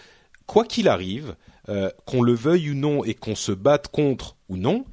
quoi 0.47 0.65
qu'il 0.65 0.89
arrive, 0.89 1.37
euh, 1.69 1.91
qu'on 2.07 2.23
le 2.23 2.35
veuille 2.35 2.71
ou 2.71 2.75
non 2.75 3.05
et 3.05 3.15
qu'on 3.15 3.35
se 3.35 3.53
batte 3.53 3.89
contre 3.89 4.37
ou 4.49 4.57
non, 4.57 4.85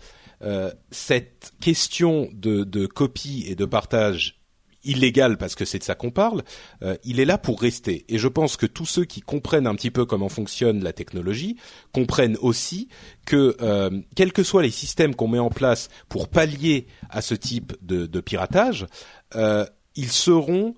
euh, 0.41 0.71
cette 0.91 1.53
question 1.61 2.29
de, 2.33 2.63
de 2.63 2.85
copie 2.85 3.45
et 3.47 3.55
de 3.55 3.65
partage 3.65 4.41
illégal 4.85 5.37
parce 5.37 5.55
que 5.55 5.65
c'est 5.65 5.79
de 5.79 5.83
ça 5.83 5.95
qu'on 5.95 6.11
parle, 6.11 6.43
euh, 6.81 6.95
il 7.03 7.19
est 7.19 7.25
là 7.25 7.37
pour 7.37 7.61
rester. 7.61 8.05
Et 8.09 8.17
je 8.17 8.27
pense 8.27 8.57
que 8.57 8.65
tous 8.65 8.85
ceux 8.85 9.05
qui 9.05 9.21
comprennent 9.21 9.67
un 9.67 9.75
petit 9.75 9.91
peu 9.91 10.05
comment 10.05 10.29
fonctionne 10.29 10.83
la 10.83 10.93
technologie 10.93 11.57
comprennent 11.91 12.37
aussi 12.41 12.87
que 13.25 13.55
euh, 13.61 13.89
quels 14.15 14.33
que 14.33 14.43
soient 14.43 14.63
les 14.63 14.71
systèmes 14.71 15.15
qu'on 15.15 15.27
met 15.27 15.39
en 15.39 15.49
place 15.49 15.89
pour 16.09 16.29
pallier 16.29 16.87
à 17.09 17.21
ce 17.21 17.35
type 17.35 17.73
de, 17.81 18.05
de 18.05 18.19
piratage, 18.21 18.87
euh, 19.35 19.65
ils 19.95 20.11
seront 20.11 20.73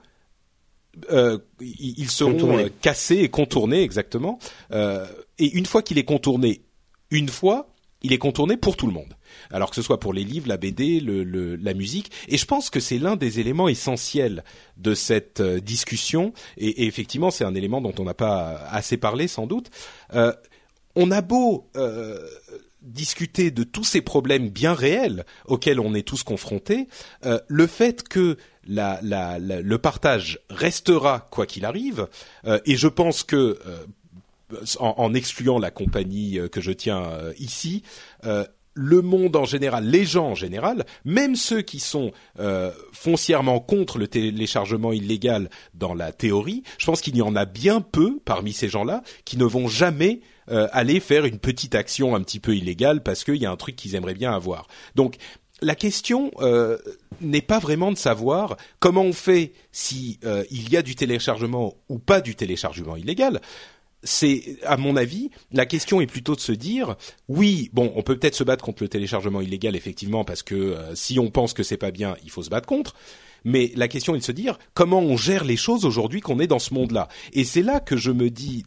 ils 1.59 2.09
seront 2.09 2.67
cassés 2.81 3.17
et 3.17 3.29
contournés 3.29 3.83
exactement. 3.83 4.39
Et 4.71 5.51
une 5.53 5.67
fois 5.67 5.83
qu'il 5.83 5.99
est 5.99 6.03
contourné, 6.03 6.63
une 7.11 7.29
fois, 7.29 7.69
il 8.01 8.13
est 8.13 8.17
contourné 8.17 8.57
pour 8.57 8.75
tout 8.75 8.87
le 8.87 8.93
monde. 8.93 9.13
Alors 9.51 9.69
que 9.69 9.75
ce 9.75 9.81
soit 9.81 9.99
pour 9.99 10.13
les 10.13 10.23
livres, 10.23 10.47
la 10.47 10.57
BD, 10.57 10.99
la 11.01 11.73
musique. 11.73 12.11
Et 12.27 12.37
je 12.37 12.45
pense 12.45 12.69
que 12.69 12.79
c'est 12.79 12.97
l'un 12.97 13.15
des 13.15 13.39
éléments 13.39 13.67
essentiels 13.67 14.43
de 14.77 14.93
cette 14.93 15.41
discussion. 15.41 16.33
Et, 16.57 16.85
effectivement, 16.87 17.31
c'est 17.31 17.45
un 17.45 17.55
élément 17.55 17.81
dont 17.81 17.93
on 17.99 18.03
n'a 18.03 18.13
pas 18.13 18.67
assez 18.71 18.97
parlé 18.97 19.27
sans 19.27 19.47
doute. 19.47 19.69
on 20.95 21.11
a 21.11 21.21
beau 21.21 21.69
discuter 22.87 23.51
de 23.51 23.63
tous 23.63 23.83
ces 23.83 24.01
problèmes 24.01 24.49
bien 24.49 24.73
réels 24.73 25.25
auxquels 25.45 25.79
on 25.79 25.93
est 25.93 26.07
tous 26.07 26.23
confrontés, 26.23 26.87
euh, 27.25 27.39
le 27.47 27.67
fait 27.67 28.07
que 28.07 28.37
le 28.67 29.75
partage 29.77 30.39
restera 30.49 31.27
quoi 31.31 31.45
qu'il 31.45 31.65
arrive, 31.65 32.07
euh, 32.45 32.59
et 32.65 32.75
je 32.75 32.87
pense 32.87 33.23
que 33.23 33.59
euh, 33.65 33.85
en, 34.79 35.13
excluant 35.13 35.59
la 35.59 35.71
compagnie 35.71 36.39
que 36.51 36.61
je 36.61 36.71
tiens 36.71 37.19
ici, 37.37 37.83
le 38.79 39.01
monde 39.01 39.35
en 39.35 39.45
général, 39.45 39.85
les 39.85 40.05
gens 40.05 40.29
en 40.29 40.35
général, 40.35 40.85
même 41.03 41.35
ceux 41.35 41.61
qui 41.61 41.79
sont 41.79 42.11
foncièrement 42.93 43.59
contre 43.59 43.97
le 43.97 44.07
téléchargement 44.07 44.93
illégal 44.93 45.49
dans 45.73 45.93
la 45.93 46.11
théorie, 46.11 46.63
je 46.77 46.85
pense 46.85 47.01
qu'il 47.01 47.17
y 47.17 47.21
en 47.21 47.35
a 47.35 47.45
bien 47.45 47.81
peu 47.81 48.19
parmi 48.23 48.53
ces 48.53 48.69
gens-là 48.69 49.01
qui 49.25 49.37
ne 49.37 49.45
vont 49.45 49.67
jamais 49.67 50.21
euh, 50.49 50.67
aller 50.71 51.01
faire 51.01 51.25
une 51.25 51.39
petite 51.39 51.75
action 51.75 52.15
un 52.15 52.21
petit 52.21 52.39
peu 52.39 52.55
illégale 52.55 53.03
parce 53.03 53.25
qu'il 53.25 53.35
y 53.35 53.45
a 53.45 53.51
un 53.51 53.57
truc 53.57 53.75
qu'ils 53.75 53.95
aimeraient 53.95 54.13
bien 54.13 54.33
avoir. 54.33 54.67
Donc 54.95 55.17
la 55.61 55.75
question 55.75 56.31
euh, 56.39 56.77
n'est 57.19 57.41
pas 57.41 57.59
vraiment 57.59 57.91
de 57.91 57.97
savoir 57.97 58.55
comment 58.79 59.01
on 59.01 59.11
fait 59.11 59.51
si 59.73 60.19
euh, 60.23 60.45
il 60.49 60.69
y 60.69 60.77
a 60.77 60.83
du 60.83 60.95
téléchargement 60.95 61.75
ou 61.89 61.99
pas 61.99 62.21
du 62.21 62.35
téléchargement 62.35 62.95
illégal. 62.95 63.41
C'est, 64.03 64.57
à 64.63 64.77
mon 64.77 64.95
avis, 64.95 65.31
la 65.51 65.65
question 65.65 66.01
est 66.01 66.07
plutôt 66.07 66.35
de 66.35 66.39
se 66.39 66.51
dire, 66.51 66.95
oui, 67.27 67.69
bon, 67.73 67.91
on 67.95 68.03
peut 68.03 68.17
peut-être 68.17 68.35
se 68.35 68.43
battre 68.43 68.63
contre 68.63 68.83
le 68.83 68.89
téléchargement 68.89 69.41
illégal, 69.41 69.75
effectivement, 69.75 70.23
parce 70.23 70.43
que 70.43 70.77
si 70.93 71.19
on 71.19 71.29
pense 71.31 71.53
que 71.53 71.63
c'est 71.63 71.77
pas 71.77 71.91
bien, 71.91 72.15
il 72.23 72.29
faut 72.29 72.43
se 72.43 72.49
battre 72.49 72.67
contre. 72.67 72.93
Mais 73.43 73.71
la 73.75 73.87
question 73.87 74.13
est 74.15 74.19
de 74.19 74.23
se 74.23 74.31
dire 74.31 74.57
comment 74.73 74.99
on 74.99 75.15
gère 75.15 75.43
les 75.43 75.55
choses 75.55 75.85
aujourd'hui 75.85 76.21
qu'on 76.21 76.39
est 76.39 76.47
dans 76.47 76.59
ce 76.59 76.73
monde-là? 76.73 77.07
Et 77.33 77.43
c'est 77.43 77.61
là 77.61 77.79
que 77.79 77.95
je 77.95 78.11
me 78.11 78.29
dis, 78.29 78.65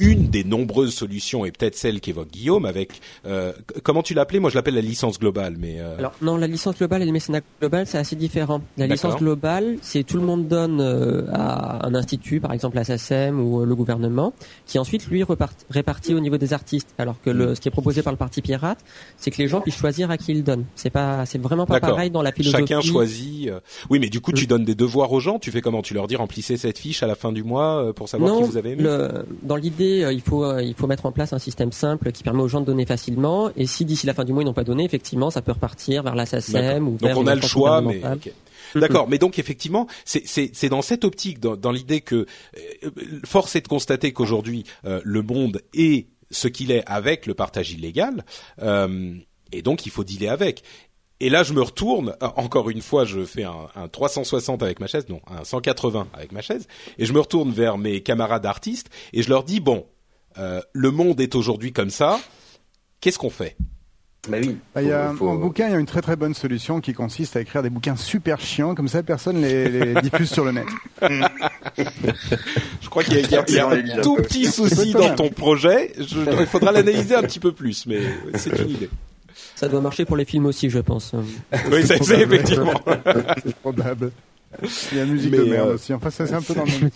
une 0.00 0.28
des 0.28 0.44
nombreuses 0.44 0.94
solutions 0.94 1.44
et 1.44 1.52
peut-être 1.52 1.76
celle 1.76 2.00
qu'évoque 2.00 2.30
Guillaume 2.30 2.64
avec 2.64 3.00
euh, 3.26 3.52
comment 3.82 4.02
tu 4.02 4.14
l'appelais? 4.14 4.40
Moi 4.40 4.48
je 4.48 4.54
l'appelle 4.54 4.74
la 4.74 4.80
licence 4.80 5.18
globale 5.18 5.56
mais 5.58 5.78
euh... 5.78 5.98
alors 5.98 6.14
non 6.22 6.36
la 6.38 6.46
licence 6.46 6.76
globale 6.78 7.02
et 7.02 7.06
le 7.06 7.12
mécénat 7.12 7.40
global 7.60 7.86
c'est 7.86 7.98
assez 7.98 8.16
différent. 8.16 8.62
La 8.78 8.86
licence 8.86 9.16
globale 9.16 9.76
c'est 9.82 10.02
tout 10.02 10.16
le 10.16 10.22
monde 10.22 10.48
donne 10.48 10.80
euh, 10.80 11.26
à 11.32 11.86
un 11.86 11.94
institut 11.94 12.40
par 12.40 12.52
exemple 12.52 12.76
la 12.76 12.84
SACEM 12.84 13.40
ou 13.40 13.60
euh, 13.60 13.66
le 13.66 13.74
gouvernement 13.76 14.32
qui 14.66 14.78
ensuite 14.78 15.06
lui 15.06 15.22
répartit 15.68 16.14
au 16.14 16.20
niveau 16.20 16.38
des 16.38 16.54
artistes. 16.54 16.94
Alors 16.98 17.20
que 17.20 17.28
le, 17.28 17.54
ce 17.54 17.60
qui 17.60 17.68
est 17.68 17.70
proposé 17.70 18.02
par 18.02 18.12
le 18.12 18.16
parti 18.16 18.40
pirate 18.40 18.78
c'est 19.18 19.30
que 19.30 19.38
les 19.38 19.48
gens 19.48 19.60
puissent 19.60 19.76
choisir 19.76 20.10
à 20.10 20.16
qui 20.16 20.32
ils 20.32 20.42
donnent. 20.42 20.64
C'est 20.76 20.90
pas 20.90 21.26
c'est 21.26 21.40
vraiment 21.40 21.66
pas 21.66 21.78
pareil 21.78 22.10
dans 22.10 22.22
la 22.22 22.32
philosophie. 22.32 22.66
Chacun 22.66 22.80
choisit 22.80 23.50
oui 23.90 23.98
mais 23.98 24.08
du 24.08 24.20
coup 24.20 24.32
tu 24.32 24.44
mm. 24.44 24.48
donnes 24.48 24.64
des 24.64 24.74
devoirs 24.74 25.12
aux 25.12 25.20
gens? 25.20 25.38
Tu 25.38 25.50
fais 25.50 25.60
comment? 25.60 25.82
Tu 25.82 25.92
leur 25.92 26.06
dis 26.06 26.16
remplissez 26.16 26.56
cette 26.56 26.78
fiche 26.78 27.02
à 27.02 27.06
la 27.06 27.16
fin 27.16 27.32
du 27.32 27.42
mois 27.42 27.92
pour 27.94 28.08
savoir 28.08 28.38
qui 28.38 28.44
vous 28.44 28.56
avez 28.56 28.70
aimé? 28.70 28.82
le, 28.82 29.26
dans 29.42 29.56
l'idée 29.56 29.89
euh, 29.90 30.12
il 30.12 30.20
faut 30.20 30.44
euh, 30.44 30.62
il 30.62 30.74
faut 30.74 30.86
mettre 30.86 31.06
en 31.06 31.12
place 31.12 31.32
un 31.32 31.38
système 31.38 31.72
simple 31.72 32.12
qui 32.12 32.22
permet 32.22 32.42
aux 32.42 32.48
gens 32.48 32.60
de 32.60 32.66
donner 32.66 32.86
facilement. 32.86 33.50
Et 33.56 33.66
si 33.66 33.84
d'ici 33.84 34.06
la 34.06 34.14
fin 34.14 34.24
du 34.24 34.32
mois 34.32 34.42
ils 34.42 34.46
n'ont 34.46 34.52
pas 34.52 34.64
donné, 34.64 34.84
effectivement, 34.84 35.30
ça 35.30 35.42
peut 35.42 35.52
repartir 35.52 36.02
vers 36.02 36.14
la 36.14 36.26
SACEM 36.26 36.88
ou 36.88 36.96
vers. 36.96 37.14
Donc 37.14 37.24
on 37.24 37.26
a 37.26 37.34
le 37.34 37.42
choix, 37.42 37.80
mais. 37.82 38.00
D'accord, 38.76 39.08
mais 39.08 39.18
donc 39.18 39.38
effectivement, 39.38 39.88
c'est 40.04 40.68
dans 40.68 40.82
cette 40.82 41.04
optique, 41.04 41.40
dans, 41.40 41.56
dans 41.56 41.72
l'idée 41.72 42.00
que 42.00 42.26
euh, 42.84 42.90
force 43.24 43.56
est 43.56 43.62
de 43.62 43.68
constater 43.68 44.12
qu'aujourd'hui 44.12 44.64
le 44.84 45.22
monde 45.22 45.60
est 45.74 46.06
ce 46.30 46.46
qu'il 46.46 46.70
est 46.70 46.84
avec 46.86 47.26
le 47.26 47.34
partage 47.34 47.72
illégal, 47.72 48.24
et 49.52 49.62
donc 49.62 49.86
il 49.86 49.90
faut 49.90 50.04
dealer 50.04 50.28
avec. 50.28 50.62
Et 51.20 51.28
là, 51.28 51.42
je 51.42 51.52
me 51.52 51.62
retourne. 51.62 52.16
Encore 52.20 52.70
une 52.70 52.80
fois, 52.80 53.04
je 53.04 53.24
fais 53.24 53.44
un, 53.44 53.68
un, 53.76 53.88
360 53.88 54.62
avec 54.62 54.80
ma 54.80 54.86
chaise, 54.86 55.06
non, 55.08 55.20
un 55.30 55.44
180 55.44 56.08
avec 56.14 56.32
ma 56.32 56.40
chaise, 56.40 56.66
et 56.98 57.04
je 57.04 57.12
me 57.12 57.20
retourne 57.20 57.52
vers 57.52 57.78
mes 57.78 58.00
camarades 58.02 58.46
artistes 58.46 58.88
et 59.12 59.22
je 59.22 59.28
leur 59.28 59.44
dis 59.44 59.60
bon, 59.60 59.86
euh, 60.38 60.60
le 60.72 60.90
monde 60.90 61.20
est 61.20 61.34
aujourd'hui 61.34 61.72
comme 61.72 61.90
ça. 61.90 62.18
Qu'est-ce 63.00 63.18
qu'on 63.18 63.30
fait? 63.30 63.56
Bah 64.28 64.36
oui. 64.40 64.58
Bah, 64.74 64.82
il 64.82 64.88
y 64.88 64.92
a, 64.92 65.08
un 65.08 65.14
bouquin, 65.14 65.68
il 65.68 65.72
y 65.72 65.74
a 65.74 65.78
une 65.78 65.86
très 65.86 66.02
très 66.02 66.14
bonne 66.14 66.34
solution 66.34 66.82
qui 66.82 66.92
consiste 66.92 67.36
à 67.36 67.40
écrire 67.40 67.62
des 67.62 67.70
bouquins 67.70 67.96
super 67.96 68.38
chiants, 68.38 68.74
comme 68.74 68.88
ça 68.88 69.02
personne 69.02 69.40
les, 69.40 69.68
les 69.68 69.94
diffuse 70.02 70.30
sur 70.30 70.44
le 70.44 70.52
net. 70.52 70.66
je 72.80 72.88
crois 72.90 73.02
qu'il 73.02 73.14
y 73.14 73.34
a, 73.34 73.50
y 73.50 73.58
a 73.58 73.68
un 73.68 74.02
tout 74.02 74.16
petit 74.16 74.44
souci 74.44 74.92
dans 74.92 75.14
ton 75.14 75.30
projet. 75.30 75.94
Je, 75.96 76.20
il 76.38 76.46
faudra 76.46 76.70
l'analyser 76.70 77.14
un 77.14 77.22
petit 77.22 77.40
peu 77.40 77.52
plus, 77.52 77.86
mais 77.86 78.00
c'est 78.34 78.58
une 78.58 78.70
idée. 78.76 78.90
Ça 79.54 79.68
doit 79.68 79.80
marcher 79.80 80.04
pour 80.04 80.16
les 80.16 80.24
films 80.24 80.46
aussi, 80.46 80.70
je 80.70 80.78
pense. 80.78 81.12
oui, 81.70 81.86
c'est 81.86 82.20
effectivement. 82.20 82.80
c'est 83.44 83.56
probable. 83.56 84.12
Il 84.90 84.98
y 84.98 85.00
a 85.00 85.04
musique 85.04 85.30
de 85.30 85.44
merde 85.44 85.68
euh, 85.68 85.74
aussi. 85.74 85.94
Enfin, 85.94 86.10
ça 86.10 86.26
c'est 86.26 86.34
un 86.34 86.42
peu 86.42 86.54
dans 86.54 86.64
le 86.64 86.70
même. 86.70 86.90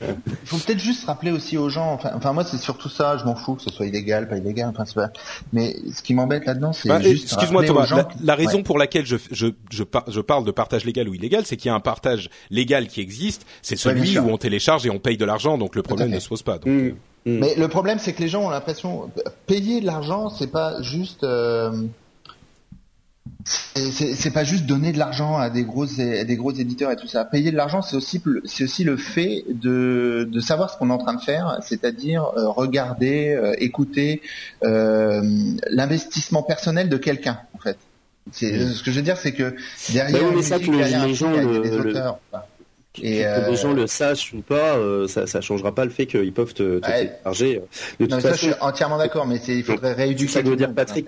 Il 0.00 0.16
faut 0.44 0.56
peut-être 0.64 0.78
juste 0.78 1.04
rappeler 1.04 1.32
aussi 1.32 1.58
aux 1.58 1.68
gens. 1.68 1.92
Enfin, 1.92 2.12
enfin 2.14 2.32
moi 2.32 2.44
c'est 2.44 2.58
surtout 2.58 2.88
ça. 2.88 3.18
Je 3.18 3.24
m'en 3.24 3.34
fous 3.34 3.56
que 3.56 3.62
ce 3.62 3.70
soit 3.70 3.86
illégal, 3.86 4.28
pas 4.28 4.36
illégal. 4.36 4.68
Enfin, 4.68 4.84
c'est 4.84 4.94
pas... 4.94 5.10
Mais 5.52 5.74
ce 5.92 6.00
qui 6.02 6.14
m'embête 6.14 6.46
là-dedans, 6.46 6.72
c'est 6.72 6.88
bah, 6.88 7.00
juste. 7.00 7.24
Excuse-moi 7.24 7.64
Thomas. 7.64 7.88
La, 7.90 8.08
la, 8.22 8.34
raison 8.36 8.62
pour 8.62 8.78
laquelle 8.78 9.04
je 9.04 9.16
je 9.32 9.48
je, 9.70 9.82
je 10.08 10.20
parle 10.20 10.44
de 10.44 10.52
partage 10.52 10.84
légal 10.84 11.08
ou 11.08 11.14
illégal, 11.14 11.44
c'est 11.44 11.56
qu'il 11.56 11.68
y 11.68 11.72
a 11.72 11.74
un 11.74 11.80
partage 11.80 12.30
légal 12.50 12.86
qui 12.86 13.00
existe. 13.00 13.44
C'est 13.60 13.76
celui 13.76 14.16
où 14.16 14.28
on 14.30 14.38
télécharge 14.38 14.86
et 14.86 14.90
on 14.90 15.00
paye 15.00 15.16
de 15.16 15.24
l'argent, 15.24 15.58
donc 15.58 15.74
le 15.74 15.82
problème 15.82 16.10
ne 16.10 16.20
se 16.20 16.28
pose 16.28 16.42
pas. 16.42 16.58
Donc, 16.58 16.68
mm. 16.68 16.94
Mm. 17.26 17.38
Mais 17.38 17.54
le 17.54 17.68
problème, 17.68 17.98
c'est 17.98 18.12
que 18.12 18.22
les 18.22 18.28
gens 18.28 18.42
ont 18.44 18.50
l'impression 18.50 19.10
payer 19.46 19.80
de 19.80 19.86
l'argent, 19.86 20.30
c'est 20.30 20.50
pas 20.50 20.80
juste. 20.82 21.24
Euh, 21.24 21.70
c'est 23.74 24.32
pas 24.32 24.44
juste 24.44 24.66
donner 24.66 24.92
de 24.92 24.98
l'argent 24.98 25.38
à 25.38 25.48
des 25.50 25.64
gros 25.64 25.84
à 25.84 26.24
des 26.24 26.36
gros 26.36 26.52
éditeurs 26.52 26.90
et 26.90 26.96
tout 26.96 27.06
ça. 27.06 27.24
Payer 27.24 27.50
de 27.50 27.56
l'argent, 27.56 27.80
c'est 27.80 27.96
aussi 27.96 28.22
c'est 28.44 28.64
aussi 28.64 28.84
le 28.84 28.96
fait 28.96 29.44
de 29.48 30.28
de 30.30 30.40
savoir 30.40 30.70
ce 30.70 30.76
qu'on 30.76 30.90
est 30.90 30.92
en 30.92 30.98
train 30.98 31.14
de 31.14 31.20
faire, 31.20 31.58
c'est-à-dire 31.62 32.24
euh, 32.36 32.48
regarder, 32.48 33.30
euh, 33.30 33.54
écouter 33.58 34.22
l'investissement 34.62 36.42
personnel 36.42 36.88
de 36.88 36.96
quelqu'un 36.96 37.40
en 37.54 37.58
fait. 37.58 37.78
C'est 38.32 38.52
mm. 38.52 38.72
ce 38.72 38.82
que 38.82 38.90
je 38.90 38.96
veux 38.96 39.02
dire, 39.02 39.16
c'est 39.16 39.32
que 39.32 39.54
derrière, 39.92 40.32
bah 40.32 40.42
ça, 40.42 40.58
que 40.58 40.70
les, 40.70 41.14
gens 41.14 41.30
le, 41.30 41.60
des 41.60 41.72
auteurs. 41.76 42.18
Et 42.98 43.22
que 43.22 43.50
les 43.50 43.56
gens 43.56 43.72
le 43.72 43.86
sachent 43.86 44.32
ou 44.32 44.42
pas, 44.42 44.76
ça, 45.06 45.26
ça 45.26 45.40
changera 45.40 45.74
pas 45.74 45.84
le 45.84 45.90
fait 45.90 46.06
qu'ils 46.06 46.32
peuvent 46.32 46.54
te, 46.54 46.80
te 46.80 46.86
télécharger. 46.86 47.62
De 47.98 48.06
toute 48.06 48.20
façon, 48.20 48.34
je 48.34 48.52
suis 48.52 48.60
entièrement 48.60 48.98
d'accord, 48.98 49.26
mais 49.26 49.36
il 49.46 49.64
faudrait 49.64 49.92
rééduquer. 49.92 50.32
Ça 50.32 50.42
veut 50.42 50.56
dire 50.56 50.74
Patrick. 50.74 51.06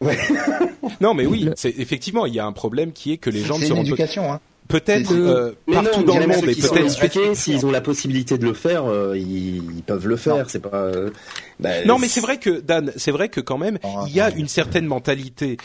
Ouais. 0.00 0.16
non, 1.00 1.14
mais 1.14 1.26
oui, 1.26 1.50
c'est 1.56 1.74
effectivement, 1.78 2.26
il 2.26 2.34
y 2.34 2.38
a 2.38 2.46
un 2.46 2.52
problème 2.52 2.92
qui 2.92 3.12
est 3.12 3.16
que 3.16 3.30
les 3.30 3.42
gens 3.42 3.58
ne 3.58 3.64
se 3.64 3.72
rendent 3.72 3.86
éducation, 3.86 4.32
hein. 4.32 4.40
Peut-être 4.68 5.14
euh, 5.14 5.54
partout 5.72 6.02
dans 6.02 6.18
le 6.18 6.26
monde 6.26 6.46
et 6.46 6.54
peut-être 6.54 7.34
s'ils 7.34 7.64
ont 7.64 7.70
la 7.70 7.80
possibilité 7.80 8.36
de 8.36 8.44
le 8.44 8.52
faire, 8.52 8.84
euh, 8.84 9.16
ils, 9.16 9.56
ils, 9.56 9.82
peuvent 9.82 10.06
le 10.06 10.18
faire. 10.18 10.50
C'est 10.50 10.58
pas. 10.58 10.76
Euh, 10.76 11.08
bah, 11.58 11.86
non, 11.86 11.98
mais 11.98 12.06
c'est 12.06 12.20
vrai 12.20 12.36
que 12.36 12.60
Dan, 12.60 12.92
c'est 12.96 13.10
vrai 13.10 13.30
que 13.30 13.40
quand 13.40 13.56
même, 13.56 13.78
oh, 13.82 14.04
il 14.06 14.14
y 14.14 14.20
a 14.20 14.30
une 14.30 14.46
certaine 14.46 14.84
mentalité. 14.84 15.56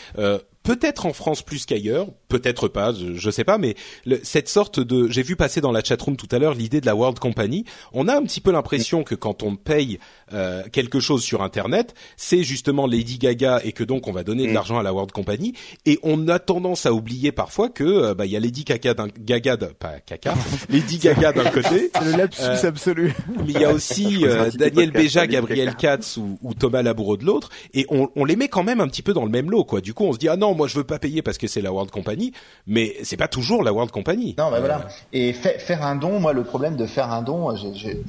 Euh, 0.68 0.74
peut-être 0.74 1.06
en 1.06 1.12
France 1.12 1.42
plus 1.42 1.66
qu'ailleurs, 1.66 2.08
peut-être 2.28 2.68
pas, 2.68 2.92
je, 2.92 3.30
sais 3.30 3.44
pas, 3.44 3.58
mais 3.58 3.74
cette 4.22 4.48
sorte 4.48 4.80
de, 4.80 5.08
j'ai 5.08 5.22
vu 5.22 5.36
passer 5.36 5.60
dans 5.60 5.72
la 5.72 5.82
chatroom 5.82 6.16
tout 6.16 6.28
à 6.30 6.38
l'heure 6.38 6.54
l'idée 6.54 6.80
de 6.80 6.86
la 6.86 6.94
World 6.94 7.18
Company. 7.18 7.64
On 7.92 8.08
a 8.08 8.16
un 8.16 8.22
petit 8.22 8.40
peu 8.40 8.50
l'impression 8.50 9.04
que 9.04 9.14
quand 9.14 9.42
on 9.42 9.56
paye 9.56 9.98
euh, 10.32 10.62
quelque 10.72 11.00
chose 11.00 11.22
sur 11.22 11.42
Internet, 11.42 11.94
c'est 12.16 12.42
justement 12.42 12.86
Lady 12.86 13.18
Gaga 13.18 13.60
et 13.64 13.72
que 13.72 13.84
donc 13.84 14.08
on 14.08 14.12
va 14.12 14.24
donner 14.24 14.46
de 14.46 14.50
mm. 14.50 14.54
l'argent 14.54 14.78
à 14.78 14.82
la 14.82 14.92
World 14.92 15.12
Company. 15.12 15.54
Et 15.86 15.98
on 16.02 16.28
a 16.28 16.38
tendance 16.38 16.86
à 16.86 16.92
oublier 16.92 17.30
parfois 17.32 17.68
que 17.68 17.84
euh, 17.84 18.14
bah 18.14 18.26
il 18.26 18.32
y 18.32 18.36
a 18.36 18.40
Lady 18.40 18.64
Gaga 18.64 18.94
d'un 18.94 19.08
Gaga 19.18 19.56
pas 19.78 20.00
caca, 20.00 20.34
Lady 20.68 20.98
Gaga 20.98 21.32
d'un 21.32 21.50
côté. 21.50 21.90
C'est 21.94 22.04
le 22.04 22.16
lapsus 22.16 22.42
euh, 22.42 22.68
absolu. 22.68 23.14
Mais 23.46 23.52
il 23.52 23.60
y 23.60 23.64
a 23.64 23.72
aussi 23.72 24.24
Daniel 24.54 24.90
Béja, 24.90 25.26
Gabriel 25.26 25.76
Katz 25.76 26.16
ou, 26.16 26.38
ou, 26.42 26.54
Thomas 26.54 26.82
Laboureau 26.82 27.16
de 27.16 27.24
l'autre, 27.24 27.50
et 27.72 27.86
on, 27.90 28.08
on 28.16 28.24
les 28.24 28.36
met 28.36 28.48
quand 28.48 28.62
même 28.62 28.80
un 28.80 28.88
petit 28.88 29.02
peu 29.02 29.12
dans 29.12 29.24
le 29.24 29.30
même 29.30 29.50
lot, 29.50 29.64
quoi. 29.64 29.80
Du 29.80 29.94
coup, 29.94 30.04
on 30.04 30.12
se 30.12 30.18
dit 30.18 30.28
ah 30.28 30.36
non 30.36 30.53
moi 30.54 30.68
je 30.68 30.76
veux 30.76 30.84
pas 30.84 30.98
payer 30.98 31.22
parce 31.22 31.38
que 31.38 31.46
c'est 31.46 31.60
la 31.60 31.72
World 31.72 31.90
Company, 31.90 32.32
mais 32.66 32.96
c'est 33.02 33.16
pas 33.16 33.28
toujours 33.28 33.62
la 33.62 33.72
World 33.72 33.90
Company. 33.90 34.34
Non, 34.38 34.50
mais 34.50 34.60
voilà. 34.60 34.88
Et 35.12 35.32
faire 35.32 35.84
un 35.84 35.96
don, 35.96 36.20
moi 36.20 36.32
le 36.32 36.44
problème 36.44 36.76
de 36.76 36.86
faire 36.86 37.12
un 37.12 37.22
don, 37.22 37.54
j'ai, 37.56 38.02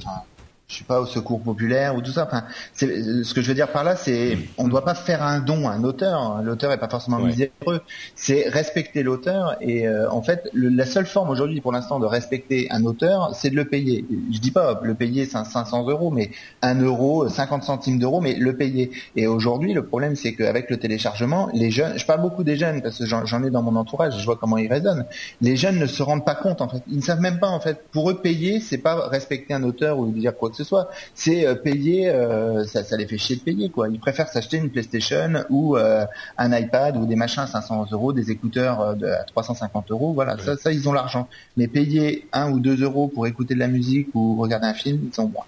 je 0.68 0.74
suis 0.74 0.84
pas 0.84 1.00
au 1.00 1.06
secours 1.06 1.40
populaire 1.40 1.94
ou 1.94 2.00
tout 2.00 2.10
ça. 2.10 2.24
Enfin, 2.26 2.44
ce 2.74 3.34
que 3.34 3.40
je 3.40 3.48
veux 3.48 3.54
dire 3.54 3.68
par 3.68 3.84
là, 3.84 3.94
c'est 3.94 4.36
on 4.58 4.64
ne 4.64 4.70
doit 4.70 4.84
pas 4.84 4.94
faire 4.94 5.22
un 5.22 5.38
don 5.38 5.68
à 5.68 5.72
un 5.72 5.84
auteur. 5.84 6.42
L'auteur 6.42 6.72
est 6.72 6.78
pas 6.78 6.88
forcément 6.88 7.20
miséreux. 7.20 7.80
C'est 8.16 8.48
respecter 8.48 9.04
l'auteur 9.04 9.56
et 9.60 9.86
euh, 9.86 10.10
en 10.10 10.22
fait, 10.22 10.50
la 10.54 10.84
seule 10.84 11.06
forme 11.06 11.30
aujourd'hui 11.30 11.60
pour 11.60 11.70
l'instant 11.70 12.00
de 12.00 12.06
respecter 12.06 12.66
un 12.70 12.84
auteur, 12.84 13.30
c'est 13.34 13.50
de 13.50 13.54
le 13.54 13.66
payer. 13.66 14.04
Je 14.32 14.38
dis 14.40 14.50
pas 14.50 14.80
le 14.82 14.94
payer 14.94 15.24
500 15.24 15.88
euros, 15.88 16.10
mais 16.10 16.30
un 16.62 16.80
euro, 16.80 17.28
50 17.28 17.62
centimes 17.62 18.00
d'euros, 18.00 18.20
mais 18.20 18.34
le 18.34 18.56
payer. 18.56 18.90
Et 19.14 19.28
aujourd'hui, 19.28 19.72
le 19.72 19.86
problème, 19.86 20.16
c'est 20.16 20.34
qu'avec 20.34 20.68
le 20.68 20.78
téléchargement, 20.78 21.48
les 21.52 21.70
jeunes, 21.70 21.96
je 21.96 22.04
parle 22.06 22.22
beaucoup 22.22 22.42
des 22.42 22.56
jeunes 22.56 22.82
parce 22.82 22.98
que 22.98 23.06
j'en 23.06 23.44
ai 23.44 23.50
dans 23.50 23.62
mon 23.62 23.76
entourage, 23.76 24.18
je 24.18 24.24
vois 24.24 24.36
comment 24.36 24.58
ils 24.58 24.68
raisonnent. 24.68 25.06
Les 25.40 25.54
jeunes 25.54 25.78
ne 25.78 25.86
se 25.86 26.02
rendent 26.02 26.24
pas 26.24 26.34
compte 26.34 26.60
en 26.60 26.68
fait. 26.68 26.82
Ils 26.88 26.96
ne 26.96 27.02
savent 27.02 27.20
même 27.20 27.38
pas 27.38 27.48
en 27.48 27.60
fait. 27.60 27.84
Pour 27.92 28.10
eux, 28.10 28.20
payer, 28.20 28.58
c'est 28.58 28.78
pas 28.78 29.06
respecter 29.06 29.54
un 29.54 29.62
auteur 29.62 30.00
ou 30.00 30.06
dire 30.10 30.36
quoi 30.36 30.50
ce 30.56 30.64
soit, 30.64 30.88
c'est 31.14 31.46
euh, 31.46 31.54
payer, 31.54 32.08
euh, 32.08 32.64
ça, 32.64 32.82
ça, 32.82 32.96
les 32.96 33.06
fait 33.06 33.18
chier 33.18 33.36
de 33.36 33.42
payer 33.42 33.70
quoi. 33.70 33.88
Ils 33.88 34.00
préfèrent 34.00 34.28
s'acheter 34.28 34.56
une 34.56 34.70
PlayStation 34.70 35.44
ou 35.50 35.76
euh, 35.76 36.04
un 36.38 36.56
iPad 36.56 36.96
ou 36.96 37.06
des 37.06 37.16
machins 37.16 37.42
à 37.42 37.46
500 37.46 37.86
euros, 37.92 38.12
des 38.12 38.30
écouteurs 38.30 38.96
de, 38.96 39.06
à 39.06 39.24
350 39.24 39.90
euros. 39.90 40.12
Voilà, 40.12 40.38
ça, 40.38 40.56
ça 40.56 40.72
ils 40.72 40.88
ont 40.88 40.92
l'argent. 40.92 41.28
Mais 41.56 41.68
payer 41.68 42.28
un 42.32 42.50
ou 42.50 42.60
deux 42.60 42.82
euros 42.82 43.08
pour 43.08 43.26
écouter 43.26 43.54
de 43.54 43.60
la 43.60 43.68
musique 43.68 44.08
ou 44.14 44.36
regarder 44.36 44.66
un 44.66 44.74
film, 44.74 45.00
ils 45.04 45.14
sont 45.14 45.28
moins. 45.28 45.44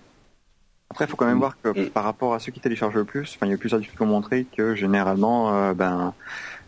Après, 0.91 1.05
il 1.05 1.09
faut 1.09 1.17
quand 1.17 1.27
même 1.27 1.39
voir 1.39 1.57
que 1.61 1.89
par 1.89 2.05
rapport 2.05 2.33
à 2.33 2.39
ceux 2.39 2.51
qui 2.51 2.61
téléchargent 2.61 2.95
le 2.95 3.05
plus, 3.05 3.35
enfin, 3.37 3.47
il 3.47 3.51
y 3.51 3.55
a 3.55 3.59
plusieurs 3.59 3.81
études 3.81 3.95
qui 3.95 4.03
ont 4.03 4.07
montré 4.07 4.47
que 4.57 4.75
généralement, 4.75 5.73
ben, 5.75 6.15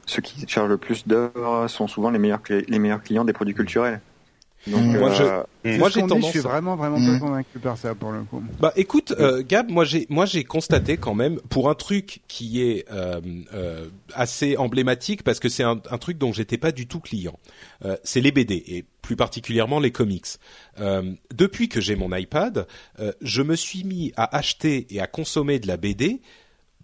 ceux 0.04 0.20
qui 0.20 0.34
téléchargent 0.34 0.68
le 0.68 0.76
plus 0.76 1.08
d'heures 1.08 1.70
sont 1.70 1.88
souvent 1.88 2.10
les 2.10 2.18
meilleurs, 2.18 2.42
les 2.50 2.78
meilleurs 2.78 3.02
clients 3.02 3.24
des 3.24 3.32
produits 3.32 3.54
culturels. 3.54 4.00
Donc, 4.66 4.82
moi, 4.82 5.10
euh, 5.10 5.44
je, 5.64 5.78
moi 5.78 5.88
j'ai 5.88 6.00
tendance. 6.00 6.26
Je 6.26 6.30
suis 6.30 6.40
vraiment 6.40 6.76
vraiment 6.76 6.96
pas 6.96 7.12
mmh. 7.12 7.20
convaincu 7.20 7.58
par 7.58 7.78
ça 7.78 7.94
pour 7.94 8.12
le 8.12 8.22
coup. 8.24 8.42
Bah, 8.60 8.72
écoute, 8.76 9.14
euh, 9.18 9.42
Gab, 9.46 9.70
moi 9.70 9.84
j'ai 9.84 10.06
moi 10.10 10.26
j'ai 10.26 10.44
constaté 10.44 10.98
quand 10.98 11.14
même 11.14 11.40
pour 11.48 11.70
un 11.70 11.74
truc 11.74 12.20
qui 12.28 12.62
est 12.62 12.84
euh, 12.92 13.20
assez 14.14 14.58
emblématique 14.58 15.22
parce 15.22 15.40
que 15.40 15.48
c'est 15.48 15.62
un, 15.62 15.80
un, 15.90 15.98
truc 15.98 16.18
dont 16.18 16.32
j'étais 16.32 16.58
pas 16.58 16.72
du 16.72 16.86
tout 16.86 17.00
client. 17.00 17.38
C'est 18.04 18.20
les 18.20 18.32
BD 18.32 18.62
et 18.66 18.84
plus 19.00 19.16
particulièrement 19.16 19.80
les 19.80 19.92
comics. 19.92 20.26
depuis 21.34 21.68
que 21.68 21.80
j'ai 21.80 21.96
mon 21.96 22.14
iPad, 22.14 22.66
je 23.22 23.42
me 23.42 23.56
suis 23.56 23.84
mis 23.84 24.12
à 24.16 24.36
acheter 24.36 24.86
et 24.90 25.00
à 25.00 25.06
consommer 25.06 25.58
de 25.58 25.66
la 25.66 25.78
BD 25.78 26.20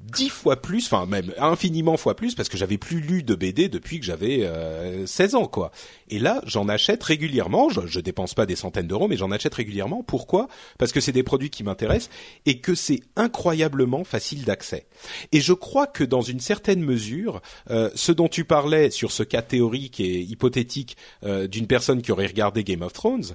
dix 0.01 0.29
fois 0.29 0.61
plus, 0.61 0.87
enfin 0.87 1.07
même 1.07 1.33
infiniment 1.39 1.97
fois 1.97 2.15
plus, 2.15 2.35
parce 2.35 2.49
que 2.49 2.57
j'avais 2.57 2.79
plus 2.79 3.01
lu 3.01 3.23
de 3.23 3.35
BD 3.35 3.69
depuis 3.69 3.99
que 3.99 4.07
j'avais 4.07 4.45
euh, 4.45 5.07
16 5.07 5.35
ans, 5.35 5.47
quoi. 5.47 5.71
Et 6.09 6.19
là, 6.19 6.41
j'en 6.47 6.69
achète 6.69 7.03
régulièrement. 7.03 7.69
Je, 7.69 7.87
je 7.87 8.01
dépense 8.01 8.35
pas 8.35 8.47
des 8.47 8.57
centaines 8.57 8.87
d'euros, 8.87 9.09
mais 9.09 9.17
j'en 9.17 9.31
achète 9.31 9.55
régulièrement. 9.55 10.03
Pourquoi? 10.03 10.49
Parce 10.79 10.93
que 10.93 11.01
c'est 11.01 11.13
des 11.13 11.23
produits 11.23 11.51
qui 11.51 11.65
m'intéressent 11.65 12.11
et 12.45 12.61
que 12.61 12.75
c'est 12.75 13.01
incroyablement 13.17 14.05
facile 14.05 14.45
d'accès. 14.45 14.87
Et 15.33 15.41
je 15.41 15.53
crois 15.53 15.87
que 15.87 16.05
dans 16.05 16.23
une 16.23 16.41
certaine 16.41 16.83
mesure, 16.83 17.41
euh, 17.71 17.91
ce 17.95 18.13
dont 18.13 18.29
tu 18.29 18.45
parlais 18.45 18.91
sur 18.91 19.11
ce 19.11 19.23
cas 19.23 19.43
théorique 19.43 20.01
et 20.01 20.21
hypothétique 20.21 20.97
euh, 21.25 21.49
d'une 21.49 21.67
personne 21.67 22.03
qui 22.03 22.13
aurait 22.13 22.27
regardé 22.27 22.65
Game 22.65 22.83
of 22.83 22.93
Thrones, 22.93 23.35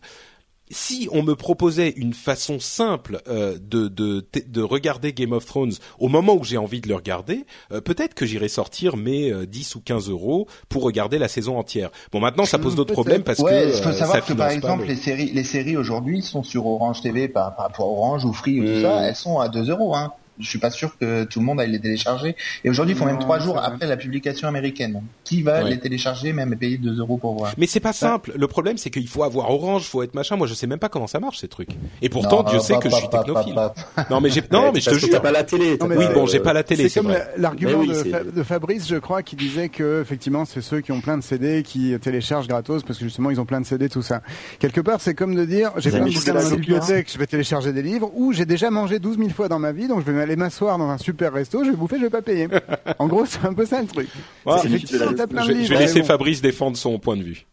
si 0.71 1.07
on 1.11 1.23
me 1.23 1.35
proposait 1.35 1.93
une 1.97 2.13
façon 2.13 2.59
simple 2.59 3.21
euh, 3.27 3.57
de, 3.61 3.87
de, 3.87 4.25
de, 4.47 4.61
regarder 4.61 5.13
Game 5.13 5.33
of 5.33 5.45
Thrones 5.45 5.73
au 5.99 6.07
moment 6.07 6.35
où 6.35 6.43
j'ai 6.43 6.57
envie 6.57 6.81
de 6.81 6.87
le 6.87 6.95
regarder, 6.95 7.45
euh, 7.71 7.81
peut-être 7.81 8.13
que 8.13 8.25
j'irais 8.25 8.47
sortir 8.47 8.97
mes 8.97 9.31
10 9.45 9.75
euh, 9.75 9.77
ou 9.77 9.81
15 9.81 10.09
euros 10.09 10.47
pour 10.69 10.83
regarder 10.83 11.19
la 11.19 11.27
saison 11.27 11.57
entière. 11.57 11.91
Bon, 12.11 12.19
maintenant, 12.19 12.45
ça 12.45 12.57
pose 12.57 12.75
d'autres 12.75 12.93
problèmes 12.93 13.23
parce 13.23 13.39
ouais, 13.39 13.71
que 13.71 13.81
faut 13.81 13.91
savoir 13.91 14.25
que 14.25 14.33
par 14.33 14.49
exemple, 14.49 14.85
les 14.85 14.95
séries, 14.95 15.31
les 15.33 15.43
séries 15.43 15.77
aujourd'hui 15.77 16.21
sont 16.21 16.43
sur 16.43 16.65
Orange 16.65 17.01
TV, 17.01 17.27
par, 17.27 17.55
par, 17.55 17.71
Orange 17.79 18.25
ou 18.25 18.33
Free 18.33 18.59
ou 18.59 18.65
tout 18.65 18.81
ça, 18.81 18.99
mmh. 18.99 19.03
elles 19.03 19.15
sont 19.15 19.39
à 19.39 19.49
2 19.49 19.69
euros. 19.69 19.95
Hein 19.95 20.13
je 20.41 20.47
suis 20.47 20.59
pas 20.59 20.71
sûr 20.71 20.97
que 20.97 21.23
tout 21.23 21.39
le 21.39 21.45
monde 21.45 21.59
aille 21.59 21.71
les 21.71 21.79
télécharger. 21.79 22.35
Et 22.63 22.69
aujourd'hui, 22.69 22.95
il 22.95 22.97
faut 22.97 23.05
même 23.05 23.19
trois 23.19 23.39
jours 23.39 23.57
après 23.59 23.87
la 23.87 23.97
publication 23.97 24.47
américaine. 24.47 25.01
Qui 25.23 25.43
va 25.43 25.63
les 25.63 25.79
télécharger 25.79 26.33
même 26.33 26.53
et 26.53 26.55
payer 26.55 26.77
2 26.77 26.99
euros 26.99 27.17
pour 27.17 27.37
voir? 27.37 27.53
Mais 27.57 27.67
c'est 27.67 27.79
pas 27.79 27.93
simple. 27.93 28.33
Le 28.35 28.47
problème, 28.47 28.77
c'est 28.77 28.89
qu'il 28.89 29.07
faut 29.07 29.23
avoir 29.23 29.49
Orange, 29.49 29.83
faut 29.83 30.03
être 30.03 30.13
machin. 30.13 30.35
Moi, 30.35 30.47
je 30.47 30.53
sais 30.53 30.67
même 30.67 30.79
pas 30.79 30.89
comment 30.89 31.07
ça 31.07 31.19
marche 31.19 31.39
ces 31.39 31.47
trucs. 31.47 31.69
Et 32.01 32.09
pourtant, 32.09 32.43
Dieu 32.43 32.59
sait 32.59 32.77
que 32.77 32.89
je 32.89 32.95
suis 32.95 33.09
technophile. 33.09 33.55
non, 34.09 34.21
mais 34.21 34.29
j'ai 34.29 34.43
non, 34.51 34.71
mais 34.73 34.81
je 34.81 34.89
te 34.89 34.95
jure. 34.95 35.09
T'as 35.11 35.19
pas 35.19 35.31
la 35.31 35.43
télé. 35.43 35.77
oui, 35.81 36.05
bon, 36.13 36.25
j'ai 36.25 36.39
pas 36.39 36.53
la 36.53 36.63
télé. 36.63 36.89
C'est 36.89 37.01
comme 37.01 37.15
l'argument 37.37 37.83
de, 37.83 38.43
Fabrice, 38.43 38.87
je 38.87 38.95
crois, 38.95 39.23
qui 39.23 39.35
disait 39.35 39.69
que 39.69 40.01
effectivement, 40.01 40.45
c'est 40.45 40.61
ceux 40.61 40.81
qui 40.81 40.91
ont 40.91 41.01
plein 41.01 41.17
de 41.17 41.23
CD 41.23 41.63
qui 41.63 41.95
téléchargent 42.01 42.47
gratos 42.47 42.83
parce 42.83 42.97
que 42.99 43.05
justement, 43.05 43.29
ils 43.29 43.39
ont 43.39 43.45
plein 43.45 43.61
de 43.61 43.65
CD, 43.65 43.89
tout 43.89 44.01
ça. 44.01 44.21
Quelque 44.59 44.81
part, 44.81 45.01
c'est 45.01 45.13
comme 45.13 45.35
de 45.35 45.45
dire, 45.45 45.71
j'ai 45.77 45.89
plein 45.89 46.05
de 46.05 46.13
bouquins 46.13 46.33
dans 46.33 46.49
ma 46.49 46.55
bibliothèque, 46.55 47.11
je 47.11 47.17
vais 47.17 47.27
télécharger 47.27 47.71
des 47.73 47.81
livres, 47.81 48.11
ou 48.15 48.33
j'ai 48.33 48.45
déjà 48.45 48.71
mangé 48.71 48.99
12 48.99 49.17
000 49.17 49.29
fois 49.29 49.47
dans 49.47 49.59
ma 49.59 49.71
vie, 49.71 49.87
donc 49.87 50.01
je 50.05 50.11
vais 50.11 50.13
aller 50.31 50.39
m'asseoir 50.39 50.77
dans 50.77 50.89
un 50.89 50.97
super 50.97 51.33
resto, 51.33 51.63
je 51.63 51.71
vais 51.71 51.75
bouffer, 51.75 51.97
je 51.97 52.03
vais 52.03 52.09
pas 52.09 52.21
payer. 52.21 52.47
en 52.99 53.07
gros, 53.07 53.25
c'est 53.25 53.45
un 53.45 53.53
peu 53.53 53.65
ça 53.65 53.81
le 53.81 53.87
truc. 53.87 54.07
je, 54.45 55.73
vais 55.73 55.79
laisser 55.79 56.03
Fabrice 56.03 56.41
défendre 56.41 56.77
son 56.77 56.97
point 56.99 57.17
de 57.17 57.23
vue. 57.23 57.45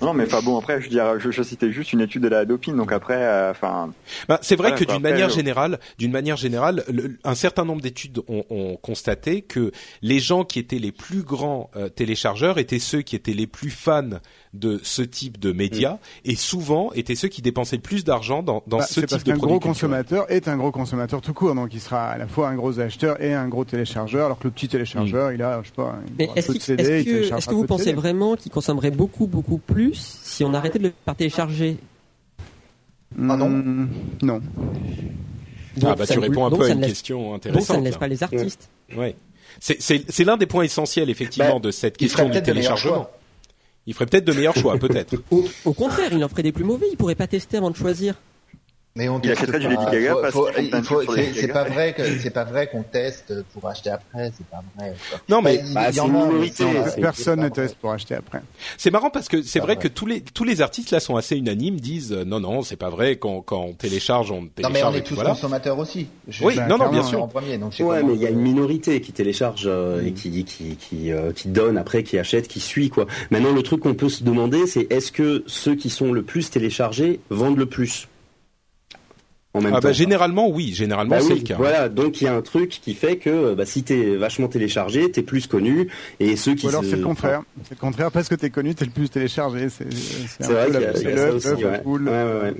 Non, 0.00 0.14
mais 0.14 0.26
pas 0.26 0.40
bon. 0.40 0.56
Après, 0.58 0.80
je, 0.80 0.88
dirais, 0.88 1.18
je, 1.18 1.30
je, 1.30 1.42
citais 1.42 1.72
juste 1.72 1.92
une 1.92 2.00
étude 2.00 2.22
de 2.22 2.28
la 2.28 2.44
dopine, 2.44 2.76
donc 2.76 2.92
après, 2.92 3.16
euh, 3.16 3.50
enfin. 3.50 3.92
bah, 4.28 4.38
c'est 4.42 4.54
vrai 4.54 4.74
que 4.74 4.84
d'une 4.84 5.02
manière 5.02 5.28
générale, 5.28 5.80
d'une 5.98 6.12
manière 6.12 6.36
générale, 6.36 6.84
un 7.24 7.34
certain 7.34 7.64
nombre 7.64 7.82
d'études 7.82 8.20
ont, 8.28 8.44
ont, 8.48 8.76
constaté 8.76 9.42
que 9.42 9.72
les 10.02 10.20
gens 10.20 10.44
qui 10.44 10.60
étaient 10.60 10.78
les 10.78 10.92
plus 10.92 11.22
grands 11.22 11.70
euh, 11.74 11.88
téléchargeurs 11.88 12.58
étaient 12.58 12.78
ceux 12.78 13.02
qui 13.02 13.16
étaient 13.16 13.32
les 13.32 13.48
plus 13.48 13.70
fans 13.70 14.20
de 14.54 14.80
ce 14.82 15.02
type 15.02 15.38
de 15.38 15.52
médias 15.52 15.94
mm. 15.94 15.98
et 16.26 16.36
souvent 16.36 16.92
étaient 16.92 17.14
ceux 17.14 17.28
qui 17.28 17.42
dépensaient 17.42 17.76
le 17.76 17.82
plus 17.82 18.04
d'argent 18.04 18.42
dans, 18.42 18.62
dans 18.66 18.78
bah, 18.78 18.86
ce 18.86 19.00
type 19.00 19.24
de 19.24 19.32
produit. 19.32 19.32
Un 19.32 19.36
gros 19.36 19.60
consommateur 19.60 20.30
est 20.30 20.48
un 20.48 20.56
gros 20.56 20.70
consommateur 20.70 21.20
tout 21.20 21.34
court, 21.34 21.54
donc 21.54 21.74
il 21.74 21.80
sera 21.80 22.08
à 22.08 22.18
la 22.18 22.26
fois 22.26 22.48
un 22.48 22.54
gros 22.54 22.80
acheteur 22.80 23.22
et 23.22 23.34
un 23.34 23.48
gros 23.48 23.64
téléchargeur, 23.64 24.26
alors 24.26 24.38
que 24.38 24.44
le 24.44 24.52
petit 24.52 24.68
téléchargeur, 24.68 25.30
mm. 25.30 25.34
il 25.34 25.42
a, 25.42 25.60
je 25.62 25.68
sais 25.68 25.74
pas, 25.74 25.98
Mais 26.18 26.30
est-ce 26.36 26.52
que, 26.52 27.34
est-ce 27.34 27.46
que 27.48 27.54
vous 27.54 27.66
pensez 27.66 27.92
vraiment 27.92 28.36
qu'il 28.36 28.52
consommerait 28.52 28.90
beaucoup, 28.90 29.26
beaucoup 29.26 29.58
plus 29.58 30.20
si 30.22 30.44
on 30.44 30.54
arrêtait 30.54 30.78
de 30.78 30.84
le 30.84 30.92
faire 31.04 31.14
télécharger? 31.14 31.76
Ah 33.16 33.36
non 33.36 33.88
Non. 34.22 34.40
ah 35.82 35.94
bah 35.94 36.06
tu 36.06 36.18
réponds 36.18 36.46
un 36.46 36.50
peu 36.50 36.64
à 36.64 36.68
une 36.68 36.80
question 36.80 37.34
intéressante. 37.34 37.60
Donc 37.60 37.66
ça 37.66 37.80
ne 37.80 37.84
laisse 37.84 37.96
pas 37.96 38.08
les 38.08 38.22
artistes. 38.22 38.68
Ouais. 38.96 39.16
C'est 39.60 40.24
l'un 40.24 40.36
des 40.36 40.46
points 40.46 40.64
essentiels 40.64 41.10
effectivement 41.10 41.54
bah, 41.54 41.66
de 41.66 41.70
cette 41.70 41.96
question 41.96 42.28
du 42.28 42.42
téléchargement. 42.42 43.08
Il 43.88 43.94
ferait 43.94 44.04
peut-être 44.04 44.26
de 44.26 44.34
meilleurs 44.34 44.54
choix, 44.54 44.76
peut-être. 44.76 45.14
Au, 45.64 45.72
contraire, 45.72 46.10
il 46.12 46.22
en 46.22 46.28
ferait 46.28 46.42
des 46.42 46.52
plus 46.52 46.62
mauvais. 46.62 46.86
Il 46.92 46.98
pourrait 46.98 47.14
pas 47.14 47.26
tester 47.26 47.56
avant 47.56 47.70
de 47.70 47.76
choisir. 47.76 48.16
Mais 48.98 49.08
on 49.08 49.20
il 49.22 49.30
achèterait 49.30 49.60
du 49.60 49.68
Lady 49.68 49.84
Gaga 49.92 50.16
parce 50.20 50.34
c'est 51.36 51.46
pas 51.52 51.62
vrai 51.62 51.94
que 51.94 52.18
c'est 52.18 52.30
pas 52.30 52.42
vrai 52.42 52.66
qu'on 52.66 52.82
teste 52.82 53.32
pour 53.52 53.68
acheter 53.68 53.90
après, 53.90 54.32
c'est 54.36 54.46
pas 54.48 54.60
vrai. 54.76 54.92
Non 55.28 55.40
mais 55.40 55.62
bah, 55.72 55.90
y, 55.92 56.00
en 56.00 56.10
personne 57.00 57.42
ne 57.42 57.48
teste 57.48 57.76
pour 57.76 57.92
acheter 57.92 58.16
après. 58.16 58.42
C'est 58.76 58.90
marrant 58.90 59.10
parce 59.10 59.28
que 59.28 59.40
c'est 59.42 59.60
vrai, 59.60 59.76
que 59.76 59.86
tous 59.86 60.06
les 60.06 60.20
tous 60.20 60.42
les 60.42 60.62
artistes 60.62 60.90
là 60.90 60.98
sont 60.98 61.14
assez 61.14 61.36
unanimes, 61.36 61.78
disent 61.78 62.12
euh, 62.12 62.24
non 62.24 62.40
non 62.40 62.62
c'est 62.62 62.74
pas 62.74 62.90
vrai 62.90 63.18
quand 63.18 63.40
quand 63.40 63.60
on 63.60 63.72
télécharge 63.72 64.32
on 64.32 64.48
télécharge. 64.48 64.82
Non 64.82 64.90
mais 64.90 64.96
on 64.96 64.98
est 64.98 65.06
tous 65.06 65.14
consommateurs 65.14 65.78
aussi. 65.78 66.08
oui 66.42 66.58
non 66.68 66.76
non 66.76 66.88
bien 66.88 67.04
sûr. 67.04 67.22
En 67.22 67.28
premier, 67.28 67.56
donc 67.56 67.74
ouais 67.78 68.02
mais 68.02 68.14
il 68.14 68.20
y 68.20 68.26
a 68.26 68.30
une 68.30 68.40
minorité 68.40 69.00
qui 69.00 69.12
télécharge 69.12 69.66
euh, 69.66 70.04
et 70.04 70.10
qui 70.10 70.44
qui 70.44 70.74
qui 70.74 71.12
euh, 71.12 71.32
qui 71.32 71.46
donne 71.46 71.78
après, 71.78 72.02
qui 72.02 72.18
achète, 72.18 72.48
qui 72.48 72.58
suit 72.58 72.90
quoi. 72.90 73.06
Maintenant 73.30 73.52
le 73.52 73.62
truc 73.62 73.78
qu'on 73.78 73.94
peut 73.94 74.08
se 74.08 74.24
demander 74.24 74.66
c'est 74.66 74.92
est-ce 74.92 75.12
que 75.12 75.44
ceux 75.46 75.76
qui 75.76 75.88
sont 75.88 76.12
le 76.12 76.22
plus 76.22 76.50
téléchargés 76.50 77.20
vendent 77.30 77.58
le 77.58 77.66
plus? 77.66 78.08
Ah 79.54 79.80
bah, 79.80 79.92
généralement 79.92 80.48
oui, 80.48 80.72
généralement 80.74 81.16
bah 81.16 81.22
c'est 81.22 81.34
le 81.34 81.40
cas. 81.40 81.56
Voilà, 81.56 81.88
donc 81.88 82.20
il 82.20 82.24
y 82.24 82.26
a 82.28 82.34
un 82.34 82.42
truc 82.42 82.68
qui 82.82 82.94
fait 82.94 83.16
que 83.16 83.54
bah, 83.54 83.64
si 83.64 83.82
t'es 83.82 84.16
vachement 84.16 84.48
téléchargé, 84.48 85.10
t'es 85.10 85.22
plus 85.22 85.46
connu, 85.46 85.88
et 86.20 86.36
ceux 86.36 86.54
qui 86.54 86.66
Ou 86.66 86.68
alors 86.68 86.84
c'est 86.84 86.96
le 86.96 87.02
contraire, 87.02 87.42
c'est 87.64 87.74
le 87.74 87.80
contraire 87.80 88.10
parce 88.10 88.28
que 88.28 88.34
t'es 88.34 88.50
connu, 88.50 88.74
t'es 88.74 88.84
le 88.84 88.90
plus 88.90 89.08
téléchargé. 89.08 89.68
C'est 89.70 89.84
vrai, 90.42 90.68
aussi. 91.30 91.46
Ouais. 91.46 91.82
Ouais, 91.84 92.54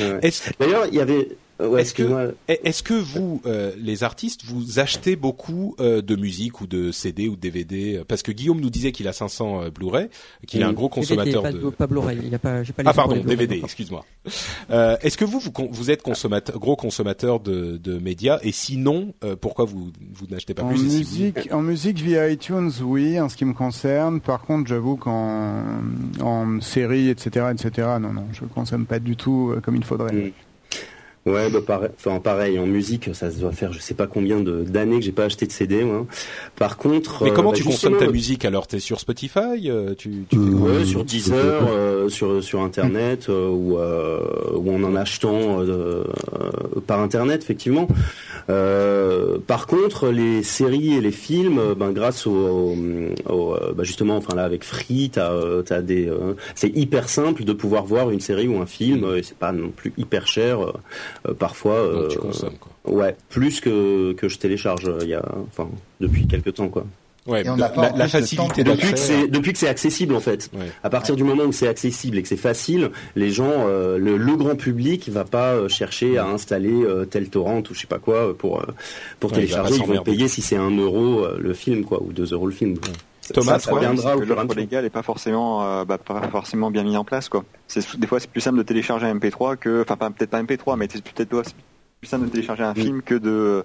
ouais, 0.00 0.30
D'ailleurs, 0.58 0.86
il 0.88 0.94
y 0.94 1.00
avait 1.00 1.28
euh, 1.62 1.76
est-ce 1.76 1.94
que, 1.94 2.34
est-ce 2.48 2.82
que 2.82 2.94
vous, 2.94 3.40
euh, 3.46 3.72
les 3.78 4.02
artistes, 4.04 4.44
vous 4.44 4.78
achetez 4.78 5.16
beaucoup 5.16 5.76
euh, 5.80 6.02
de 6.02 6.16
musique 6.16 6.60
ou 6.60 6.66
de 6.66 6.90
CD 6.90 7.28
ou 7.28 7.36
de 7.36 7.40
DVD 7.40 8.02
Parce 8.06 8.22
que 8.22 8.32
Guillaume 8.32 8.60
nous 8.60 8.70
disait 8.70 8.92
qu'il 8.92 9.08
a 9.08 9.12
500 9.12 9.70
Blu-ray, 9.74 10.08
qu'il 10.46 10.60
est 10.60 10.64
un 10.64 10.72
gros 10.72 10.88
consommateur 10.88 11.42
de. 11.42 11.70
Pas 11.70 11.86
Blu-ray, 11.86 12.18
il 12.24 12.34
a 12.34 12.38
pas. 12.38 12.62
pas 12.62 12.82
ah 12.84 12.92
pardon, 12.92 13.16
DVD, 13.16 13.60
excuse-moi. 13.62 14.04
est-ce 14.68 15.16
que 15.16 15.24
vous, 15.24 15.40
vous, 15.40 15.52
vous 15.70 15.90
êtes 15.90 16.02
consommateur, 16.02 16.58
gros 16.58 16.76
consommateur 16.76 17.40
de, 17.40 17.76
de 17.76 17.98
médias? 17.98 18.38
Et 18.42 18.52
sinon, 18.52 19.14
pourquoi 19.40 19.64
vous, 19.64 19.92
vous 20.14 20.26
n'achetez 20.30 20.54
pas 20.54 20.62
en 20.62 20.68
plus 20.68 20.82
musique, 20.82 21.48
En 21.52 21.62
musique 21.62 21.98
via 21.98 22.28
iTunes, 22.28 22.70
oui, 22.82 23.20
en 23.20 23.28
ce 23.28 23.36
qui 23.36 23.44
me 23.44 23.54
concerne. 23.54 24.20
Par 24.20 24.42
contre, 24.42 24.68
j'avoue 24.68 24.96
qu'en 24.96 25.62
en 26.20 26.60
série, 26.60 27.08
etc., 27.08 27.46
etc., 27.52 27.88
non, 28.00 28.12
non, 28.12 28.26
je 28.32 28.44
consomme 28.44 28.86
pas 28.86 28.98
du 28.98 29.16
tout 29.16 29.54
comme 29.62 29.76
il 29.76 29.84
faudrait. 29.84 30.32
Ouais, 31.24 31.50
bah 31.50 31.60
pareil, 31.64 31.90
enfin 31.96 32.18
pareil, 32.18 32.58
en 32.58 32.66
musique, 32.66 33.14
ça 33.14 33.30
doit 33.30 33.52
faire 33.52 33.72
je 33.72 33.78
sais 33.78 33.94
pas 33.94 34.06
combien 34.08 34.40
d'années 34.40 34.98
que 34.98 35.04
j'ai 35.04 35.12
pas 35.12 35.24
acheté 35.24 35.46
de 35.46 35.52
CD. 35.52 35.84
Moi. 35.84 36.06
Par 36.56 36.76
contre, 36.76 37.22
mais 37.22 37.32
comment 37.32 37.50
bah, 37.50 37.56
tu 37.56 37.64
consommes 37.64 37.96
ta 37.96 38.08
musique 38.08 38.44
alors? 38.44 38.66
T'es 38.66 38.80
sur 38.80 38.98
Spotify 38.98 39.70
tu, 39.96 40.24
tu 40.28 40.38
Ouais, 40.38 40.84
sur 40.84 41.04
Deezer, 41.04 42.10
sur 42.10 42.42
sur 42.42 42.62
internet 42.62 43.28
ou 43.28 43.76
ou 43.76 44.74
en 44.74 44.82
en 44.82 44.96
achetant 44.96 45.60
par 46.86 47.00
internet 47.00 47.42
effectivement. 47.42 47.86
par 48.48 49.66
contre, 49.68 50.08
les 50.08 50.42
séries 50.42 50.94
et 50.94 51.00
les 51.00 51.12
films, 51.12 51.74
ben 51.76 51.92
grâce 51.92 52.26
au, 52.26 52.76
au, 53.28 53.56
bah, 53.76 53.84
justement, 53.84 54.16
enfin 54.16 54.34
là 54.34 54.42
avec 54.42 54.64
Free, 54.64 55.10
t'as 55.10 55.32
as 55.70 55.82
des, 55.82 56.10
c'est 56.56 56.76
hyper 56.76 57.08
simple 57.08 57.44
de 57.44 57.52
pouvoir 57.52 57.84
voir 57.84 58.10
une 58.10 58.20
série 58.20 58.48
ou 58.48 58.60
un 58.60 58.66
film 58.66 59.04
et 59.16 59.22
c'est 59.22 59.36
pas 59.36 59.52
non 59.52 59.70
plus 59.70 59.92
hyper 59.96 60.26
cher 60.26 60.60
euh, 60.60 60.72
parfois. 61.38 61.74
Euh, 61.74 62.08
tu 62.08 62.18
consommes, 62.18 62.56
quoi. 62.58 62.72
Ouais, 62.92 63.16
plus 63.28 63.60
que 63.60 64.12
que 64.14 64.28
je 64.28 64.38
télécharge 64.38 64.88
euh, 64.88 64.98
il 65.02 65.08
y 65.08 65.14
a, 65.14 65.24
enfin, 65.48 65.68
depuis 66.00 66.26
quelques 66.26 66.54
temps 66.54 66.68
quoi. 66.68 66.84
Ouais, 67.24 67.44
la, 67.44 68.08
facilité 68.08 68.64
depuis 68.64 68.90
que 68.90 68.98
c'est 68.98 69.28
depuis 69.28 69.52
que 69.52 69.58
c'est 69.58 69.68
accessible 69.68 70.16
en 70.16 70.20
fait. 70.20 70.50
À 70.82 70.90
partir 70.90 71.14
du 71.14 71.22
moment 71.22 71.44
où 71.44 71.52
c'est 71.52 71.68
accessible 71.68 72.18
et 72.18 72.22
que 72.22 72.26
c'est 72.26 72.36
facile, 72.36 72.90
les 73.14 73.30
gens, 73.30 73.64
le, 73.64 74.36
grand 74.36 74.56
public 74.56 75.08
va 75.08 75.24
pas 75.24 75.68
chercher 75.68 76.18
à 76.18 76.26
installer 76.26 76.84
tel 77.12 77.28
torrent 77.28 77.62
ou 77.70 77.74
je 77.74 77.80
sais 77.80 77.86
pas 77.86 78.00
quoi 78.00 78.36
pour 78.36 78.64
pour 79.20 79.30
télécharger. 79.30 79.76
Ils 79.76 79.84
vont 79.84 80.02
payer 80.02 80.26
si 80.26 80.42
c'est 80.42 80.56
un 80.56 80.72
euro 80.72 81.24
le 81.38 81.54
film 81.54 81.84
quoi 81.84 82.02
ou 82.02 82.12
deux 82.12 82.32
euros 82.32 82.46
le 82.46 82.52
film. 82.52 82.74
Thomas, 83.32 83.58
ça, 83.58 83.78
viendra 83.78 84.16
que 84.16 84.24
l'offre 84.24 84.54
légale 84.54 84.84
est 84.84 84.90
pas 84.90 85.02
forcément, 85.02 85.64
euh, 85.64 85.84
bah, 85.84 85.98
pas 85.98 86.28
forcément 86.28 86.70
bien 86.70 86.82
mis 86.82 86.96
en 86.96 87.04
place, 87.04 87.28
quoi. 87.28 87.44
C'est 87.68 87.98
des 87.98 88.06
fois 88.06 88.18
c'est 88.18 88.30
plus 88.30 88.40
simple 88.40 88.58
de 88.58 88.62
télécharger 88.62 89.06
un 89.06 89.14
MP3 89.14 89.56
que, 89.56 89.84
enfin 89.88 90.10
peut-être 90.10 90.30
pas 90.30 90.38
un 90.38 90.44
MP3, 90.44 90.76
mais 90.76 90.88
c'est 90.90 91.02
peut-être 91.02 91.42
plus 92.00 92.08
simple 92.08 92.24
de 92.26 92.30
télécharger 92.30 92.64
un 92.64 92.74
film 92.74 93.02
que 93.02 93.14
de 93.14 93.64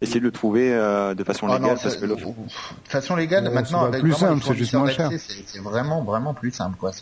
essayer 0.00 0.20
de 0.20 0.24
le 0.24 0.30
trouver 0.30 0.72
euh, 0.72 1.14
de 1.14 1.24
façon 1.24 1.48
ah 1.48 1.58
légale. 1.58 1.76
de 1.76 2.88
façon 2.88 3.16
légale, 3.16 3.50
maintenant 3.50 3.84
avec 3.84 4.00
plus 4.00 4.12
simple, 4.12 4.42
c'est 4.46 4.54
juste 4.54 4.74
moins 4.74 4.90
cher. 4.90 5.10
C'est 5.18 5.60
vraiment 5.60 6.02
vraiment 6.02 6.34
plus 6.34 6.52
simple, 6.52 6.76
quoi. 6.78 6.92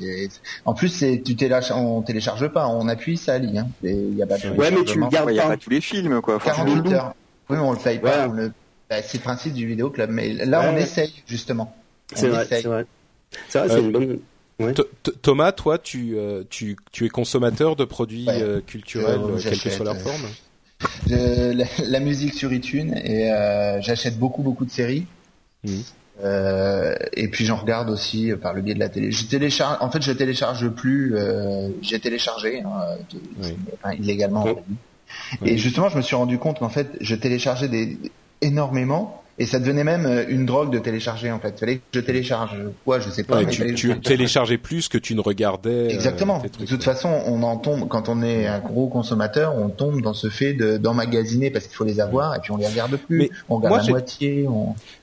En 0.65 0.75
plus, 0.75 0.89
c'est 0.89 1.23
tu 1.25 1.37
télécharges, 1.37 1.73
on 1.73 2.03
télécharge 2.03 2.49
pas, 2.49 2.69
on 2.69 2.89
appuie, 2.89 3.17
ça 3.17 3.39
lit. 3.39 3.59
Hein. 3.59 3.69
Il 3.83 4.17
y 4.17 4.23
a 4.23 4.27
pas 4.27 4.39
de 4.39 4.49
ouais, 4.51 4.71
mais 4.71 4.85
tu 4.85 4.99
gardes 5.09 5.35
pas. 5.35 5.49
pas 5.49 5.57
tous 5.57 5.71
les 5.71 5.81
films, 5.81 6.21
quoi. 6.21 6.39
48 6.39 6.93
heures. 6.93 7.15
Oui, 7.49 7.59
on 7.59 7.73
le 7.73 7.79
paye 7.79 7.99
pas. 7.99 8.29
Bah, 8.89 9.03
c'est 9.03 9.19
le 9.19 9.23
principe 9.23 9.53
du 9.53 9.67
vidéoclub, 9.67 10.11
mais 10.11 10.33
là, 10.33 10.71
on 10.73 10.77
essaye 10.77 11.13
justement. 11.27 11.75
C'est 12.15 12.29
vrai, 12.29 12.47
c'est 12.49 12.63
vrai. 12.63 12.87
C'est 13.49 13.59
vrai, 13.59 13.69
c'est 13.69 13.81
une 13.81 13.93
bonne. 13.93 14.21
Thomas, 15.23 15.53
toi, 15.53 15.79
tu, 15.79 16.15
euh, 16.17 16.43
tu, 16.49 16.77
tu 16.91 17.05
es 17.05 17.09
consommateur 17.09 17.77
de 17.77 17.85
produits 17.85 18.27
euh, 18.29 18.61
culturels, 18.61 19.21
euh, 19.21 19.39
quelle 19.43 19.61
que 19.61 19.71
soit 19.71 19.85
leur 19.85 19.99
forme 19.99 20.27
la, 21.09 22.01
musique 22.01 22.35
sur 22.35 22.53
iTunes 22.53 22.95
et 23.03 23.31
j'achète 23.81 24.19
beaucoup 24.19 24.43
beaucoup 24.43 24.67
de 24.67 24.71
séries. 24.71 25.07
Mmh. 25.65 25.71
et 27.15 27.29
puis 27.29 27.47
j'en 27.47 27.57
regarde 27.57 27.89
aussi 27.89 28.31
par 28.41 28.53
le 28.53 28.61
biais 28.61 28.75
de 28.75 28.79
la 28.79 28.91
télé. 28.91 29.11
Je 29.11 29.25
télécharge, 29.25 29.79
en 29.81 29.91
fait, 29.91 30.03
je 30.03 30.13
télécharge 30.13 30.69
plus. 30.69 31.17
J'ai 31.81 31.99
téléchargé 31.99 32.63
hein, 32.63 33.93
illégalement. 33.99 34.47
Et 35.45 35.57
justement, 35.57 35.89
je 35.89 35.97
me 35.97 36.03
suis 36.03 36.15
rendu 36.15 36.39
compte 36.39 36.59
qu'en 36.59 36.69
fait, 36.69 36.89
je 37.01 37.15
téléchargeais 37.15 37.69
des, 37.69 37.99
énormément 38.43 39.23
et 39.39 39.47
ça 39.47 39.59
devenait 39.59 39.85
même 39.85 40.07
euh, 40.07 40.25
une 40.29 40.47
drogue 40.47 40.73
de 40.73 40.79
télécharger 40.79 41.31
en 41.31 41.39
fait. 41.39 41.55
Il 41.57 41.59
fallait 41.59 41.77
que 41.77 41.83
je 41.93 42.01
télécharge 42.01 42.57
quoi, 42.85 43.01
je 43.01 43.11
sais 43.11 43.23
pas. 43.23 43.45
tu, 43.45 43.75
tu 43.75 44.01
téléchargeais 44.01 44.59
plus 44.59 44.89
que 44.89 44.99
tu 44.99 45.15
ne 45.15 45.21
regardais. 45.21 45.71
Euh, 45.71 45.89
Exactement. 45.89 46.43
de 46.59 46.65
toute 46.65 46.83
façon, 46.83 47.09
on 47.27 47.43
en 47.43 47.57
tombe 47.59 47.89
quand 47.89 48.09
on 48.09 48.23
est 48.23 48.47
un 48.47 48.61
gros 48.61 48.89
consommateur, 48.89 49.55
on 49.57 49.69
tombe 49.69 50.01
dans 50.01 50.15
ce 50.15 50.31
fait 50.31 50.55
d'emmagasiner 50.55 51.51
parce 51.51 51.67
qu'il 51.67 51.77
faut 51.77 51.85
les 51.85 52.01
avoir 52.01 52.35
et 52.35 52.41
puis 52.41 52.51
on 52.53 52.57
les 52.57 52.67
regarde 52.67 52.97
plus. 52.97 53.19
Mais 53.19 53.31
on 53.49 53.57
regarde 53.57 53.85
la 53.85 53.91
moitié. 53.91 54.47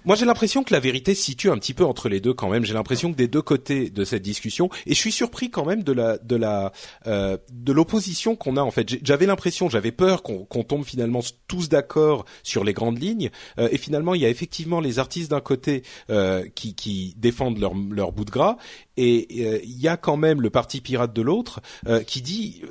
Moi, 0.05 0.15
j'ai 0.15 0.25
l'impression 0.25 0.63
que 0.63 0.73
la 0.73 0.79
vérité 0.79 1.15
se 1.15 1.23
situe 1.23 1.49
un 1.49 1.57
petit 1.57 1.73
peu 1.73 1.85
entre 1.85 2.09
les 2.09 2.19
deux 2.19 2.33
quand 2.33 2.49
même. 2.49 2.65
J'ai 2.65 2.73
l'impression 2.73 3.11
que 3.11 3.17
des 3.17 3.27
deux 3.27 3.41
côtés 3.41 3.89
de 3.89 4.03
cette 4.03 4.23
discussion, 4.23 4.69
et 4.85 4.93
je 4.93 4.99
suis 4.99 5.11
surpris 5.11 5.49
quand 5.49 5.65
même 5.65 5.83
de 5.83 5.91
la 5.91 6.17
de 6.17 6.35
la 6.35 6.71
euh, 7.07 7.37
de 7.51 7.71
l'opposition 7.71 8.35
qu'on 8.35 8.57
a 8.57 8.61
en 8.61 8.71
fait. 8.71 8.87
J'avais 9.03 9.25
l'impression, 9.25 9.69
j'avais 9.69 9.91
peur 9.91 10.23
qu'on 10.23 10.63
tombe 10.63 10.83
finalement 10.83 11.21
tous 11.47 11.69
d'accord 11.69 12.25
sur 12.41 12.63
les 12.63 12.73
grandes 12.73 13.01
lignes, 13.01 13.29
euh, 13.59 13.69
et 13.71 13.77
finalement 13.77 14.15
il 14.15 14.22
y 14.23 14.27
a 14.27 14.29
effectivement 14.29 14.79
les 14.79 14.99
artistes 14.99 15.31
d'un 15.31 15.41
côté 15.41 15.83
euh, 16.09 16.45
qui, 16.55 16.75
qui 16.75 17.13
défendent 17.17 17.59
leur, 17.59 17.73
leur 17.75 18.11
bout 18.11 18.25
de 18.25 18.31
gras, 18.31 18.57
et 18.97 19.27
euh, 19.45 19.59
il 19.63 19.79
y 19.79 19.87
a 19.87 19.97
quand 19.97 20.17
même 20.17 20.41
le 20.41 20.49
parti 20.49 20.81
pirate 20.81 21.13
de 21.13 21.21
l'autre 21.21 21.61
euh, 21.87 22.03
qui 22.03 22.21
dit 22.21 22.61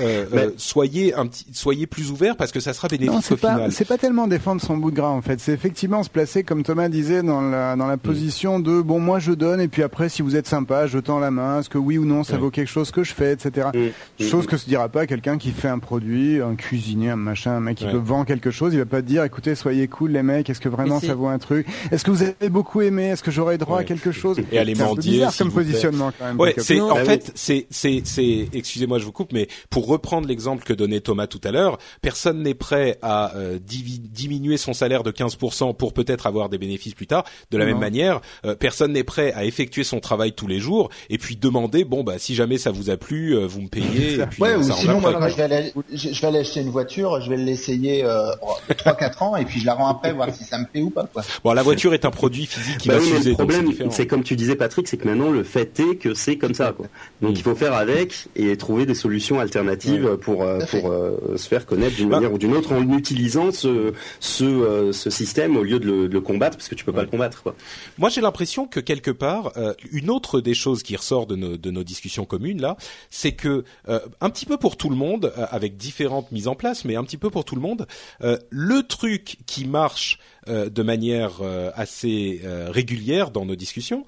euh, 0.00 0.26
euh, 0.32 0.50
soyez 0.56 1.14
un 1.14 1.26
petit, 1.26 1.46
soyez 1.52 1.86
plus 1.86 2.10
ouvert 2.10 2.36
parce 2.36 2.52
que 2.52 2.60
ça 2.60 2.72
sera 2.72 2.88
bénéfique 2.88 3.32
au 3.32 3.36
final. 3.36 3.72
C'est 3.72 3.86
pas 3.86 3.98
tellement 3.98 4.26
défendre 4.26 4.60
son 4.60 4.76
bout 4.76 4.90
de 4.90 4.96
gras 4.96 5.08
en 5.10 5.22
fait. 5.22 5.40
C'est 5.40 5.52
effectivement 5.52 6.02
se 6.02 6.10
placer 6.10 6.42
comme 6.42 6.62
Thomas 6.62 6.88
disait 6.88 7.22
dans 7.22 7.40
la 7.40 7.76
dans 7.76 7.86
la 7.86 7.96
mm. 7.96 8.00
position 8.00 8.60
de 8.60 8.80
bon 8.80 9.00
moi 9.00 9.18
je 9.18 9.32
donne 9.32 9.60
et 9.60 9.68
puis 9.68 9.82
après 9.82 10.08
si 10.08 10.22
vous 10.22 10.36
êtes 10.36 10.46
sympa 10.46 10.86
je 10.86 10.98
tends 10.98 11.18
la 11.18 11.30
main. 11.30 11.60
Est-ce 11.60 11.68
que 11.68 11.78
oui 11.78 11.98
ou 11.98 12.04
non 12.04 12.24
ça 12.24 12.36
vaut 12.36 12.50
quelque 12.50 12.68
chose 12.68 12.90
que 12.90 13.04
je 13.04 13.14
fais 13.14 13.32
etc. 13.32 13.68
Mm. 13.74 14.24
Chose 14.24 14.46
que 14.46 14.56
se 14.56 14.66
dira 14.66 14.88
pas 14.88 15.06
quelqu'un 15.06 15.38
qui 15.38 15.50
fait 15.50 15.68
un 15.68 15.78
produit, 15.78 16.40
un 16.40 16.54
cuisinier, 16.54 17.10
un 17.10 17.16
machin, 17.16 17.52
un 17.52 17.60
mec 17.60 17.78
qui 17.78 17.86
peut 17.86 17.96
vendre 17.96 18.26
quelque 18.26 18.50
chose. 18.50 18.74
Il 18.74 18.78
va 18.78 18.86
pas 18.86 19.02
te 19.02 19.06
dire 19.06 19.24
écoutez 19.24 19.54
soyez 19.54 19.88
cool 19.88 20.12
les 20.12 20.22
mecs. 20.22 20.50
Est-ce 20.50 20.60
que 20.60 20.68
vraiment 20.68 21.00
ça 21.00 21.14
vaut 21.14 21.28
un 21.28 21.38
truc? 21.38 21.66
Est-ce 21.90 22.04
que 22.04 22.10
vous 22.10 22.22
avez 22.22 22.48
beaucoup 22.48 22.82
aimé? 22.82 23.08
Est-ce 23.08 23.22
que 23.22 23.30
j'aurais 23.30 23.58
droit 23.58 23.80
à 23.80 23.84
quelque 23.84 24.12
chose? 24.12 24.38
Et 24.52 24.58
aller 24.58 24.74
mendier. 24.74 25.26
C'est 25.30 25.44
comme 25.44 25.52
positionnement 25.52 26.12
quand 26.18 26.26
même. 26.26 26.40
Ouais, 26.40 26.54
c'est 26.58 26.80
en 26.80 26.96
fait 26.96 27.32
c'est 27.34 27.66
c'est 27.70 28.02
c'est 28.04 28.48
excusez-moi 28.52 28.98
je 28.98 29.04
vous 29.04 29.12
coupe 29.12 29.32
mais 29.32 29.48
pour 29.68 29.86
reprendre 29.86 30.28
l'exemple 30.28 30.64
que 30.64 30.72
donnait 30.72 31.00
Thomas 31.00 31.26
tout 31.26 31.40
à 31.44 31.50
l'heure, 31.50 31.78
personne 32.02 32.42
n'est 32.42 32.54
prêt 32.54 32.98
à 33.02 33.34
euh, 33.36 33.58
diminuer 33.60 34.56
son 34.56 34.72
salaire 34.72 35.02
de 35.02 35.10
15% 35.10 35.76
pour 35.76 35.92
peut-être 35.92 36.26
avoir 36.26 36.48
des 36.48 36.58
bénéfices 36.58 36.94
plus 36.94 37.06
tard. 37.06 37.24
De 37.50 37.58
la 37.58 37.66
même 37.66 37.78
manière, 37.78 38.20
euh, 38.44 38.54
personne 38.54 38.92
n'est 38.92 39.04
prêt 39.04 39.32
à 39.34 39.44
effectuer 39.44 39.84
son 39.84 40.00
travail 40.00 40.32
tous 40.32 40.46
les 40.46 40.60
jours 40.60 40.90
et 41.08 41.18
puis 41.18 41.36
demander 41.36 41.84
bon 41.84 42.02
bah 42.02 42.18
si 42.18 42.34
jamais 42.34 42.58
ça 42.58 42.70
vous 42.70 42.90
a 42.90 42.96
plu, 42.96 43.36
euh, 43.36 43.46
vous 43.46 43.62
me 43.62 43.68
payez. 43.68 44.14
Et 44.14 44.26
puis, 44.30 44.42
ouais, 44.42 44.54
ou 44.54 44.62
sinon 44.62 45.00
moi, 45.00 45.28
je, 45.28 45.36
vais 45.36 45.42
aller, 45.42 45.72
je, 45.92 46.20
vais 46.20 46.26
aller 46.26 46.38
acheter 46.38 46.60
une 46.60 46.70
voiture, 46.70 47.20
je 47.20 47.30
vais 47.30 47.36
l'essayer 47.36 48.04
euh, 48.04 48.30
3-4 48.70 49.24
ans 49.24 49.36
et 49.36 49.44
puis 49.44 49.60
je 49.60 49.66
la 49.66 49.74
rends 49.74 49.88
après 49.88 50.12
voir 50.12 50.32
si 50.34 50.44
ça 50.44 50.58
me 50.58 50.66
plaît 50.66 50.82
ou 50.82 50.90
pas. 50.90 51.08
Quoi. 51.12 51.22
Bon, 51.44 51.52
la 51.52 51.62
voiture 51.62 51.94
est 51.94 52.04
un 52.04 52.10
produit 52.10 52.46
physique 52.46 52.78
qui 52.78 52.88
bah 52.88 52.98
va 52.98 53.04
s'user. 53.04 53.30
Le 53.30 53.36
problème, 53.36 53.72
c'est 53.90 54.06
comme 54.06 54.22
tu 54.22 54.36
disais 54.36 54.56
Patrick, 54.56 54.88
c'est 54.88 54.96
que 54.96 55.08
maintenant 55.08 55.30
le 55.30 55.42
fait 55.42 55.78
est 55.80 55.96
que 55.96 56.14
c'est 56.14 56.36
comme 56.36 56.54
ça. 56.54 56.72
Quoi. 56.72 56.86
Donc 57.22 57.32
mm. 57.32 57.36
il 57.36 57.42
faut 57.42 57.54
faire 57.54 57.74
avec 57.74 58.28
et 58.36 58.56
trouver 58.56 58.86
des 58.86 58.94
solutions 58.94 59.40
alternatives 59.50 60.16
pour 60.18 60.42
euh, 60.42 60.60
pour 60.70 60.90
euh, 60.90 61.36
se 61.36 61.48
faire 61.48 61.66
connaître 61.66 61.96
d'une 61.96 62.08
bah. 62.08 62.16
manière 62.16 62.32
ou 62.32 62.38
d'une 62.38 62.54
autre 62.54 62.72
en 62.72 62.88
utilisant 62.96 63.50
ce 63.50 63.92
ce, 64.20 64.44
euh, 64.44 64.92
ce 64.92 65.10
système 65.10 65.56
au 65.56 65.64
lieu 65.64 65.80
de 65.80 65.86
le, 65.86 66.08
de 66.08 66.12
le, 66.12 66.20
combattre 66.20 66.56
parce 66.56 66.68
que 66.68 66.76
tu 66.76 66.84
peux 66.84 66.92
pas 66.92 67.02
le 67.02 67.08
combattre. 67.08 67.42
Quoi. 67.42 67.56
Moi, 67.98 68.08
j'ai 68.10 68.20
l'impression 68.20 68.66
que 68.66 68.78
quelque 68.78 69.10
part, 69.10 69.52
une 69.90 70.10
autre 70.10 70.40
des 70.40 70.54
choses 70.54 70.82
qui 70.82 70.94
ressort 70.96 71.26
de 71.26 71.34
nos 71.34 71.56
de 71.56 71.70
nos 71.70 71.82
discussions 71.82 72.24
communes 72.24 72.60
là, 72.60 72.76
c'est 73.10 73.32
que 73.32 73.64
un 73.88 74.30
petit 74.30 74.46
peu 74.46 74.56
pour 74.56 74.76
tout 74.76 74.90
le 74.90 74.96
monde, 74.96 75.32
avec 75.50 75.76
différentes 75.76 76.30
mises 76.30 76.48
en 76.48 76.54
place, 76.54 76.84
mais 76.84 76.96
un 76.96 77.04
petit 77.04 77.16
peu 77.16 77.30
pour 77.30 77.44
tout 77.44 77.56
le 77.56 77.60
monde, 77.60 77.86
le 78.20 78.82
truc 78.82 79.38
qui 79.46 79.64
marche 79.64 80.18
de 80.46 80.82
manière 80.82 81.40
assez 81.74 82.40
régulière 82.68 83.30
dans 83.30 83.44
nos 83.44 83.56
discussions, 83.56 84.04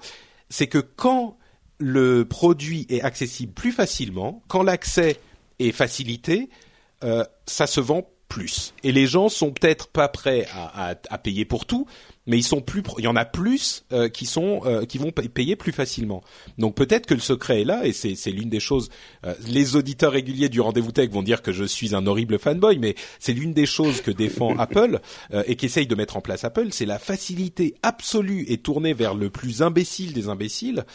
c'est 0.49 0.67
que 0.67 0.79
quand 0.79 1.37
le 1.83 2.25
produit 2.25 2.85
est 2.89 3.01
accessible 3.01 3.53
plus 3.53 3.71
facilement, 3.71 4.41
quand 4.47 4.63
l'accès 4.63 5.17
et 5.59 5.71
facilité, 5.71 6.49
euh, 7.03 7.23
ça 7.45 7.67
se 7.67 7.81
vend 7.81 8.07
plus. 8.33 8.73
Et 8.83 8.91
les 8.91 9.05
gens 9.05 9.29
sont 9.29 9.51
peut-être 9.51 9.87
pas 9.87 10.07
prêts 10.07 10.47
à, 10.53 10.89
à, 10.89 10.95
à, 11.09 11.17
payer 11.19 11.45
pour 11.45 11.65
tout, 11.65 11.85
mais 12.25 12.37
ils 12.37 12.43
sont 12.43 12.61
plus, 12.61 12.81
il 12.97 13.03
y 13.03 13.07
en 13.07 13.15
a 13.15 13.25
plus 13.25 13.85
euh, 13.91 14.09
qui 14.09 14.25
sont, 14.25 14.61
euh, 14.65 14.85
qui 14.85 14.97
vont 14.97 15.11
payer 15.11 15.55
plus 15.55 15.71
facilement. 15.71 16.23
Donc 16.57 16.73
peut-être 16.73 17.05
que 17.05 17.13
le 17.13 17.19
secret 17.19 17.61
est 17.61 17.65
là, 17.65 17.85
et 17.85 17.93
c'est, 17.93 18.31
l'une 18.31 18.49
des 18.49 18.59
choses. 18.59 18.89
Euh, 19.25 19.35
les 19.47 19.75
auditeurs 19.75 20.13
réguliers 20.13 20.49
du 20.49 20.61
rendez-vous 20.61 20.91
tech 20.91 21.11
vont 21.11 21.21
dire 21.21 21.43
que 21.43 21.51
je 21.51 21.63
suis 21.63 21.93
un 21.93 22.07
horrible 22.07 22.39
fanboy, 22.39 22.79
mais 22.79 22.95
c'est 23.19 23.33
l'une 23.33 23.53
des 23.53 23.67
choses 23.67 24.01
que 24.01 24.09
défend 24.09 24.57
Apple 24.57 24.99
et 25.45 25.55
qu'essaye 25.55 25.85
de 25.85 25.95
mettre 25.95 26.17
en 26.17 26.21
place 26.21 26.43
Apple, 26.43 26.69
c'est 26.71 26.85
la 26.85 26.97
facilité 26.97 27.75
absolue 27.83 28.45
et 28.47 28.57
tournée 28.57 28.93
vers 28.93 29.13
le 29.13 29.29
plus 29.29 29.61
imbécile 29.61 30.13
des 30.13 30.27
imbéciles 30.27 30.85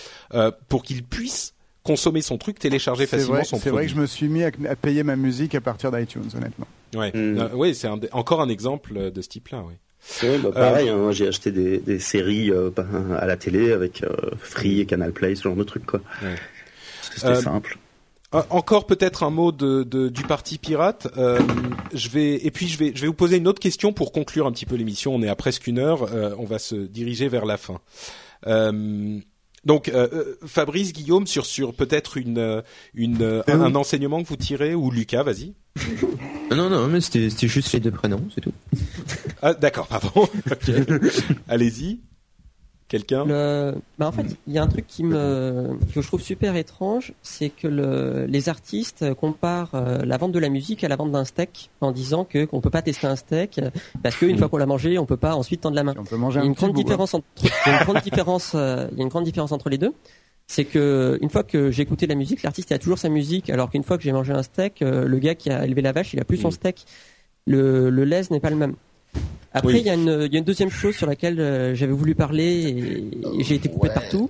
pour 0.68 0.82
qu'ils 0.82 1.04
puissent 1.04 1.54
consommer 1.88 2.20
son 2.20 2.36
truc, 2.36 2.58
télécharger 2.58 3.06
facilement 3.06 3.42
son 3.44 3.56
produit. 3.56 3.62
C'est 3.64 3.70
vrai 3.70 3.86
que 3.86 3.92
je 3.92 3.96
me 3.96 4.04
suis 4.04 4.28
mis 4.28 4.44
à, 4.44 4.50
payer 4.76 5.02
ma 5.04 5.16
musique 5.16 5.54
à 5.54 5.62
partir 5.62 5.90
d'iTunes, 5.90 6.28
honnêtement. 6.36 6.66
Ouais, 6.94 7.10
mm. 7.12 7.38
euh, 7.38 7.48
oui, 7.54 7.74
c'est 7.74 7.88
encore 8.12 8.42
un 8.42 8.50
exemple 8.50 9.10
de 9.10 9.22
ce 9.22 9.28
type-là, 9.28 9.64
oui. 9.66 10.38
bah, 10.42 10.50
pareil, 10.52 10.90
hein, 10.90 11.10
j'ai 11.12 11.28
acheté 11.28 11.50
des, 11.50 11.78
des 11.78 11.98
séries 11.98 12.50
euh, 12.50 12.70
à 13.18 13.24
la 13.24 13.38
télé 13.38 13.72
avec 13.72 14.02
euh, 14.02 14.14
Free 14.38 14.80
et 14.80 14.86
Canal 14.86 15.12
Play, 15.12 15.34
ce 15.34 15.44
genre 15.44 15.56
de 15.56 15.64
quoi. 15.64 16.00
Ouais. 16.22 16.34
C'était 17.14 17.36
simple. 17.36 17.78
Encore 18.30 18.86
peut-être 18.86 19.22
un 19.22 19.30
mot 19.30 19.50
de, 19.50 19.84
de, 19.84 20.10
du 20.10 20.22
parti 20.24 20.58
pirate. 20.58 21.08
je 21.94 22.08
vais 22.10 22.34
et 22.44 22.50
puis 22.50 22.68
je 22.68 22.78
vais 22.78 22.92
je 22.94 23.00
vais 23.00 23.06
vous 23.06 23.14
poser 23.14 23.38
une 23.38 23.48
autre 23.48 23.58
question 23.58 23.94
pour 23.94 24.12
conclure 24.12 24.46
un 24.46 24.52
petit 24.52 24.66
peu 24.66 24.76
l'émission. 24.76 25.14
On 25.14 25.22
est 25.22 25.28
à 25.30 25.34
presque 25.34 25.66
une 25.66 25.78
heure. 25.78 26.06
on 26.38 26.44
va 26.44 26.58
se 26.58 26.74
diriger 26.74 27.28
vers 27.28 27.46
la 27.46 27.56
fin. 27.56 27.80
Donc 29.68 29.90
euh, 29.90 30.08
euh, 30.14 30.34
Fabrice, 30.46 30.94
Guillaume, 30.94 31.26
sur 31.26 31.44
sur 31.44 31.74
peut-être 31.74 32.16
une 32.16 32.38
euh, 32.38 32.62
une 32.94 33.42
un, 33.46 33.74
enseignement 33.74 34.22
que 34.22 34.28
vous 34.28 34.36
tirez 34.36 34.74
ou 34.74 34.90
Lucas, 34.90 35.22
vas-y. 35.22 35.54
Non, 36.50 36.70
non, 36.70 36.86
mais 36.86 37.02
c'était 37.02 37.46
juste 37.46 37.74
les 37.74 37.80
deux 37.80 37.90
prénoms, 37.90 38.26
c'est 38.34 38.40
tout. 38.40 38.54
ah, 39.42 39.52
d'accord, 39.52 39.86
pardon. 39.86 40.26
Allez-y. 41.48 42.00
Quelqu'un? 42.88 43.26
Bah 43.26 44.06
En 44.06 44.12
fait, 44.12 44.24
il 44.46 44.54
y 44.54 44.58
a 44.58 44.62
un 44.62 44.66
truc 44.66 44.86
qui 44.86 45.04
me 45.04 45.76
que 45.94 46.00
je 46.00 46.06
trouve 46.06 46.22
super 46.22 46.56
étrange, 46.56 47.12
c'est 47.20 47.50
que 47.50 47.68
le... 47.68 48.24
les 48.26 48.48
artistes 48.48 49.12
comparent 49.14 49.74
euh, 49.74 49.98
la 50.04 50.16
vente 50.16 50.32
de 50.32 50.38
la 50.38 50.48
musique 50.48 50.84
à 50.84 50.88
la 50.88 50.96
vente 50.96 51.12
d'un 51.12 51.26
steak 51.26 51.68
en 51.82 51.92
disant 51.92 52.24
que 52.24 52.46
qu'on 52.46 52.62
peut 52.62 52.70
pas 52.70 52.80
tester 52.80 53.06
un 53.06 53.16
steak 53.16 53.60
parce 54.02 54.16
qu'une 54.16 54.36
mm. 54.36 54.38
fois 54.38 54.48
qu'on 54.48 54.56
l'a 54.56 54.66
mangé, 54.66 54.98
on 54.98 55.04
peut 55.04 55.18
pas 55.18 55.34
ensuite 55.34 55.60
tendre 55.60 55.76
la 55.76 55.84
main. 55.84 55.94
On 55.98 56.04
peut 56.04 56.16
manger 56.16 56.40
il 56.40 56.44
y 56.44 56.46
a 56.46 56.48
une 56.48 56.54
grande 56.54 56.72
différence 56.72 57.12
entre 57.12 57.26
il 57.42 57.48
y 57.48 57.70
a 57.70 57.78
une 57.78 57.84
grande 57.84 58.02
différence 58.02 58.52
euh, 58.54 58.88
il 58.92 58.98
y 58.98 59.00
a 59.00 59.04
une 59.04 59.10
grande 59.10 59.24
différence 59.24 59.52
entre 59.52 59.68
les 59.68 59.78
deux. 59.78 59.92
C'est 60.46 60.64
que 60.64 61.18
une 61.20 61.28
fois 61.28 61.42
que 61.42 61.70
j'ai 61.70 61.82
écouté 61.82 62.06
la 62.06 62.14
musique, 62.14 62.42
l'artiste 62.42 62.72
a 62.72 62.78
toujours 62.78 62.98
sa 62.98 63.10
musique, 63.10 63.50
alors 63.50 63.68
qu'une 63.68 63.84
fois 63.84 63.98
que 63.98 64.04
j'ai 64.04 64.12
mangé 64.12 64.32
un 64.32 64.42
steak, 64.42 64.80
euh, 64.80 65.06
le 65.06 65.18
gars 65.18 65.34
qui 65.34 65.50
a 65.50 65.66
élevé 65.66 65.82
la 65.82 65.92
vache, 65.92 66.14
il 66.14 66.20
a 66.20 66.24
plus 66.24 66.38
son 66.38 66.48
mm. 66.48 66.52
steak. 66.52 66.86
Le, 67.46 67.90
le 67.90 68.04
lait 68.04 68.22
n'est 68.30 68.40
pas 68.40 68.50
le 68.50 68.56
même. 68.56 68.74
Après, 69.52 69.80
il 69.80 69.86
y, 69.86 69.90
a 69.90 69.94
une 69.94 70.44
deuxième 70.44 70.70
chose 70.70 70.94
sur 70.94 71.06
laquelle 71.06 71.40
euh, 71.40 71.74
j'avais 71.74 71.92
voulu 71.92 72.14
parler 72.14 73.10
et, 73.38 73.42
j'ai 73.42 73.54
été 73.54 73.68
coupé 73.68 73.88
partout. 73.88 74.28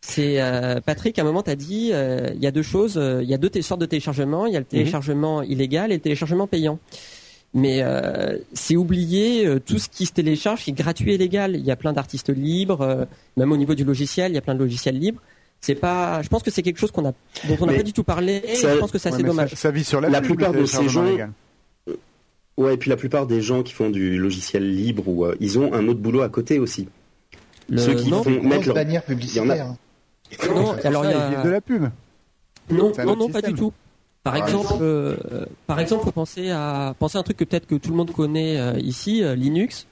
C'est 0.00 0.40
euh, 0.40 0.80
Patrick, 0.80 1.18
à 1.18 1.22
un 1.22 1.24
moment, 1.24 1.42
t'as 1.42 1.54
dit, 1.54 1.90
euh, 1.92 2.30
il 2.34 2.42
y 2.42 2.46
a 2.46 2.50
deux 2.50 2.62
choses, 2.62 3.00
il 3.22 3.28
y 3.28 3.34
a 3.34 3.38
deux 3.38 3.50
sortes 3.62 3.80
de 3.80 3.86
téléchargement. 3.86 4.46
Il 4.46 4.52
y 4.52 4.56
a 4.56 4.60
le 4.60 4.64
mhm. 4.64 4.70
téléchargement 4.70 5.42
illégal 5.42 5.92
et 5.92 5.94
le 5.94 6.00
téléchargement 6.00 6.46
payant. 6.46 6.78
Mais 7.56 7.84
c'est 8.52 8.74
oublier 8.74 9.48
tout 9.64 9.78
ce 9.78 9.88
qui 9.88 10.06
se 10.06 10.12
télécharge, 10.12 10.64
qui 10.64 10.70
est 10.70 10.74
gratuit 10.74 11.14
et 11.14 11.18
légal. 11.18 11.54
Il 11.54 11.64
y 11.64 11.70
a 11.70 11.76
plein 11.76 11.92
d'artistes 11.92 12.30
libres, 12.30 13.06
même 13.36 13.52
au 13.52 13.56
niveau 13.56 13.76
du 13.76 13.84
logiciel, 13.84 14.32
il 14.32 14.34
y 14.34 14.38
a 14.38 14.40
plein 14.40 14.54
de 14.54 14.60
logiciels 14.60 14.98
libres 14.98 15.20
c'est 15.60 15.76
pas 15.76 16.20
je 16.20 16.28
pense 16.28 16.42
que 16.42 16.50
c'est 16.50 16.62
quelque 16.62 16.78
chose 16.78 16.90
qu'on 16.90 17.06
a 17.06 17.12
dont 17.48 17.56
on 17.58 17.64
n'a 17.64 17.72
pas 17.72 17.82
du 17.82 17.94
tout 17.94 18.04
parlé 18.04 18.42
et 18.46 18.54
je 18.54 18.78
pense 18.78 18.90
que 18.90 18.98
c'est 18.98 19.08
assez 19.08 19.22
dommage 19.22 19.54
ça, 19.54 19.70
vit 19.70 19.82
sur 19.82 19.98
la, 19.98 20.10
la 20.10 20.20
plupart 20.20 20.52
de 20.52 20.66
ces 20.66 20.90
gens 20.90 21.06
Ouais, 22.56 22.74
et 22.74 22.76
puis 22.76 22.88
la 22.88 22.96
plupart 22.96 23.26
des 23.26 23.40
gens 23.40 23.62
qui 23.62 23.72
font 23.72 23.90
du 23.90 24.16
logiciel 24.16 24.74
libre 24.74 25.08
ou 25.08 25.24
euh, 25.24 25.34
ils 25.40 25.58
ont 25.58 25.72
un 25.72 25.88
autre 25.88 25.98
boulot 25.98 26.22
à 26.22 26.28
côté 26.28 26.58
aussi. 26.58 26.88
Ceux 27.76 27.94
qui 27.94 28.10
font 28.10 28.42
mettre 28.42 28.66
leur 28.66 28.74
bannière 28.74 29.02
publicitaire. 29.02 29.74
Non, 30.48 30.76
alors 30.84 31.04
il 31.04 31.10
y 31.10 31.14
a 31.14 31.42
de 31.42 31.48
la 31.48 31.60
pub. 31.60 31.84
Non, 32.70 32.92
non, 33.04 33.16
non, 33.16 33.28
pas 33.28 33.42
du 33.42 33.54
tout. 33.54 33.72
Par 34.22 34.36
exemple, 34.36 34.74
euh, 34.80 35.16
par 35.66 35.80
exemple, 35.80 36.04
faut 36.04 36.12
penser 36.12 36.50
à 36.50 36.94
penser 36.98 37.18
à 37.18 37.20
un 37.20 37.24
truc 37.24 37.36
que 37.36 37.44
peut-être 37.44 37.66
que 37.66 37.74
tout 37.74 37.90
le 37.90 37.96
monde 37.96 38.10
connaît 38.12 38.58
euh, 38.58 38.78
ici, 38.78 39.22
Linux. 39.34 39.86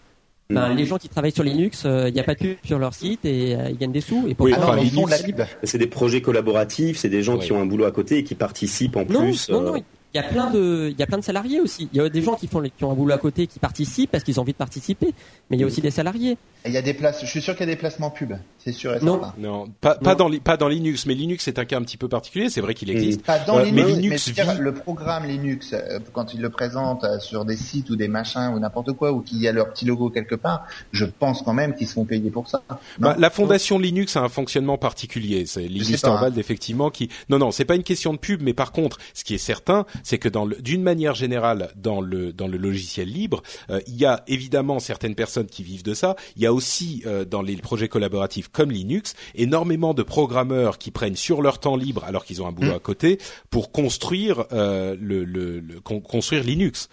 Ben, 0.49 0.75
les 0.75 0.85
gens 0.85 0.99
qui 0.99 1.09
travaillent 1.09 1.33
sur 1.33 1.45
Linux, 1.45 1.85
il 1.85 2.13
n'y 2.13 2.21
a 2.21 2.25
pas 2.25 2.35
de 2.35 2.39
pub 2.39 2.57
sur 2.63 2.79
leur 2.79 2.95
site 2.95 3.25
et 3.25 3.53
ils 3.53 3.79
gagnent 3.79 3.93
des 3.93 4.03
sous. 4.03 4.27
Et 4.29 4.35
pour 4.35 4.47
oui, 4.47 4.55
enfin, 4.57 4.77
Linux, 4.77 5.25
c'est 5.65 5.79
des 5.79 5.87
projets 5.87 6.21
collaboratifs, 6.21 6.99
c'est 6.99 7.09
des 7.09 7.23
gens 7.23 7.39
qui 7.39 7.53
ont 7.53 7.61
un 7.61 7.67
boulot 7.67 7.87
à 7.87 7.91
côté 7.91 8.19
et 8.19 8.25
qui 8.25 8.35
participent 8.35 8.97
en 8.97 9.05
plus. 9.05 9.49
Non, 9.49 9.63
non, 9.63 9.83
il 10.15 10.21
y 10.21 10.21
a 10.21 10.29
plein 10.29 10.51
de 10.51 10.91
il 10.91 10.99
y 10.99 11.03
a 11.03 11.07
plein 11.07 11.19
de 11.19 11.25
salariés 11.25 11.61
aussi. 11.61 11.89
Il 11.93 11.99
y 11.99 12.01
a 12.01 12.09
des 12.09 12.23
gens 12.23 12.35
qui 12.35 12.47
font 12.47 12.63
qui 12.63 12.85
ont 12.85 12.91
un 12.91 12.95
boulot 12.95 13.15
à 13.15 13.19
côté 13.19 13.47
qui 13.47 13.59
participent 13.59 14.11
parce 14.11 14.25
qu'ils 14.25 14.39
ont 14.39 14.43
envie 14.43 14.53
de 14.53 14.59
participer, 14.59 15.15
mais 15.49 15.57
il 15.57 15.61
y 15.61 15.63
a 15.63 15.67
aussi 15.67 15.81
des 15.81 15.91
salariés. 15.91 16.37
Il 16.65 16.73
y 16.73 16.77
a 16.77 16.83
des 16.83 16.95
places, 16.95 17.21
je 17.23 17.27
suis 17.27 17.43
sûr 17.43 17.57
qu'il 17.57 17.67
y 17.67 17.71
a 17.71 17.75
des 17.75 17.79
placements 17.79 18.11
pub, 18.11 18.35
c'est 18.59 18.73
sûr 18.73 18.95
et 18.95 19.01
non. 19.01 19.21
Non, 19.39 19.69
pas, 19.81 19.97
pas 19.97 20.15
dans 20.15 20.31
pas 20.39 20.57
dans 20.57 20.69
Linux, 20.69 21.07
mais 21.07 21.15
Linux 21.15 21.45
c'est 21.45 21.59
un 21.59 21.65
cas 21.65 21.77
un 21.77 21.83
petit 21.83 21.97
peu 21.97 22.09
particulier, 22.09 22.51
c'est 22.51 22.61
vrai 22.61 22.75
qu'il 22.75 22.91
existe. 22.91 23.25
Pas 23.25 23.41
dans 23.41 23.59
Linux, 23.59 23.89
mais, 23.89 23.95
Linux 23.95 24.33
le 24.61 24.75
programme 24.75 25.25
Linux 25.25 25.73
euh, 25.73 25.99
quand 26.13 26.35
ils 26.35 26.41
le 26.41 26.51
présentent 26.51 27.05
euh, 27.05 27.19
sur 27.19 27.45
des 27.45 27.57
sites 27.57 27.91
ou 27.91 27.97
des 27.97 28.09
machins 28.09 28.53
ou 28.55 28.61
n'importe 28.61 28.93
quoi 28.93 29.13
ou 29.13 29.23
qu'il 29.23 29.39
y 29.39 29.49
a 29.49 29.53
leur 29.53 29.73
petit 29.73 29.87
logo 29.87 30.11
quelque 30.11 30.35
part, 30.35 30.67
je 30.93 31.05
pense 31.05 31.43
quand 31.43 31.55
même 31.55 31.75
qu'ils 31.75 31.89
se 31.89 31.95
font 31.95 32.05
payer 32.05 32.31
pour 32.31 32.49
ça. 32.49 32.63
Bah, 32.99 33.17
la 33.19 33.31
fondation 33.31 33.79
Linux 33.79 34.17
a 34.17 34.21
un 34.21 34.29
fonctionnement 34.29 34.79
particulier, 34.79 35.47
c'est 35.47 35.67
Linus 35.67 36.03
Torvald 36.03 36.37
hein. 36.37 36.41
effectivement 36.41 36.91
qui 36.91 37.09
Non 37.29 37.39
non, 37.39 37.51
c'est 37.51 37.65
pas 37.65 37.75
une 37.75 37.83
question 37.83 38.13
de 38.13 38.19
pub, 38.19 38.43
mais 38.43 38.55
par 38.55 38.73
contre, 38.73 38.99
ce 39.15 39.25
qui 39.25 39.35
est 39.35 39.39
certain, 39.39 39.85
c'est 40.03 40.19
que 40.19 40.29
dans 40.29 40.47
d'une 40.47 40.83
manière 40.83 41.15
générale 41.15 41.71
dans 41.77 42.01
le 42.01 42.33
dans 42.33 42.49
le 42.49 42.59
logiciel 42.59 43.09
libre, 43.09 43.43
euh, 43.71 43.81
il 43.87 43.97
y 43.97 44.05
a 44.05 44.23
évidemment 44.27 44.79
certaines 44.79 45.15
personnes 45.15 45.47
qui 45.47 45.63
vivent 45.63 45.83
de 45.85 45.95
ça, 45.95 46.17
il 46.37 46.43
y 46.43 46.47
a 46.47 46.53
aussi 46.53 47.03
euh, 47.07 47.25
dans 47.25 47.43
les 47.43 47.57
projets 47.57 47.89
collaboratifs 47.89 48.49
comme 48.49 48.71
Linux 48.71 49.15
énormément 49.35 49.95
de 49.95 50.03
programmeurs 50.03 50.79
qui 50.79 50.91
prennent 50.91 51.17
sur 51.17 51.43
leur 51.43 51.59
temps 51.59 51.77
libre 51.77 52.05
alors 52.05 52.25
qu'ils 52.25 52.43
ont 52.43 52.47
un 52.47 52.53
boulot 52.53 52.73
mmh. 52.73 52.77
à 52.77 52.81
côté 52.81 53.19
pour 53.51 53.73
construire 53.73 54.47
euh, 54.53 54.97
le, 55.01 55.25
le, 55.25 55.61
le, 55.61 55.81
construire 55.81 56.45
Linux. 56.45 56.89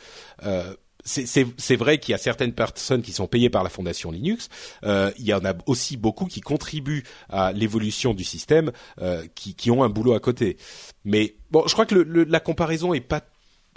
C'est 1.10 1.76
vrai 1.76 1.98
qu'il 1.98 2.12
y 2.12 2.16
a 2.16 2.20
certaines 2.20 2.54
personnes 2.54 3.02
qui 3.02 3.14
sont 3.14 3.28
payées 3.28 3.50
par 3.50 3.64
la 3.64 3.70
fondation 3.70 4.12
Linux. 4.12 4.50
Euh, 4.84 5.12
il 5.18 5.26
y 5.26 5.34
en 5.34 5.44
a 5.44 5.54
aussi 5.66 5.98
beaucoup 5.98 6.26
qui 6.26 6.42
contribuent 6.42 7.04
à 7.30 7.52
l'évolution 7.52 8.14
du 8.14 8.24
système, 8.24 8.72
euh, 9.02 9.26
qui, 9.34 9.56
qui, 9.56 9.72
ont 9.72 9.84
un 9.84 9.90
boulot 9.90 10.14
à 10.14 10.20
côté. 10.20 10.58
Mais 11.06 11.36
bon, 11.50 11.64
je 11.66 11.74
crois 11.74 11.86
que 11.88 11.96
le, 11.96 12.24
la 12.26 12.40
comparaison 12.40 12.94
est 12.94 13.00
pas 13.00 13.22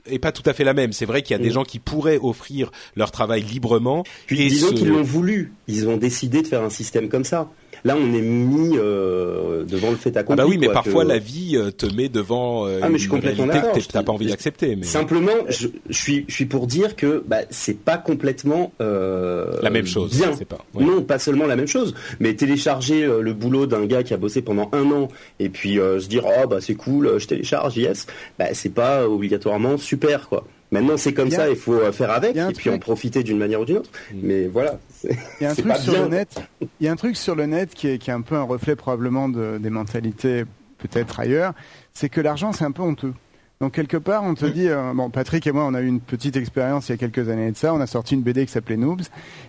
est 0.04 0.18
pas 0.18 0.32
tout 0.32 0.42
à 0.46 0.52
fait 0.52 0.64
la 0.64 0.74
même. 0.74 0.92
C'est 0.92 1.06
vrai 1.06 1.22
qu'il 1.22 1.36
y 1.36 1.40
a 1.40 1.42
des 1.42 1.50
mm. 1.50 1.52
gens 1.52 1.64
qui 1.64 1.78
pourraient 1.78 2.18
offrir 2.20 2.70
leur 2.96 3.12
travail 3.12 3.42
librement. 3.42 4.04
Puis 4.26 4.48
disons 4.48 4.72
qu'ils 4.72 4.88
l'ont 4.88 5.02
voulu. 5.02 5.52
Ils 5.68 5.88
ont 5.88 5.96
décidé 5.96 6.42
de 6.42 6.46
faire 6.46 6.62
un 6.62 6.70
système 6.70 7.08
comme 7.08 7.24
ça. 7.24 7.48
Là, 7.84 7.96
on 7.96 8.12
est 8.14 8.20
mis 8.20 8.76
euh, 8.76 9.64
devant 9.64 9.90
le 9.90 9.96
fait 9.96 10.16
accompli. 10.16 10.40
Ah 10.40 10.44
bah 10.44 10.48
oui, 10.48 10.56
mais 10.58 10.68
parfois 10.68 11.04
la 11.04 11.18
vie 11.18 11.56
euh, 11.56 11.70
te 11.72 11.86
met 11.86 12.08
devant 12.08 12.66
euh, 12.66 12.78
ah, 12.80 12.88
mais 12.88 12.98
je 12.98 13.08
une 13.12 13.20
réalité 13.20 13.80
que 13.80 13.92
t'as 13.92 14.02
pas 14.04 14.12
envie 14.12 14.26
d'accepter. 14.26 14.76
Mais... 14.76 14.84
Simplement, 14.84 15.32
je, 15.48 15.68
je, 15.88 15.98
suis, 15.98 16.24
je 16.28 16.34
suis 16.34 16.46
pour 16.46 16.68
dire 16.68 16.94
que 16.94 17.24
bah, 17.26 17.40
c'est 17.50 17.78
pas 17.78 17.96
complètement 17.96 18.72
euh, 18.80 19.58
la 19.62 19.70
même 19.70 19.86
chose. 19.86 20.16
Bien. 20.16 20.30
Pas, 20.48 20.58
Non, 20.78 21.02
pas 21.02 21.18
seulement 21.18 21.46
la 21.46 21.56
même 21.56 21.66
chose, 21.66 21.94
mais 22.20 22.34
télécharger 22.34 23.02
euh, 23.02 23.20
le 23.20 23.32
boulot 23.32 23.66
d'un 23.66 23.84
gars 23.86 24.04
qui 24.04 24.14
a 24.14 24.16
bossé 24.16 24.42
pendant 24.42 24.68
un 24.72 24.90
an 24.92 25.08
et 25.40 25.48
puis 25.48 25.74
se 25.74 26.06
dire 26.06 26.24
oh 26.26 26.46
bah 26.46 26.58
c'est 26.60 26.74
cool, 26.74 27.18
je 27.18 27.26
télécharge, 27.26 27.76
yes, 27.76 28.06
bah 28.38 28.46
c'est 28.52 28.72
pas 28.72 29.08
obligatoirement 29.08 29.76
super 29.76 30.28
quoi. 30.28 30.44
Maintenant, 30.72 30.96
c'est 30.96 31.14
comme 31.14 31.30
ça, 31.30 31.48
il 31.48 31.56
faut 31.56 31.78
faire 31.92 32.10
avec 32.10 32.36
et 32.36 32.52
puis 32.54 32.70
en 32.70 32.78
profiter 32.78 33.22
d'une 33.22 33.38
manière 33.38 33.60
ou 33.60 33.64
d'une 33.64 33.78
autre. 33.78 33.90
Mm. 34.12 34.18
Mais 34.22 34.46
voilà. 34.48 34.78
Il 35.04 35.16
y 35.42 35.46
a 35.46 35.50
un 35.50 35.54
truc 35.54 35.76
sur 35.76 36.02
le 36.02 36.08
net. 36.08 36.42
Il 36.60 36.86
y 36.86 36.88
a 36.88 36.92
un 36.92 36.96
truc 36.96 37.16
sur 37.16 37.34
le 37.34 37.46
net 37.46 37.74
qui 37.74 37.88
est, 37.88 37.98
qui 37.98 38.10
est 38.10 38.14
un 38.14 38.22
peu 38.22 38.34
un 38.34 38.42
reflet 38.42 38.74
probablement 38.74 39.28
de, 39.28 39.58
des 39.58 39.70
mentalités 39.70 40.44
peut-être 40.78 41.20
ailleurs. 41.20 41.52
C'est 41.92 42.08
que 42.08 42.20
l'argent, 42.20 42.52
c'est 42.52 42.64
un 42.64 42.72
peu 42.72 42.82
honteux. 42.82 43.14
Donc 43.62 43.74
quelque 43.74 43.96
part, 43.96 44.24
on 44.24 44.34
te 44.34 44.44
dit, 44.44 44.68
euh, 44.68 44.92
bon, 44.92 45.08
Patrick 45.08 45.46
et 45.46 45.52
moi, 45.52 45.64
on 45.64 45.74
a 45.74 45.80
eu 45.82 45.86
une 45.86 46.00
petite 46.00 46.36
expérience 46.36 46.88
il 46.88 46.92
y 46.92 46.94
a 46.96 46.98
quelques 46.98 47.28
années 47.28 47.52
de 47.52 47.56
ça. 47.56 47.72
On 47.72 47.80
a 47.80 47.86
sorti 47.86 48.14
une 48.14 48.22
BD 48.22 48.44
qui 48.44 48.50
s'appelait 48.50 48.76
Noobs, 48.76 49.04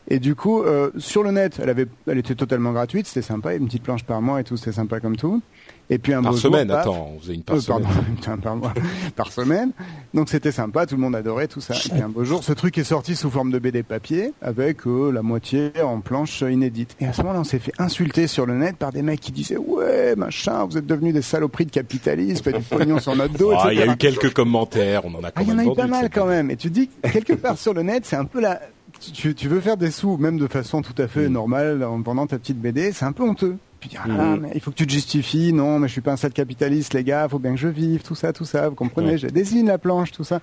et 0.08 0.20
du 0.20 0.36
coup, 0.36 0.62
euh, 0.62 0.92
sur 1.00 1.24
le 1.24 1.32
net, 1.32 1.60
elle 1.60 1.70
avait, 1.70 1.88
elle 2.06 2.20
était 2.20 2.36
totalement 2.36 2.74
gratuite, 2.74 3.08
c'était 3.08 3.24
sympa, 3.24 3.56
une 3.56 3.66
petite 3.66 3.82
planche 3.82 4.04
par 4.04 4.22
mois 4.22 4.40
et 4.40 4.44
tout, 4.44 4.56
c'était 4.56 4.74
sympa 4.74 5.00
comme 5.00 5.18
tout. 5.18 5.42
Et 5.90 5.98
puis 5.98 6.14
un 6.14 6.22
par 6.22 6.32
beau 6.32 6.38
semaine, 6.38 6.70
jour, 6.70 6.78
attends, 6.78 7.12
on 7.16 7.20
faisait 7.20 7.36
une 7.36 7.44
par 7.44 7.58
euh, 7.58 7.60
semaine. 7.60 7.88
par, 8.42 8.58
par 9.16 9.32
semaine. 9.32 9.72
Donc 10.14 10.30
c'était 10.30 10.52
sympa, 10.52 10.86
tout 10.86 10.96
le 10.96 11.02
monde 11.02 11.16
adorait 11.16 11.48
tout 11.48 11.62
ça. 11.62 11.76
Et 11.76 11.90
puis 11.90 12.02
un 12.02 12.10
beau 12.10 12.24
jour, 12.24 12.44
ce 12.44 12.54
truc 12.54 12.78
est 12.78 12.84
sorti 12.84 13.16
sous 13.16 13.30
forme 13.30 13.52
de 13.52 13.60
BD 13.60 13.84
papier, 13.84 14.34
avec 14.42 14.88
euh, 14.88 15.12
la 15.12 15.22
moitié 15.22 15.72
en 15.84 16.00
planche 16.00 16.42
inédite. 16.42 16.96
Et 17.00 17.06
à 17.06 17.14
ce 17.14 17.22
moment-là, 17.22 17.42
on 17.42 17.44
s'est 17.44 17.60
fait 17.60 17.74
insulter 17.80 18.28
sur 18.28 18.46
le 18.46 18.56
net 18.56 18.78
par 18.78 18.92
des 18.92 19.02
mecs 19.02 19.20
qui 19.20 19.32
disaient 19.32 19.58
ouais, 19.58 20.16
machin, 20.16 20.66
vous 20.66 20.78
êtes 20.78 20.86
devenus 20.86 21.14
des 21.14 21.22
saloperies 21.22 21.66
de 21.66 21.72
capitalisme, 21.72 22.50
et 22.50 22.54
du 22.54 22.64
pognon 22.64 23.00
sur 23.00 23.16
notre 23.16 23.38
dos. 23.38 23.52
Ah, 23.52 23.74
il 23.74 23.80
y 23.80 23.82
a 23.82 23.86
eu 23.86 23.98
quelques 23.98 24.34
commentaires, 24.34 25.06
on 25.06 25.14
en 25.16 25.24
a 25.24 25.32
quand 25.32 25.42
ah, 25.42 25.44
Il 25.44 25.50
y 25.50 25.52
en 25.52 25.60
a 25.60 25.66
eu 25.66 25.76
pas 25.76 25.88
mal 25.88 26.10
quand 26.10 26.26
même. 26.26 26.50
Et 26.50 26.56
tu 26.56 26.70
dis 26.70 26.90
quelque 27.02 27.34
part 27.34 27.58
sur 27.58 27.74
le 27.74 27.84
net, 27.84 28.06
c'est 28.06 28.16
un 28.16 28.26
peu 28.26 28.40
la 28.40 28.60
tu, 29.00 29.36
tu, 29.36 29.48
veux 29.48 29.60
faire 29.60 29.76
des 29.76 29.92
sous, 29.92 30.18
même 30.18 30.38
de 30.38 30.48
façon 30.48 30.82
tout 30.82 30.94
à 30.98 31.08
fait 31.08 31.28
mm. 31.28 31.34
normale, 31.34 31.84
en 31.84 32.00
vendant 32.00 32.28
ta 32.28 32.38
petite 32.38 32.60
BD, 32.60 32.92
c'est 32.92 33.06
un 33.06 33.12
peu 33.12 33.24
honteux. 33.24 33.58
Tu 33.84 33.90
dis, 33.90 33.98
ah, 34.02 34.08
mm. 34.08 34.40
mais 34.40 34.52
il 34.56 34.62
faut 34.62 34.72
que 34.72 34.78
tu 34.78 34.88
te 34.88 34.92
justifies. 34.92 35.52
Non, 35.52 35.78
mais 35.78 35.90
je 35.90 35.92
suis 35.92 36.02
pas 36.02 36.14
un 36.14 36.16
sale 36.16 36.32
capitaliste, 36.32 36.94
les 36.94 37.04
gars. 37.04 37.28
Faut 37.28 37.38
bien 37.38 37.52
que 37.52 37.60
je 37.60 37.68
vive, 37.68 38.02
tout 38.02 38.16
ça, 38.16 38.32
tout 38.32 38.46
ça. 38.46 38.70
Vous 38.70 38.76
comprenez? 38.76 39.18
Je 39.18 39.28
désigne 39.28 39.68
la 39.68 39.78
planche, 39.78 40.14
tout 40.14 40.24
ça. 40.24 40.40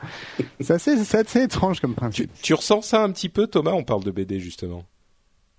c'est 0.60 0.74
assez, 0.74 1.16
assez, 1.16 1.40
étrange 1.40 1.80
comme 1.80 1.94
principe. 1.94 2.30
Tu, 2.34 2.42
tu, 2.42 2.54
ressens 2.54 2.82
ça 2.82 3.02
un 3.02 3.10
petit 3.10 3.30
peu, 3.30 3.46
Thomas? 3.46 3.70
On 3.70 3.82
parle 3.82 4.04
de 4.04 4.10
BD 4.10 4.40
justement. 4.40 4.84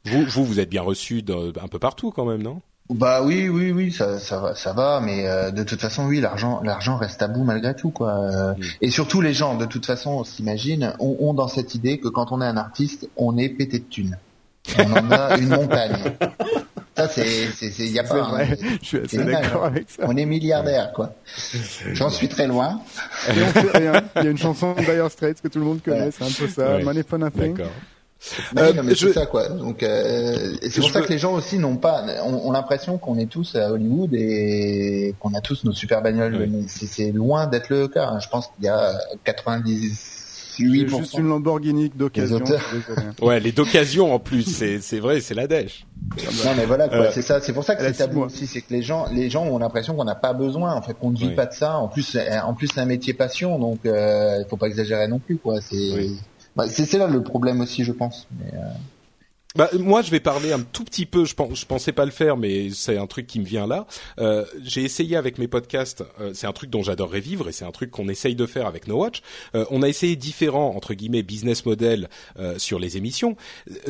Vous, 0.06 0.24
vous, 0.26 0.46
vous 0.46 0.60
êtes 0.60 0.70
bien 0.70 0.84
reçu 0.84 1.24
un 1.28 1.68
peu 1.68 1.80
partout 1.80 2.12
quand 2.12 2.26
même, 2.26 2.44
non? 2.44 2.62
Bah 2.92 3.24
oui, 3.24 3.50
oui, 3.50 3.72
oui, 3.72 3.92
ça, 3.92 4.20
ça 4.20 4.40
va, 4.40 4.54
ça 4.54 4.74
va, 4.74 5.00
mais 5.00 5.28
euh, 5.28 5.50
de 5.50 5.64
toute 5.64 5.82
façon, 5.82 6.06
oui, 6.06 6.20
l'argent, 6.20 6.62
l'argent 6.62 6.98
reste 6.98 7.22
à 7.22 7.28
bout 7.28 7.44
malgré 7.44 7.76
tout, 7.76 7.90
quoi. 7.90 8.12
Euh, 8.12 8.54
mm. 8.54 8.62
Et 8.82 8.92
surtout, 8.92 9.22
les 9.22 9.34
gens, 9.34 9.56
de 9.56 9.66
toute 9.66 9.86
façon, 9.88 10.12
on 10.12 10.24
s'imagine, 10.24 10.94
ont, 11.00 11.16
ont, 11.20 11.34
dans 11.34 11.48
cette 11.48 11.74
idée 11.74 12.00
que 12.00 12.10
quand 12.10 12.32
on 12.32 12.42
est 12.42 12.46
un 12.46 12.58
artiste, 12.58 13.10
on 13.16 13.38
est 13.38 13.50
pété 13.50 13.80
de 13.80 13.86
thunes. 13.86 14.18
On 14.78 14.94
en 14.94 15.12
a 15.12 15.38
une 15.38 15.50
montagne. 15.50 15.98
Ça, 16.96 17.08
c'est, 17.08 17.48
c'est, 17.48 17.70
il 17.80 17.92
y 17.92 18.00
a 18.00 18.04
pas. 18.04 18.22
Vrai. 18.22 18.58
Je 18.82 18.86
suis 18.86 18.98
assez 19.00 19.24
d'accord 19.24 19.66
avec 19.66 19.90
ça. 19.90 20.04
On 20.06 20.16
est 20.18 20.26
milliardaire, 20.26 20.92
quoi. 20.94 21.16
J'en 21.94 22.10
suis 22.10 22.28
très 22.28 22.48
loin. 22.48 22.82
Et 23.30 23.42
on 23.42 23.48
fait 23.48 23.78
rien. 23.78 23.94
Il 24.18 24.24
y 24.24 24.28
a 24.28 24.32
une 24.32 24.38
chanson 24.38 24.74
de 24.74 24.82
Dire 24.82 25.10
Straits 25.10 25.42
que 25.42 25.48
tout 25.48 25.60
le 25.60 25.66
monde 25.66 25.82
connaît, 25.82 26.12
c'est 26.12 26.24
un 26.24 26.28
peu 26.28 26.48
ça. 26.48 26.76
Ouais. 26.76 26.84
Money 26.84 27.04
for 27.04 27.18
nothing. 27.18 27.54
D'accord. 27.54 27.72
Euh, 28.58 28.84
mais 28.84 28.94
c'est 28.94 29.14
ça 29.14 29.26
quoi. 29.26 29.50
Donc 29.50 29.82
euh, 29.82 30.54
c'est 30.62 30.80
pour 30.80 30.92
ça 30.92 31.02
que 31.02 31.10
les 31.10 31.18
gens 31.18 31.34
aussi 31.34 31.58
n'ont 31.58 31.78
pas, 31.78 32.06
ont, 32.24 32.52
l'impression 32.52 33.00
qu'on 33.00 33.18
est 33.18 33.26
tous 33.26 33.56
à 33.56 33.72
Hollywood 33.72 34.14
et 34.14 35.16
qu'on 35.20 35.34
a 35.34 35.42
tous 35.42 35.64
nos 35.64 35.72
super 35.72 36.04
bagnoles. 36.04 36.38
Mais 36.38 36.66
c'est 36.68 37.12
loin 37.12 37.48
d'être 37.48 37.70
le 37.70 37.88
cas. 37.88 38.20
Je 38.20 38.30
pense 38.30 38.48
qu'il 38.48 38.66
y 38.66 38.68
a 38.68 38.94
90 39.24 40.11
juste 40.70 41.18
une 41.18 41.28
Lamborghini 41.28 41.90
d'occasion. 41.90 42.42
ouais, 43.22 43.40
les 43.40 43.52
d'occasion 43.52 44.14
en 44.14 44.20
plus, 44.20 44.44
c'est 44.44 44.80
c'est 44.82 45.00
vrai, 45.00 45.22
c'est 45.22 45.34
la 45.34 45.48
dèche. 45.48 45.86
Non 46.46 46.52
mais 46.58 46.66
voilà, 46.66 46.92
euh, 46.92 47.10
c'est 47.14 47.22
ça, 47.22 47.40
c'est 47.40 47.54
pour 47.54 47.64
ça 47.64 47.76
que 47.76 47.84
c'est 47.84 47.94
tabou 47.94 48.24
aussi, 48.24 48.48
c'est 48.48 48.62
que 48.62 48.74
les 48.74 48.82
gens 48.82 49.06
les 49.12 49.30
gens 49.30 49.46
ont 49.46 49.60
l'impression 49.60 49.96
qu'on 49.96 50.04
n'a 50.04 50.16
pas 50.16 50.34
besoin, 50.34 50.74
en 50.74 50.82
fait, 50.82 50.94
qu'on 50.94 51.12
ne 51.12 51.18
vit 51.18 51.36
pas 51.36 51.46
de 51.46 51.54
ça. 51.54 51.78
En 51.78 51.88
plus, 51.88 52.18
en 52.44 52.54
plus, 52.54 52.68
c'est 52.74 52.82
un 52.82 52.86
métier 52.86 53.14
passion, 53.14 53.60
donc 53.60 53.86
euh, 53.86 54.38
il 54.40 54.50
faut 54.50 54.58
pas 54.58 54.68
exagérer 54.68 55.08
non 55.08 55.20
plus, 55.20 55.38
quoi. 55.38 55.62
C'est 55.62 56.10
bah, 56.56 56.66
c'est 56.68 56.98
là 56.98 57.08
le 57.08 57.24
problème 57.24 57.62
aussi, 57.62 57.84
je 57.84 57.92
pense. 57.92 58.28
Mais, 58.40 58.52
euh... 58.54 58.68
Bah, 59.58 59.70
moi, 59.78 60.02
je 60.02 60.12
vais 60.12 60.22
parler 60.22 60.54
un 60.54 60.62
tout 60.62 60.86
petit 60.86 61.06
peu. 61.06 61.26
Je, 61.26 61.36
pensais 61.36 61.92
pas 61.92 62.06
le 62.06 62.12
faire, 62.12 62.38
mais 62.38 62.70
c'est 62.70 62.98
un 62.98 63.06
truc 63.06 63.28
qui 63.28 63.38
me 63.38 63.46
vient 63.46 63.68
là. 63.68 63.86
Euh, 64.18 64.46
j'ai 64.64 64.84
essayé 64.84 65.18
avec 65.18 65.38
mes 65.40 65.50
podcasts. 65.50 66.06
Euh, 66.22 66.32
c'est 66.34 66.48
un 66.48 66.54
truc 66.54 66.70
dont 66.70 66.84
j'adorerais 66.84 67.20
vivre 67.20 67.50
et 67.50 67.52
c'est 67.52 67.66
un 67.66 67.72
truc 67.72 67.92
qu'on 67.92 68.08
essaye 68.08 68.36
de 68.36 68.46
faire 68.46 68.66
avec 68.66 68.88
No 68.88 68.96
Watch. 68.96 69.22
Euh, 69.56 69.66
on 69.70 69.82
a 69.82 69.90
essayé 69.90 70.16
différents 70.16 70.74
entre 70.74 70.94
guillemets 70.94 71.22
business 71.22 71.66
models 71.66 72.08
euh, 72.40 72.58
sur 72.60 72.80
les 72.80 72.96
émissions. 72.96 73.36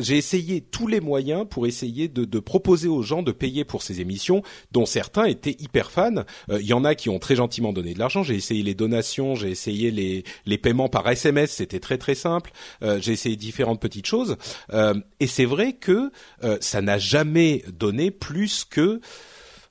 J'ai 0.00 0.16
essayé 0.16 0.62
tous 0.62 0.88
les 0.88 1.00
moyens 1.00 1.46
pour 1.48 1.68
essayer 1.68 2.08
de, 2.08 2.24
de, 2.24 2.38
proposer 2.40 2.88
aux 2.88 3.02
gens 3.02 3.22
de 3.22 3.30
payer 3.30 3.64
pour 3.64 3.82
ces 3.82 4.00
émissions, 4.00 4.42
dont 4.72 4.84
certains 4.84 5.26
étaient 5.26 5.56
hyper 5.60 5.92
fans. 5.92 6.24
Il 6.50 6.66
y 6.66 6.72
en 6.72 6.84
a 6.84 6.96
qui 6.96 7.08
ont 7.08 7.20
très 7.20 7.36
gentiment 7.36 7.72
donné 7.72 7.94
de 7.94 8.00
l'argent. 8.00 8.24
J'ai 8.24 8.34
essayé 8.34 8.64
les 8.64 8.74
donations, 8.74 9.36
j'ai 9.36 9.50
essayé 9.50 9.92
les, 9.92 10.24
les 10.44 10.58
paiements 10.58 10.88
par 10.88 11.08
SMS. 11.08 11.52
C'était 11.52 11.78
très 11.78 11.98
très 11.98 12.16
simple. 12.16 12.50
j'ai 12.98 13.12
essayé 13.12 13.36
différentes 13.36 13.80
petites 13.80 14.06
choses 14.06 14.36
et 15.20 15.26
c'est 15.26 15.44
vrai 15.52 15.74
que 15.74 16.10
euh, 16.42 16.56
ça 16.60 16.80
n'a 16.80 16.98
jamais 16.98 17.64
donné 17.78 18.10
plus 18.10 18.64
que 18.64 19.00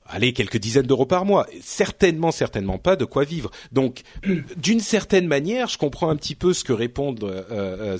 allez, 0.06 0.32
quelques 0.32 0.58
dizaines 0.58 0.86
d'euros 0.86 1.06
par 1.06 1.24
mois. 1.24 1.46
Certainement, 1.60 2.30
certainement 2.30 2.78
pas 2.78 2.96
de 2.96 3.04
quoi 3.04 3.24
vivre. 3.24 3.50
Donc, 3.72 4.02
d'une 4.56 4.80
certaine 4.80 5.26
manière, 5.26 5.68
je 5.68 5.78
comprends 5.78 6.10
un 6.10 6.16
petit 6.16 6.34
peu 6.34 6.52
ce 6.52 6.64
que 6.64 6.72
répondent 6.72 7.24
euh, 7.24 7.42
euh, 7.50 7.98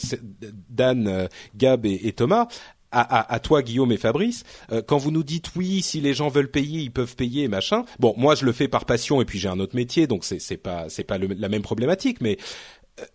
Dan, 0.70 1.28
Gab 1.56 1.86
et, 1.86 2.12
Thomas. 2.12 2.48
À, 2.94 3.40
toi 3.40 3.62
Guillaume 3.62 3.90
et 3.90 3.96
Fabrice, 3.96 4.44
quand 4.86 4.98
vous 4.98 5.10
nous 5.10 5.22
dites 5.22 5.56
oui, 5.56 5.80
si 5.80 6.02
les 6.02 6.12
gens 6.12 6.28
veulent 6.28 6.50
payer, 6.50 6.82
ils 6.82 6.90
peuvent 6.90 7.16
payer, 7.16 7.48
machin. 7.48 7.86
Bon, 7.98 8.12
moi 8.18 8.34
je 8.34 8.44
le 8.44 8.52
fais 8.52 8.68
par 8.68 8.84
passion 8.84 9.22
et 9.22 9.24
puis 9.24 9.38
j'ai 9.38 9.48
un 9.48 9.60
autre 9.60 9.74
métier, 9.74 10.06
donc 10.06 10.26
c'est 10.26 10.56
pas 10.58 10.90
c'est 10.90 11.02
pas 11.02 11.16
la 11.16 11.48
même 11.48 11.62
problématique. 11.62 12.20
Mais 12.20 12.36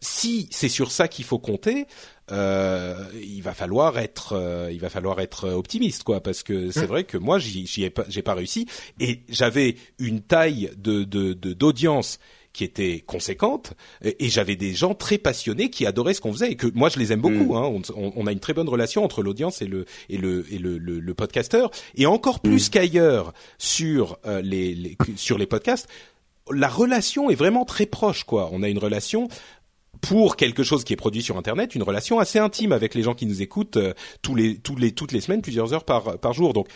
si 0.02 0.48
c'est 0.52 0.70
sur 0.70 0.92
ça 0.92 1.08
qu'il 1.08 1.26
faut 1.26 1.40
compter, 1.40 1.86
euh, 2.32 2.96
il 3.22 3.42
va 3.42 3.54
falloir 3.54 3.98
être, 4.00 4.34
euh, 4.34 4.70
il 4.72 4.80
va 4.80 4.90
falloir 4.90 5.20
être 5.20 5.50
optimiste, 5.50 6.04
quoi, 6.04 6.22
parce 6.22 6.44
que 6.44 6.72
c'est 6.72 6.84
mmh. 6.84 6.86
vrai 6.86 7.04
que 7.04 7.18
moi, 7.18 7.40
j'y 7.40 7.84
ai 7.84 7.90
pas, 7.90 8.04
j'ai 8.10 8.22
pas 8.22 8.34
réussi, 8.34 8.68
et 9.00 9.22
j'avais 9.30 9.76
une 10.00 10.22
taille 10.22 10.72
de 10.78 11.04
d'audience 11.04 12.20
qui 12.58 12.64
était 12.64 13.04
conséquente 13.06 13.74
et, 14.02 14.30
j'avais 14.30 14.56
des 14.56 14.74
gens 14.74 14.96
très 14.96 15.20
passionnés 15.20 15.70
qui 15.70 15.86
adoraient 15.86 16.16
ce 16.16 16.22
qu'on 16.22 16.34
faisait 16.34 16.52
et 16.52 16.56
que 16.56 16.66
moi 16.74 16.90
je 16.90 16.98
les 16.98 17.14
aime 17.14 17.22
beaucoup. 17.22 17.54
Mmh. 17.54 17.56
Hein. 17.56 17.82
On, 17.96 18.26
a 18.26 18.32
une 18.32 18.40
très 18.40 18.54
bonne 18.54 18.68
relation 18.68 19.04
entre 19.04 19.22
l'audience 19.22 19.62
et 19.62 19.68
le 19.68 19.86
et 20.10 20.18
le 20.18 20.44
et 20.52 20.58
le, 20.58 20.80
le, 20.80 21.14
podcasteur 21.14 21.70
et 21.96 22.08
encore 22.08 22.40
plus 22.40 22.68
mmh. 22.68 22.72
qu'ailleurs 22.72 23.34
sur 23.60 24.18
euh, 24.26 24.42
les, 24.42 24.74
les, 24.74 24.98
sur 25.16 25.38
les 25.38 25.46
podcasts. 25.46 25.88
La 26.52 26.70
relation 26.70 27.30
est 27.30 27.36
vraiment 27.36 27.66
très 27.66 27.86
proche, 27.86 28.24
quoi. 28.24 28.50
On 28.54 28.64
a 28.64 28.70
une 28.70 28.80
relation 28.80 29.28
pour 30.02 30.36
quelque 30.36 30.64
chose 30.64 30.84
qui 30.84 30.94
est 30.94 30.98
produit 30.98 31.22
sur 31.22 31.38
Internet, 31.38 31.76
une 31.76 31.84
relation 31.84 32.20
assez 32.20 32.40
intime 32.40 32.72
avec 32.72 32.96
les 32.96 33.04
gens 33.04 33.14
qui 33.14 33.26
nous 33.26 33.42
écoutent 33.42 33.78
euh, 33.78 33.94
tous 34.22 34.36
les, 34.36 34.58
tous 34.58 34.76
les, 34.76 34.92
toutes 34.92 35.12
les 35.12 35.22
semaines, 35.22 35.42
plusieurs 35.42 35.74
heures 35.74 35.86
par, 35.86 36.20
par 36.20 36.34
jour. 36.34 36.54
Donc 36.54 36.68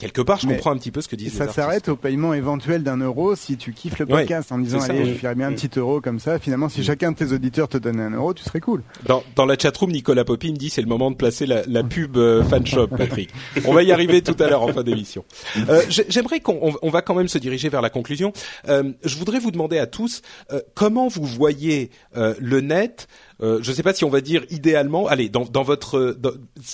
quelque 0.00 0.22
part, 0.22 0.40
je 0.40 0.46
comprends 0.46 0.72
un 0.72 0.76
petit 0.76 0.90
peu 0.90 1.00
ce 1.00 1.08
que 1.08 1.16
disent 1.16 1.34
ça 1.34 1.48
s'arrête 1.48 1.88
au 1.88 1.96
paiement 1.96 2.34
éventuel 2.34 2.82
d'un 2.82 2.96
euro 2.96 3.36
si 3.36 3.56
tu 3.56 3.72
kiffes 3.72 3.98
le 3.98 4.06
podcast 4.06 4.50
en 4.50 4.58
disant 4.58 4.80
allez, 4.80 5.06
je 5.06 5.14
ferais 5.14 5.34
bien 5.34 5.48
un 5.48 5.52
petit 5.52 5.78
euro 5.78 6.00
comme 6.00 6.18
ça. 6.18 6.38
Finalement, 6.38 6.68
si 6.68 6.82
chacun 6.82 7.12
de 7.12 7.16
tes 7.16 7.32
auditeurs 7.32 7.68
te 7.68 7.78
donnait 7.78 8.02
un 8.02 8.10
euro, 8.10 8.34
tu 8.34 8.42
serais 8.42 8.60
cool. 8.60 8.82
Dans, 9.06 9.22
dans 9.36 9.46
la 9.46 9.56
chatroom, 9.56 9.92
Nicolas 9.92 10.24
Poppy 10.24 10.52
me 10.52 10.56
dit 10.56 10.70
c'est 10.70 10.82
le 10.82 10.88
moment 10.88 11.10
de 11.10 11.16
placer 11.16 11.46
la, 11.46 11.62
la 11.66 11.82
pub 11.82 12.16
euh, 12.16 12.42
fan 12.42 12.66
shop, 12.66 12.88
Patrick. 12.88 13.30
on 13.66 13.72
va 13.72 13.82
y 13.82 13.92
arriver 13.92 14.22
tout 14.22 14.36
à 14.42 14.48
l'heure 14.48 14.62
en 14.62 14.72
fin 14.72 14.82
d'émission. 14.82 15.24
Euh, 15.68 15.82
J'aimerais 16.08 16.40
qu'on 16.40 16.74
on, 16.82 16.90
va 16.90 17.02
quand 17.02 17.14
même 17.14 17.28
se 17.28 17.38
diriger 17.38 17.68
vers 17.68 17.82
la 17.82 17.90
conclusion. 17.90 18.32
Euh, 18.68 18.92
je 19.04 19.16
voudrais 19.16 19.38
vous 19.38 19.50
demander 19.50 19.78
à 19.78 19.86
tous 19.86 20.22
euh, 20.52 20.60
comment 20.74 21.08
vous 21.08 21.24
voyez 21.24 21.90
euh, 22.16 22.34
le 22.38 22.60
net 22.60 23.08
euh, 23.42 23.58
je 23.62 23.70
ne 23.70 23.76
sais 23.76 23.82
pas 23.82 23.94
si 23.94 24.04
on 24.04 24.10
va 24.10 24.20
dire 24.20 24.44
idéalement. 24.50 25.06
Allez, 25.06 25.28
dans, 25.28 25.62
votre 25.62 26.16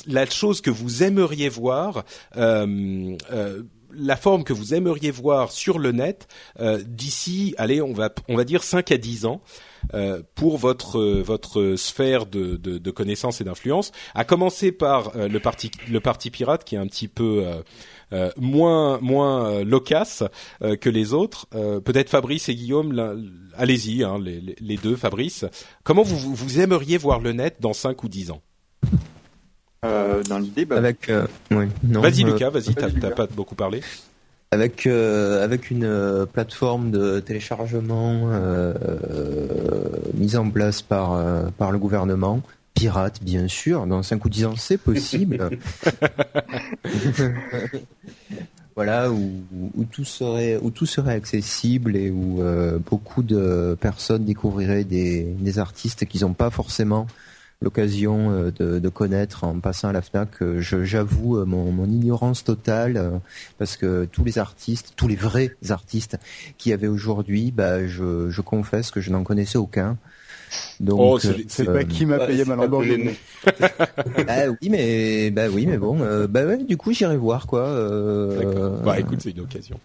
la 0.07 0.27
chose 0.27 0.61
que 0.61 0.71
vous 0.71 1.03
aimeriez 1.03 1.49
voir. 1.49 2.05
Euh, 2.37 3.17
euh, 3.33 3.63
la 3.99 4.17
forme 4.17 4.45
que 4.45 4.53
vous 4.53 4.75
aimeriez 4.75 5.11
voir 5.11 5.51
sur 5.53 5.79
le 5.79 5.91
net 5.93 6.29
d'ici, 6.85 7.55
allez, 7.57 7.81
on 7.81 7.95
va 7.95 8.11
on 8.29 8.37
va 8.37 8.45
dire 8.45 8.63
5 8.63 8.93
à 8.93 8.99
10 8.99 9.25
ans. 9.25 9.41
Pour 10.35 10.59
votre 10.59 11.01
votre 11.21 11.77
sphère 11.77 12.27
de, 12.27 12.57
de, 12.57 12.79
de 12.79 12.91
connaissances 12.91 13.41
et 13.41 13.45
d'influence, 13.45 13.93
à 14.15 14.25
commencer 14.25 14.73
par 14.73 15.13
le 15.17 15.39
parti 15.39 15.71
le 15.91 16.01
parti 16.01 16.31
pirate 16.31 16.65
qui 16.65 16.75
est 16.75 16.79
un 16.79 16.87
petit 16.87 17.09
peu 17.09 17.45
euh, 18.13 18.31
moins 18.37 19.01
moins 19.01 19.51
euh, 19.51 19.65
loquace 19.65 20.23
euh, 20.63 20.77
que 20.77 20.89
les 20.89 21.13
autres. 21.13 21.47
Peut-être 21.51 22.09
Fabrice 22.09 22.49
et 22.49 22.55
Guillaume, 22.55 22.95
allez-y, 23.57 24.05
hein, 24.05 24.19
les, 24.23 24.41
les, 24.61 24.77
deux. 24.77 24.97
Fabrice, 24.97 25.45
comment 25.83 26.03
vous, 26.03 26.35
vous 26.35 26.61
aimeriez 26.61 26.99
voir 26.99 27.21
le 27.21 27.33
net 27.33 27.57
dans 27.61 27.73
5 27.73 28.03
ou 28.05 28.09
10 28.09 28.31
ans? 28.31 28.43
Dans 29.83 30.39
l'idée, 30.39 30.65
bah... 30.65 30.77
avec 30.77 31.11
oui, 31.53 31.67
Vas-y 31.85 32.25
Lucas, 32.25 32.51
vas-y, 32.51 32.75
t'as 32.75 33.11
pas 33.11 33.27
beaucoup 33.27 33.55
parlé. 33.55 33.83
Avec 34.53 34.87
avec 34.87 35.71
une 35.71 36.27
plateforme 36.33 36.91
de 36.91 37.21
téléchargement 37.21 38.29
mise 40.15 40.37
en 40.37 40.49
place 40.51 40.83
par 40.83 41.21
par 41.59 41.73
le 41.73 41.79
gouvernement 41.79 42.43
pirate, 42.77 43.23
bien 43.23 43.49
sûr. 43.49 43.87
Dans 43.87 44.03
5 44.03 44.25
ou 44.25 44.29
10 44.29 44.45
ans, 44.45 44.55
c'est 44.57 44.77
possible. 44.77 45.49
voilà, 48.77 49.11
où, 49.11 49.85
tout 49.91 50.05
serait, 50.05 50.59
où 50.61 50.71
tout 50.71 50.87
serait 50.87 51.15
accessible 51.15 51.97
et 51.97 52.11
où 52.11 52.43
euh, 52.43 52.79
beaucoup 52.79 53.23
de 53.23 53.77
personnes 53.81 54.25
découvriraient 54.25 54.85
des, 54.85 55.23
des 55.23 55.59
artistes 55.59 56.05
qu'ils 56.05 56.21
n'ont 56.21 56.35
pas 56.35 56.51
forcément 56.51 57.07
l'occasion 57.61 58.31
euh, 58.31 58.51
de, 58.51 58.89
connaître 58.89 59.45
en 59.45 59.59
passant 59.61 59.89
à 59.89 59.93
la 59.93 60.03
FNAC. 60.03 60.59
J'avoue 60.59 61.39
euh, 61.39 61.45
mon, 61.45 61.73
mon, 61.73 61.87
ignorance 61.87 62.45
totale 62.45 63.21
parce 63.59 63.77
que 63.77 64.05
tous 64.05 64.25
les 64.25 64.39
artistes, 64.39 64.93
tous 64.97 65.09
les 65.09 65.17
vrais 65.17 65.57
artistes 65.71 66.19
qui 66.59 66.71
y 66.71 66.73
avait 66.73 66.87
aujourd'hui, 66.87 67.51
bah, 67.51 67.87
je, 67.87 68.31
je 68.31 68.41
confesse 68.41 68.91
que 68.91 69.01
je 69.01 69.11
n'en 69.11 69.25
connaissais 69.25 69.59
aucun. 69.59 69.97
Donc, 70.81 70.99
oh, 71.01 71.19
c'est 71.19 71.69
euh, 71.69 71.73
pas 71.73 71.85
qui 71.85 72.07
m'a 72.07 72.19
payé 72.19 72.45
ma 72.45 72.57
Lamborghini. 72.57 73.11
bah 74.27 74.49
oui, 74.61 74.69
mais 74.71 75.31
bah 75.31 75.49
oui, 75.51 75.67
mais 75.67 75.79
bon, 75.79 76.01
euh, 76.01 76.27
bah 76.27 76.45
ouais, 76.45 76.59
du 76.59 76.77
coup 76.77 76.93
j'irai 76.93 77.17
voir 77.17 77.47
quoi. 77.47 77.67
Euh... 77.67 78.81
Bah 78.85 78.99
écoute, 78.99 79.21
c'est 79.23 79.31
une 79.31 79.41
occasion. 79.41 79.81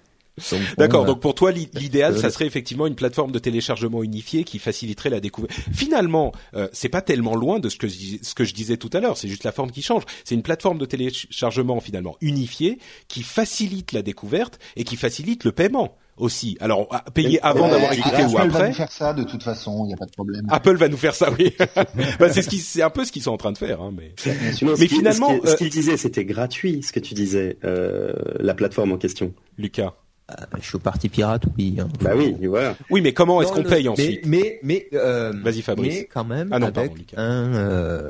D'accord. 0.77 1.05
Donc 1.05 1.19
pour 1.19 1.35
toi, 1.35 1.51
l'idéal, 1.51 2.17
ça 2.17 2.29
serait 2.29 2.45
effectivement 2.45 2.87
une 2.87 2.95
plateforme 2.95 3.31
de 3.31 3.39
téléchargement 3.39 4.03
unifiée 4.03 4.43
qui 4.43 4.59
faciliterait 4.59 5.09
la 5.09 5.19
découverte. 5.19 5.53
Finalement, 5.73 6.31
euh, 6.55 6.67
c'est 6.73 6.89
pas 6.89 7.01
tellement 7.01 7.35
loin 7.35 7.59
de 7.59 7.69
ce 7.69 7.77
que 7.77 7.87
je, 7.87 8.17
ce 8.21 8.35
que 8.35 8.43
je 8.43 8.53
disais 8.53 8.77
tout 8.77 8.89
à 8.93 8.99
l'heure. 8.99 9.17
C'est 9.17 9.27
juste 9.27 9.43
la 9.43 9.51
forme 9.51 9.71
qui 9.71 9.81
change. 9.81 10.03
C'est 10.23 10.35
une 10.35 10.43
plateforme 10.43 10.77
de 10.77 10.85
téléchargement 10.85 11.79
finalement 11.79 12.15
unifiée 12.21 12.79
qui 13.07 13.23
facilite 13.23 13.91
la 13.91 14.01
découverte 14.01 14.59
et 14.75 14.83
qui 14.83 14.95
facilite 14.95 15.43
le 15.43 15.51
paiement 15.51 15.97
aussi. 16.17 16.57
Alors 16.59 16.87
payer 17.13 17.41
avant 17.41 17.67
d'avoir 17.67 17.93
écouté 17.93 18.23
ou 18.23 18.37
après. 18.37 18.41
Apple 18.41 18.51
va 18.51 18.67
nous 18.67 18.73
faire 18.73 18.91
ça 18.91 19.13
de 19.13 19.23
toute 19.23 19.43
façon, 19.43 19.83
il 19.85 19.87
n'y 19.87 19.93
a 19.93 19.97
pas 19.97 20.05
de 20.05 20.11
problème. 20.11 20.45
Apple 20.49 20.75
va 20.75 20.87
nous 20.87 20.97
faire 20.97 21.15
ça, 21.15 21.31
oui. 21.31 21.53
bah, 22.19 22.31
c'est 22.31 22.41
ce 22.41 22.49
qui, 22.49 22.59
c'est 22.59 22.81
un 22.81 22.89
peu 22.89 23.05
ce 23.05 23.11
qu'ils 23.11 23.23
sont 23.23 23.31
en 23.31 23.37
train 23.37 23.51
de 23.51 23.57
faire, 23.57 23.81
hein, 23.81 23.91
mais. 23.95 24.13
mais 24.61 24.87
finalement, 24.87 25.31
ce 25.43 25.55
qu'il 25.55 25.69
disait, 25.69 25.97
c'était 25.97 26.25
gratuit, 26.25 26.83
ce 26.83 26.91
que 26.91 26.99
tu 26.99 27.13
disais, 27.13 27.57
euh, 27.63 28.13
la 28.39 28.53
plateforme 28.53 28.91
en 28.91 28.97
question. 28.97 29.33
Lucas. 29.57 29.93
Euh, 30.31 30.45
je 30.59 30.65
suis 30.65 30.75
au 30.75 30.79
parti 30.79 31.09
pirate, 31.09 31.43
oui. 31.57 31.77
Hein. 31.79 31.87
Bah 32.01 32.11
oui, 32.15 32.35
voilà. 32.45 32.75
Oui, 32.89 33.01
mais 33.01 33.13
comment 33.13 33.41
est-ce 33.41 33.51
qu'on 33.51 33.63
paye 33.63 33.87
ensuite 33.87 34.25
Mais, 34.25 34.59
mais, 34.63 34.87
euh, 34.93 35.33
vas-y 35.43 35.61
Fabrice. 35.61 35.93
Mais 35.93 36.09
quand 36.11 36.25
même, 36.25 36.49
ah 36.51 36.59
non, 36.59 36.67
avec 36.67 37.13
un, 37.17 37.53
euh, 37.53 38.09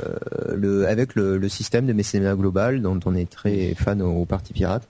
le, 0.56 0.88
avec 0.88 1.16
le, 1.16 1.38
le, 1.38 1.50
système 1.50 1.86
de 1.86 1.94
mécénat 1.94 2.36
global 2.36 2.82
dont 2.82 3.00
on 3.06 3.16
est 3.16 3.30
très 3.30 3.74
fan 3.76 4.02
au, 4.02 4.26
parti 4.26 4.54
pirate, 4.54 4.88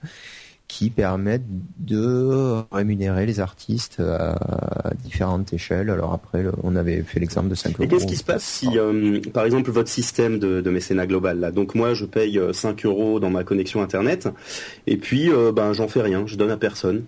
qui 0.68 0.90
permettent 0.90 1.42
de 1.78 2.62
rémunérer 2.72 3.26
les 3.26 3.40
artistes 3.40 4.00
à 4.00 4.90
différentes 5.04 5.52
échelles. 5.52 5.90
Alors 5.90 6.14
après, 6.14 6.44
on 6.62 6.76
avait 6.76 7.02
fait 7.02 7.20
l'exemple 7.20 7.48
de 7.48 7.54
5 7.54 7.72
euros. 7.72 7.82
Et 7.82 7.88
qu'est-ce 7.88 8.06
qui 8.06 8.16
se 8.16 8.24
passe 8.24 8.44
si, 8.44 8.78
euh, 8.78 9.20
par 9.32 9.44
exemple, 9.44 9.70
votre 9.70 9.90
système 9.90 10.38
de, 10.38 10.60
de, 10.60 10.70
mécénat 10.70 11.06
global, 11.06 11.40
là, 11.40 11.50
donc 11.50 11.74
moi 11.74 11.94
je 11.94 12.04
paye 12.04 12.40
5 12.52 12.86
euros 12.86 13.20
dans 13.20 13.30
ma 13.30 13.44
connexion 13.44 13.82
Internet, 13.82 14.28
et 14.86 14.96
puis 14.96 15.30
ben 15.54 15.72
j'en 15.72 15.88
fais 15.88 16.02
rien, 16.02 16.24
je 16.26 16.36
donne 16.36 16.50
à 16.50 16.56
personne 16.56 17.04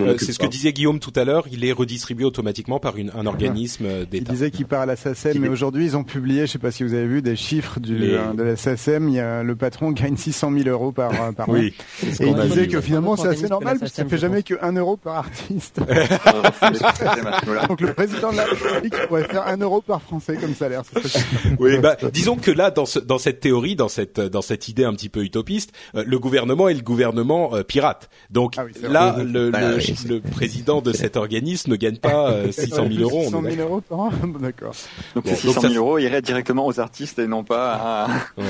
Euh, 0.00 0.16
c'est 0.18 0.32
ce 0.32 0.38
que 0.38 0.46
disait 0.46 0.72
Guillaume 0.72 0.98
tout 0.98 1.12
à 1.16 1.24
l'heure. 1.24 1.46
Il 1.50 1.64
est 1.64 1.72
redistribué 1.72 2.24
automatiquement 2.24 2.78
par 2.78 2.96
une, 2.96 3.10
un 3.16 3.26
organisme 3.26 3.84
euh, 3.86 4.04
d'État. 4.04 4.24
Il 4.30 4.34
disait 4.34 4.50
qu'il 4.50 4.66
part 4.66 4.82
à 4.82 4.86
la 4.86 4.96
SACEM, 4.96 5.38
mais 5.38 5.48
aujourd'hui 5.48 5.84
ils 5.84 5.96
ont 5.96 6.04
publié, 6.04 6.38
je 6.38 6.42
ne 6.42 6.46
sais 6.48 6.58
pas 6.58 6.70
si 6.70 6.82
vous 6.82 6.94
avez 6.94 7.06
vu, 7.06 7.22
des 7.22 7.36
chiffres 7.36 7.80
du, 7.80 8.12
euh, 8.14 8.32
de 8.32 8.42
la 8.42 8.56
SACEM. 8.56 9.08
Il 9.08 9.14
y 9.14 9.20
a, 9.20 9.42
le 9.42 9.56
patron 9.56 9.92
gagne 9.92 10.16
600 10.16 10.52
000 10.52 10.68
euros 10.68 10.92
par, 10.92 11.10
par 11.34 11.48
oui, 11.48 11.74
an. 12.02 12.06
Et 12.20 12.28
il 12.28 12.36
disait 12.48 12.68
que 12.68 12.80
finalement 12.80 13.16
c'est 13.16 13.28
assez 13.28 13.48
normal 13.48 13.78
parce 13.78 13.92
que 13.92 13.96
ça 13.96 14.04
fait 14.04 14.18
jamais 14.18 14.42
que 14.42 14.54
1 14.60 14.72
euro 14.72 14.96
par 14.96 15.16
artiste. 15.16 15.80
Donc 17.68 17.80
le 17.80 17.92
président 17.92 18.32
de 18.32 18.36
la 18.36 18.44
République 18.44 19.06
pourrait 19.06 19.24
faire 19.24 19.46
1 19.46 19.56
euro 19.58 19.80
par 19.80 20.02
français 20.02 20.36
comme 20.36 20.54
salaire. 20.54 20.82
oui, 21.58 21.78
bah, 21.78 21.96
disons 22.12 22.36
que 22.36 22.50
là, 22.50 22.70
dans, 22.70 22.86
ce, 22.86 22.98
dans 22.98 23.18
cette 23.18 23.40
théorie, 23.40 23.76
dans 23.76 23.88
cette, 23.88 24.20
dans 24.20 24.42
cette 24.42 24.68
idée 24.68 24.84
un 24.84 24.92
petit 24.92 25.08
peu 25.08 25.22
utopiste, 25.22 25.72
le 25.94 26.18
gouvernement 26.18 26.68
est 26.68 26.74
le 26.74 26.82
gouvernement 26.82 27.52
pirate. 27.66 28.08
Donc 28.30 28.54
ah 28.58 28.64
là, 28.82 29.16
le, 29.22 29.50
bah, 29.50 29.72
le 29.72 29.80
le 30.08 30.20
président 30.20 30.80
de 30.80 30.92
cet 30.92 31.16
organisme 31.16 31.70
ne 31.70 31.76
gagne 31.76 31.96
pas 31.96 32.50
600 32.52 32.84
euh, 32.84 32.88
000 32.92 33.02
euros. 33.02 33.24
600 33.24 33.42
000 33.42 33.56
euros 33.56 33.80
par 33.80 34.00
an, 34.00 34.12
d'accord. 34.40 34.74
Donc 35.14 35.26
ces 35.26 35.36
600 35.36 35.60
000 35.62 35.74
euros 35.74 35.98
iraient 35.98 36.22
directement 36.22 36.66
aux 36.66 36.80
artistes 36.80 37.18
et 37.18 37.26
non 37.26 37.44
pas 37.44 37.74
à... 37.74 38.08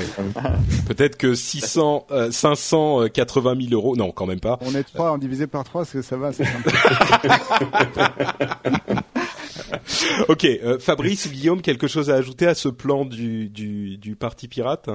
Peut-être 0.87 1.17
que 1.17 1.35
600, 1.35 2.07
580 2.31 3.55
000 3.69 3.73
euros, 3.73 3.95
non, 3.95 4.11
quand 4.11 4.25
même 4.25 4.39
pas. 4.39 4.57
On 4.61 4.73
est 4.75 4.83
trois, 4.83 5.13
on 5.13 5.17
divisé 5.17 5.47
par 5.47 5.63
trois, 5.63 5.85
ça 5.85 6.17
va, 6.17 6.31
c'est 6.33 6.45
ok, 10.27 10.45
euh, 10.45 10.79
Fabrice 10.79 11.29
Guillaume, 11.31 11.61
quelque 11.61 11.87
chose 11.87 12.09
à 12.09 12.15
ajouter 12.15 12.47
à 12.47 12.55
ce 12.55 12.69
plan 12.69 13.05
du, 13.05 13.49
du, 13.49 13.97
du 13.97 14.15
parti 14.15 14.47
pirate? 14.47 14.89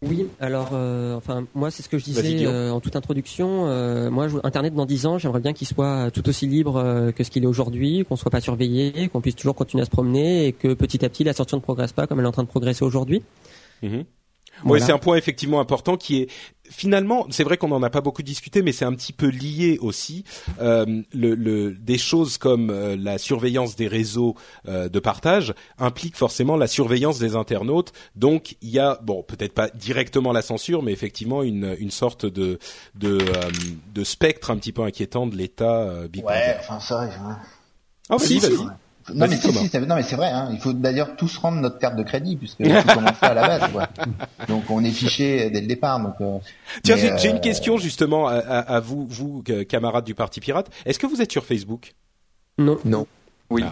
Oui, 0.00 0.28
alors, 0.38 0.70
euh, 0.74 1.16
enfin, 1.16 1.44
moi, 1.54 1.72
c'est 1.72 1.82
ce 1.82 1.88
que 1.88 1.98
je 1.98 2.04
disais 2.04 2.46
euh, 2.46 2.70
en 2.70 2.78
toute 2.78 2.94
introduction. 2.94 3.66
Euh, 3.66 4.10
moi, 4.10 4.28
Internet 4.44 4.72
dans 4.72 4.86
10 4.86 5.06
ans, 5.06 5.18
j'aimerais 5.18 5.40
bien 5.40 5.52
qu'il 5.52 5.66
soit 5.66 6.12
tout 6.12 6.28
aussi 6.28 6.46
libre 6.46 7.10
que 7.16 7.24
ce 7.24 7.30
qu'il 7.30 7.42
est 7.42 7.48
aujourd'hui, 7.48 8.04
qu'on 8.08 8.14
soit 8.14 8.30
pas 8.30 8.40
surveillé, 8.40 9.08
qu'on 9.08 9.20
puisse 9.20 9.34
toujours 9.34 9.56
continuer 9.56 9.82
à 9.82 9.86
se 9.86 9.90
promener 9.90 10.46
et 10.46 10.52
que 10.52 10.74
petit 10.74 11.04
à 11.04 11.08
petit, 11.08 11.24
la 11.24 11.32
sortie 11.32 11.56
ne 11.56 11.60
progresse 11.60 11.92
pas 11.92 12.06
comme 12.06 12.20
elle 12.20 12.26
est 12.26 12.28
en 12.28 12.32
train 12.32 12.44
de 12.44 12.48
progresser 12.48 12.84
aujourd'hui. 12.84 13.22
Mhm. 13.82 14.04
Oui, 14.64 14.80
c'est 14.80 14.92
un 14.92 14.98
point 14.98 15.16
effectivement 15.16 15.60
important 15.60 15.96
qui 15.96 16.22
est 16.22 16.30
finalement, 16.70 17.26
c'est 17.30 17.44
vrai 17.44 17.56
qu'on 17.56 17.68
n'en 17.68 17.82
a 17.82 17.90
pas 17.90 18.00
beaucoup 18.00 18.22
discuté, 18.22 18.62
mais 18.62 18.72
c'est 18.72 18.84
un 18.84 18.94
petit 18.94 19.12
peu 19.12 19.28
lié 19.28 19.78
aussi. 19.80 20.24
Euh, 20.60 21.02
le, 21.12 21.34
le, 21.34 21.72
des 21.72 21.98
choses 21.98 22.38
comme 22.38 22.70
euh, 22.70 22.96
la 22.96 23.18
surveillance 23.18 23.76
des 23.76 23.88
réseaux 23.88 24.34
euh, 24.66 24.88
de 24.88 24.98
partage 24.98 25.54
impliquent 25.78 26.16
forcément 26.16 26.56
la 26.56 26.66
surveillance 26.66 27.18
des 27.18 27.36
internautes. 27.36 27.92
Donc 28.16 28.56
il 28.62 28.70
y 28.70 28.78
a, 28.78 28.98
bon, 29.02 29.22
peut-être 29.22 29.54
pas 29.54 29.68
directement 29.70 30.32
la 30.32 30.42
censure, 30.42 30.82
mais 30.82 30.92
effectivement 30.92 31.42
une, 31.42 31.76
une 31.78 31.90
sorte 31.90 32.26
de 32.26 32.58
de, 32.94 33.18
euh, 33.18 33.50
de 33.94 34.04
spectre 34.04 34.50
un 34.50 34.56
petit 34.56 34.72
peu 34.72 34.82
inquiétant 34.82 35.26
de 35.26 35.36
l'État. 35.36 35.82
Euh, 35.82 36.08
ouais, 36.22 36.56
enfin 36.60 36.80
ça. 36.80 37.04
Ouais. 37.04 37.10
Ah, 38.10 38.16
vas-y, 38.16 38.38
vas-y. 38.38 38.66
Non 39.14 39.26
mais, 39.28 39.36
si, 39.36 39.52
si, 39.52 39.78
non 39.80 39.94
mais 39.94 40.02
c'est 40.02 40.16
vrai. 40.16 40.28
Hein. 40.28 40.48
Il 40.52 40.58
faut 40.58 40.72
d'ailleurs 40.72 41.16
tous 41.16 41.36
rendre 41.38 41.60
notre 41.60 41.78
carte 41.78 41.96
de 41.96 42.02
crédit 42.02 42.36
puisque 42.36 42.58
tout 42.62 42.94
commence 42.94 43.22
à 43.22 43.34
la 43.34 43.46
base. 43.46 43.70
Quoi. 43.72 43.88
Donc 44.48 44.64
on 44.70 44.84
est 44.84 44.90
fiché 44.90 45.50
dès 45.50 45.60
le 45.60 45.66
départ. 45.66 46.00
Donc. 46.00 46.14
Euh, 46.20 46.38
Tiens, 46.82 46.96
j'ai 46.96 47.30
une 47.30 47.36
euh, 47.36 47.40
question 47.40 47.76
justement 47.76 48.26
à, 48.28 48.36
à, 48.36 48.80
vous, 48.80 49.06
vous 49.08 49.42
camarades 49.68 50.04
du 50.04 50.14
Parti 50.14 50.40
Pirate. 50.40 50.70
Est-ce 50.86 50.98
que 50.98 51.06
vous 51.06 51.22
êtes 51.22 51.32
sur 51.32 51.44
Facebook? 51.44 51.94
Non. 52.58 52.78
Non. 52.84 53.06
Oui. 53.50 53.64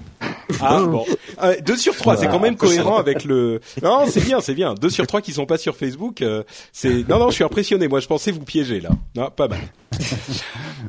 Ah 0.61 0.83
bon. 0.83 1.05
Euh, 1.43 1.57
deux 1.61 1.77
sur 1.77 1.95
trois, 1.97 2.17
c'est 2.17 2.29
quand 2.29 2.41
même 2.41 2.57
cohérent 2.57 2.97
avec 2.97 3.25
le. 3.25 3.61
Non, 3.83 4.07
c'est 4.07 4.25
bien, 4.25 4.41
c'est 4.41 4.55
bien. 4.55 4.75
Deux 4.75 4.89
sur 4.89 5.07
trois 5.07 5.21
qui 5.21 5.33
sont 5.33 5.45
pas 5.45 5.59
sur 5.59 5.77
Facebook, 5.77 6.23
euh, 6.23 6.45
c'est. 6.73 7.07
Non, 7.09 7.19
non, 7.19 7.29
je 7.29 7.35
suis 7.35 7.45
impressionné. 7.45 7.89
Moi, 7.89 8.01
je 8.01 8.07
pensais 8.07 8.31
vous 8.31 8.45
piéger 8.45 8.81
là. 8.81 8.91
Non, 9.15 9.31
pas 9.31 9.49
mal. 9.49 9.61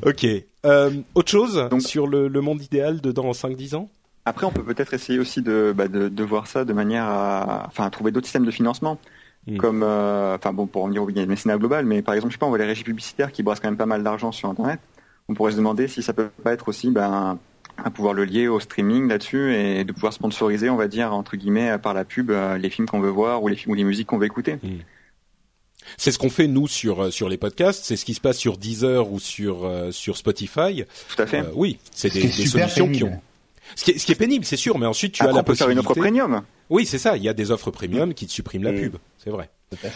ok. 0.06 0.26
Euh, 0.64 0.90
autre 1.14 1.30
chose 1.30 1.68
Donc, 1.70 1.82
sur 1.82 2.06
le, 2.06 2.28
le 2.28 2.40
monde 2.40 2.62
idéal 2.62 3.00
de 3.00 3.12
dans 3.12 3.30
5-10 3.30 3.76
ans? 3.76 3.90
Après, 4.28 4.46
on 4.46 4.50
peut 4.50 4.62
peut-être 4.62 4.94
essayer 4.94 5.18
aussi 5.18 5.42
de, 5.42 5.72
bah, 5.74 5.88
de, 5.88 6.08
de, 6.08 6.24
voir 6.24 6.46
ça 6.46 6.64
de 6.64 6.72
manière 6.72 7.04
à, 7.04 7.64
enfin, 7.66 7.84
à 7.84 7.90
trouver 7.90 8.12
d'autres 8.12 8.26
systèmes 8.26 8.44
de 8.44 8.50
financement. 8.50 8.98
Mm. 9.46 9.56
Comme, 9.56 9.82
euh, 9.82 10.36
enfin 10.36 10.52
bon, 10.52 10.66
pour 10.66 10.82
revenir 10.82 11.02
au 11.02 11.06
mécénat 11.06 11.56
global, 11.56 11.86
mais 11.86 12.02
par 12.02 12.14
exemple, 12.14 12.32
je 12.32 12.36
sais 12.36 12.38
pas, 12.38 12.46
on 12.46 12.50
voit 12.50 12.58
les 12.58 12.66
régies 12.66 12.84
publicitaires 12.84 13.32
qui 13.32 13.42
brassent 13.42 13.60
quand 13.60 13.68
même 13.68 13.78
pas 13.78 13.86
mal 13.86 14.02
d'argent 14.02 14.30
sur 14.30 14.48
Internet. 14.50 14.80
On 15.28 15.34
pourrait 15.34 15.52
se 15.52 15.56
demander 15.56 15.88
si 15.88 16.02
ça 16.02 16.12
peut 16.12 16.28
pas 16.42 16.52
être 16.52 16.68
aussi, 16.68 16.90
ben, 16.90 17.38
à 17.82 17.90
pouvoir 17.90 18.12
le 18.12 18.24
lier 18.24 18.48
au 18.48 18.60
streaming 18.60 19.08
là-dessus 19.08 19.54
et 19.54 19.84
de 19.84 19.92
pouvoir 19.92 20.12
sponsoriser, 20.12 20.68
on 20.68 20.76
va 20.76 20.88
dire 20.88 21.14
entre 21.14 21.36
guillemets, 21.36 21.78
par 21.78 21.94
la 21.94 22.04
pub, 22.04 22.30
euh, 22.30 22.58
les 22.58 22.70
films 22.70 22.88
qu'on 22.88 23.00
veut 23.00 23.10
voir 23.10 23.42
ou 23.42 23.48
les 23.48 23.56
films 23.56 23.72
ou 23.72 23.74
les 23.74 23.84
musiques 23.84 24.08
qu'on 24.08 24.18
veut 24.18 24.26
écouter. 24.26 24.58
C'est 25.96 26.10
ce 26.10 26.18
qu'on 26.18 26.28
fait 26.28 26.48
nous 26.48 26.66
sur 26.68 27.04
euh, 27.04 27.10
sur 27.10 27.30
les 27.30 27.38
podcasts. 27.38 27.84
C'est 27.84 27.96
ce 27.96 28.04
qui 28.04 28.12
se 28.12 28.20
passe 28.20 28.36
sur 28.36 28.58
Deezer 28.58 29.10
ou 29.10 29.18
sur 29.18 29.70
sur 29.90 30.18
Spotify. 30.18 30.84
Tout 31.14 31.22
à 31.22 31.26
fait. 31.26 31.44
oui, 31.54 31.78
c'est 31.92 32.12
des, 32.12 32.22
des 32.22 32.46
solutions 32.46 32.90
qui 32.90 33.04
ont 33.04 33.22
ce 33.76 33.84
qui 33.84 33.90
est, 33.92 33.98
ce 33.98 34.06
qui 34.06 34.12
est 34.12 34.16
pénible, 34.16 34.44
c'est 34.44 34.56
sûr, 34.56 34.78
mais 34.78 34.86
ensuite 34.86 35.12
tu 35.12 35.22
as 35.22 35.32
la 35.32 35.40
on 35.40 35.42
peut 35.42 35.54
faire 35.54 35.70
une 35.70 35.78
offre 35.78 35.94
premium. 35.94 36.42
Oui, 36.70 36.86
c'est 36.86 36.98
ça. 36.98 37.16
Il 37.16 37.22
y 37.22 37.28
a 37.28 37.34
des 37.34 37.50
offres 37.50 37.70
premium 37.70 38.14
qui 38.14 38.26
te 38.26 38.32
suppriment 38.32 38.64
la 38.64 38.72
pub. 38.72 38.96
C'est 39.18 39.30
vrai. 39.30 39.50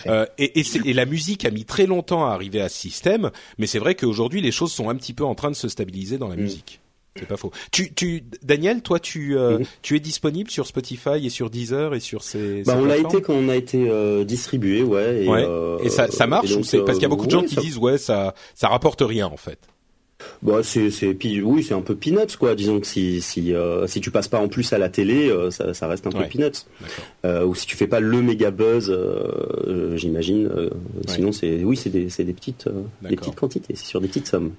Euh, 0.07 0.27
et, 0.37 0.61
et, 0.61 0.65
et, 0.85 0.93
la 0.93 1.07
musique 1.07 1.47
a 1.47 1.51
mis 1.51 1.65
très 1.65 1.87
longtemps 1.87 2.27
à 2.27 2.33
arriver 2.33 2.61
à 2.61 2.69
ce 2.69 2.77
système, 2.77 3.31
mais 3.57 3.67
c'est 3.67 3.79
vrai 3.79 3.95
qu'aujourd'hui 3.95 4.43
les 4.43 4.53
choses 4.53 4.71
sont 4.71 4.91
un 4.91 4.95
petit 4.97 5.15
peu 5.15 5.25
en 5.25 5.35
train 5.35 5.51
de 5.51 5.57
se 5.57 5.67
stabiliser 5.67 6.19
dans 6.19 6.29
la 6.29 6.37
mm. 6.37 6.41
musique. 6.41 6.83
C'est 7.17 7.29
pas 7.29 7.37
faux. 7.37 7.51
Tu, 7.71 7.93
tu, 7.93 8.25
Daniel, 8.43 8.81
toi, 8.81 8.99
tu, 8.99 9.37
euh, 9.37 9.59
tu 9.83 9.97
es 9.97 10.01
disponible 10.01 10.51
sur 10.51 10.67
Spotify 10.67 11.25
et 11.25 11.29
sur 11.29 11.51
Deezer 11.51 11.95
et 11.95 12.01
sur 12.01 12.23
ces. 12.23 12.63
Bah, 12.63 12.77
on 12.79 12.87
l'a 12.87 12.97
été 12.97 13.21
quand 13.21 13.35
on 13.35 13.51
a 13.51 13.57
été 13.57 13.87
euh, 13.89 14.25
distribué, 14.25 14.83
ouais. 14.83 15.25
Et, 15.25 15.29
ouais. 15.29 15.45
Euh, 15.47 15.79
et 15.81 15.91
ça, 15.91 16.11
ça 16.11 16.27
marche 16.27 16.51
donc, 16.51 16.65
ou 16.65 16.85
parce 16.85 16.97
qu'il 16.97 17.03
y 17.03 17.07
a 17.07 17.11
beaucoup 17.11 17.27
de 17.27 17.31
gens 17.31 17.43
qui 17.43 17.57
disent 17.57 17.77
ouais, 17.77 17.99
ça, 17.99 18.35
ça 18.55 18.69
rapporte 18.69 19.03
rien 19.03 19.27
en 19.27 19.37
fait. 19.37 19.59
Bah 20.43 20.61
c'est 20.63 20.91
c'est 20.91 21.17
oui 21.43 21.63
c'est 21.63 21.75
un 21.75 21.81
peu 21.81 21.95
peanuts 21.95 22.37
quoi. 22.39 22.55
Disons 22.55 22.81
que 22.81 22.87
si 22.87 23.21
si 23.21 23.55
euh, 23.55 23.87
si 23.87 24.01
tu 24.01 24.11
passes 24.11 24.29
pas 24.29 24.39
en 24.39 24.49
plus 24.49 24.73
à 24.73 24.79
la 24.79 24.89
télé 24.89 25.29
euh, 25.31 25.51
ça, 25.51 25.75
ça 25.75 25.87
reste 25.87 26.07
un 26.07 26.11
peu 26.11 26.25
peanuts. 26.25 26.67
Euh, 27.25 27.45
ou 27.45 27.55
si 27.55 27.67
tu 27.67 27.77
fais 27.77 27.87
pas 27.87 28.01
le 28.01 28.23
méga 28.23 28.51
buzz 28.51 28.91
euh, 28.91 29.97
j'imagine 29.97 30.51
sinon 31.07 31.33
c'est 31.33 31.63
oui 31.65 31.77
c'est 31.77 31.91
des 31.91 32.09
c'est 32.09 32.25
des 32.25 32.33
petites 32.33 32.69
des 33.03 33.17
petites 33.17 33.37
quantités 33.37 33.75
c'est 33.77 33.87
sur 33.87 34.01
des 34.01 34.09
petites 34.09 34.27
sommes. 34.27 34.53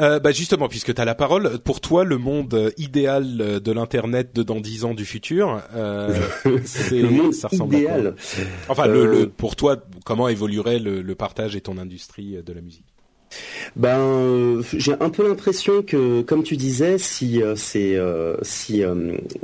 Euh, 0.00 0.20
bah 0.20 0.30
justement, 0.30 0.68
puisque 0.68 0.94
tu 0.94 1.00
as 1.00 1.04
la 1.04 1.14
parole, 1.14 1.58
pour 1.58 1.80
toi, 1.80 2.04
le 2.04 2.18
monde 2.18 2.72
idéal 2.76 3.60
de 3.60 3.72
l'internet 3.72 4.30
de 4.34 4.42
dans 4.42 4.60
dix 4.60 4.84
ans 4.84 4.94
du 4.94 5.04
futur, 5.04 5.60
euh, 5.74 6.14
c'est 6.64 7.00
le 7.02 7.10
monde 7.10 7.34
ça 7.34 7.48
ressemble 7.48 7.74
idéal. 7.74 8.06
À 8.06 8.10
quoi? 8.12 8.14
Enfin, 8.68 8.86
le, 8.86 9.06
le, 9.06 9.28
pour 9.28 9.56
toi, 9.56 9.76
comment 10.04 10.28
évoluerait 10.28 10.78
le, 10.78 11.02
le 11.02 11.14
partage 11.14 11.56
et 11.56 11.60
ton 11.60 11.78
industrie 11.78 12.36
de 12.44 12.52
la 12.52 12.60
musique? 12.60 12.84
Ben, 13.76 13.98
euh, 13.98 14.62
j'ai 14.72 14.94
un 15.00 15.10
peu 15.10 15.26
l'impression 15.26 15.82
que, 15.82 16.22
comme 16.22 16.42
tu 16.42 16.56
disais, 16.56 16.98
si 16.98 17.42
euh, 17.42 17.54
c'est 17.56 17.96
euh, 17.96 18.36
si 18.42 18.82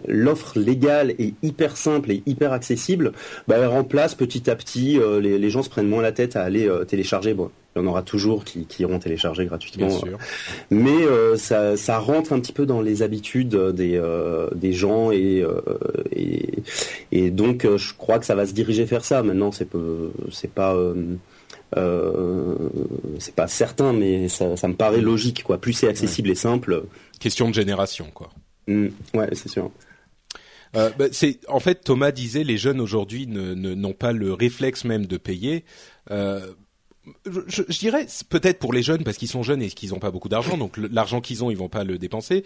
l'offre 0.09 0.59
légale 0.59 1.11
est 1.19 1.35
hyper 1.43 1.77
simple 1.77 2.11
et 2.11 2.23
hyper 2.27 2.53
accessible, 2.53 3.13
ben, 3.49 3.57
elle 3.59 3.69
remplace 3.69 4.15
petit 4.15 4.51
à 4.51 4.57
petit. 4.57 4.99
Les, 5.21 5.39
les, 5.39 5.51
gens 5.51 5.63
se 5.63 5.71
prennent 5.71 5.89
moins 5.89 6.03
la 6.03 6.13
tête 6.13 6.37
à 6.37 6.43
aller 6.43 6.71
télécharger. 6.89 7.35
Bon, 7.35 7.51
il 7.75 7.83
y 7.83 7.85
en 7.85 7.87
aura 7.87 8.03
toujours 8.03 8.45
qui, 8.45 8.67
qui 8.67 8.83
iront 8.83 8.99
télécharger 8.99 9.45
gratuitement. 9.47 9.89
Mais 10.71 11.07
ça, 11.37 11.77
ça 11.77 11.99
rentre 11.99 12.33
un 12.33 12.41
petit 12.41 12.53
peu 12.53 12.67
dans 12.67 12.81
les 12.81 13.03
habitudes 13.03 13.57
des, 13.57 14.01
des 14.55 14.73
gens 14.73 15.11
et, 15.13 15.45
et, 16.13 16.49
et 17.13 17.31
donc 17.31 17.67
je 17.77 17.95
crois 17.95 18.19
que 18.19 18.27
ça 18.27 18.35
va 18.35 18.47
se 18.47 18.53
diriger 18.53 18.85
vers 18.85 19.05
ça. 19.05 19.23
Maintenant, 19.23 19.53
c'est 19.53 19.69
c'est 20.31 20.51
pas 20.51 20.77
euh, 21.77 22.57
c'est 23.19 23.35
pas 23.35 23.49
certain, 23.49 23.93
mais 23.93 24.29
ça, 24.29 24.57
ça, 24.57 24.69
me 24.69 24.75
paraît 24.75 25.01
logique. 25.01 25.43
Quoi. 25.43 25.59
Plus 25.59 25.73
c'est 25.73 25.89
accessible 25.89 26.31
et 26.31 26.35
simple. 26.35 26.85
Question 27.21 27.49
de 27.49 27.55
génération, 27.55 28.07
quoi. 28.13 28.31
Mmh, 28.67 28.89
ouais, 29.15 29.29
c'est 29.33 29.49
sûr. 29.49 29.71
Euh, 30.77 30.91
bah, 30.99 31.07
c'est 31.13 31.39
en 31.49 31.61
fait 31.61 31.85
Thomas 31.85 32.11
disait 32.11 32.43
les 32.43 32.59
jeunes 32.59 32.81
aujourd'hui 32.81 33.27
ne 33.29 33.55
n'ont 33.55 33.93
pas 33.93 34.13
le 34.13 34.33
réflexe 34.33 34.85
même 34.85 35.07
de 35.07 35.17
payer. 35.17 35.65
Euh, 36.11 36.53
je, 37.27 37.63
je, 37.69 37.79
dirais 37.79 38.07
peut-être 38.29 38.59
pour 38.59 38.73
les 38.73 38.83
jeunes 38.83 39.05
parce 39.05 39.17
qu'ils 39.17 39.29
sont 39.29 39.43
jeunes 39.43 39.63
et 39.63 39.69
qu'ils 39.69 39.91
n'ont 39.91 39.99
pas 39.99 40.11
beaucoup 40.11 40.29
d'argent, 40.29 40.57
donc 40.57 40.77
l'argent 40.77 41.21
qu'ils 41.21 41.45
ont 41.45 41.51
ils 41.51 41.57
vont 41.57 41.69
pas 41.69 41.85
le 41.85 41.99
dépenser 41.99 42.45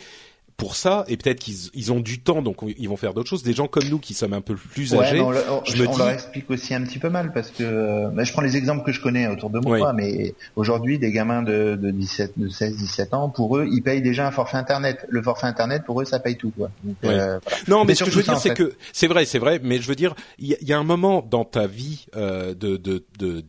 pour 0.59 0.74
ça 0.74 1.05
et 1.06 1.16
peut-être 1.16 1.39
qu'ils 1.39 1.70
ils 1.72 1.93
ont 1.93 2.01
du 2.01 2.18
temps 2.18 2.43
donc 2.43 2.56
ils 2.76 2.89
vont 2.89 2.97
faire 2.97 3.14
d'autres 3.14 3.30
choses. 3.30 3.44
Des 3.44 3.55
gens 3.55 3.68
comme 3.68 3.89
nous 3.89 4.01
qui 4.01 4.12
sommes 4.12 4.32
un 4.32 4.40
peu 4.40 4.56
plus 4.56 4.93
âgés 4.93 5.20
on, 5.20 5.32
je 5.64 5.85
on 5.85 5.97
leur 5.97 6.10
explique 6.10 6.51
aussi 6.51 6.74
un 6.74 6.82
petit 6.82 6.98
peu 6.98 7.09
mal 7.09 7.32
parce 7.32 7.51
que 7.51 8.12
bah, 8.12 8.24
je 8.24 8.32
prends 8.32 8.43
les 8.43 8.56
exemples 8.56 8.85
que 8.85 8.90
je 8.90 9.01
connais 9.01 9.28
autour 9.28 9.51
de 9.51 9.60
moi 9.60 9.93
mais 9.93 10.35
aujourd'hui 10.56 10.98
des 10.98 11.12
gamins 11.12 11.43
de, 11.43 11.78
de 11.80 11.90
17 11.93 12.32
de 12.36 12.48
16 12.48 12.76
17 12.76 13.14
ans 13.14 13.28
pour 13.28 13.56
eux 13.56 13.68
ils 13.70 13.82
payent 13.82 14.02
déjà 14.02 14.26
un 14.26 14.32
forfait 14.32 14.56
internet. 14.56 15.06
Le 15.09 15.22
forfait 15.22 15.47
internet 15.47 15.85
pour 15.86 16.02
eux 16.02 16.05
ça 16.05 16.18
paye 16.18 16.36
tout 16.36 16.51
quoi. 16.51 16.70
Euh, 17.05 17.39
non 17.68 17.85
mais, 17.85 17.94
ce 17.94 18.02
que 18.02 18.10
je 18.10 18.16
veux 18.16 18.24
dire 18.24 18.39
c'est 18.39 18.55
que 18.55 18.74
c'est 18.93 19.06
vrai 19.06 19.26
c'est 19.26 19.39
vrai 19.39 19.60
mais 19.62 19.78
je 19.78 19.86
veux 19.86 19.94
dire 19.94 20.16
il 20.40 20.56
y, 20.60 20.72
a 20.72 20.78
un 20.78 20.85
moment 20.85 21.24
dans 21.30 21.44
ta 21.44 21.68
vie 21.68 22.06
euh, 22.16 22.52
de 22.55 22.76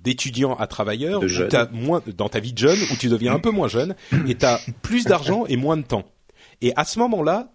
d'étudiant 0.03 0.55
de, 0.55 0.61
à 0.61 0.67
travailleur 0.67 1.23
où 1.23 1.55
as 1.55 1.69
moins 1.71 2.03
dans 2.15 2.29
ta 2.29 2.39
vie 2.39 2.53
de 2.53 2.59
jeune 2.59 2.77
où 2.91 2.95
tu 2.97 3.09
deviens 3.09 3.33
un 3.33 3.39
peu 3.39 3.49
moins 3.49 3.67
jeune 3.67 3.95
et 4.27 4.35
tu 4.35 4.45
as 4.45 4.59
plus 4.83 5.05
d'argent 5.05 5.45
et 5.47 5.57
moins 5.57 5.75
de 5.75 5.81
temps 5.81 6.05
et 6.61 6.73
à 6.75 6.83
ce 6.83 6.99
moment-là, 6.99 7.51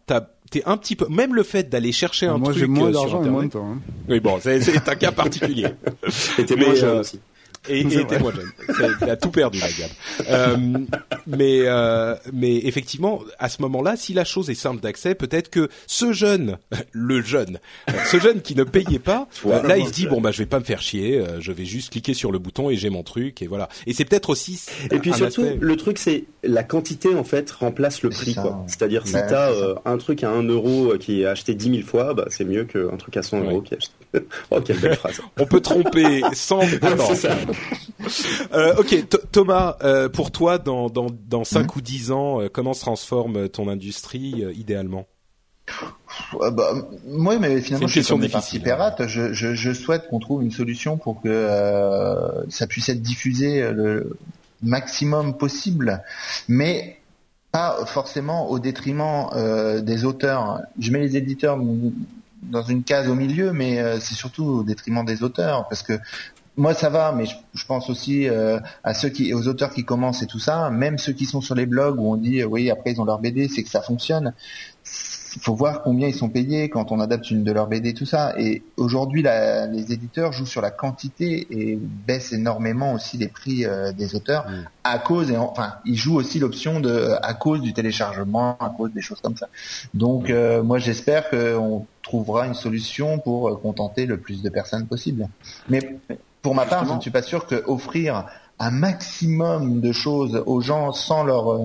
t'es 0.51 0.63
un 0.65 0.77
petit 0.77 0.97
peu, 0.97 1.07
même 1.09 1.35
le 1.35 1.43
fait 1.43 1.69
d'aller 1.69 1.93
chercher 1.93 2.27
un 2.27 2.39
moi, 2.39 2.53
truc 2.53 2.69
moins 2.69 2.89
euh, 2.89 2.93
d'argent 2.93 3.25
et 3.25 3.29
moins 3.29 3.45
de 3.45 3.51
temps. 3.51 3.73
Hein. 3.73 3.81
Oui, 4.09 4.21
bon, 4.21 4.39
c'est 4.41 4.89
un 4.89 4.95
cas 4.95 5.13
particulier. 5.13 5.67
Et 6.39 6.45
t'es 6.45 6.57
moins 6.57 6.75
jeune 6.75 6.99
aussi. 6.99 7.21
Et, 7.69 7.81
et 7.81 7.99
était 8.01 8.19
moins 8.19 8.33
jeune. 8.33 8.51
Il 9.03 9.11
a 9.11 9.17
tout 9.17 9.31
perdu, 9.31 9.59
la 9.59 9.71
gamme. 9.71 9.91
Euh, 10.29 10.57
mais, 11.27 11.63
euh, 11.65 12.15
mais 12.33 12.57
effectivement, 12.59 13.21
à 13.39 13.49
ce 13.49 13.63
moment-là, 13.63 13.97
si 13.97 14.13
la 14.13 14.25
chose 14.25 14.51
est 14.51 14.55
simple 14.55 14.81
d'accès, 14.81 15.15
peut-être 15.15 15.51
que 15.51 15.69
ce 15.87 16.13
jeune, 16.13 16.59
le 16.93 17.23
jeune, 17.23 17.59
ce 18.07 18.19
jeune 18.19 18.43
qui 18.43 18.55
ne 18.55 18.65
payait 18.65 18.99
pas, 18.99 19.29
là, 19.65 19.79
il 19.79 19.87
se 19.87 19.93
dit 19.93 20.07
bon 20.07 20.21
bah 20.21 20.31
je 20.31 20.39
vais 20.39 20.47
pas 20.47 20.59
me 20.59 20.65
faire 20.65 20.83
chier, 20.83 21.19
euh, 21.19 21.41
je 21.41 21.53
vais 21.53 21.65
juste 21.65 21.91
cliquer 21.91 22.15
sur 22.15 22.33
le 22.33 22.39
bouton 22.39 22.71
et 22.71 22.77
j'ai 22.77 22.91
mon 22.91 23.03
truc 23.03 23.43
et 23.43 23.47
voilà. 23.47 23.69
Et 23.87 23.95
c'est 23.95 24.05
peut-être 24.05 24.31
aussi. 24.31 24.61
Et 24.91 24.99
puis 24.99 25.13
surtout, 25.13 25.47
le 25.59 25.77
truc 25.77 25.99
c'est 25.99 26.25
la 26.43 26.63
quantité 26.63 27.15
en 27.15 27.25
fait 27.25 27.51
remplace 27.51 28.03
le 28.03 28.11
prix 28.11 28.35
quoi. 28.35 28.65
C'est-à-dire 28.67 29.07
si 29.07 29.13
t'as 29.13 29.51
euh, 29.51 29.75
un 29.85 29.99
truc 29.99 30.25
à 30.25 30.31
1 30.31 30.43
euro 30.45 30.93
euh, 30.93 30.99
qui 30.99 31.23
est 31.23 31.27
acheté 31.27 31.55
10 31.55 31.71
000 31.71 31.83
fois, 31.83 32.15
bah 32.15 32.27
c'est 32.29 32.45
mieux 32.45 32.65
qu'un 32.65 32.97
truc 32.97 33.17
à 33.17 33.23
100 33.23 33.41
euros 33.45 33.63
qui 33.63 33.75
est 33.75 33.79
acheté. 33.79 33.93
oh 34.51 34.61
quelle 34.61 34.79
belle 34.79 34.97
phrase. 34.97 35.21
On 35.39 35.47
peut 35.47 35.61
tromper 35.61 36.23
sans. 36.33 36.61
Euh, 38.53 38.75
ok 38.77 39.09
Thomas, 39.33 39.77
pour 40.13 40.31
toi 40.31 40.59
dans 40.59 40.89
dans 40.89 41.07
dans 41.27 41.45
5 41.45 41.63
mmh. 41.63 41.79
ou 41.79 41.81
10 41.81 42.13
ans, 42.13 42.39
comment 42.53 42.75
se 42.75 42.81
transforme 42.81 43.49
ton 43.49 43.69
industrie 43.69 44.45
idéalement? 44.55 45.07
Euh, 46.41 46.51
bah, 46.51 46.75
moi, 47.07 47.39
mais 47.39 47.61
finalement, 47.61 47.87
je 47.87 47.93
suis 47.93 48.05
sur 48.05 48.19
des 48.19 48.29
pirates. 48.29 49.07
Je, 49.07 49.33
je, 49.33 49.55
je, 49.55 49.73
souhaite 49.73 50.09
qu'on 50.09 50.19
trouve 50.19 50.43
une 50.43 50.51
solution 50.51 50.97
pour 50.97 51.23
que 51.23 51.29
euh, 51.29 52.49
ça 52.51 52.67
puisse 52.67 52.89
être 52.89 53.03
diffusé 53.03 53.73
le 53.73 54.17
maximum 54.63 55.37
possible, 55.37 56.03
mais 56.49 56.99
pas 57.55 57.85
forcément 57.87 58.51
au 58.51 58.59
détriment 58.59 59.29
euh, 59.35 59.81
des 59.81 60.05
auteurs. 60.05 60.61
Je 60.79 60.91
mets 60.91 61.01
les 61.01 61.17
éditeurs 61.17 61.59
dans 62.43 62.63
une 62.63 62.83
case 62.83 63.09
au 63.09 63.15
milieu, 63.15 63.53
mais 63.53 63.79
euh, 63.79 64.01
c'est 64.01 64.15
surtout 64.15 64.45
au 64.45 64.63
détriment 64.65 65.05
des 65.05 65.23
auteurs, 65.23 65.69
parce 65.69 65.83
que 65.83 65.93
moi 66.57 66.75
ça 66.75 66.89
va, 66.89 67.13
mais 67.13 67.27
je, 67.27 67.35
je 67.55 67.67
pense 67.67 67.91
aussi 67.91 68.29
euh, 68.29 68.59
à 68.83 68.95
ceux 68.95 69.09
qui, 69.09 69.35
aux 69.35 69.49
auteurs 69.49 69.71
qui 69.71 69.85
commencent 69.85 70.23
et 70.23 70.27
tout 70.27 70.39
ça, 70.39 70.71
même 70.71 70.99
ceux 70.99 71.13
qui 71.13 71.27
sont 71.27 71.41
sur 71.41 71.55
les 71.55 71.67
blogs 71.67 71.99
où 71.99 72.13
on 72.13 72.17
dit 72.17 72.45
oui 72.45 72.71
après 72.71 72.93
ils 72.93 73.01
ont 73.01 73.05
leur 73.05 73.19
BD, 73.19 73.49
c'est 73.49 73.63
que 73.63 73.71
ça 73.71 73.83
fonctionne 73.83 74.35
il 75.37 75.43
faut 75.43 75.55
voir 75.55 75.83
combien 75.83 76.09
ils 76.09 76.15
sont 76.15 76.29
payés 76.29 76.69
quand 76.69 76.93
on 76.93 77.01
adapte 77.01 77.31
une 77.31 77.43
de 77.43 77.53
leurs 77.53 77.67
BD, 77.67 77.95
tout 77.95 78.07
ça. 78.07 78.35
Et 78.39 78.63
aujourd'hui, 78.77 79.23
les 79.23 79.93
éditeurs 79.93 80.33
jouent 80.33 80.47
sur 80.47 80.61
la 80.61 80.71
quantité 80.71 81.47
et 81.51 81.77
baissent 81.77 82.33
énormément 82.33 82.93
aussi 82.93 83.19
les 83.19 83.29
prix 83.29 83.65
euh, 83.65 83.93
des 83.93 84.15
auteurs 84.15 84.47
à 84.85 84.99
cause, 84.99 85.31
et 85.31 85.37
enfin, 85.37 85.75
ils 85.87 85.97
jouent 85.97 86.17
aussi 86.17 86.39
l'option 86.39 86.79
de 86.79 87.15
à 87.23 87.35
cause 87.35 87.63
du 87.63 87.73
téléchargement, 87.73 88.57
à 88.61 88.69
cause 88.69 88.93
des 88.93 89.01
choses 89.01 89.21
comme 89.21 89.37
ça. 89.37 89.49
Donc, 89.95 90.31
euh, 90.31 90.63
moi, 90.63 90.79
j'espère 90.79 91.31
qu'on 91.31 91.87
trouvera 92.03 92.47
une 92.47 92.55
solution 92.55 93.19
pour 93.19 93.49
euh, 93.49 93.57
contenter 93.57 94.07
le 94.07 94.19
plus 94.19 94.43
de 94.43 94.51
personnes 94.51 94.87
possible. 94.87 95.29
Mais 95.69 95.81
pour 96.45 96.55
ma 96.55 96.67
part, 96.67 96.85
je 96.87 96.93
ne 96.93 97.01
suis 97.01 97.11
pas 97.11 97.23
sûr 97.23 97.47
que 97.47 97.65
offrir 97.67 98.27
un 98.61 98.71
maximum 98.71 99.81
de 99.81 99.91
choses 99.91 100.45
aux 100.47 100.61
gens 100.61 100.93
sans 100.93 101.25
leur 101.25 101.59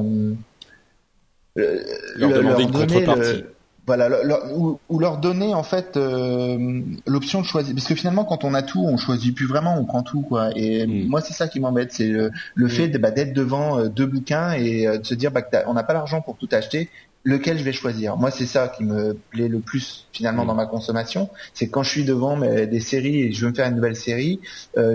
leur, 1.56 2.34
demander 2.34 2.64
une 2.64 2.72
contrepartie 2.72 3.44
voilà, 3.90 4.08
ou, 4.56 5.00
leur 5.00 5.18
donner 5.18 5.56
en 5.56 5.64
fait 5.64 5.98
euh, 5.98 6.82
l'option 7.08 7.42
de 7.42 7.46
choisir. 7.48 7.74
Parce 7.74 7.88
que 7.88 7.96
finalement, 7.96 8.24
quand 8.24 8.44
on 8.44 8.54
a 8.54 8.62
tout, 8.62 8.86
on 8.86 8.98
choisit 8.98 9.36
plus 9.36 9.48
vraiment, 9.48 9.80
on 9.80 9.86
prend 9.86 10.04
tout 10.04 10.22
quoi. 10.22 10.50
Et 10.56 10.86
mm. 10.86 11.08
moi, 11.08 11.22
c'est 11.22 11.34
ça 11.34 11.48
qui 11.48 11.60
m'embête, 11.60 11.92
c'est 11.92 12.08
le, 12.08 12.30
le 12.54 12.66
mm. 12.68 12.70
fait 12.70 12.88
bah, 13.00 13.10
d'être 13.10 13.34
devant 13.34 13.80
euh, 13.80 13.90
deux 13.90 14.06
bouquins 14.06 14.52
et 14.52 14.86
euh, 14.86 15.00
de 15.00 15.06
se 15.06 15.16
dire 15.16 15.32
bah, 15.32 15.42
on 15.66 15.74
n'a 15.74 15.82
pas 15.82 15.94
l'argent 15.94 16.22
pour 16.22 16.38
tout 16.38 16.50
acheter. 16.52 16.88
Lequel 17.26 17.58
je 17.58 17.64
vais 17.64 17.74
choisir 17.74 18.16
Moi, 18.16 18.32
c'est 18.32 18.46
ça 18.46 18.70
qui 18.70 18.84
me 18.84 19.14
plaît 19.30 19.50
le 19.50 19.60
plus 19.60 20.08
finalement 20.14 20.46
mm. 20.46 20.48
dans 20.48 20.56
ma 20.56 20.66
consommation. 20.66 21.30
C'est 21.54 21.70
quand 21.70 21.84
je 21.84 21.90
suis 21.90 22.06
devant 22.06 22.38
des 22.38 22.80
séries 22.80 23.22
et 23.22 23.32
je 23.32 23.46
veux 23.46 23.52
me 23.52 23.56
faire 23.56 23.68
une 23.68 23.76
nouvelle 23.76 23.96
série, 23.96 24.40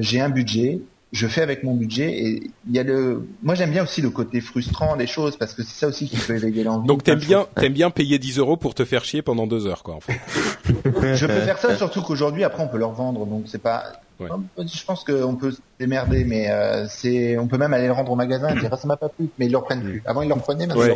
j'ai 0.01 0.21
un 0.21 0.31
budget, 0.31 0.81
je 1.15 1.29
fais 1.29 1.43
avec 1.43 1.63
mon 1.63 1.75
budget 1.75 2.11
et 2.13 2.51
il 2.69 2.75
y 2.75 2.79
a 2.81 2.83
le 2.83 3.29
moi 3.43 3.55
j'aime 3.55 3.71
bien 3.71 3.85
aussi 3.85 4.03
le 4.03 4.11
côté 4.11 4.41
frustrant 4.41 4.97
des 4.97 5.07
choses 5.07 5.37
parce 5.37 5.55
que 5.55 5.63
c'est 5.63 5.79
ça 5.79 5.87
aussi 5.87 6.09
qui 6.09 6.17
peut 6.17 6.35
éveiller 6.35 6.65
l'envie 6.65 6.89
donc 6.89 7.05
t'aimes 7.05 7.21
bien 7.21 7.47
t'aimes 7.55 7.73
bien 7.73 7.91
payer 7.91 8.19
10 8.19 8.39
euros 8.39 8.57
pour 8.57 8.75
te 8.75 8.85
faire 8.85 9.05
chier 9.05 9.23
pendant 9.23 9.47
deux 9.47 9.67
heures 9.69 9.85
quoi 9.85 9.95
en 9.95 10.01
fait 10.01 10.21
je 11.15 11.27
peux 11.27 11.33
faire 11.41 11.59
ça 11.59 11.77
surtout 11.77 12.03
qu'aujourd'hui 12.03 12.43
après 12.43 12.65
on 12.65 12.69
peut 12.69 12.79
leur 12.79 12.93
vendre 12.93 13.27
donc 13.27 13.45
c'est 13.47 13.63
pas 13.63 13.85
je 14.20 14.85
pense 14.85 15.05
qu'on 15.05 15.36
peut 15.36 15.51
se 15.51 15.61
démerder 15.78 16.24
mais 16.24 16.51
euh, 16.51 16.86
c'est 16.89 17.36
on 17.39 17.47
peut 17.47 17.59
même 17.59 17.73
aller 17.73 17.86
le 17.86 17.93
rendre 17.93 18.12
au 18.12 18.16
magasin 18.16 18.49
et 18.49 18.61
dire 18.61 18.70
ah, 18.73 18.77
ça 18.77 18.86
m'a 18.86 18.97
pas 18.97 19.09
plu. 19.09 19.28
Mais 19.39 19.47
ils 19.47 19.53
le 19.53 19.59
reprennent 19.59 19.82
plus. 19.82 20.03
Avant 20.07 20.23
ils 20.23 20.28
le 20.28 20.35
reprenaient 20.35 20.66
maintenant 20.66 20.85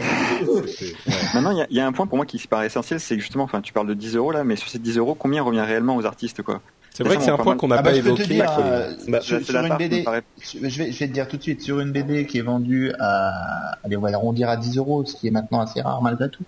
maintenant 1.34 1.50
il 1.50 1.58
y 1.58 1.62
a, 1.62 1.66
y 1.70 1.80
a, 1.80 1.86
un 1.86 1.92
point 1.92 2.06
pour 2.06 2.16
moi 2.16 2.26
qui 2.26 2.38
paraît 2.46 2.66
essentiel 2.66 3.00
c'est 3.00 3.18
justement 3.18 3.44
enfin 3.44 3.60
tu 3.60 3.72
parles 3.72 3.88
de 3.88 3.94
10 3.94 4.16
euros 4.16 4.32
là 4.32 4.44
mais 4.44 4.56
sur 4.56 4.68
ces 4.68 4.78
10 4.78 4.98
euros 4.98 5.14
combien 5.14 5.42
revient 5.42 5.60
réellement 5.60 5.96
aux 5.96 6.06
artistes 6.06 6.42
quoi? 6.42 6.60
C'est 6.98 7.04
vrai 7.04 7.16
que 7.16 7.22
c'est 7.22 7.30
un 7.30 7.36
point 7.36 7.56
qu'on 7.56 7.68
n'a 7.68 7.76
ah 7.76 7.82
pas 7.84 7.92
bah, 7.92 7.96
évoqué. 7.96 8.42
Euh, 8.42 8.92
bah, 9.06 9.20
sur, 9.20 9.38
une 9.38 9.76
BD, 9.76 10.04
je 10.40 10.58
vais, 10.58 10.90
je 10.90 10.98
vais 10.98 11.06
te 11.06 11.12
dire 11.12 11.28
tout 11.28 11.36
de 11.36 11.42
suite, 11.42 11.62
sur 11.62 11.78
une 11.78 11.92
BD 11.92 12.26
qui 12.26 12.38
est 12.38 12.42
vendue 12.42 12.92
à, 12.98 13.76
allez, 13.84 13.96
on 13.96 14.00
va 14.00 14.12
arrondir 14.12 14.48
à 14.48 14.56
10 14.56 14.78
euros, 14.78 15.04
ce 15.04 15.14
qui 15.14 15.28
est 15.28 15.30
maintenant 15.30 15.60
assez 15.60 15.80
rare 15.80 16.02
malgré 16.02 16.28
tout. 16.28 16.42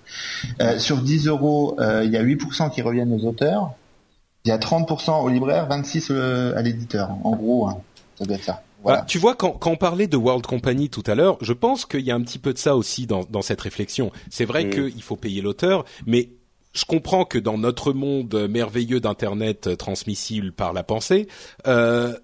Euh, 0.61 0.77
sur 0.81 1.03
10 1.03 1.29
euros, 1.29 1.77
euh, 1.79 2.03
il 2.05 2.11
y 2.11 2.17
a 2.17 2.25
8% 2.25 2.69
qui 2.73 2.83
reviennent 2.83 3.13
aux 3.13 3.25
auteurs, 3.29 3.75
il 4.45 4.49
y 4.49 4.53
a 4.53 4.59
30% 4.59 5.23
aux 5.23 5.29
libraires, 5.29 5.69
26% 5.69 6.55
à 6.55 6.63
l'éditeur. 6.63 7.11
En 7.25 7.37
gros, 7.37 7.69
hein, 7.69 7.81
ça 8.19 8.25
doit 8.25 8.37
être 8.37 8.45
ça. 8.45 8.63
Voilà. 8.83 9.03
tu 9.03 9.19
vois, 9.19 9.35
quand, 9.35 9.51
quand, 9.53 9.73
on 9.73 9.77
parlait 9.77 10.07
de 10.07 10.17
World 10.17 10.47
Company 10.47 10.89
tout 10.89 11.03
à 11.07 11.15
l'heure, 11.15 11.37
je 11.43 11.53
pense 11.53 11.85
qu'il 11.85 12.01
y 12.01 12.11
a 12.11 12.15
un 12.15 12.23
petit 12.23 12.39
peu 12.39 12.55
de 12.55 12.59
ça 12.59 12.77
aussi 12.77 13.07
dans, 13.07 13.25
dans 13.25 13.43
cette 13.43 13.61
réflexion. 13.61 14.11
C'est 14.31 14.47
vrai 14.47 14.65
mm. 14.65 14.71
qu'il 14.71 15.03
faut 15.03 15.17
payer 15.17 15.43
l'auteur, 15.43 15.85
mais 16.07 16.31
je 16.73 16.85
comprends 16.85 17.25
que 17.25 17.39
dans 17.39 17.59
notre 17.59 17.93
monde 17.93 18.49
merveilleux 18.49 19.01
d'internet 19.01 19.77
transmissible 19.77 20.53
par 20.53 20.73
la 20.73 20.83
pensée, 20.83 21.29
euh, 21.67 22.17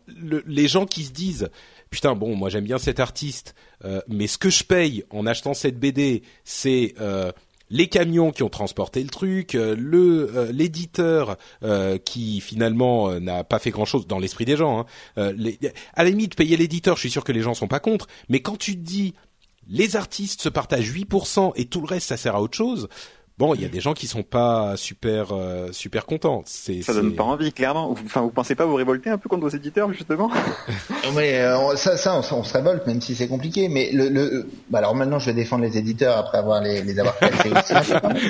les 0.47 0.69
gens 0.69 0.87
qui 0.87 1.05
se 1.05 1.13
disent 1.13 1.51
putain 1.91 2.15
bon 2.15 2.35
moi 2.37 2.49
j'aime 2.49 2.65
bien 2.65 2.79
cet 2.79 3.01
artiste, 3.01 3.55
euh, 3.85 4.01
mais 4.09 4.27
ce 4.27 4.39
que 4.39 4.51
je 4.51 4.65
paye 4.65 5.05
en 5.11 5.27
achetant 5.27 5.55
cette 5.55 5.79
BD 5.79 6.23
c'est 6.45 6.95
euh, 7.01 7.33
les 7.71 7.89
camions 7.89 8.31
qui 8.31 8.43
ont 8.43 8.49
transporté 8.49 9.03
le 9.03 9.09
truc, 9.09 9.55
le 9.55 10.51
l'éditeur 10.53 11.37
qui 12.05 12.41
finalement 12.41 13.19
n'a 13.21 13.45
pas 13.45 13.59
fait 13.59 13.71
grand 13.71 13.85
chose 13.85 14.07
dans 14.07 14.19
l'esprit 14.19 14.45
des 14.45 14.57
gens. 14.57 14.87
Hein. 15.17 15.33
à 15.95 16.05
la 16.05 16.11
limite, 16.11 16.37
payer 16.37 16.57
l'éditeur, 16.57 16.97
je 16.97 17.01
suis 17.01 17.11
sûr 17.11 17.25
que 17.25 17.33
les 17.33 17.43
gens 17.43 17.55
sont 17.55 17.69
pas 17.69 17.81
contre. 17.81 18.07
Mais 18.29 18.41
quand 18.41 18.57
tu 18.57 18.77
dis 18.77 19.15
les 19.69 19.97
artistes 19.97 20.43
se 20.43 20.49
partagent 20.49 20.93
8% 20.93 21.53
et 21.57 21.65
tout 21.67 21.81
le 21.81 21.87
reste 21.87 22.09
ça 22.09 22.17
sert 22.17 22.37
à 22.37 22.43
autre 22.43 22.57
chose, 22.57 22.89
Bon, 23.39 23.55
il 23.55 23.61
y 23.61 23.67
a 23.67 23.69
des 23.69 23.81
gens 23.81 23.93
qui 23.93 24.07
sont 24.07 24.23
pas 24.23 24.79
super 24.79 25.33
euh, 25.33 25.69
super 25.71 26.07
contents. 26.07 26.43
C'est 26.47 26.81
ça 26.81 26.95
donne 26.95 27.15
pas 27.15 27.23
envie, 27.23 27.53
clairement. 27.53 27.91
Enfin, 27.91 28.23
vous 28.23 28.31
pensez 28.31 28.55
pas 28.55 28.65
vous 28.65 28.77
révolter 28.77 29.11
un 29.11 29.19
peu 29.19 29.29
contre 29.29 29.43
vos 29.43 29.51
éditeurs 29.51 29.93
justement? 29.93 30.31
Mais 31.15 31.41
euh, 31.41 31.77
ça, 31.77 31.99
ça, 31.99 32.17
on, 32.17 32.43
se 32.43 32.53
révolte 32.55 32.87
même 32.87 33.03
si 33.03 33.15
c'est 33.15 33.29
compliqué. 33.29 33.69
Mais 33.69 33.91
le, 33.93 34.09
le... 34.09 34.49
Bah, 34.71 34.79
alors 34.79 34.95
maintenant, 34.95 35.19
je 35.19 35.27
vais 35.27 35.35
défendre 35.35 35.65
les 35.65 35.77
éditeurs 35.77 36.17
après 36.17 36.39
avoir 36.39 36.63
les, 36.63 36.81
les 36.81 36.99
avoir 36.99 37.15
classés 37.19 37.51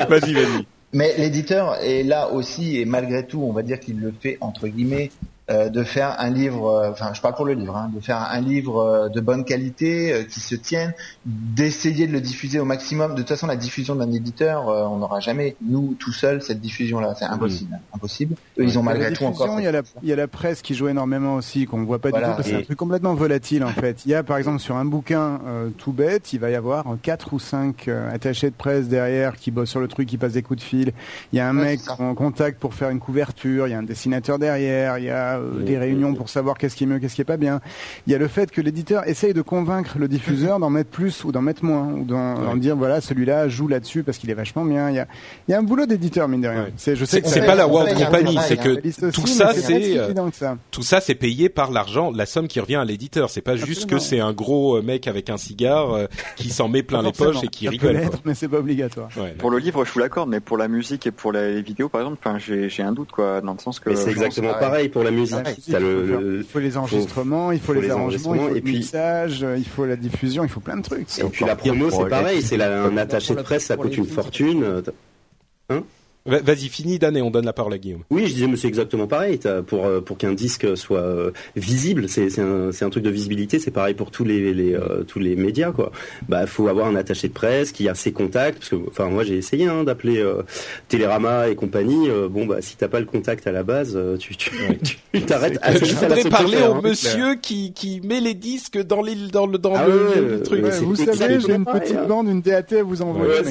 vas-y, 0.08 0.34
vas-y. 0.34 0.66
Mais 0.92 1.14
l'éditeur 1.18 1.76
est 1.82 2.02
là 2.02 2.30
aussi 2.32 2.78
et 2.78 2.84
malgré 2.84 3.24
tout, 3.24 3.42
on 3.42 3.52
va 3.52 3.62
dire 3.62 3.78
qu'il 3.78 4.00
le 4.00 4.12
fait 4.18 4.38
entre 4.40 4.66
guillemets 4.66 5.12
euh, 5.48 5.68
de 5.68 5.84
faire 5.84 6.16
un 6.18 6.28
livre, 6.28 6.66
euh, 6.66 6.90
enfin 6.90 7.14
je 7.14 7.20
parle 7.20 7.36
pour 7.36 7.44
le 7.44 7.52
livre, 7.52 7.76
hein, 7.76 7.88
de 7.94 8.00
faire 8.00 8.20
un 8.20 8.40
livre 8.40 8.78
euh, 8.78 9.08
de 9.08 9.20
bonne 9.20 9.44
qualité 9.44 10.26
qui 10.28 10.40
se 10.40 10.56
tienne, 10.56 10.92
d'essayer 11.24 12.08
de 12.08 12.12
le 12.12 12.20
diffuser 12.20 12.58
au 12.58 12.64
maximum. 12.64 13.12
De 13.12 13.18
toute 13.18 13.28
façon, 13.28 13.46
la 13.46 13.54
diffusion 13.54 13.94
d'un 13.94 14.10
éditeur, 14.10 14.66
on 14.66 14.96
n'aura 14.96 15.20
jamais 15.20 15.54
nous 15.62 15.94
tout 16.00 16.12
seul 16.12 16.42
cette 16.42 16.60
diffusion-là, 16.60 17.14
c'est 17.16 17.26
impossible, 17.26 17.78
impossible. 17.94 18.34
Eux, 18.58 18.64
ils 18.64 18.76
ont 18.76 18.82
malgré 18.82 19.12
tout 19.12 19.24
encore. 19.24 19.60
Il 19.60 19.64
y, 19.64 19.68
a 19.68 19.72
la, 19.72 19.82
il 20.02 20.08
y 20.08 20.12
a 20.12 20.16
la 20.16 20.26
presse 20.26 20.62
qui 20.62 20.74
joue 20.74 20.88
énormément 20.88 21.36
aussi, 21.36 21.64
qu'on 21.66 21.78
ne 21.78 21.86
voit 21.86 22.00
pas 22.00 22.10
du 22.10 22.18
tout, 22.18 22.24
parce 22.24 22.38
que 22.38 22.48
c'est 22.48 22.56
un 22.56 22.62
truc 22.62 22.78
complètement 22.78 23.14
volatile 23.14 23.62
en 23.62 23.68
fait. 23.68 24.04
Il 24.04 24.10
y 24.10 24.14
a 24.16 24.24
par 24.24 24.38
exemple 24.38 24.58
sur 24.58 24.74
un 24.74 24.84
bouquin 24.84 25.40
tout 25.78 25.92
bête, 25.92 26.32
il 26.32 26.40
va 26.40 26.50
y 26.50 26.56
avoir 26.56 26.84
quatre 27.02 27.32
ou 27.32 27.38
cinq 27.38 27.88
attachés 28.12 28.50
de 28.50 28.56
presse 28.56 28.88
derrière 28.88 29.36
qui 29.36 29.52
bossent 29.52 29.70
sur 29.70 29.80
le 29.80 29.86
truc, 29.86 30.08
qui 30.08 30.18
passent 30.18 30.32
des 30.32 30.42
coups 30.42 30.58
de 30.58 30.64
fil. 30.64 30.92
Il 31.32 31.36
y 31.36 31.40
a 31.40 31.48
un 31.48 31.52
mec 31.52 31.80
en 32.00 32.16
contact 32.16 32.58
pour 32.58 32.74
faire 32.74 32.90
une 32.90 32.98
couverture, 32.98 33.68
il 33.68 33.70
y 33.70 33.74
a 33.74 33.78
un 33.78 33.84
dessinateur 33.84 34.40
derrière, 34.40 34.98
il 34.98 35.04
y 35.04 35.10
a 35.10 35.35
euh, 35.38 35.62
des 35.62 35.78
réunions 35.78 36.14
pour 36.14 36.28
savoir 36.28 36.58
qu'est-ce 36.58 36.76
qui 36.76 36.84
est 36.84 36.86
mieux, 36.86 36.98
qu'est-ce 36.98 37.14
qui 37.14 37.20
est 37.20 37.24
pas 37.24 37.36
bien. 37.36 37.60
Il 38.06 38.12
y 38.12 38.16
a 38.16 38.18
le 38.18 38.28
fait 38.28 38.50
que 38.50 38.60
l'éditeur 38.60 39.06
essaye 39.08 39.34
de 39.34 39.42
convaincre 39.42 39.98
le 39.98 40.08
diffuseur 40.08 40.58
d'en 40.58 40.70
mettre 40.70 40.90
plus 40.90 41.24
ou 41.24 41.32
d'en 41.32 41.42
mettre 41.42 41.64
moins, 41.64 41.92
ou 41.92 42.04
d'en 42.04 42.56
dire 42.56 42.76
voilà 42.76 43.00
celui-là 43.00 43.48
joue 43.48 43.68
là-dessus 43.68 44.02
parce 44.02 44.18
qu'il 44.18 44.30
est 44.30 44.34
vachement 44.34 44.64
bien. 44.64 44.90
Il 44.90 44.96
y 44.96 44.98
a, 44.98 45.06
il 45.48 45.52
y 45.52 45.54
a 45.54 45.58
un 45.58 45.62
boulot 45.62 45.86
d'éditeur 45.86 46.28
mine 46.28 46.42
de 46.42 46.48
rien. 46.48 46.68
C'est, 46.76 46.96
je 46.96 47.04
sais 47.04 47.22
c'est 47.24 47.44
pas 47.44 47.54
la 47.54 47.66
World 47.66 47.96
Company, 47.96 48.38
c'est 48.46 48.56
que 48.56 49.10
tout 49.10 49.26
ça 49.26 49.52
c'est 49.54 49.98
euh, 49.98 50.12
tout 50.70 50.82
ça 50.82 51.00
c'est 51.00 51.14
payé 51.14 51.48
par 51.48 51.70
l'argent, 51.70 52.10
la 52.10 52.26
somme 52.26 52.48
qui 52.48 52.60
revient 52.60 52.76
à 52.76 52.84
l'éditeur. 52.84 53.30
C'est 53.30 53.40
pas 53.40 53.56
juste 53.56 53.86
que 53.86 53.98
c'est 53.98 54.20
un 54.20 54.32
gros 54.32 54.76
euh, 54.76 54.82
mec 54.82 55.06
avec 55.06 55.30
un 55.30 55.36
cigare 55.36 56.08
qui 56.36 56.50
s'en 56.50 56.68
met 56.68 56.82
plein 56.82 57.02
les 57.02 57.12
poches 57.12 57.42
et 57.42 57.48
qui 57.48 57.68
rigole. 57.68 58.00
mais 58.24 58.34
c'est 58.34 58.48
pas 58.48 58.58
obligatoire. 58.58 59.08
Pour 59.38 59.50
le 59.50 59.58
livre, 59.58 59.84
je 59.84 59.90
suis 59.90 60.00
d'accord, 60.00 60.26
mais 60.26 60.40
pour 60.40 60.56
la 60.56 60.68
musique 60.68 61.06
et 61.06 61.10
pour 61.10 61.32
les 61.32 61.62
vidéos, 61.62 61.88
par 61.88 62.02
exemple, 62.02 62.18
j'ai 62.38 62.82
un 62.82 62.92
doute 62.92 63.12
quoi, 63.12 63.40
dans 63.40 63.52
le 63.52 63.58
sens 63.58 63.80
que. 63.80 63.94
c'est 63.94 64.10
exactement 64.10 64.54
pareil 64.54 64.88
pour 64.88 65.02
la 65.02 65.10
musique 65.10 65.25
il 65.32 66.44
faut 66.44 66.58
les 66.58 66.76
enregistrements, 66.76 67.52
il 67.52 67.60
faut, 67.60 67.72
les, 67.72 67.90
arrangements, 67.90 68.34
il 68.34 68.40
faut 68.40 68.54
le 68.54 68.60
mixage, 68.60 69.46
il 69.56 69.66
faut 69.66 69.84
la 69.84 69.96
diffusion, 69.96 70.44
il 70.44 70.48
faut 70.48 70.60
plein 70.60 70.76
de 70.76 70.82
trucs. 70.82 71.18
Et 71.18 71.24
puis 71.24 71.44
la 71.44 71.56
promo, 71.56 71.90
c'est 71.90 72.08
pareil, 72.08 72.42
c'est 72.42 72.60
un 72.62 72.96
attaché 72.96 73.34
de 73.34 73.42
presse, 73.42 73.66
ça 73.66 73.76
coûte 73.76 73.96
une 73.96 74.06
fortune. 74.06 74.82
Hein? 75.68 75.82
Vas-y, 76.26 76.68
finis 76.68 76.98
d'année, 76.98 77.22
on 77.22 77.30
donne 77.30 77.44
la 77.44 77.52
parole 77.52 77.72
à 77.72 77.78
Guillaume. 77.78 78.02
Oui, 78.10 78.26
je 78.26 78.34
disais, 78.34 78.46
mais 78.48 78.56
c'est 78.56 78.68
exactement 78.68 79.06
pareil. 79.06 79.38
Pour 79.66 79.86
euh, 79.86 80.00
pour 80.00 80.18
qu'un 80.18 80.32
disque 80.32 80.76
soit 80.76 80.98
euh, 80.98 81.30
visible, 81.54 82.08
c'est 82.08 82.30
c'est 82.30 82.40
un 82.40 82.72
c'est 82.72 82.84
un 82.84 82.90
truc 82.90 83.04
de 83.04 83.10
visibilité. 83.10 83.58
C'est 83.58 83.70
pareil 83.70 83.94
pour 83.94 84.10
tous 84.10 84.24
les, 84.24 84.52
les 84.52 84.74
euh, 84.74 85.04
tous 85.04 85.20
les 85.20 85.36
médias 85.36 85.70
quoi. 85.70 85.92
Bah, 86.28 86.46
faut 86.46 86.68
avoir 86.68 86.88
un 86.88 86.96
attaché 86.96 87.28
de 87.28 87.32
presse 87.32 87.70
qui 87.70 87.88
a 87.88 87.94
ses 87.94 88.12
contacts. 88.12 88.58
Parce 88.58 88.70
que 88.70 88.76
enfin 88.88 89.06
moi 89.06 89.22
j'ai 89.22 89.36
essayé 89.36 89.66
hein, 89.66 89.84
d'appeler 89.84 90.24
Télérama 90.88 91.48
et 91.48 91.54
compagnie. 91.54 92.08
bon 92.30 92.46
bah 92.46 92.60
si 92.60 92.76
t'as 92.76 92.88
pas 92.88 93.00
le 93.00 93.06
contact 93.06 93.46
à 93.46 93.52
la 93.52 93.62
base, 93.62 93.98
tu 94.18 94.36
tu 94.36 94.50
t'arrêtes. 95.26 95.60
je 95.82 95.94
voudrais 95.94 96.24
parler 96.24 96.58
au 96.58 96.74
hein. 96.74 96.80
monsieur 96.82 97.36
qui 97.36 97.72
qui 97.72 98.00
met 98.00 98.20
les 98.20 98.34
disques 98.34 98.82
dans 98.82 99.02
l'île 99.02 99.30
dans 99.30 99.46
le 99.46 99.58
dans 99.58 99.74
ah 99.76 99.86
le, 99.86 100.42
truc. 100.42 100.64
vous 100.64 100.96
savez, 100.96 101.38
j'ai 101.40 101.54
une 101.54 101.64
petite 101.64 102.06
bande, 102.08 102.28
une 102.28 102.40
DAT 102.40 102.72
à 102.72 102.82
vous 102.82 103.02
envoyer. 103.02 103.42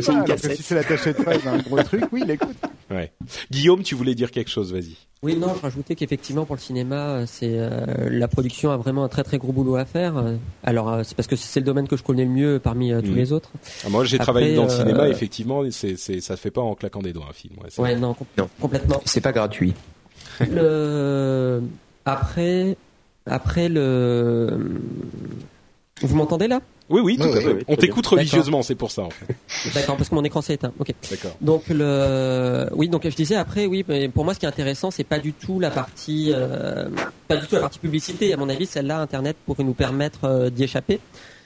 j'ai 0.00 0.12
une 0.12 0.24
cassette. 0.24 0.56
Si 0.56 0.62
c'est 0.62 0.74
l'attaché 0.74 1.12
de 1.12 1.22
presse, 1.22 1.46
un 1.46 1.58
gros 1.58 1.82
truc, 1.82 2.04
oui 2.12 2.23
Ouais. 2.90 3.12
Guillaume, 3.50 3.82
tu 3.82 3.94
voulais 3.94 4.14
dire 4.14 4.30
quelque 4.30 4.50
chose, 4.50 4.72
vas-y. 4.72 4.96
Oui, 5.22 5.36
non, 5.36 5.54
je 5.56 5.62
rajoutais 5.62 5.94
qu'effectivement 5.94 6.44
pour 6.44 6.54
le 6.54 6.60
cinéma, 6.60 7.24
c'est 7.26 7.54
euh, 7.54 8.10
la 8.10 8.28
production 8.28 8.70
a 8.72 8.76
vraiment 8.76 9.04
un 9.04 9.08
très 9.08 9.24
très 9.24 9.38
gros 9.38 9.52
boulot 9.52 9.76
à 9.76 9.86
faire. 9.86 10.22
Alors 10.62 10.92
euh, 10.92 11.02
c'est 11.02 11.16
parce 11.16 11.26
que 11.26 11.34
c'est 11.34 11.60
le 11.60 11.64
domaine 11.64 11.88
que 11.88 11.96
je 11.96 12.02
connais 12.02 12.26
le 12.26 12.30
mieux 12.30 12.60
parmi 12.62 12.92
euh, 12.92 13.00
tous 13.00 13.12
mm. 13.12 13.16
les 13.16 13.32
autres. 13.32 13.50
Ah, 13.86 13.88
moi, 13.88 14.04
j'ai 14.04 14.18
travaillé 14.18 14.54
dans 14.54 14.64
le 14.64 14.68
cinéma, 14.68 15.08
effectivement, 15.08 15.62
c'est 15.70 15.96
c'est 15.96 16.20
ça 16.20 16.36
se 16.36 16.42
fait 16.42 16.50
pas 16.50 16.60
en 16.60 16.74
claquant 16.74 17.00
des 17.00 17.14
doigts 17.14 17.26
un 17.30 17.32
film. 17.32 17.54
Ouais, 17.78 17.96
non, 17.96 18.14
non, 18.36 18.48
complètement. 18.60 19.00
C'est 19.06 19.22
pas 19.22 19.32
gratuit. 19.32 19.72
le... 20.40 21.62
Après, 22.04 22.76
après 23.24 23.70
le, 23.70 24.58
vous 26.02 26.16
m'entendez 26.16 26.48
là? 26.48 26.60
Oui, 26.90 27.00
oui, 27.02 27.16
tout 27.16 27.28
à 27.28 27.40
fait. 27.40 27.64
On 27.66 27.76
t'écoute 27.76 28.06
religieusement, 28.06 28.62
c'est 28.62 28.74
pour 28.74 28.90
ça. 28.90 29.02
En 29.02 29.10
fait. 29.10 29.34
D'accord, 29.74 29.96
parce 29.96 30.10
que 30.10 30.14
mon 30.14 30.24
écran 30.24 30.42
s'est 30.42 30.54
éteint. 30.54 30.72
Ok. 30.78 30.92
D'accord. 31.10 31.36
Donc 31.40 31.64
le, 31.68 32.68
oui, 32.72 32.88
donc 32.88 33.08
je 33.08 33.16
disais 33.16 33.36
après, 33.36 33.66
oui, 33.66 33.84
mais 33.88 34.08
pour 34.08 34.24
moi, 34.24 34.34
ce 34.34 34.38
qui 34.38 34.44
est 34.44 34.48
intéressant, 34.48 34.90
c'est 34.90 35.04
pas 35.04 35.18
du 35.18 35.32
tout 35.32 35.60
la 35.60 35.70
partie, 35.70 36.30
euh, 36.34 36.88
pas 37.26 37.36
du 37.36 37.46
tout 37.46 37.54
la 37.54 37.62
partie 37.62 37.78
publicité. 37.78 38.34
À 38.34 38.36
mon 38.36 38.48
avis, 38.48 38.66
celle-là, 38.66 39.00
Internet 39.00 39.36
pourrait 39.46 39.64
nous 39.64 39.72
permettre 39.72 40.24
euh, 40.24 40.50
d'y 40.50 40.64
échapper. 40.64 41.00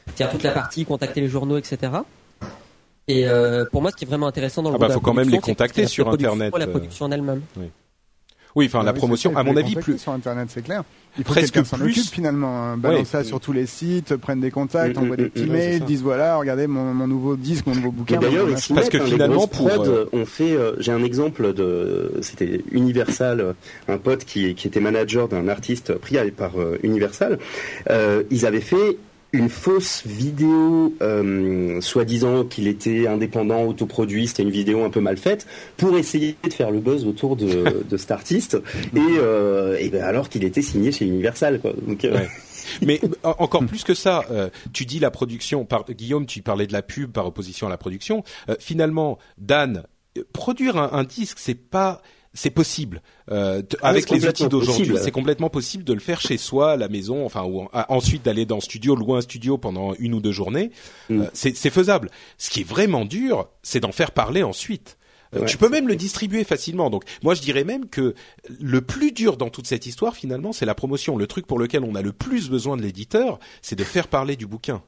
C'est-à-dire 0.07 0.33
toute 0.33 0.43
la 0.43 0.53
partie 0.53 0.85
contacter 0.85 1.21
les 1.21 1.29
journaux, 1.29 1.57
etc. 1.57 1.93
Et 3.07 3.27
euh, 3.27 3.65
pour 3.71 3.81
moi, 3.81 3.91
ce 3.91 3.97
qui 3.97 4.05
est 4.05 4.09
vraiment 4.09 4.27
intéressant 4.27 4.63
dans 4.63 4.71
le 4.71 4.77
ah 4.77 4.79
bah, 4.79 4.91
faut 4.91 5.01
quand 5.01 5.15
même 5.15 5.31
les 5.31 5.39
contacter 5.39 5.87
sur 5.87 6.09
Internet. 6.09 6.53
La 6.57 6.67
production 6.67 7.07
en 7.07 7.13
elle-même. 7.13 7.43
Oui. 7.57 7.67
Oui, 8.57 8.67
enfin 8.67 8.83
la 8.83 8.93
promotion, 8.93 9.37
à 9.37 9.45
mon 9.45 9.57
avis, 9.57 9.77
plus 9.77 9.99
sur 9.99 10.13
Internet, 10.13 10.49
c'est 10.51 10.63
clair. 10.63 10.83
Il 11.19 11.25
faut 11.25 11.33
presque 11.33 11.67
s'en 11.67 11.81
occupe 11.81 12.11
finalement, 12.11 12.63
hein. 12.63 12.77
balance 12.77 13.09
ça 13.09 13.25
sur 13.25 13.41
tous 13.41 13.53
les 13.53 13.67
sites, 13.67 14.17
prennent 14.17 14.41
des 14.41 14.53
contacts, 14.53 14.97
mm, 14.97 15.01
envoient 15.01 15.17
des 15.17 15.25
mm, 15.25 15.31
petits 15.31 15.47
mm, 15.47 15.53
mails, 15.53 15.85
disent 15.85 16.03
voilà, 16.03 16.37
regardez 16.37 16.67
mon, 16.67 16.95
mon, 16.95 17.09
nouveau 17.09 17.37
disque, 17.37 17.67
mon 17.67 17.75
nouveau 17.75 17.91
bouquin. 17.91 18.21
D'ailleurs, 18.21 18.47
parce 18.75 18.89
que 18.89 19.01
finalement, 19.01 19.49
pour 19.49 19.69
euh, 19.69 20.09
on 20.13 20.25
fait, 20.25 20.53
euh, 20.53 20.77
j'ai 20.79 20.93
un 20.93 21.03
exemple 21.03 21.53
de, 21.53 22.13
c'était 22.23 22.63
Universal, 22.71 23.55
un 23.89 23.99
pote 23.99 24.25
qui, 24.25 24.55
qui 24.55 24.69
était 24.69 24.81
manager 24.81 25.29
d'un 25.29 25.49
artiste 25.49 25.95
pris 25.95 26.19
par 26.37 26.61
euh, 26.61 26.79
Universal. 26.83 27.39
ils 28.31 28.47
avaient 28.47 28.61
fait 28.61 28.97
une 29.33 29.49
fausse 29.49 30.07
vidéo 30.07 30.95
euh, 31.03 31.81
soi-disant 31.81 32.45
qu'il 32.45 32.67
était 32.67 33.07
indépendant, 33.07 33.65
autoproduit, 33.65 34.27
c'était 34.29 34.43
une 34.43 34.51
vidéo 34.51 34.85
un 34.85 34.91
peu 34.91 35.01
mal 35.01 35.19
faite, 35.19 35.47
pour 35.77 35.99
essayer 35.99 36.37
de 36.43 36.53
faire 36.53 36.71
le 36.71 36.81
buzz 36.81 37.07
autour 37.07 37.37
de, 37.37 37.85
de 37.89 37.97
cet 37.97 38.11
artiste, 38.11 38.57
et, 38.95 39.01
euh, 39.19 39.77
et 39.79 39.91
ben 39.91 40.03
alors 40.03 40.29
qu'il 40.29 40.45
était 40.45 40.63
signé 40.63 40.93
chez 40.93 41.07
Universal. 41.07 41.61
Quoi. 41.61 41.75
Donc, 41.87 42.05
euh, 42.05 42.19
Mais 42.83 43.01
encore 43.23 43.65
plus 43.67 43.85
que 43.85 43.95
ça, 43.95 44.25
euh, 44.31 44.49
tu 44.73 44.85
dis 44.85 44.99
la 44.99 45.11
production, 45.11 45.65
par, 45.65 45.85
Guillaume, 45.85 46.27
tu 46.27 46.43
parlais 46.43 46.67
de 46.67 46.73
la 46.73 46.83
pub 46.83 47.13
par 47.13 47.27
opposition 47.27 47.67
à 47.67 47.71
la 47.71 47.79
production. 47.79 48.23
Euh, 48.49 48.57
finalement, 48.59 49.19
Dan, 49.37 49.85
produire 50.33 50.77
un, 50.77 50.91
un 50.93 51.05
disque, 51.05 51.39
c'est 51.39 51.55
pas 51.55 52.03
c'est 52.35 52.51
possible. 52.51 53.03
Euh, 53.31 53.63
ah 53.83 53.89
avec 53.89 54.11
les 54.11 54.27
outils 54.27 54.49
d'aujourd'hui, 54.49 54.97
c'est 55.03 55.11
complètement 55.11 55.51
possible 55.51 55.85
de 55.85 55.93
le 55.93 56.01
faire 56.01 56.21
chez 56.21 56.37
soi, 56.37 56.73
à 56.73 56.77
la 56.77 56.89
maison, 56.89 57.25
enfin, 57.25 57.45
ou 57.45 57.69
ensuite 57.89 58.25
d'aller 58.25 58.47
dans 58.47 58.61
studio, 58.61 58.95
louer 58.95 59.19
un 59.19 59.21
studio 59.21 59.59
pendant 59.59 59.95
une 59.99 60.15
ou 60.15 60.21
deux 60.21 60.33
journées. 60.33 60.71
Mm. 61.09 61.23
Euh, 61.23 61.27
c'est 61.33 61.71
faisable. 61.71 62.11
Ce 62.37 62.51
qui 62.51 62.61
est 62.61 62.69
vraiment 62.69 63.05
dur, 63.05 63.49
c'est 63.63 63.81
d'en 63.81 63.93
faire 63.93 64.13
parler 64.13 64.43
ensuite. 64.43 64.99
Euh, 65.37 65.45
tu 65.45 65.59
peux 65.59 65.69
même 65.69 65.89
le 65.89 65.97
distribuer 65.97 66.45
facilement. 66.45 66.91
Donc, 66.91 67.05
moi, 67.23 67.35
je 67.35 67.43
dirais 67.43 67.65
même 67.65 67.89
que 67.89 68.15
le 68.61 68.81
plus 68.81 69.13
dur 69.13 69.37
dans 69.37 69.51
toute 69.51 69.67
cette 69.67 69.87
histoire, 69.87 70.17
finalement, 70.17 70.53
c'est 70.53 70.67
la 70.67 70.75
promotion. 70.75 71.17
Le 71.17 71.27
truc 71.27 71.47
pour 71.47 71.59
lequel 71.59 71.85
on 71.85 71.95
a 71.95 72.03
le 72.03 72.13
plus 72.13 72.49
besoin 72.49 72.77
de 72.77 72.83
l'éditeur, 72.83 73.39
c'est 73.63 73.77
de 73.77 73.85
faire 73.85 74.09
parler 74.09 74.37
du 74.37 74.47
bouquin. 74.47 74.83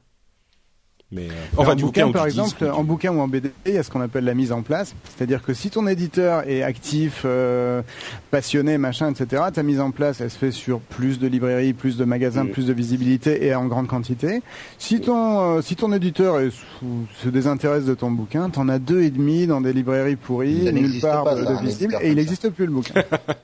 Mais 1.13 1.27
euh, 1.27 1.33
enfin, 1.57 1.73
en 1.73 1.75
bouquin, 1.75 2.09
par 2.11 2.25
exemple, 2.25 2.63
en 2.73 2.85
bouquin 2.85 3.11
ou 3.11 3.19
en 3.19 3.27
BD, 3.27 3.51
il 3.65 3.73
y 3.73 3.77
a 3.77 3.83
ce 3.83 3.91
qu'on 3.91 3.99
appelle 3.99 4.23
la 4.23 4.33
mise 4.33 4.53
en 4.53 4.61
place. 4.61 4.95
C'est-à-dire 5.13 5.43
que 5.43 5.53
si 5.53 5.69
ton 5.69 5.85
éditeur 5.85 6.47
est 6.47 6.63
actif, 6.63 7.23
euh, 7.25 7.81
passionné, 8.29 8.77
machin, 8.77 9.11
etc., 9.11 9.43
ta 9.53 9.61
mise 9.61 9.81
en 9.81 9.91
place, 9.91 10.21
elle 10.21 10.31
se 10.31 10.37
fait 10.37 10.51
sur 10.51 10.79
plus 10.79 11.19
de 11.19 11.27
librairies, 11.27 11.73
plus 11.73 11.97
de 11.97 12.05
magasins, 12.05 12.45
plus 12.45 12.65
de 12.65 12.71
visibilité 12.71 13.45
et 13.45 13.53
en 13.53 13.65
grande 13.65 13.87
quantité. 13.87 14.41
Si 14.77 15.01
ton 15.01 15.57
euh, 15.57 15.61
si 15.61 15.75
ton 15.75 15.91
éditeur 15.91 16.39
est 16.39 16.51
se 17.21 17.27
désintéresse 17.27 17.83
de 17.83 17.93
ton 17.93 18.09
bouquin, 18.09 18.49
t'en 18.49 18.69
as 18.69 18.79
deux 18.79 19.01
et 19.01 19.09
demi 19.09 19.47
dans 19.47 19.59
des 19.59 19.73
librairies 19.73 20.15
pourries, 20.15 20.71
nulle 20.71 21.01
part 21.01 21.35
de, 21.35 21.61
visible, 21.61 21.97
et 22.01 22.09
il 22.09 22.15
n'existe 22.15 22.49
plus 22.51 22.65
le 22.65 22.71
bouquin. 22.71 23.03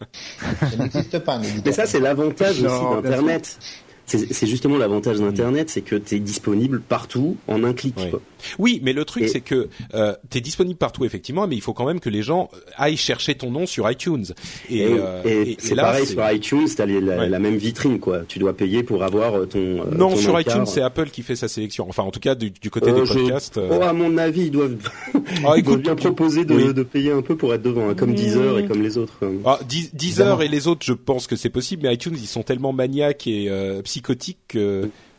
ça 0.62 0.78
n'existe 0.78 1.20
pas. 1.20 1.40
Mais 1.66 1.72
ça, 1.74 1.86
c'est 1.86 2.00
l'avantage 2.00 2.64
aussi 2.64 3.02
d'Internet 3.04 3.60
c'est 4.08 4.48
justement 4.48 4.78
l'avantage 4.78 5.20
d'Internet, 5.20 5.70
c'est 5.70 5.82
que 5.82 5.96
tu 5.96 6.16
es 6.16 6.20
disponible 6.20 6.80
partout 6.80 7.36
en 7.48 7.64
un 7.66 7.74
clic. 7.74 7.96
Oui, 7.98 8.12
mais 8.82 8.94
le 8.94 9.06
truc 9.06 9.28
c'est 9.28 9.42
que 9.42 9.70
euh, 9.94 10.14
tu 10.30 10.38
es 10.38 10.42
disponible 10.42 10.78
partout 10.78 11.06
effectivement, 11.06 11.48
mais 11.48 11.56
il 11.56 11.62
faut 11.62 11.74
quand 11.74 11.86
même 11.86 12.00
que 12.00 12.10
les 12.10 12.22
gens 12.22 12.50
aillent 12.76 12.98
chercher 12.98 13.36
ton 13.36 13.52
nom 13.52 13.66
sur 13.66 13.90
iTunes. 13.90 14.26
Et, 14.70 14.80
et, 14.80 14.88
euh, 14.90 15.54
c'est 15.58 15.76
pareil 15.76 16.06
sur 16.06 16.32
iTunes, 16.32 16.68
tu 16.74 16.82
as 16.82 16.86
la, 16.86 17.40
même 17.40 17.58
vitrine 17.58 18.00
quoi. 18.00 18.22
Tu 18.28 18.40
dois 18.40 18.56
payer 18.56 18.84
pour 18.84 19.04
avoir 19.04 19.36
euh, 19.36 19.46
ton. 19.46 19.60
Euh, 19.60 19.92
non, 19.92 20.16
sur 20.16 20.40
iTunes 20.40 20.66
c'est 20.66 20.82
Apple 20.82 21.10
qui 21.10 21.22
fait 21.22 21.36
sa 21.36 21.48
sélection. 21.48 21.88
Enfin, 21.90 22.04
en 22.04 22.12
tout 22.12 22.20
cas 22.20 22.36
du, 22.36 22.52
côté 22.70 22.92
des 22.92 23.02
podcasts. 23.02 23.60
Oh, 23.70 23.82
à 23.82 23.94
mon 23.94 24.18
avis, 24.18 24.46
ils 24.46 24.52
doivent, 24.52 24.78
ah, 25.46 25.58
écoute, 25.58 25.82
bien 25.82 25.96
proposer 25.96 26.46
de, 26.46 26.72
de, 26.72 26.84
payer 26.84 27.12
un 27.12 27.22
peu 27.22 27.36
pour 27.36 27.54
être 27.54 27.62
devant, 27.62 27.90
hein, 27.90 27.96
comme 27.96 28.14
Deezer 28.14 28.60
et 28.60 28.66
comme 28.66 28.82
les 28.82 28.98
autres. 28.98 29.20
Ah, 29.46 29.60
Deezer 29.94 30.42
et 30.42 30.48
les 30.48 30.68
autres, 30.68 30.86
je 30.86 30.94
pense 30.94 31.28
que 31.28 31.36
c'est 31.36 31.50
possible, 31.50 31.84
mais 31.84 31.94
iTunes 31.94 32.16
ils 32.20 32.28
sont 32.28 32.44
tellement 32.44 32.74
maniaques 32.74 33.28
et 33.28 33.50
psychotique 33.84 34.58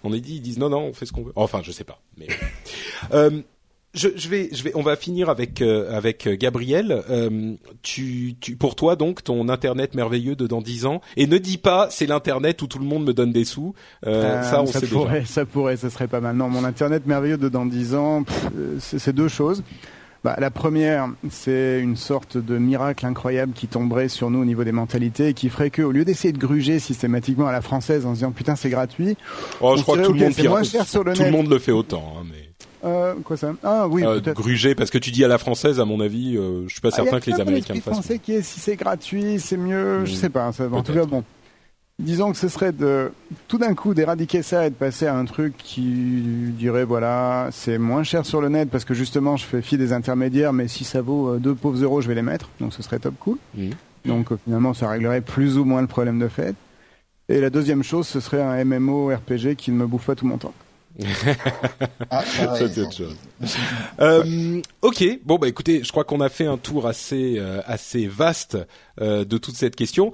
qu'on 0.09 0.15
on 0.15 0.15
est 0.15 0.21
dit 0.21 0.37
ils 0.37 0.41
disent 0.43 0.59
non 0.59 0.69
non 0.69 0.81
on 0.81 0.93
fait 0.93 1.07
ce 1.07 1.13
qu'on 1.13 1.23
veut. 1.23 1.33
Enfin 1.37 1.61
je 1.63 1.73
sais 1.73 1.85
pas. 1.85 2.01
Mais 2.17 2.27
euh, 3.13 3.43
je, 3.95 4.09
je, 4.17 4.29
vais, 4.29 4.51
je 4.53 4.63
vais, 4.63 4.73
on 4.75 4.83
va 4.83 4.97
finir 4.97 5.31
avec 5.31 5.63
euh, 5.63 5.97
avec 5.97 6.29
Gabriel. 6.29 7.03
Euh, 7.11 7.55
tu, 7.83 8.37
tu, 8.41 8.57
pour 8.57 8.75
toi 8.77 8.97
donc 8.97 9.25
ton 9.25 9.49
internet 9.49 9.95
merveilleux 9.95 10.37
de 10.37 10.47
dans 10.47 10.61
dix 10.61 10.87
ans. 10.87 11.01
Et 11.17 11.27
ne 11.27 11.39
dis 11.39 11.59
pas 11.59 11.89
c'est 11.91 12.07
l'internet 12.07 12.61
où 12.63 12.67
tout 12.67 12.79
le 12.79 12.85
monde 12.85 13.05
me 13.05 13.13
donne 13.13 13.33
des 13.33 13.45
sous. 13.45 13.75
Euh, 14.07 14.43
ça 14.43 14.63
on 14.63 14.67
ça 14.67 14.81
sait 14.81 14.87
pourrait, 14.87 15.21
déjà. 15.21 15.27
Ça 15.27 15.47
pourrait, 15.47 15.77
ça 15.77 15.91
serait 15.91 16.09
pas 16.09 16.21
mal. 16.21 16.37
Non, 16.37 16.49
mon 16.49 16.65
internet 16.65 17.07
merveilleux 17.07 17.39
de 17.39 17.49
dans 17.49 17.67
dix 17.67 17.95
ans, 17.95 18.25
c'est 18.79 19.15
deux 19.15 19.29
choses. 19.29 19.63
Bah, 20.25 20.35
la 20.39 20.51
première, 20.51 21.09
c'est 21.31 21.81
une 21.81 21.97
sorte 21.97 22.37
de 22.39 22.59
miracle 22.59 23.07
incroyable 23.07 23.53
qui 23.53 23.69
tomberait 23.69 24.09
sur 24.09 24.31
nous 24.31 24.41
au 24.41 24.45
niveau 24.45 24.65
des 24.65 24.73
mentalités 24.73 25.29
et 25.29 25.35
qui 25.35 25.49
ferait 25.49 25.71
que, 25.71 25.83
au 25.83 25.93
lieu 25.93 26.05
d'essayer 26.05 26.33
de 26.33 26.39
gruger 26.39 26.81
systématiquement 26.81 27.47
à 27.47 27.53
la 27.53 27.61
française 27.61 28.05
en 28.05 28.11
se 28.11 28.15
disant 28.17 28.33
putain 28.33 28.57
c'est 28.57 28.71
gratuit, 28.71 29.17
oh, 29.61 29.77
je 29.77 29.83
crois 29.83 29.97
que 29.97 30.03
tout, 30.03 30.13
le 30.13 30.19
monde, 30.19 30.35
tout 30.35 31.23
le 31.23 31.31
monde 31.31 31.49
le 31.49 31.59
fait 31.59 31.73
autant. 31.73 32.17
Hein, 32.19 32.25
mais... 32.31 32.49
Euh, 32.85 33.15
quoi 33.25 33.37
ça? 33.37 33.55
Ah 33.63 33.89
oui, 33.89 34.05
euh. 34.05 34.21
Gruger, 34.35 34.75
parce 34.75 34.91
que 34.91 34.99
tu 34.99 35.11
dis 35.11 35.25
à 35.25 35.29
la 35.29 35.39
française, 35.39 35.81
à 35.81 35.85
mon 35.85 36.01
avis, 36.01 36.37
euh, 36.37 36.65
je 36.67 36.73
suis 36.73 36.81
pas 36.81 36.91
ah, 36.93 36.97
certain 36.97 37.21
que 37.21 37.31
les 37.31 37.41
Américains 37.41 37.75
le 37.75 37.81
fassent. 37.81 37.95
français 37.95 38.19
qui 38.19 38.33
est 38.33 38.43
si 38.43 38.61
c'est 38.61 38.77
gratuit, 38.77 39.41
c'est 39.41 39.57
mieux, 39.57 40.05
je 40.05 40.13
mm. 40.13 40.17
sais 40.17 40.31
pas. 40.31 40.53
Ça, 40.53 40.69
en 40.71 40.83
tout 40.83 40.95
cas, 40.95 41.05
bon. 41.05 41.25
Disons 42.01 42.31
que 42.31 42.39
ce 42.39 42.47
serait 42.47 42.71
de 42.71 43.11
tout 43.49 43.59
d'un 43.59 43.75
coup 43.75 43.93
d'éradiquer 43.93 44.43
ça 44.43 44.67
et 44.67 44.71
de 44.71 44.75
passer 44.77 45.07
à 45.07 45.17
un 45.17 45.25
truc 45.25 45.57
qui 45.59 46.53
dirait 46.57 46.85
voilà 46.85 47.49
c'est 47.51 47.77
moins 47.77 48.05
cher 48.05 48.25
sur 48.25 48.41
le 48.41 48.49
net 48.49 48.71
parce 48.71 48.85
que 48.85 48.95
justement 48.95 49.37
je 49.37 49.45
fais 49.45 49.63
fi 49.63 49.77
des 49.77 49.93
intermédiaires 49.93 50.53
mais 50.53 50.69
si 50.69 50.85
ça 50.85 51.03
vaut 51.03 51.35
euh, 51.35 51.39
deux 51.39 51.57
pauvres 51.57 51.83
euros 51.83 52.01
je 52.01 52.07
vais 52.07 52.15
les 52.15 52.23
mettre 52.23 52.51
donc 52.61 52.73
ce 52.73 52.85
serait 52.85 53.01
top 53.01 53.15
cool. 53.19 53.39
Mmh. 53.57 53.71
Donc 54.05 54.31
euh, 54.31 54.39
finalement 54.45 54.75
ça 54.75 54.89
réglerait 54.89 55.23
plus 55.23 55.59
ou 55.59 55.65
moins 55.65 55.81
le 55.81 55.89
problème 55.89 56.21
de 56.21 56.29
fait. 56.29 56.55
Et 57.29 57.41
la 57.41 57.51
deuxième 57.51 57.83
chose 57.83 58.07
ce 58.07 58.21
serait 58.21 58.43
un 58.43 58.65
MMO 58.65 59.09
RPG 59.09 59.57
qui 59.57 59.73
ne 59.73 59.77
me 59.77 59.87
bouffe 59.87 60.07
pas 60.07 60.15
tout 60.15 60.27
mon 60.27 60.39
temps. 60.39 60.55
ah, 62.11 62.25
c'est 62.25 62.63
autre 62.63 62.93
chose. 62.93 63.17
euh, 64.01 64.61
ok, 64.83 65.05
bon 65.25 65.37
bah 65.37 65.47
écoutez, 65.47 65.85
je 65.85 65.91
crois 65.93 66.03
qu'on 66.03 66.21
a 66.21 66.29
fait 66.29 66.47
un 66.47 66.57
tour 66.57 66.87
assez 66.89 67.37
euh, 67.39 67.61
assez 67.67 68.07
vaste 68.07 68.57
de 69.01 69.39
toute 69.39 69.55
cette 69.55 69.77
question 69.77 70.13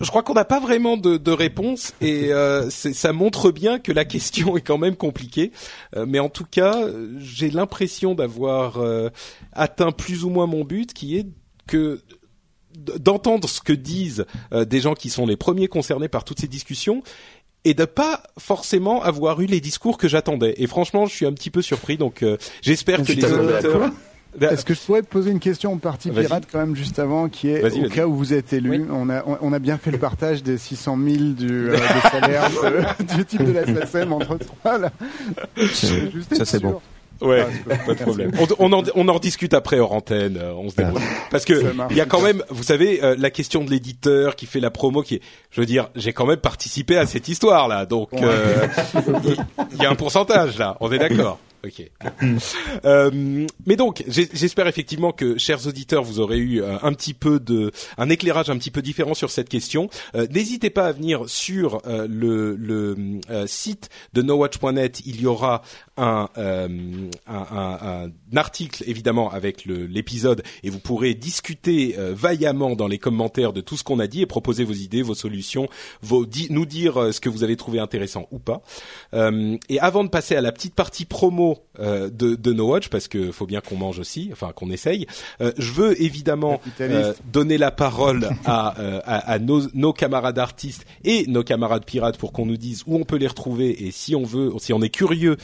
je 0.00 0.08
crois 0.08 0.22
qu'on 0.22 0.34
n'a 0.34 0.44
pas 0.44 0.60
vraiment 0.60 0.96
de, 0.96 1.16
de 1.16 1.30
réponse 1.30 1.94
et 2.00 2.32
euh, 2.32 2.68
ça 2.70 3.12
montre 3.12 3.52
bien 3.52 3.78
que 3.78 3.92
la 3.92 4.04
question 4.04 4.56
est 4.56 4.60
quand 4.60 4.78
même 4.78 4.96
compliquée. 4.96 5.52
Euh, 5.96 6.04
mais 6.06 6.18
en 6.18 6.28
tout 6.28 6.46
cas, 6.48 6.86
j'ai 7.18 7.50
l'impression 7.50 8.14
d'avoir 8.14 8.78
euh, 8.78 9.10
atteint 9.52 9.92
plus 9.92 10.24
ou 10.24 10.30
moins 10.30 10.46
mon 10.46 10.64
but, 10.64 10.92
qui 10.92 11.16
est 11.16 11.26
que 11.66 12.00
d'entendre 12.74 13.48
ce 13.48 13.60
que 13.60 13.72
disent 13.72 14.26
des 14.52 14.80
gens 14.80 14.94
qui 14.94 15.08
sont 15.08 15.26
les 15.26 15.36
premiers 15.36 15.68
concernés 15.68 16.08
par 16.08 16.24
toutes 16.24 16.40
ces 16.40 16.48
discussions 16.48 17.04
et 17.64 17.72
de 17.72 17.84
pas 17.84 18.24
forcément 18.36 19.00
avoir 19.00 19.40
eu 19.40 19.46
les 19.46 19.60
discours 19.60 19.96
que 19.96 20.08
j'attendais. 20.08 20.54
Et 20.56 20.66
franchement, 20.66 21.06
je 21.06 21.14
suis 21.14 21.24
un 21.24 21.32
petit 21.32 21.50
peu 21.50 21.62
surpris. 21.62 21.96
Donc, 21.96 22.24
j'espère 22.62 23.04
que 23.04 23.12
les 23.12 23.24
auditeurs 23.24 23.92
Est-ce 24.40 24.64
que 24.64 24.74
je 24.74 24.80
pourrais 24.80 25.02
poser 25.02 25.30
une 25.30 25.40
question 25.40 25.72
au 25.72 25.76
Parti 25.76 26.10
Pirate 26.10 26.44
quand 26.50 26.58
même 26.58 26.76
juste 26.76 26.98
avant, 26.98 27.28
qui 27.28 27.48
est 27.50 27.64
au 27.84 27.88
cas 27.88 28.06
où 28.06 28.14
vous 28.14 28.32
êtes 28.32 28.52
élu, 28.52 28.86
on, 28.90 29.08
a, 29.10 29.22
on, 29.40 29.52
a 29.52 29.58
bien 29.58 29.78
fait 29.78 29.90
le 29.90 29.98
partage 29.98 30.42
des 30.42 30.58
600 30.58 30.98
000 31.02 31.16
du, 31.32 31.70
euh, 31.70 31.76
salaire 32.10 32.50
du 33.16 33.24
type 33.24 33.44
de 33.44 33.52
la 33.52 33.64
SSM 33.64 34.12
entre 34.12 34.38
trois 34.38 34.78
là. 34.78 34.90
Ça 36.32 36.44
c'est 36.44 36.60
bon. 36.60 36.80
Ouais, 37.20 37.46
ah, 37.70 37.74
pas 37.86 37.94
de 37.94 38.02
problème. 38.02 38.32
On, 38.58 38.72
en, 38.72 38.82
on 38.96 39.08
en 39.08 39.18
discute 39.18 39.54
après 39.54 39.78
hors 39.78 39.92
antenne. 39.92 40.36
Euh, 40.36 40.52
on 40.52 40.68
se 40.68 40.76
débrouille. 40.76 41.00
Ah. 41.04 41.28
Parce 41.30 41.44
que 41.44 41.64
il 41.90 41.96
y 41.96 42.00
a 42.00 42.06
quand 42.06 42.20
même, 42.20 42.42
vous 42.50 42.64
savez, 42.64 43.02
euh, 43.02 43.14
la 43.16 43.30
question 43.30 43.64
de 43.64 43.70
l'éditeur 43.70 44.34
qui 44.36 44.46
fait 44.46 44.60
la 44.60 44.70
promo, 44.70 45.02
qui 45.02 45.16
est, 45.16 45.20
je 45.50 45.60
veux 45.60 45.66
dire, 45.66 45.90
j'ai 45.94 46.12
quand 46.12 46.26
même 46.26 46.38
participé 46.38 46.98
à 46.98 47.06
cette 47.06 47.28
histoire 47.28 47.68
là, 47.68 47.86
donc 47.86 48.08
il 48.12 49.82
y 49.82 49.86
a 49.86 49.90
un 49.90 49.94
pourcentage 49.94 50.58
là. 50.58 50.76
On 50.80 50.90
est 50.92 50.98
d'accord. 50.98 51.38
Ok. 51.64 51.90
euh, 52.84 53.46
mais 53.66 53.76
donc, 53.76 54.04
j'espère 54.08 54.66
effectivement 54.66 55.12
que, 55.12 55.38
chers 55.38 55.66
auditeurs, 55.66 56.02
vous 56.02 56.20
aurez 56.20 56.38
eu 56.38 56.62
euh, 56.62 56.76
un 56.82 56.92
petit 56.92 57.14
peu 57.14 57.40
de, 57.40 57.72
un 57.96 58.10
éclairage 58.10 58.50
un 58.50 58.58
petit 58.58 58.70
peu 58.70 58.82
différent 58.82 59.14
sur 59.14 59.30
cette 59.30 59.48
question. 59.48 59.88
Euh, 60.14 60.26
n'hésitez 60.30 60.70
pas 60.70 60.86
à 60.86 60.92
venir 60.92 61.28
sur 61.28 61.80
euh, 61.86 62.06
le, 62.08 62.56
le 62.56 63.46
site 63.46 63.88
de 64.12 64.22
nowatch.net. 64.22 65.00
Il 65.06 65.20
y 65.20 65.26
aura 65.26 65.62
un, 65.96 66.28
un, 66.36 66.68
un, 67.26 67.78
un, 67.82 68.36
article 68.36 68.82
évidemment 68.86 69.30
avec 69.30 69.64
l'épisode 69.64 70.42
et 70.62 70.70
vous 70.70 70.80
pourrez 70.80 71.14
discuter 71.14 71.94
vaillamment 71.98 72.74
dans 72.74 72.88
les 72.88 72.98
commentaires 72.98 73.52
de 73.52 73.60
tout 73.60 73.76
ce 73.76 73.84
qu'on 73.84 74.00
a 74.00 74.06
dit 74.06 74.22
et 74.22 74.26
proposer 74.26 74.64
vos 74.64 74.72
idées, 74.72 75.02
vos 75.02 75.14
solutions, 75.14 75.68
vos, 76.02 76.26
nous 76.50 76.66
dire 76.66 77.12
ce 77.12 77.20
que 77.20 77.28
vous 77.28 77.44
avez 77.44 77.56
trouvé 77.56 77.78
intéressant 77.78 78.26
ou 78.32 78.38
pas. 78.38 78.62
et 79.12 79.80
avant 79.80 80.04
de 80.04 80.08
passer 80.08 80.36
à 80.36 80.40
la 80.40 80.52
petite 80.52 80.74
partie 80.74 81.04
promo 81.04 81.58
euh, 81.80 82.08
de, 82.08 82.36
de 82.36 82.52
No 82.52 82.68
Watch 82.68 82.88
parce 82.88 83.08
que 83.08 83.32
faut 83.32 83.46
bien 83.46 83.60
qu'on 83.60 83.76
mange 83.76 83.98
aussi, 83.98 84.28
enfin 84.32 84.52
qu'on 84.54 84.70
essaye. 84.70 85.06
Euh, 85.40 85.52
je 85.58 85.72
veux 85.72 86.00
évidemment 86.00 86.60
euh, 86.80 87.12
donner 87.32 87.58
la 87.58 87.72
parole 87.72 88.30
à, 88.44 88.68
à, 88.68 89.38
nos, 89.40 89.62
nos, 89.74 89.92
camarades 89.92 90.38
artistes 90.38 90.86
et 91.02 91.26
nos 91.26 91.42
camarades 91.42 91.84
pirates 91.84 92.16
pour 92.16 92.32
qu'on 92.32 92.46
nous 92.46 92.56
dise 92.56 92.84
où 92.86 92.96
on 92.96 93.04
peut 93.04 93.16
les 93.16 93.26
retrouver 93.26 93.86
et 93.86 93.90
si 93.90 94.14
on 94.14 94.22
veut, 94.22 94.52
si 94.58 94.72
on 94.72 94.82
est 94.82 94.88
curieux 94.88 95.36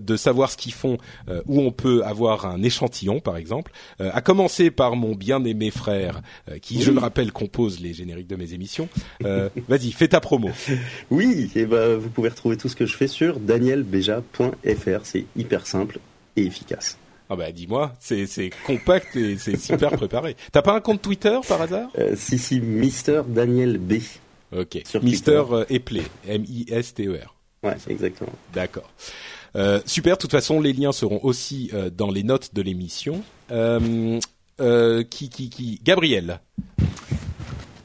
de 0.00 0.16
savoir 0.16 0.50
ce 0.50 0.56
qu'ils 0.56 0.72
font, 0.72 0.98
où 1.46 1.60
on 1.60 1.72
peut 1.72 2.02
avoir 2.04 2.46
un 2.46 2.62
échantillon 2.62 3.20
par 3.20 3.36
exemple. 3.36 3.72
à 3.98 4.20
commencer 4.20 4.70
par 4.70 4.96
mon 4.96 5.14
bien-aimé 5.14 5.70
frère 5.70 6.20
qui, 6.62 6.82
je 6.82 6.90
le 6.90 6.98
rappelle, 6.98 7.32
compose 7.32 7.80
les 7.80 7.94
génériques 7.94 8.28
de 8.28 8.36
mes 8.36 8.52
émissions. 8.54 8.88
Vas-y, 9.20 9.92
fais 9.92 10.08
ta 10.08 10.20
promo. 10.20 10.50
Oui, 11.10 11.50
et 11.54 11.66
ben 11.66 11.96
vous 11.96 12.08
pouvez 12.10 12.28
retrouver 12.28 12.56
tout 12.56 12.68
ce 12.68 12.76
que 12.76 12.86
je 12.86 12.96
fais 12.96 13.06
sur 13.08 13.38
danielbeja.fr. 13.40 15.00
C'est 15.04 15.24
hyper 15.36 15.66
simple 15.66 15.98
et 16.36 16.42
efficace. 16.42 16.98
Ah 17.28 17.36
bah 17.36 17.52
dis-moi, 17.52 17.92
c'est 18.00 18.50
compact 18.66 19.14
et 19.14 19.38
c'est 19.38 19.56
super 19.56 19.92
préparé. 19.92 20.36
T'as 20.52 20.62
pas 20.62 20.74
un 20.74 20.80
compte 20.80 21.00
Twitter 21.00 21.38
par 21.48 21.62
hasard? 21.62 21.88
Euh, 21.98 22.14
Si 22.16 22.38
si, 22.38 22.60
Mister 22.60 23.22
Daniel 23.28 23.78
B. 23.78 23.94
Ok. 24.56 24.82
Mister 25.02 25.42
euh, 25.52 25.64
Epley, 25.70 26.02
M-I-S-T-E-R. 26.26 27.34
Ouais, 27.62 27.76
exactement. 27.88 28.32
D'accord. 28.52 28.90
Euh, 29.56 29.80
super. 29.86 30.16
De 30.16 30.20
toute 30.20 30.30
façon, 30.30 30.60
les 30.60 30.72
liens 30.72 30.92
seront 30.92 31.20
aussi 31.22 31.70
euh, 31.74 31.90
dans 31.90 32.10
les 32.10 32.22
notes 32.22 32.54
de 32.54 32.62
l'émission. 32.62 33.22
qui 33.48 35.28
qui 35.30 35.50
qui 35.50 35.80
Gabriel. 35.82 36.40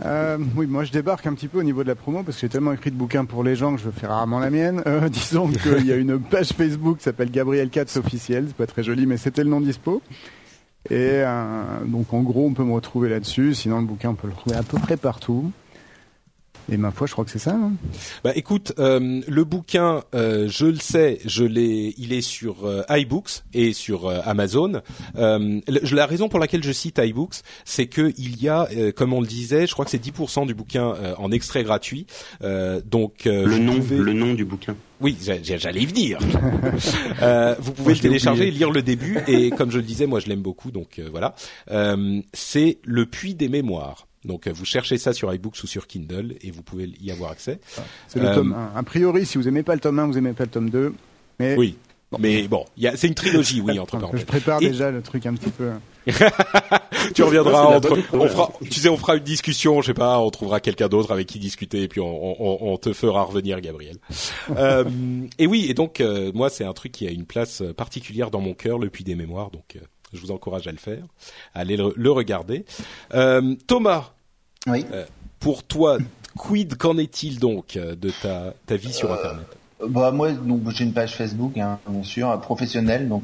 Euh, 0.04 0.38
oui, 0.56 0.68
moi 0.68 0.84
je 0.84 0.92
débarque 0.92 1.26
un 1.26 1.34
petit 1.34 1.48
peu 1.48 1.60
au 1.60 1.64
niveau 1.64 1.84
de 1.84 1.88
la 1.88 1.96
promo 1.96 2.22
parce 2.24 2.38
que 2.38 2.42
j'ai 2.42 2.50
tellement 2.50 2.74
écrit 2.74 2.92
de 2.92 2.96
bouquins 2.96 3.26
pour 3.26 3.44
les 3.44 3.56
gens 3.56 3.76
que 3.76 3.82
je 3.82 3.90
fais 3.90 4.08
rarement 4.08 4.40
la 4.40 4.50
mienne. 4.50 4.84
Euh, 4.88 5.08
disons 5.10 5.48
qu'il 5.48 5.86
y 5.86 5.92
a 5.92 5.96
une 5.96 6.20
page 6.20 6.50
Facebook 6.50 6.98
qui 6.98 7.04
s'appelle 7.04 7.32
Gabriel 7.32 7.70
Katz 7.70 7.96
officiel, 7.98 8.46
c'est 8.48 8.56
pas 8.56 8.68
très 8.68 8.84
joli 8.84 9.06
mais 9.06 9.18
c'était 9.18 9.44
le 9.44 9.50
nom 9.50 9.62
dispo. 9.62 10.02
Et 10.90 11.24
euh, 11.24 11.64
donc 11.86 12.14
en 12.14 12.22
gros 12.22 12.46
on 12.46 12.54
peut 12.54 12.64
me 12.64 12.74
retrouver 12.74 13.10
là-dessus, 13.10 13.56
sinon 13.56 13.80
le 13.80 13.86
bouquin 13.86 14.10
on 14.10 14.16
peut 14.16 14.28
le 14.28 14.34
trouver 14.34 14.56
à 14.56 14.64
peu 14.64 14.78
près 14.78 14.98
partout. 14.98 15.52
Et 16.72 16.78
ma 16.78 16.92
foi, 16.92 17.06
je 17.06 17.14
crois 17.14 17.26
que 17.26 17.32
c'est 17.32 17.40
ça. 17.40 17.52
Hein 17.52 17.74
bah 18.24 18.32
écoute, 18.36 18.74
euh, 18.80 19.22
le 19.28 19.44
bouquin, 19.44 20.04
euh, 20.16 20.48
je 20.50 20.66
le 20.66 20.78
sais, 20.78 21.20
je 21.26 21.44
l'ai, 21.44 21.94
il 21.98 22.12
est 22.12 22.22
sur 22.22 22.66
euh, 22.66 22.82
iBooks 22.90 23.44
et 23.54 23.74
sur 23.74 24.08
euh, 24.08 24.20
Amazon. 24.26 24.82
la 25.16 26.06
raison 26.06 26.28
pour 26.28 26.40
laquelle 26.40 26.64
je 26.64 26.72
cite 26.72 27.00
iBooks, 27.00 27.36
c'est 27.66 27.88
que 27.88 28.14
il 28.18 28.42
y 28.42 28.50
a, 28.50 28.68
comme 28.96 29.14
on 29.14 29.22
le 29.22 29.28
disait, 29.28 29.68
je 29.68 29.74
crois 29.74 29.86
que 29.86 29.92
c'est 29.92 30.04
10% 30.04 30.48
du 30.48 30.54
bouquin 30.54 30.94
en 31.18 31.32
extrait 31.32 31.64
gratuit. 31.64 32.08
donc 32.42 33.26
le 33.26 33.58
nom, 33.58 33.80
le 33.90 34.14
nom 34.14 34.34
du 34.34 34.46
bouquin. 34.46 34.76
Oui, 35.02 35.18
j'allais 35.20 35.82
y 35.82 35.86
venir. 35.86 36.20
vous 37.60 37.72
pouvez 37.74 37.94
le 37.94 38.00
télécharger, 38.00 38.50
lire 38.52 38.72
le 38.72 38.82
début 38.82 39.20
et 39.28 39.50
comme 39.52 39.72
je 39.72 39.78
le 39.78 39.84
disais, 39.84 40.08
moi 40.08 40.20
je 40.20 40.28
l'aime 40.28 40.42
beaucoup, 40.42 40.72
donc 40.72 41.02
voilà. 41.12 41.36
c'est 42.34 42.80
le 42.84 43.06
puits 43.06 43.36
des 43.36 43.50
mémoires. 43.50 44.08
Donc 44.26 44.47
euh, 44.47 44.52
vous 44.53 44.65
cherchez 44.65 44.97
ça 44.97 45.14
sur 45.14 45.34
iBooks 45.34 45.64
ou 45.64 45.68
sur 45.68 45.88
Kindle 45.88 46.35
et 46.41 46.52
vous 46.52 46.64
pouvez 46.64 46.91
y 47.02 47.11
avoir 47.11 47.31
accès. 47.31 47.60
C'est 48.07 48.19
le 48.19 48.34
tome 48.34 48.53
1. 48.53 48.77
A 48.77 48.84
priori, 48.84 49.26
si 49.26 49.38
vous 49.38 49.47
aimez 49.47 49.64
pas 49.64 49.73
le 49.73 49.81
tome 49.81 49.99
1, 49.99 50.07
vous 50.07 50.18
aimez 50.18 50.34
pas 50.34 50.45
le 50.45 50.49
tome 50.49 50.69
2. 50.69 50.93
Mais 51.39 51.56
oui. 51.56 51.77
Mais 52.19 52.47
bon, 52.47 52.64
c'est 52.95 53.07
une 53.07 53.15
trilogie, 53.15 53.61
oui, 53.61 53.77
entre 53.77 53.97
parenthèses. 53.97 54.22
Je 54.22 54.26
prépare 54.26 54.60
déjà 54.60 54.89
le 54.91 55.02
truc 55.02 55.26
un 55.26 55.34
petit 55.34 55.49
peu. 55.49 55.72
tu 57.15 57.23
reviendras 57.23 57.64
entre, 57.64 57.97
on 58.14 58.27
fera, 58.27 58.52
tu 58.64 58.80
sais, 58.80 58.89
on 58.89 58.95
fera 58.95 59.15
une 59.15 59.23
discussion, 59.23 59.81
je 59.81 59.88
sais 59.88 59.93
pas, 59.93 60.19
on 60.19 60.30
trouvera 60.30 60.60
quelqu'un 60.60 60.88
d'autre 60.88 61.11
avec 61.11 61.27
qui 61.27 61.39
discuter 61.39 61.81
et 61.81 61.88
puis 61.88 61.99
on, 61.99 62.41
on, 62.41 62.73
on 62.73 62.77
te 62.77 62.93
fera 62.93 63.23
revenir, 63.23 63.60
Gabriel. 63.60 63.97
euh, 64.56 64.85
et 65.39 65.47
oui, 65.47 65.65
et 65.68 65.73
donc 65.73 65.99
euh, 65.99 66.31
moi, 66.34 66.49
c'est 66.49 66.64
un 66.64 66.73
truc 66.73 66.91
qui 66.91 67.07
a 67.07 67.11
une 67.11 67.26
place 67.26 67.64
particulière 67.76 68.30
dans 68.30 68.41
mon 68.41 68.53
cœur, 68.53 68.77
le 68.77 68.89
puits 68.89 69.03
des 69.03 69.15
mémoires, 69.15 69.49
donc 69.49 69.76
euh, 69.76 69.80
je 70.14 70.22
vous 70.22 70.31
encourage 70.31 70.68
à 70.68 70.72
le 70.72 70.77
faire, 70.77 71.03
à 71.53 71.60
aller 71.60 71.77
le, 71.77 72.11
regarder. 72.11 72.65
Euh, 73.14 73.56
Thomas, 73.68 74.14
oui. 74.68 74.86
Euh, 74.92 75.06
pour 75.40 75.64
toi, 75.64 75.98
quid 76.38 76.76
qu'en 76.76 76.98
est-il 76.98 77.40
donc 77.40 77.76
euh, 77.76 77.96
de 77.96 78.10
ta, 78.10 78.54
ta 78.66 78.76
vie 78.76 78.94
sur 78.94 79.12
Internet? 79.12 79.46
bah 79.86 80.10
moi 80.10 80.32
donc 80.32 80.62
j'ai 80.70 80.86
une 80.86 80.94
page 80.94 81.16
Facebook 81.16 81.58
hein, 81.58 81.80
bien 81.86 82.02
sûr 82.02 82.40
professionnelle 82.40 83.10
donc 83.10 83.24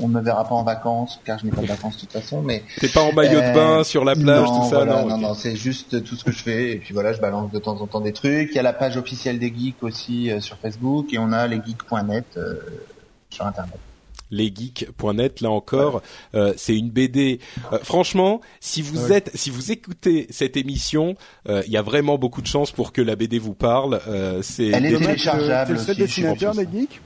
on 0.00 0.08
ne 0.08 0.14
me 0.14 0.20
verra 0.20 0.42
pas 0.42 0.56
en 0.56 0.64
vacances 0.64 1.20
car 1.24 1.38
je 1.38 1.44
n'ai 1.44 1.52
pas 1.52 1.62
de 1.62 1.68
vacances 1.68 1.94
de 1.94 2.00
toute 2.00 2.12
façon 2.12 2.42
mais 2.42 2.64
t'es 2.80 2.88
pas 2.88 3.02
en 3.02 3.12
maillot 3.12 3.40
de 3.40 3.54
bain 3.54 3.84
sur 3.84 4.04
la 4.04 4.16
plage 4.16 4.48
tout 4.48 4.68
ça 4.68 4.84
non 4.84 5.06
non 5.06 5.16
non 5.16 5.34
c'est 5.34 5.54
juste 5.54 6.02
tout 6.02 6.16
ce 6.16 6.24
que 6.24 6.32
je 6.32 6.42
fais 6.42 6.72
et 6.72 6.76
puis 6.78 6.92
voilà 6.92 7.12
je 7.12 7.20
balance 7.20 7.52
de 7.52 7.58
temps 7.60 7.80
en 7.80 7.86
temps 7.86 8.00
des 8.00 8.12
trucs. 8.12 8.48
Il 8.50 8.56
y 8.56 8.58
a 8.58 8.62
la 8.62 8.72
page 8.72 8.96
officielle 8.96 9.38
des 9.38 9.54
geeks 9.56 9.80
aussi 9.82 10.32
sur 10.40 10.56
Facebook 10.56 11.14
et 11.14 11.18
on 11.18 11.30
a 11.30 11.46
lesgeeks.net 11.46 12.36
sur 13.30 13.46
internet 13.46 13.78
lesgeeks.net. 14.32 15.40
Là 15.40 15.50
encore, 15.50 16.02
euh, 16.34 16.52
c'est 16.56 16.76
une 16.76 16.90
BD. 16.90 17.38
Euh, 17.72 17.78
franchement, 17.84 18.40
si 18.60 18.82
vous 18.82 19.12
êtes, 19.12 19.30
si 19.34 19.50
vous 19.50 19.70
écoutez 19.70 20.26
cette 20.30 20.56
émission, 20.56 21.14
euh, 21.48 21.62
il 21.66 21.72
y 21.72 21.76
a 21.76 21.82
vraiment 21.82 22.18
beaucoup 22.18 22.42
de 22.42 22.48
chances 22.48 22.72
pour 22.72 22.92
que 22.92 23.02
la 23.02 23.14
BD 23.14 23.38
vous 23.38 23.54
parle. 23.54 24.00
c'est. 24.42 24.68
Elle 24.68 24.86
est 24.86 24.98
téléchargeable. 24.98 25.66
Tu 25.66 25.72
es 25.72 25.78
le 25.78 25.80
seul 25.80 25.96
dessinateur 25.96 26.54
des 26.54 26.66
geeks? 26.72 27.00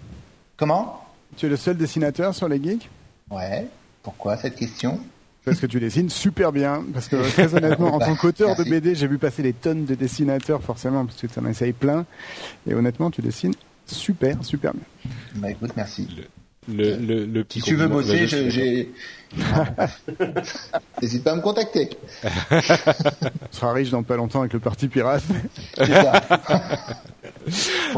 Comment? 0.57 1.03
Tu 1.37 1.47
es 1.47 1.49
le 1.51 1.57
seul 1.57 1.77
dessinateur 1.77 2.35
sur 2.35 2.49
les 2.49 2.63
geeks? 2.63 2.89
Ouais. 3.31 3.67
Pourquoi 4.03 4.37
cette 4.37 4.55
question? 4.55 5.01
Parce 5.45 5.61
que 5.61 5.67
tu 5.67 5.79
dessines 5.79 6.11
super 6.11 6.51
bien. 6.51 6.85
Parce 6.93 7.09
que 7.09 7.17
très 7.31 7.55
honnêtement, 7.57 7.95
en 7.95 7.99
tant 7.99 8.17
qu'auteur 8.17 8.57
de 8.57 8.65
BD, 8.65 8.95
j'ai 8.95 9.07
vu 9.07 9.19
passer 9.19 9.43
des 9.43 9.53
tonnes 9.53 9.85
de 9.85 9.95
dessinateurs, 9.95 10.63
forcément, 10.63 11.07
parce 11.07 11.21
que 11.21 11.27
tu 11.29 11.39
en 11.39 11.47
essayes 11.47 11.73
plein. 11.73 12.05
Et 12.69 12.75
honnêtement, 12.75 13.11
tu 13.11 13.23
dessines 13.23 13.55
super, 13.87 14.45
super 14.45 14.73
bien. 14.75 15.13
Bah 15.37 15.51
écoute, 15.51 15.71
merci 15.77 16.09
le, 16.17 16.25
le, 16.69 17.25
le 17.25 17.45
petit. 17.45 17.61
Si 17.61 17.67
tu 17.67 17.77
veux 17.77 17.89
bosser, 17.89 18.27
j'ai. 18.27 18.91
N'hésite 21.03 21.25
pas 21.25 21.33
à 21.33 21.37
me 21.37 21.41
contacter. 21.43 21.91
Tu 22.23 23.59
seras 23.59 23.73
riche 23.73 23.91
dans 23.91 24.03
pas 24.03 24.17
longtemps 24.17 24.41
avec 24.41 24.53
le 24.53 24.61
parti 24.61 24.89
pirate. 24.89 25.23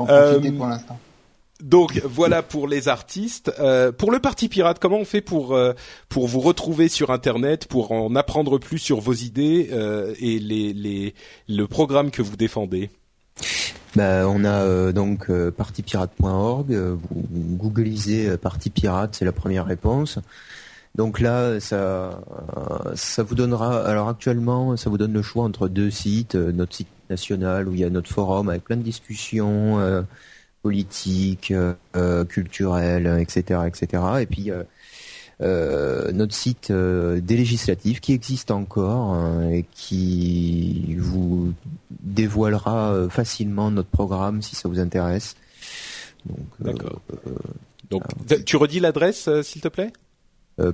euh, 0.09 0.41
pour 0.57 0.67
l'instant. 0.67 0.99
Donc 1.63 2.01
voilà 2.05 2.43
pour 2.43 2.69
les 2.69 2.89
artistes. 2.89 3.53
Euh, 3.59 3.91
pour 3.91 4.13
le 4.13 4.21
parti 4.21 4.49
pirate, 4.49 4.79
comment 4.79 4.99
on 4.99 5.05
fait 5.05 5.21
pour 5.21 5.55
euh, 5.55 5.73
pour 6.09 6.29
vous 6.29 6.41
retrouver 6.41 6.89
sur 6.89 7.11
internet, 7.11 7.67
pour 7.67 7.91
en 7.91 8.15
apprendre 8.15 8.59
plus 8.59 8.79
sur 8.79 9.01
vos 9.01 9.15
idées 9.15 9.71
euh, 9.73 10.15
et 10.21 10.39
les, 10.39 10.73
les 10.73 11.15
le 11.49 11.67
programme 11.67 12.11
que 12.11 12.23
vous 12.23 12.37
défendez? 12.37 12.91
Bah, 13.97 14.29
on 14.29 14.45
a 14.45 14.63
euh, 14.63 14.93
donc 14.93 15.31
euh. 15.31 15.51
Euh, 15.59 16.97
vous, 17.11 17.57
googlisez 17.57 18.37
Parti 18.37 18.71
Pirate, 18.71 19.15
c'est 19.15 19.25
la 19.25 19.33
première 19.33 19.67
réponse. 19.67 20.19
Donc 20.95 21.21
là, 21.21 21.61
ça, 21.61 22.21
ça 22.95 23.23
vous 23.23 23.35
donnera. 23.35 23.87
Alors 23.87 24.09
actuellement, 24.09 24.77
ça 24.77 24.91
vous 24.91 24.99
donne 24.99 25.13
le 25.13 25.23
choix 25.23 25.45
entre 25.45 25.69
deux 25.69 25.91
sites. 25.91 26.35
notre 26.35 26.75
site 26.75 26.89
national 27.09 27.69
où 27.69 27.75
il 27.75 27.81
y 27.81 27.85
a 27.85 27.91
notre 27.91 28.11
forum 28.11 28.49
avec 28.49 28.65
plein 28.65 28.77
de 28.77 28.83
discussions 28.83 30.05
politiques, 30.63 31.53
culturelles, 32.29 33.19
etc., 33.21 33.61
etc. 33.67 34.03
Et 34.21 34.27
puis 34.27 34.51
euh, 35.41 36.11
notre 36.11 36.35
site 36.35 36.73
euh, 36.73 37.21
des 37.21 37.37
législatives 37.37 38.01
qui 38.01 38.13
existe 38.13 38.51
encore 38.51 39.13
hein, 39.13 39.49
et 39.51 39.65
qui 39.73 40.97
vous 40.99 41.53
dévoilera 41.91 42.93
euh, 42.93 43.09
facilement 43.09 43.71
notre 43.71 43.89
programme 43.89 44.43
si 44.43 44.57
ça 44.57 44.69
vous 44.69 44.81
intéresse. 44.81 45.37
Donc, 46.27 46.39
D'accord. 46.59 47.01
Donc, 47.89 48.03
tu 48.45 48.57
redis 48.57 48.81
l'adresse, 48.81 49.29
s'il 49.43 49.63
te 49.63 49.69
plaît? 49.69 49.93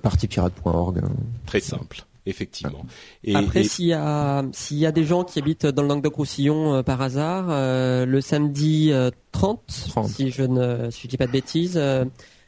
Partypirate.org. 0.02 1.02
Très 1.46 1.60
simple 1.60 2.04
effectivement. 2.26 2.86
Et, 3.22 3.34
Après, 3.34 3.64
s'il 3.64 3.84
y 3.84 3.92
a 3.92 4.42
s'il 4.52 4.78
y 4.78 4.86
a 4.86 4.92
des 4.92 5.04
gens 5.04 5.24
qui 5.24 5.38
habitent 5.38 5.66
dans 5.66 5.82
le 5.82 5.88
Languedoc-Roussillon 5.88 6.82
par 6.82 7.02
hasard, 7.02 7.48
le 7.50 8.20
samedi 8.22 8.90
30, 9.32 9.60
si 10.08 10.30
je 10.30 10.42
ne 10.42 10.90
si 10.90 11.02
je 11.02 11.08
dis 11.08 11.18
pas 11.18 11.26
de 11.26 11.32
bêtises, 11.32 11.78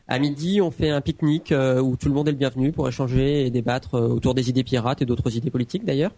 à 0.09 0.19
midi, 0.19 0.61
on 0.61 0.71
fait 0.71 0.91
un 0.91 1.01
pique-nique 1.01 1.53
où 1.53 1.97
tout 1.97 2.09
le 2.09 2.15
monde 2.15 2.29
est 2.29 2.33
le 2.33 2.39
bienvenu 2.39 2.73
pour 2.73 2.89
échanger 2.89 3.47
et 3.47 3.51
débattre 3.51 3.95
autour 3.95 4.35
des 4.35 4.49
idées 4.49 4.63
pirates 4.65 5.03
et 5.03 5.05
d'autres 5.05 5.37
idées 5.37 5.51
politiques 5.51 5.85
d'ailleurs. 5.85 6.13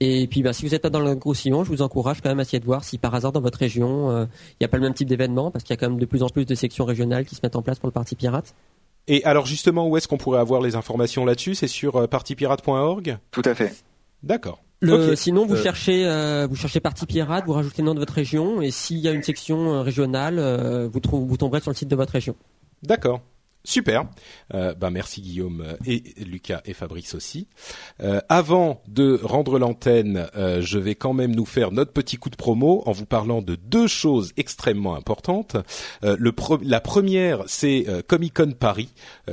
Et 0.00 0.26
puis, 0.26 0.42
bah, 0.42 0.54
si 0.54 0.66
vous 0.66 0.74
êtes 0.74 0.86
dans 0.86 1.00
le 1.00 1.14
gros 1.14 1.34
sillon, 1.34 1.62
je 1.62 1.68
vous 1.68 1.82
encourage 1.82 2.22
quand 2.22 2.30
même 2.30 2.38
à 2.38 2.42
essayer 2.42 2.58
de 2.58 2.64
voir 2.64 2.84
si 2.84 2.96
par 2.96 3.14
hasard 3.14 3.32
dans 3.32 3.42
votre 3.42 3.58
région, 3.58 4.10
euh, 4.10 4.24
il 4.52 4.56
n'y 4.62 4.64
a 4.64 4.68
pas 4.68 4.78
le 4.78 4.82
même 4.82 4.94
type 4.94 5.06
d'événement, 5.06 5.50
parce 5.50 5.62
qu'il 5.62 5.74
y 5.74 5.76
a 5.76 5.76
quand 5.76 5.90
même 5.90 6.00
de 6.00 6.06
plus 6.06 6.22
en 6.22 6.30
plus 6.30 6.46
de 6.46 6.54
sections 6.54 6.86
régionales 6.86 7.26
qui 7.26 7.34
se 7.34 7.40
mettent 7.42 7.56
en 7.56 7.62
place 7.62 7.78
pour 7.78 7.86
le 7.86 7.92
Parti 7.92 8.16
Pirate. 8.16 8.54
Et 9.08 9.22
alors 9.24 9.44
justement, 9.44 9.88
où 9.88 9.96
est-ce 9.98 10.08
qu'on 10.08 10.16
pourrait 10.16 10.40
avoir 10.40 10.62
les 10.62 10.74
informations 10.74 11.26
là-dessus? 11.26 11.54
C'est 11.54 11.68
sur 11.68 11.96
euh, 11.96 12.06
partypirate.org 12.06 13.18
Tout 13.30 13.42
à 13.44 13.54
fait. 13.54 13.74
D'accord. 14.22 14.62
Sinon, 15.14 15.44
vous 15.44 15.56
euh. 15.56 15.62
cherchez, 15.62 16.46
vous 16.48 16.56
cherchez 16.56 16.80
Parti 16.80 17.04
Pirate, 17.04 17.44
vous 17.44 17.52
rajoutez 17.52 17.82
le 17.82 17.86
nom 17.86 17.94
de 17.94 18.00
votre 18.00 18.14
région, 18.14 18.62
et 18.62 18.70
s'il 18.70 18.98
y 18.98 19.08
a 19.08 19.10
une 19.10 19.22
section 19.22 19.82
régionale, 19.82 20.40
vous, 20.90 21.26
vous 21.26 21.36
tomberez 21.36 21.60
sur 21.60 21.70
le 21.70 21.76
site 21.76 21.88
de 21.88 21.96
votre 21.96 22.14
région. 22.14 22.34
D'accord. 22.82 23.20
Super. 23.62 24.04
Euh, 24.54 24.74
bah 24.74 24.90
merci 24.90 25.20
Guillaume 25.20 25.76
et 25.84 26.02
Lucas 26.24 26.62
et 26.64 26.72
Fabrice 26.72 27.14
aussi. 27.14 27.46
Euh, 28.02 28.20
avant 28.30 28.82
de 28.88 29.20
rendre 29.22 29.58
l'antenne, 29.58 30.28
euh, 30.34 30.62
je 30.62 30.78
vais 30.78 30.94
quand 30.94 31.12
même 31.12 31.34
nous 31.34 31.44
faire 31.44 31.70
notre 31.70 31.92
petit 31.92 32.16
coup 32.16 32.30
de 32.30 32.36
promo 32.36 32.82
en 32.86 32.92
vous 32.92 33.04
parlant 33.04 33.42
de 33.42 33.56
deux 33.56 33.86
choses 33.86 34.32
extrêmement 34.38 34.96
importantes. 34.96 35.56
La 36.02 36.80
première, 36.80 37.42
c'est 37.46 37.86
Comic 38.06 38.34
Con 38.34 38.52
Paris. 38.58 38.88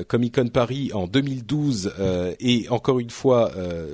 Comic 0.07 0.35
Con 0.35 0.47
Paris 0.47 0.91
en 0.93 1.07
2012 1.07 1.93
et 2.39 2.67
encore 2.69 2.99
une 2.99 3.09
fois, 3.09 3.51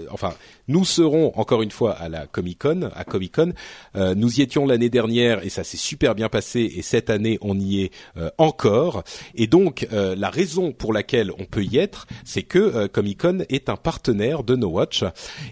enfin 0.09 0.33
nous 0.67 0.85
serons 0.85 1.31
encore 1.35 1.61
une 1.61 1.71
fois 1.71 1.91
à 1.91 2.09
la 2.09 2.25
Comic 2.25 2.59
Con, 2.59 2.89
à 2.95 3.03
Comic 3.03 3.35
Con. 3.35 3.53
Euh, 3.95 4.15
nous 4.15 4.39
y 4.39 4.41
étions 4.41 4.65
l'année 4.65 4.89
dernière 4.89 5.43
et 5.43 5.49
ça 5.49 5.63
s'est 5.63 5.77
super 5.77 6.15
bien 6.15 6.29
passé. 6.29 6.71
Et 6.75 6.81
cette 6.81 7.09
année, 7.09 7.37
on 7.41 7.59
y 7.59 7.81
est 7.81 7.91
euh, 8.17 8.29
encore. 8.37 9.03
Et 9.35 9.47
donc, 9.47 9.87
euh, 9.91 10.15
la 10.15 10.29
raison 10.29 10.71
pour 10.71 10.93
laquelle 10.93 11.31
on 11.37 11.45
peut 11.45 11.63
y 11.63 11.77
être, 11.77 12.07
c'est 12.23 12.43
que 12.43 12.87
Comic 12.87 13.21
Con 13.21 13.39
est 13.49 13.69
un 13.69 13.75
partenaire 13.75 14.43
de 14.43 14.55
No 14.55 14.67
Watch. 14.67 15.03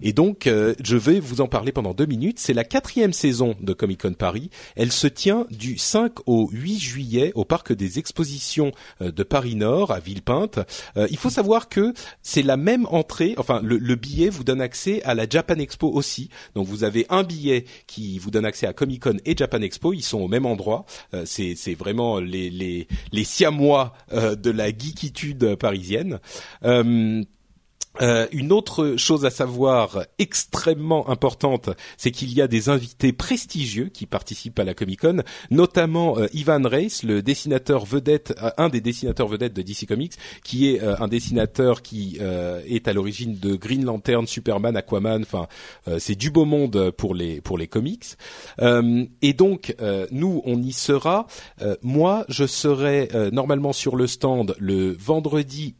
Et 0.01 0.13
donc, 0.13 0.47
je 0.47 0.97
vais 0.97 1.19
vous 1.19 1.41
en 1.41 1.47
parler 1.47 1.71
pendant 1.71 1.93
deux 1.93 2.05
minutes. 2.05 2.39
C'est 2.39 2.53
la 2.53 2.63
quatrième 2.63 3.13
saison 3.13 3.55
de 3.59 3.73
Comic 3.73 4.01
Con 4.01 4.13
Paris. 4.13 4.49
Elle 4.75 4.91
se 4.91 5.07
tient 5.07 5.45
du 5.49 5.77
5 5.77 6.27
au 6.27 6.49
8 6.51 6.79
juillet 6.79 7.31
au 7.35 7.45
parc 7.45 7.73
des 7.73 7.99
expositions 7.99 8.71
de 8.99 9.23
Paris 9.23 9.55
Nord 9.55 9.91
à 9.91 9.99
Villepinte. 9.99 10.59
il 11.09 11.17
faut 11.17 11.29
savoir 11.29 11.69
que 11.69 11.93
c'est 12.21 12.43
la 12.43 12.57
même 12.57 12.85
entrée. 12.89 13.35
Enfin, 13.37 13.61
le, 13.63 13.77
le 13.77 13.95
billet 13.95 14.29
vous 14.29 14.43
donne 14.43 14.61
accès 14.61 15.00
à 15.03 15.13
la 15.13 15.27
Japan 15.27 15.55
Expo 15.55 15.87
aussi. 15.87 16.29
Donc 16.55 16.67
vous 16.67 16.83
avez 16.83 17.05
un 17.09 17.23
billet 17.23 17.65
qui 17.87 18.19
vous 18.19 18.31
donne 18.31 18.45
accès 18.45 18.67
à 18.67 18.73
Comic 18.73 19.03
Con 19.03 19.17
et 19.25 19.35
Japan 19.35 19.61
Expo. 19.61 19.93
Ils 19.93 20.01
sont 20.01 20.19
au 20.19 20.27
même 20.27 20.45
endroit. 20.45 20.85
Euh, 21.13 21.23
c'est 21.25 21.75
vraiment 21.75 22.19
les 22.19 22.49
les 22.49 22.87
les 23.11 23.23
siamois 23.23 23.93
euh, 24.13 24.35
de 24.35 24.51
la 24.51 24.69
geekitude 24.69 25.55
parisienne. 25.55 26.19
Euh, 26.63 27.23
euh, 27.99 28.27
une 28.31 28.53
autre 28.53 28.95
chose 28.95 29.25
à 29.25 29.29
savoir 29.29 30.05
extrêmement 30.17 31.09
importante, 31.09 31.69
c'est 31.97 32.11
qu'il 32.11 32.33
y 32.33 32.41
a 32.41 32.47
des 32.47 32.69
invités 32.69 33.11
prestigieux 33.11 33.89
qui 33.89 34.05
participent 34.05 34.59
à 34.59 34.63
la 34.63 34.73
Comic 34.73 35.01
Con, 35.01 35.23
notamment 35.49 36.17
euh, 36.17 36.27
Ivan 36.33 36.61
Reis, 36.63 37.01
le 37.03 37.21
dessinateur 37.21 37.85
vedette, 37.85 38.33
euh, 38.41 38.51
un 38.57 38.69
des 38.69 38.79
dessinateurs 38.79 39.27
vedettes 39.27 39.53
de 39.53 39.61
DC 39.61 39.87
Comics, 39.87 40.13
qui 40.43 40.69
est 40.69 40.81
un 40.81 41.07
dessinateur 41.07 41.81
qui 41.81 42.17
est 42.19 42.87
à 42.87 42.93
l'origine 42.93 43.37
de 43.37 43.55
Green 43.55 43.83
Lantern, 43.83 44.25
Superman, 44.27 44.75
Aquaman. 44.75 45.21
Enfin, 45.21 45.47
c'est 45.99 46.15
du 46.15 46.29
beau 46.31 46.45
monde 46.45 46.91
pour 46.91 47.13
les 47.13 47.41
pour 47.41 47.57
les 47.57 47.67
comics. 47.67 48.05
et 48.59 49.33
donc 49.33 49.75
nous, 50.11 50.41
on 50.45 50.61
y 50.61 50.71
sera. 50.71 51.27
moi, 51.81 52.25
je 52.29 52.45
serai 52.45 53.09
normalement 53.31 53.73
sur 53.73 53.95
le 53.95 54.07
stand 54.07 54.55
le 54.59 54.91
vendredi 54.93 55.75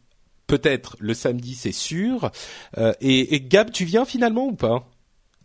peut-être 0.51 0.97
le 0.99 1.13
samedi, 1.13 1.55
c'est 1.55 1.71
sûr. 1.71 2.29
Euh, 2.77 2.93
et, 2.99 3.39
Gab, 3.41 3.71
tu 3.71 3.85
viens 3.85 4.05
finalement 4.05 4.45
ou 4.47 4.53
pas? 4.53 4.85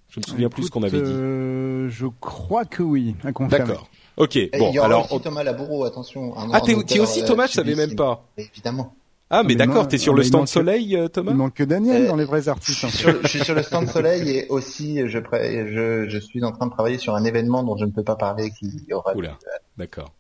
Je 0.09 0.21
me 0.21 0.25
souviens 0.25 0.49
plus 0.49 0.65
ce 0.65 0.71
qu'on 0.71 0.83
avait 0.83 1.01
dit. 1.01 1.13
Euh, 1.13 1.89
je 1.91 2.07
crois 2.21 2.65
que 2.65 2.83
oui, 2.83 3.15
D'accord. 3.49 3.89
Ok. 4.17 4.39
bon, 4.59 4.71
il 4.71 4.75
y 4.75 4.79
aura 4.79 4.87
alors 4.87 5.13
aussi 5.13 5.23
Thomas 5.23 5.45
Labourreau, 5.45 5.85
attention. 5.85 6.35
ah, 6.53 6.61
t'es 6.61 6.99
aussi 6.99 7.25
Thomas, 7.25 7.45
euh, 7.45 7.49
je 7.49 7.53
savais 7.53 7.75
même 7.75 7.95
pas. 7.95 8.25
Évidemment. 8.37 8.95
Ah, 9.29 9.43
mais, 9.43 9.57
d'accord, 9.57 9.89
t'es 9.89 9.99
sur 9.99 10.15
le 10.15 10.23
stand 10.23 10.49
Soleil, 10.49 10.99
Thomas? 11.13 11.33
Il 11.33 11.37
manque 11.37 11.55
que 11.55 11.65
Daniel 11.65 12.07
dans 12.07 12.17
les 12.17 12.25
vrais 12.25 12.49
artistes. 12.49 12.85
Hein. 12.85 12.89
je 13.23 13.29
suis 13.29 13.45
sur 13.45 13.55
le 13.55 13.63
stand 13.63 13.89
Soleil 13.89 14.29
et 14.31 14.49
aussi 14.49 15.01
je, 15.07 15.19
je, 15.19 16.07
je, 16.09 16.19
suis 16.19 16.43
en 16.45 16.53
train 16.53 16.67
de 16.67 16.73
travailler 16.73 16.99
sur 16.99 17.15
un 17.15 17.25
événement 17.25 17.63
dont 17.63 17.77
je 17.77 17.85
ne 17.85 17.91
peux 17.91 18.05
pas 18.05 18.17
parler 18.17 18.51
qui 18.51 18.93
aura. 18.93 19.15
Oula, 19.15 19.39
d'accord 19.77 20.13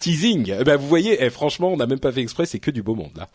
teasing. 0.00 0.52
Eh 0.58 0.64
ben 0.64 0.76
vous 0.76 0.88
voyez, 0.88 1.18
eh, 1.20 1.30
franchement, 1.30 1.72
on 1.72 1.76
n'a 1.76 1.86
même 1.86 2.00
pas 2.00 2.10
fait 2.10 2.22
exprès, 2.22 2.46
c'est 2.46 2.58
que 2.58 2.72
du 2.72 2.82
beau 2.82 2.96
monde 2.96 3.12
là. 3.16 3.28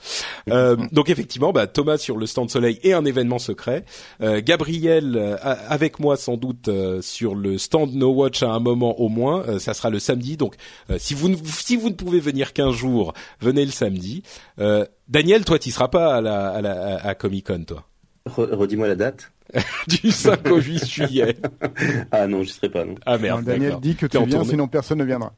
Euh, 0.50 0.76
donc 0.92 1.10
effectivement, 1.10 1.54
bah, 1.54 1.68
Thomas 1.68 1.98
sur 1.98 2.18
le 2.18 2.26
stand 2.26 2.50
Soleil 2.50 2.80
et 2.84 2.94
un 2.94 3.06
événement 3.06 3.40
secret. 3.40 3.86
Euh, 4.22 4.42
Gabriel 4.44 5.16
euh, 5.16 5.38
avec 5.42 6.00
moi 6.00 6.18
sans 6.18 6.36
doute 6.36 6.70
sur 7.02 7.36
le 7.36 7.58
stand 7.58 7.94
No 7.94 8.10
Watch 8.10 8.44
à 8.44 8.50
un 8.50 8.60
moment 8.60 9.00
au 9.00 9.08
moins. 9.08 9.60
ça 9.60 9.74
sera 9.74 9.90
le 9.90 10.00
samedi. 10.00 10.36
Donc 10.36 10.56
si 10.98 11.14
vous 11.14 11.30
ne, 11.30 11.38
si 11.46 11.78
vous 11.78 11.90
ne 11.90 11.96
pouvez 11.96 12.20
venir 12.20 12.52
qu'un 12.52 12.72
jour, 12.72 13.14
venez 13.40 13.64
le 13.64 13.72
samedi. 13.72 14.24
Daniel, 15.08 15.46
toi, 15.46 15.60
tu 15.60 15.70
seras 15.70 15.88
pas 15.88 16.16
à 16.16 16.22
la, 16.22 16.50
à, 16.50 16.62
la, 16.62 16.96
à 16.98 17.14
Comic 17.14 17.46
Con, 17.46 17.64
toi. 17.66 17.86
Redis-moi 18.26 18.88
la 18.88 18.96
date. 18.96 19.32
du 19.88 20.12
5 20.12 20.48
au 20.50 20.60
8 20.60 20.86
juillet. 20.86 21.38
Ah 22.12 22.28
non, 22.28 22.44
je 22.44 22.50
serai 22.50 22.70
pas 22.70 22.86
non. 22.86 22.96
Ah 23.06 23.18
merde. 23.18 23.44
Daniel 23.44 23.78
dit 23.82 23.96
que 23.96 24.06
tu 24.06 24.24
viens, 24.26 24.44
sinon 24.44 24.68
personne 24.68 25.00
ne 25.00 25.06
viendra. 25.06 25.34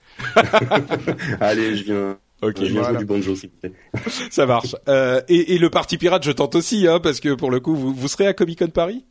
Allez, 1.40 1.76
je 1.76 1.84
viens. 1.84 2.18
Ok, 2.42 2.58
je 2.60 2.66
viens 2.66 2.84
jouer 2.84 2.98
du 2.98 3.06
banjo 3.06 3.36
s'il 3.36 3.50
vous 3.50 3.58
plaît. 3.58 3.74
Ça 4.30 4.46
marche. 4.46 4.76
Euh, 4.88 5.22
et, 5.28 5.56
et, 5.56 5.58
le 5.58 5.72
parti 5.72 5.98
pirate, 5.98 6.24
je 6.24 6.32
tente 6.32 6.54
aussi, 6.54 6.88
hein, 6.88 7.00
parce 7.02 7.20
que 7.20 7.34
pour 7.34 7.50
le 7.50 7.60
coup, 7.60 7.76
vous, 7.76 7.94
vous 7.94 8.08
serez 8.08 8.28
à 8.28 8.34
Comic 8.34 8.60
Con 8.60 8.68
Paris? 8.68 9.06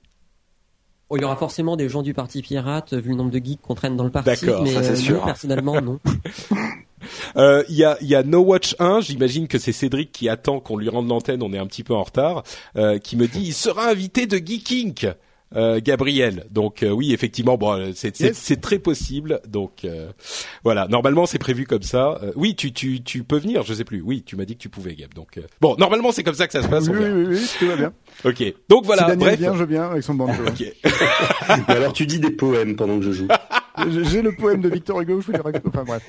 Oh, 1.09 1.17
il 1.17 1.23
y 1.23 1.25
aura 1.25 1.37
forcément 1.37 1.77
des 1.77 1.89
gens 1.89 2.03
du 2.03 2.15
parti 2.15 2.41
pirate, 2.41 2.95
vu 2.95 3.11
le 3.11 3.17
nombre 3.17 3.31
de 3.31 3.39
geeks 3.39 3.61
qu'on 3.61 3.75
traîne 3.75 3.97
dans 3.97 4.05
le 4.05 4.11
parti. 4.11 4.31
D'accord, 4.31 4.63
mais 4.63 4.73
ça 4.73 4.83
c'est 4.83 4.97
sûr. 4.97 5.25
personnellement, 5.25 5.81
non. 5.81 5.99
Euh, 7.37 7.63
il 7.69 7.77
y, 7.77 7.85
a, 7.85 7.97
y 8.01 8.15
a 8.15 8.23
No 8.23 8.41
Watch 8.41 8.75
1, 8.79 9.01
j'imagine 9.01 9.49
que 9.49 9.59
c'est 9.59 9.73
Cédric 9.73 10.13
qui 10.13 10.29
attend 10.29 10.61
qu'on 10.61 10.77
lui 10.77 10.89
rende 10.89 11.09
l'antenne, 11.09 11.43
on 11.43 11.53
est 11.53 11.59
un 11.59 11.67
petit 11.67 11.85
peu 11.85 11.95
en 11.95 12.03
retard, 12.03 12.43
euh, 12.77 12.99
qui 12.99 13.17
me 13.17 13.27
dit 13.27 13.43
il 13.43 13.55
sera 13.55 13.89
invité 13.89 14.27
de 14.27 14.37
Geeking. 14.37 15.13
Euh, 15.55 15.81
Gabriel. 15.83 16.45
Donc 16.51 16.83
euh, 16.83 16.91
oui, 16.91 17.13
effectivement, 17.13 17.57
bon, 17.57 17.93
c'est 17.95 18.61
très 18.61 18.81
possible. 18.81 19.41
Donc 19.47 19.85
euh, 19.85 20.11
voilà, 20.65 20.89
normalement 20.89 21.25
c'est 21.25 21.39
prévu 21.39 21.67
comme 21.67 21.85
ça. 21.85 22.21
oui, 22.35 22.57
tu 22.57 22.73
tu 22.73 23.01
tu 23.03 23.23
peux 23.23 23.39
venir, 23.39 23.63
je 23.63 23.73
sais 23.73 23.85
plus. 23.85 24.01
Oui, 24.01 24.25
tu 24.27 24.35
m'as 24.35 24.45
dit 24.45 24.57
que 24.57 24.61
tu 24.61 24.69
pouvais, 24.69 24.97
Gab. 24.97 25.15
Donc 25.15 25.39
bon, 25.61 25.77
normalement 25.79 26.11
c'est 26.11 26.25
comme 26.25 26.35
ça 26.35 26.49
que 26.49 26.53
ça 26.53 26.63
se 26.63 26.69
passe. 26.69 26.89
Oui, 26.89 26.97
oui, 27.01 27.27
oui, 27.29 27.51
tout 27.61 27.67
va 27.69 27.77
bien. 27.77 27.93
Ok. 28.25 28.43
Donc 28.69 28.85
voilà. 28.87 29.03
Si 29.03 29.09
Daniel 29.11 29.29
bref. 29.29 29.39
vient, 29.39 29.55
je 29.57 29.65
viens 29.65 29.85
avec 29.85 30.03
son 30.03 30.15
banjo. 30.15 30.43
ok. 30.47 30.65
alors 31.69 31.93
tu 31.93 32.07
dis 32.07 32.19
des 32.19 32.31
poèmes 32.33 32.75
pendant 32.75 32.99
que 32.99 33.05
je 33.05 33.13
joue. 33.13 33.29
J'ai 33.77 34.23
le 34.23 34.33
poème 34.33 34.61
de 34.61 34.69
Victor 34.69 35.01
Hugo, 35.01 35.21
je 35.21 35.27
vous 35.27 35.33
dirai. 35.33 35.53
Enfin 35.67 35.85
bref. 35.85 36.03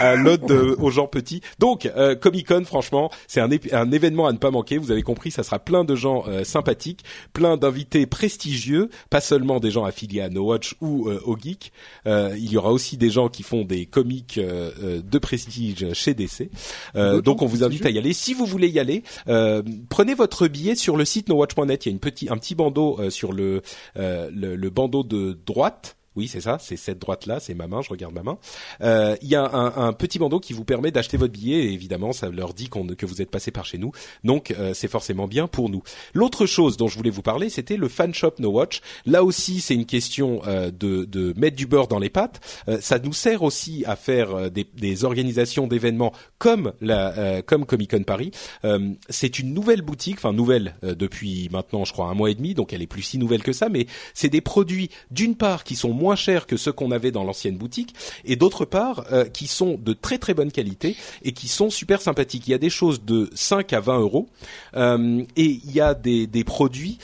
Un 0.00 0.16
l'autre 0.16 0.76
aux 0.80 0.90
gens 0.90 1.06
petits. 1.06 1.40
Donc 1.58 1.86
euh, 1.86 2.14
Comic 2.14 2.48
Con, 2.48 2.64
franchement, 2.64 3.10
c'est 3.26 3.40
un, 3.40 3.48
un, 3.72 3.92
événement 3.92 4.26
à 4.26 4.32
ne 4.32 4.38
pas 4.38 4.50
manquer. 4.50 4.78
Vous 4.78 4.90
avez 4.90 5.02
compris, 5.02 5.30
ça 5.30 5.42
sera 5.42 5.58
plein 5.58 5.84
de 5.84 5.94
gens 5.94 6.24
euh, 6.28 6.44
sympathiques, 6.44 7.04
plein 7.32 7.56
d'invités 7.56 8.06
prestigieux, 8.06 8.90
pas 9.10 9.20
seulement 9.20 9.60
des 9.60 9.70
gens 9.70 9.84
affiliés 9.84 10.20
à 10.20 10.28
No 10.28 10.44
Watch 10.44 10.74
ou 10.80 11.08
euh, 11.08 11.20
au 11.24 11.36
Geek. 11.36 11.72
Euh, 12.06 12.34
il 12.36 12.50
y 12.50 12.56
aura 12.56 12.72
aussi 12.72 12.96
des 12.96 13.10
gens 13.10 13.28
qui 13.28 13.42
font 13.42 13.64
des 13.64 13.86
comics 13.86 14.38
de 14.38 15.18
prestige 15.18 15.92
chez 15.92 16.14
DC. 16.14 16.50
donc 16.94 17.42
on 17.42 17.46
vous 17.46 17.64
invite 17.64 17.86
à 17.86 17.90
y 17.90 17.98
aller. 17.98 18.12
Si 18.12 18.34
vous 18.34 18.46
voulez 18.46 18.68
y 18.68 18.78
aller, 18.78 19.02
prenez 19.88 20.14
votre 20.14 20.48
billet 20.48 20.74
sur 20.74 20.96
le 20.96 21.04
site 21.04 21.28
nowatch.net. 21.28 21.86
Il 21.86 21.88
y 21.88 21.90
a 21.90 21.92
une 21.92 22.00
petit, 22.00 22.28
un 22.30 22.36
petit 22.36 22.54
bandeau 22.54 22.98
sur 23.10 23.32
le, 23.32 23.62
le, 23.96 24.56
le 24.56 24.70
bandeau 24.70 25.02
de 25.02 25.38
droite 25.46 25.95
oui, 26.16 26.28
c'est 26.28 26.40
ça, 26.40 26.56
c'est 26.58 26.76
cette 26.76 26.98
droite-là, 26.98 27.40
c'est 27.40 27.54
ma 27.54 27.66
main, 27.66 27.82
je 27.82 27.90
regarde 27.90 28.14
ma 28.14 28.22
main. 28.22 28.38
Euh, 28.80 29.16
il 29.20 29.28
y 29.28 29.34
a 29.34 29.44
un, 29.44 29.88
un, 29.88 29.92
petit 29.92 30.18
bandeau 30.18 30.40
qui 30.40 30.54
vous 30.54 30.64
permet 30.64 30.90
d'acheter 30.90 31.18
votre 31.18 31.32
billet 31.32 31.64
et 31.64 31.72
évidemment, 31.72 32.12
ça 32.12 32.30
leur 32.30 32.54
dit 32.54 32.70
que 32.70 33.06
vous 33.06 33.20
êtes 33.20 33.30
passé 33.30 33.50
par 33.50 33.66
chez 33.66 33.76
nous. 33.76 33.92
Donc, 34.24 34.50
euh, 34.50 34.72
c'est 34.72 34.88
forcément 34.88 35.28
bien 35.28 35.46
pour 35.46 35.68
nous. 35.68 35.82
L'autre 36.14 36.46
chose 36.46 36.78
dont 36.78 36.88
je 36.88 36.96
voulais 36.96 37.10
vous 37.10 37.22
parler, 37.22 37.50
c'était 37.50 37.76
le 37.76 37.88
fan 37.88 38.14
shop 38.14 38.34
No 38.38 38.50
Watch. 38.50 38.80
Là 39.04 39.24
aussi, 39.24 39.60
c'est 39.60 39.74
une 39.74 39.84
question 39.84 40.40
euh, 40.46 40.70
de, 40.70 41.04
de, 41.04 41.34
mettre 41.36 41.56
du 41.56 41.66
beurre 41.66 41.88
dans 41.88 41.98
les 41.98 42.10
pâtes. 42.10 42.40
ça 42.80 42.98
nous 42.98 43.12
sert 43.12 43.42
aussi 43.42 43.84
à 43.86 43.96
faire 43.96 44.50
des, 44.50 44.66
des 44.74 45.04
organisations 45.04 45.66
d'événements 45.66 46.12
comme 46.38 46.72
la 46.80 47.42
comme 47.42 47.66
Comic 47.66 47.90
Con 47.90 48.02
Paris. 48.04 48.30
c'est 49.08 49.38
une 49.38 49.52
nouvelle 49.52 49.82
boutique, 49.82 50.16
enfin 50.16 50.32
nouvelle 50.32 50.76
depuis 50.82 51.48
maintenant, 51.50 51.84
je 51.84 51.92
crois 51.92 52.06
un 52.06 52.14
mois 52.14 52.30
et 52.30 52.34
demi, 52.34 52.54
donc 52.54 52.72
elle 52.72 52.82
est 52.82 52.86
plus 52.86 53.02
si 53.02 53.18
nouvelle 53.18 53.42
que 53.42 53.52
ça, 53.52 53.68
mais 53.68 53.86
c'est 54.14 54.28
des 54.28 54.40
produits 54.40 54.90
d'une 55.10 55.34
part 55.34 55.64
qui 55.64 55.76
sont 55.76 55.92
moins 55.92 56.05
moins 56.06 56.14
chers 56.14 56.46
que 56.46 56.56
ceux 56.56 56.70
qu'on 56.70 56.92
avait 56.92 57.10
dans 57.10 57.24
l'ancienne 57.24 57.56
boutique, 57.56 57.92
et 58.24 58.36
d'autre 58.36 58.64
part 58.64 59.04
qui 59.32 59.48
sont 59.48 59.76
de 59.76 59.92
très 59.92 60.18
très 60.18 60.34
bonne 60.34 60.52
qualité 60.52 60.94
et 61.24 61.32
qui 61.32 61.48
sont 61.48 61.68
super 61.68 62.00
sympathiques. 62.00 62.46
Il 62.46 62.52
y 62.52 62.54
a 62.54 62.58
des 62.58 62.70
choses 62.70 63.02
de 63.02 63.28
5 63.34 63.72
à 63.72 63.80
20 63.80 63.98
euros 63.98 64.28
et 64.76 65.26
il 65.36 65.72
y 65.72 65.80
a 65.80 65.94
des, 65.94 66.28
des 66.28 66.44
produits 66.44 66.98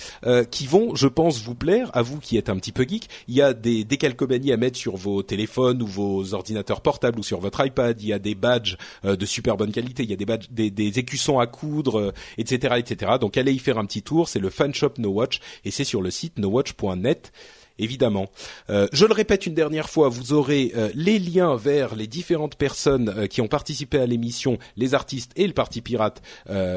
qui 0.51 0.67
vont, 0.67 0.95
je 0.95 1.09
pense, 1.09 1.43
vous 1.43 1.57
plaire 1.57 1.91
à 1.95 2.03
vous 2.03 2.21
qui 2.21 2.37
êtes 2.37 2.49
un 2.49 2.57
petit 2.57 2.71
peu 2.71 2.85
geek. 2.85 3.09
Il 3.27 3.35
y 3.35 3.43
a 3.43 3.55
des 3.55 3.83
décalcomanies 3.83 4.53
à 4.53 4.57
mettre 4.57 4.79
sur 4.79 4.97
vos 4.97 5.25
téléphones 5.25 5.83
ou 5.83 5.87
vos 5.87 6.35
ordinateurs 6.35 6.81
portables 6.81 7.19
ou 7.19 7.25
sur 7.25 7.41
votre 7.41 7.65
iPad. 7.65 8.01
Il 8.01 8.07
y 8.07 8.13
a 8.13 8.21
des 8.21 8.37
badges 8.37 8.77
de 9.03 9.27
super 9.27 9.57
bonne 9.57 9.73
qualité. 9.73 10.05
Il 10.05 10.11
y 10.11 10.15
a 10.15 10.17
des 10.17 10.27
badges, 10.27 10.49
des, 10.51 10.71
des 10.71 11.01
écussons 11.01 11.41
à 11.41 11.49
coudre, 11.49 12.13
etc., 12.39 12.77
etc. 12.79 13.13
Donc 13.21 13.37
allez 13.37 13.53
y 13.53 13.59
faire 13.59 13.79
un 13.79 13.87
petit 13.87 14.03
tour. 14.03 14.29
C'est 14.29 14.39
le 14.39 14.51
fan 14.51 14.73
shop 14.73 14.95
No 14.99 15.11
Watch 15.11 15.41
et 15.65 15.73
c'est 15.73 15.85
sur 15.85 16.03
le 16.03 16.11
site 16.11 16.39
nowatch.net 16.39 17.33
évidemment. 17.79 18.27
Euh, 18.71 18.87
je 18.93 19.07
le 19.07 19.13
répète 19.13 19.47
une 19.47 19.55
dernière 19.55 19.89
fois, 19.89 20.09
vous 20.09 20.33
aurez 20.33 20.73
euh, 20.77 20.91
les 20.95 21.19
liens 21.19 21.57
vers 21.57 21.95
les 21.95 22.07
différentes 22.07 22.57
personnes 22.57 23.13
euh, 23.17 23.27
qui 23.27 23.41
ont 23.41 23.49
participé 23.49 23.99
à 23.99 24.07
l'émission, 24.07 24.59
les 24.77 24.95
artistes 24.95 25.33
et 25.37 25.47
le 25.47 25.53
Parti 25.53 25.81
Pirate, 25.81 26.23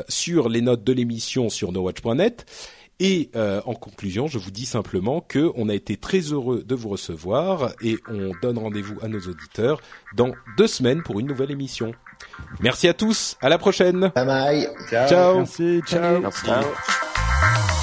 sur 0.07 0.49
les 0.49 0.61
notes 0.61 0.83
de 0.83 0.93
l'émission 0.93 1.49
sur 1.49 1.71
nowatch.net. 1.71 2.45
Et 2.99 3.29
en 3.35 3.73
conclusion, 3.73 4.27
je 4.27 4.37
vous 4.37 4.51
dis 4.51 4.65
simplement 4.65 5.21
que 5.21 5.51
on 5.55 5.69
a 5.69 5.73
été 5.73 5.97
très 5.97 6.19
heureux 6.19 6.63
de 6.63 6.75
vous 6.75 6.89
recevoir 6.89 7.73
et 7.81 7.97
on 8.09 8.31
donne 8.41 8.57
rendez-vous 8.57 8.97
à 9.01 9.07
nos 9.07 9.19
auditeurs 9.19 9.81
dans 10.15 10.31
deux 10.57 10.67
semaines 10.67 11.03
pour 11.03 11.19
une 11.19 11.27
nouvelle 11.27 11.51
émission. 11.51 11.91
Merci 12.61 12.87
à 12.87 12.93
tous, 12.93 13.37
à 13.41 13.49
la 13.49 13.57
prochaine. 13.57 14.11
Bye 14.15 14.25
bye. 14.25 14.69
Ciao. 14.89 15.09
Ciao. 15.09 15.37
Merci. 15.37 15.81
Ciao. 15.85 16.21
Merci. 16.21 17.74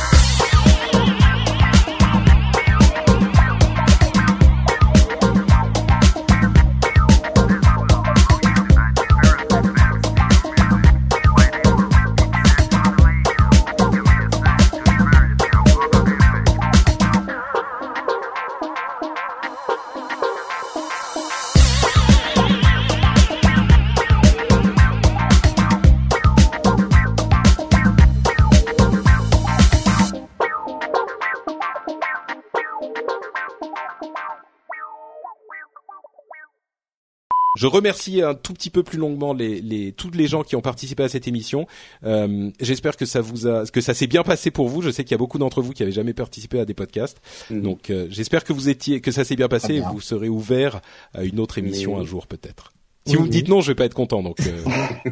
Je 37.62 37.68
remercie 37.68 38.22
un 38.22 38.34
tout 38.34 38.54
petit 38.54 38.70
peu 38.70 38.82
plus 38.82 38.98
longuement 38.98 39.32
les, 39.32 39.60
les 39.60 39.92
tous 39.92 40.10
les 40.10 40.26
gens 40.26 40.42
qui 40.42 40.56
ont 40.56 40.60
participé 40.60 41.04
à 41.04 41.08
cette 41.08 41.28
émission. 41.28 41.68
Euh, 42.02 42.50
J'espère 42.60 42.96
que 42.96 43.06
ça 43.06 43.20
vous 43.20 43.46
a, 43.46 43.64
que 43.66 43.80
ça 43.80 43.94
s'est 43.94 44.08
bien 44.08 44.24
passé 44.24 44.50
pour 44.50 44.68
vous. 44.68 44.82
Je 44.82 44.90
sais 44.90 45.04
qu'il 45.04 45.12
y 45.12 45.14
a 45.14 45.18
beaucoup 45.18 45.38
d'entre 45.38 45.62
vous 45.62 45.70
qui 45.70 45.84
avaient 45.84 45.92
jamais 45.92 46.12
participé 46.12 46.58
à 46.58 46.64
des 46.64 46.74
podcasts, 46.74 47.20
mmh. 47.50 47.60
donc 47.60 47.90
euh, 47.90 48.08
j'espère 48.10 48.42
que 48.42 48.52
vous 48.52 48.68
étiez, 48.68 49.00
que 49.00 49.12
ça 49.12 49.22
s'est 49.22 49.36
bien 49.36 49.46
passé. 49.46 49.74
Bien. 49.74 49.88
Et 49.88 49.92
vous 49.92 50.00
serez 50.00 50.28
ouvert 50.28 50.80
à 51.14 51.22
une 51.22 51.38
autre 51.38 51.56
émission 51.58 51.94
oui. 51.94 52.00
un 52.00 52.04
jour 52.04 52.26
peut-être. 52.26 52.72
Si 53.04 53.14
oui, 53.14 53.18
vous 53.18 53.26
me 53.26 53.30
dites 53.30 53.48
non, 53.48 53.60
je 53.60 53.68
vais 53.68 53.74
pas 53.74 53.84
être 53.84 53.94
content. 53.94 54.22
Donc 54.22 54.38
euh... 54.40 54.62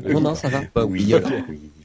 non, 0.12 0.21
non, 0.21 0.35
ça 0.35 0.49
va. 0.49 0.61
Bah 0.75 0.85
oui. 0.85 1.12
Alors. 1.12 1.31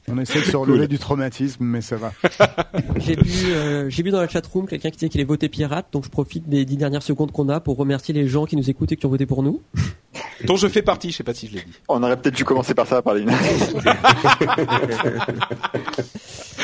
On 0.08 0.18
essaie 0.18 0.40
de 0.40 0.44
se 0.44 0.56
relever 0.56 0.78
cool. 0.80 0.88
du 0.88 0.98
traumatisme, 0.98 1.64
mais 1.64 1.80
ça 1.80 1.96
va. 1.96 2.12
j'ai 2.98 3.16
vu, 3.16 3.52
euh, 3.52 3.90
j'ai 3.90 4.04
vu 4.04 4.10
dans 4.10 4.20
la 4.20 4.28
chatroom 4.28 4.68
quelqu'un 4.68 4.90
qui 4.90 4.98
disait 4.98 5.08
qu'il 5.08 5.20
est 5.20 5.24
voté 5.24 5.48
pirate, 5.48 5.86
donc 5.90 6.04
je 6.04 6.10
profite 6.10 6.48
des 6.48 6.64
dix 6.64 6.76
dernières 6.76 7.02
secondes 7.02 7.32
qu'on 7.32 7.48
a 7.48 7.58
pour 7.58 7.76
remercier 7.76 8.14
les 8.14 8.28
gens 8.28 8.46
qui 8.46 8.54
nous 8.54 8.70
écoutent 8.70 8.92
et 8.92 8.96
qui 8.96 9.04
ont 9.04 9.08
voté 9.10 9.26
pour 9.26 9.42
nous. 9.42 9.62
dont 10.44 10.56
je 10.56 10.68
fais 10.68 10.82
partie, 10.82 11.10
je 11.10 11.16
sais 11.16 11.24
pas 11.24 11.34
si 11.34 11.48
je 11.48 11.54
l'ai 11.54 11.62
dit. 11.62 11.72
On 11.88 12.00
aurait 12.04 12.16
peut-être 12.16 12.36
dû 12.36 12.44
commencer 12.44 12.74
par 12.74 12.86
ça, 12.86 13.02
par 13.02 13.14
les. 13.14 13.24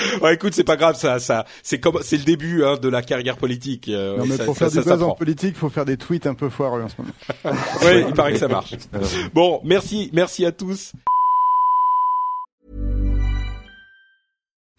ouais, 0.22 0.34
écoute, 0.34 0.54
c'est 0.54 0.64
pas 0.64 0.76
grave, 0.76 0.96
ça, 0.96 1.18
ça, 1.18 1.44
c'est 1.62 1.78
comme, 1.78 1.98
c'est 2.02 2.16
le 2.16 2.24
début 2.24 2.64
hein, 2.64 2.76
de 2.80 2.88
la 2.88 3.02
carrière 3.02 3.36
politique. 3.36 3.88
Euh, 3.88 4.18
non, 4.18 4.26
mais 4.26 4.36
ça, 4.36 4.44
pour 4.44 4.56
ça, 4.56 4.70
faire 4.70 4.82
du 4.82 4.88
buzz 4.88 5.02
en 5.02 5.14
politique, 5.14 5.56
faut 5.56 5.68
faire 5.68 5.84
des 5.84 5.96
tweets 5.96 6.26
un 6.26 6.34
peu 6.34 6.48
foireux 6.48 6.82
en 6.82 6.88
ce 6.88 6.94
moment. 6.98 7.14
oui, 7.82 8.04
il 8.08 8.14
paraît 8.14 8.32
que 8.32 8.38
ça 8.38 8.48
marche. 8.48 8.74
Bon, 9.34 9.60
merci, 9.64 10.10
merci 10.12 10.44
à 10.44 10.52
tous. 10.52 10.92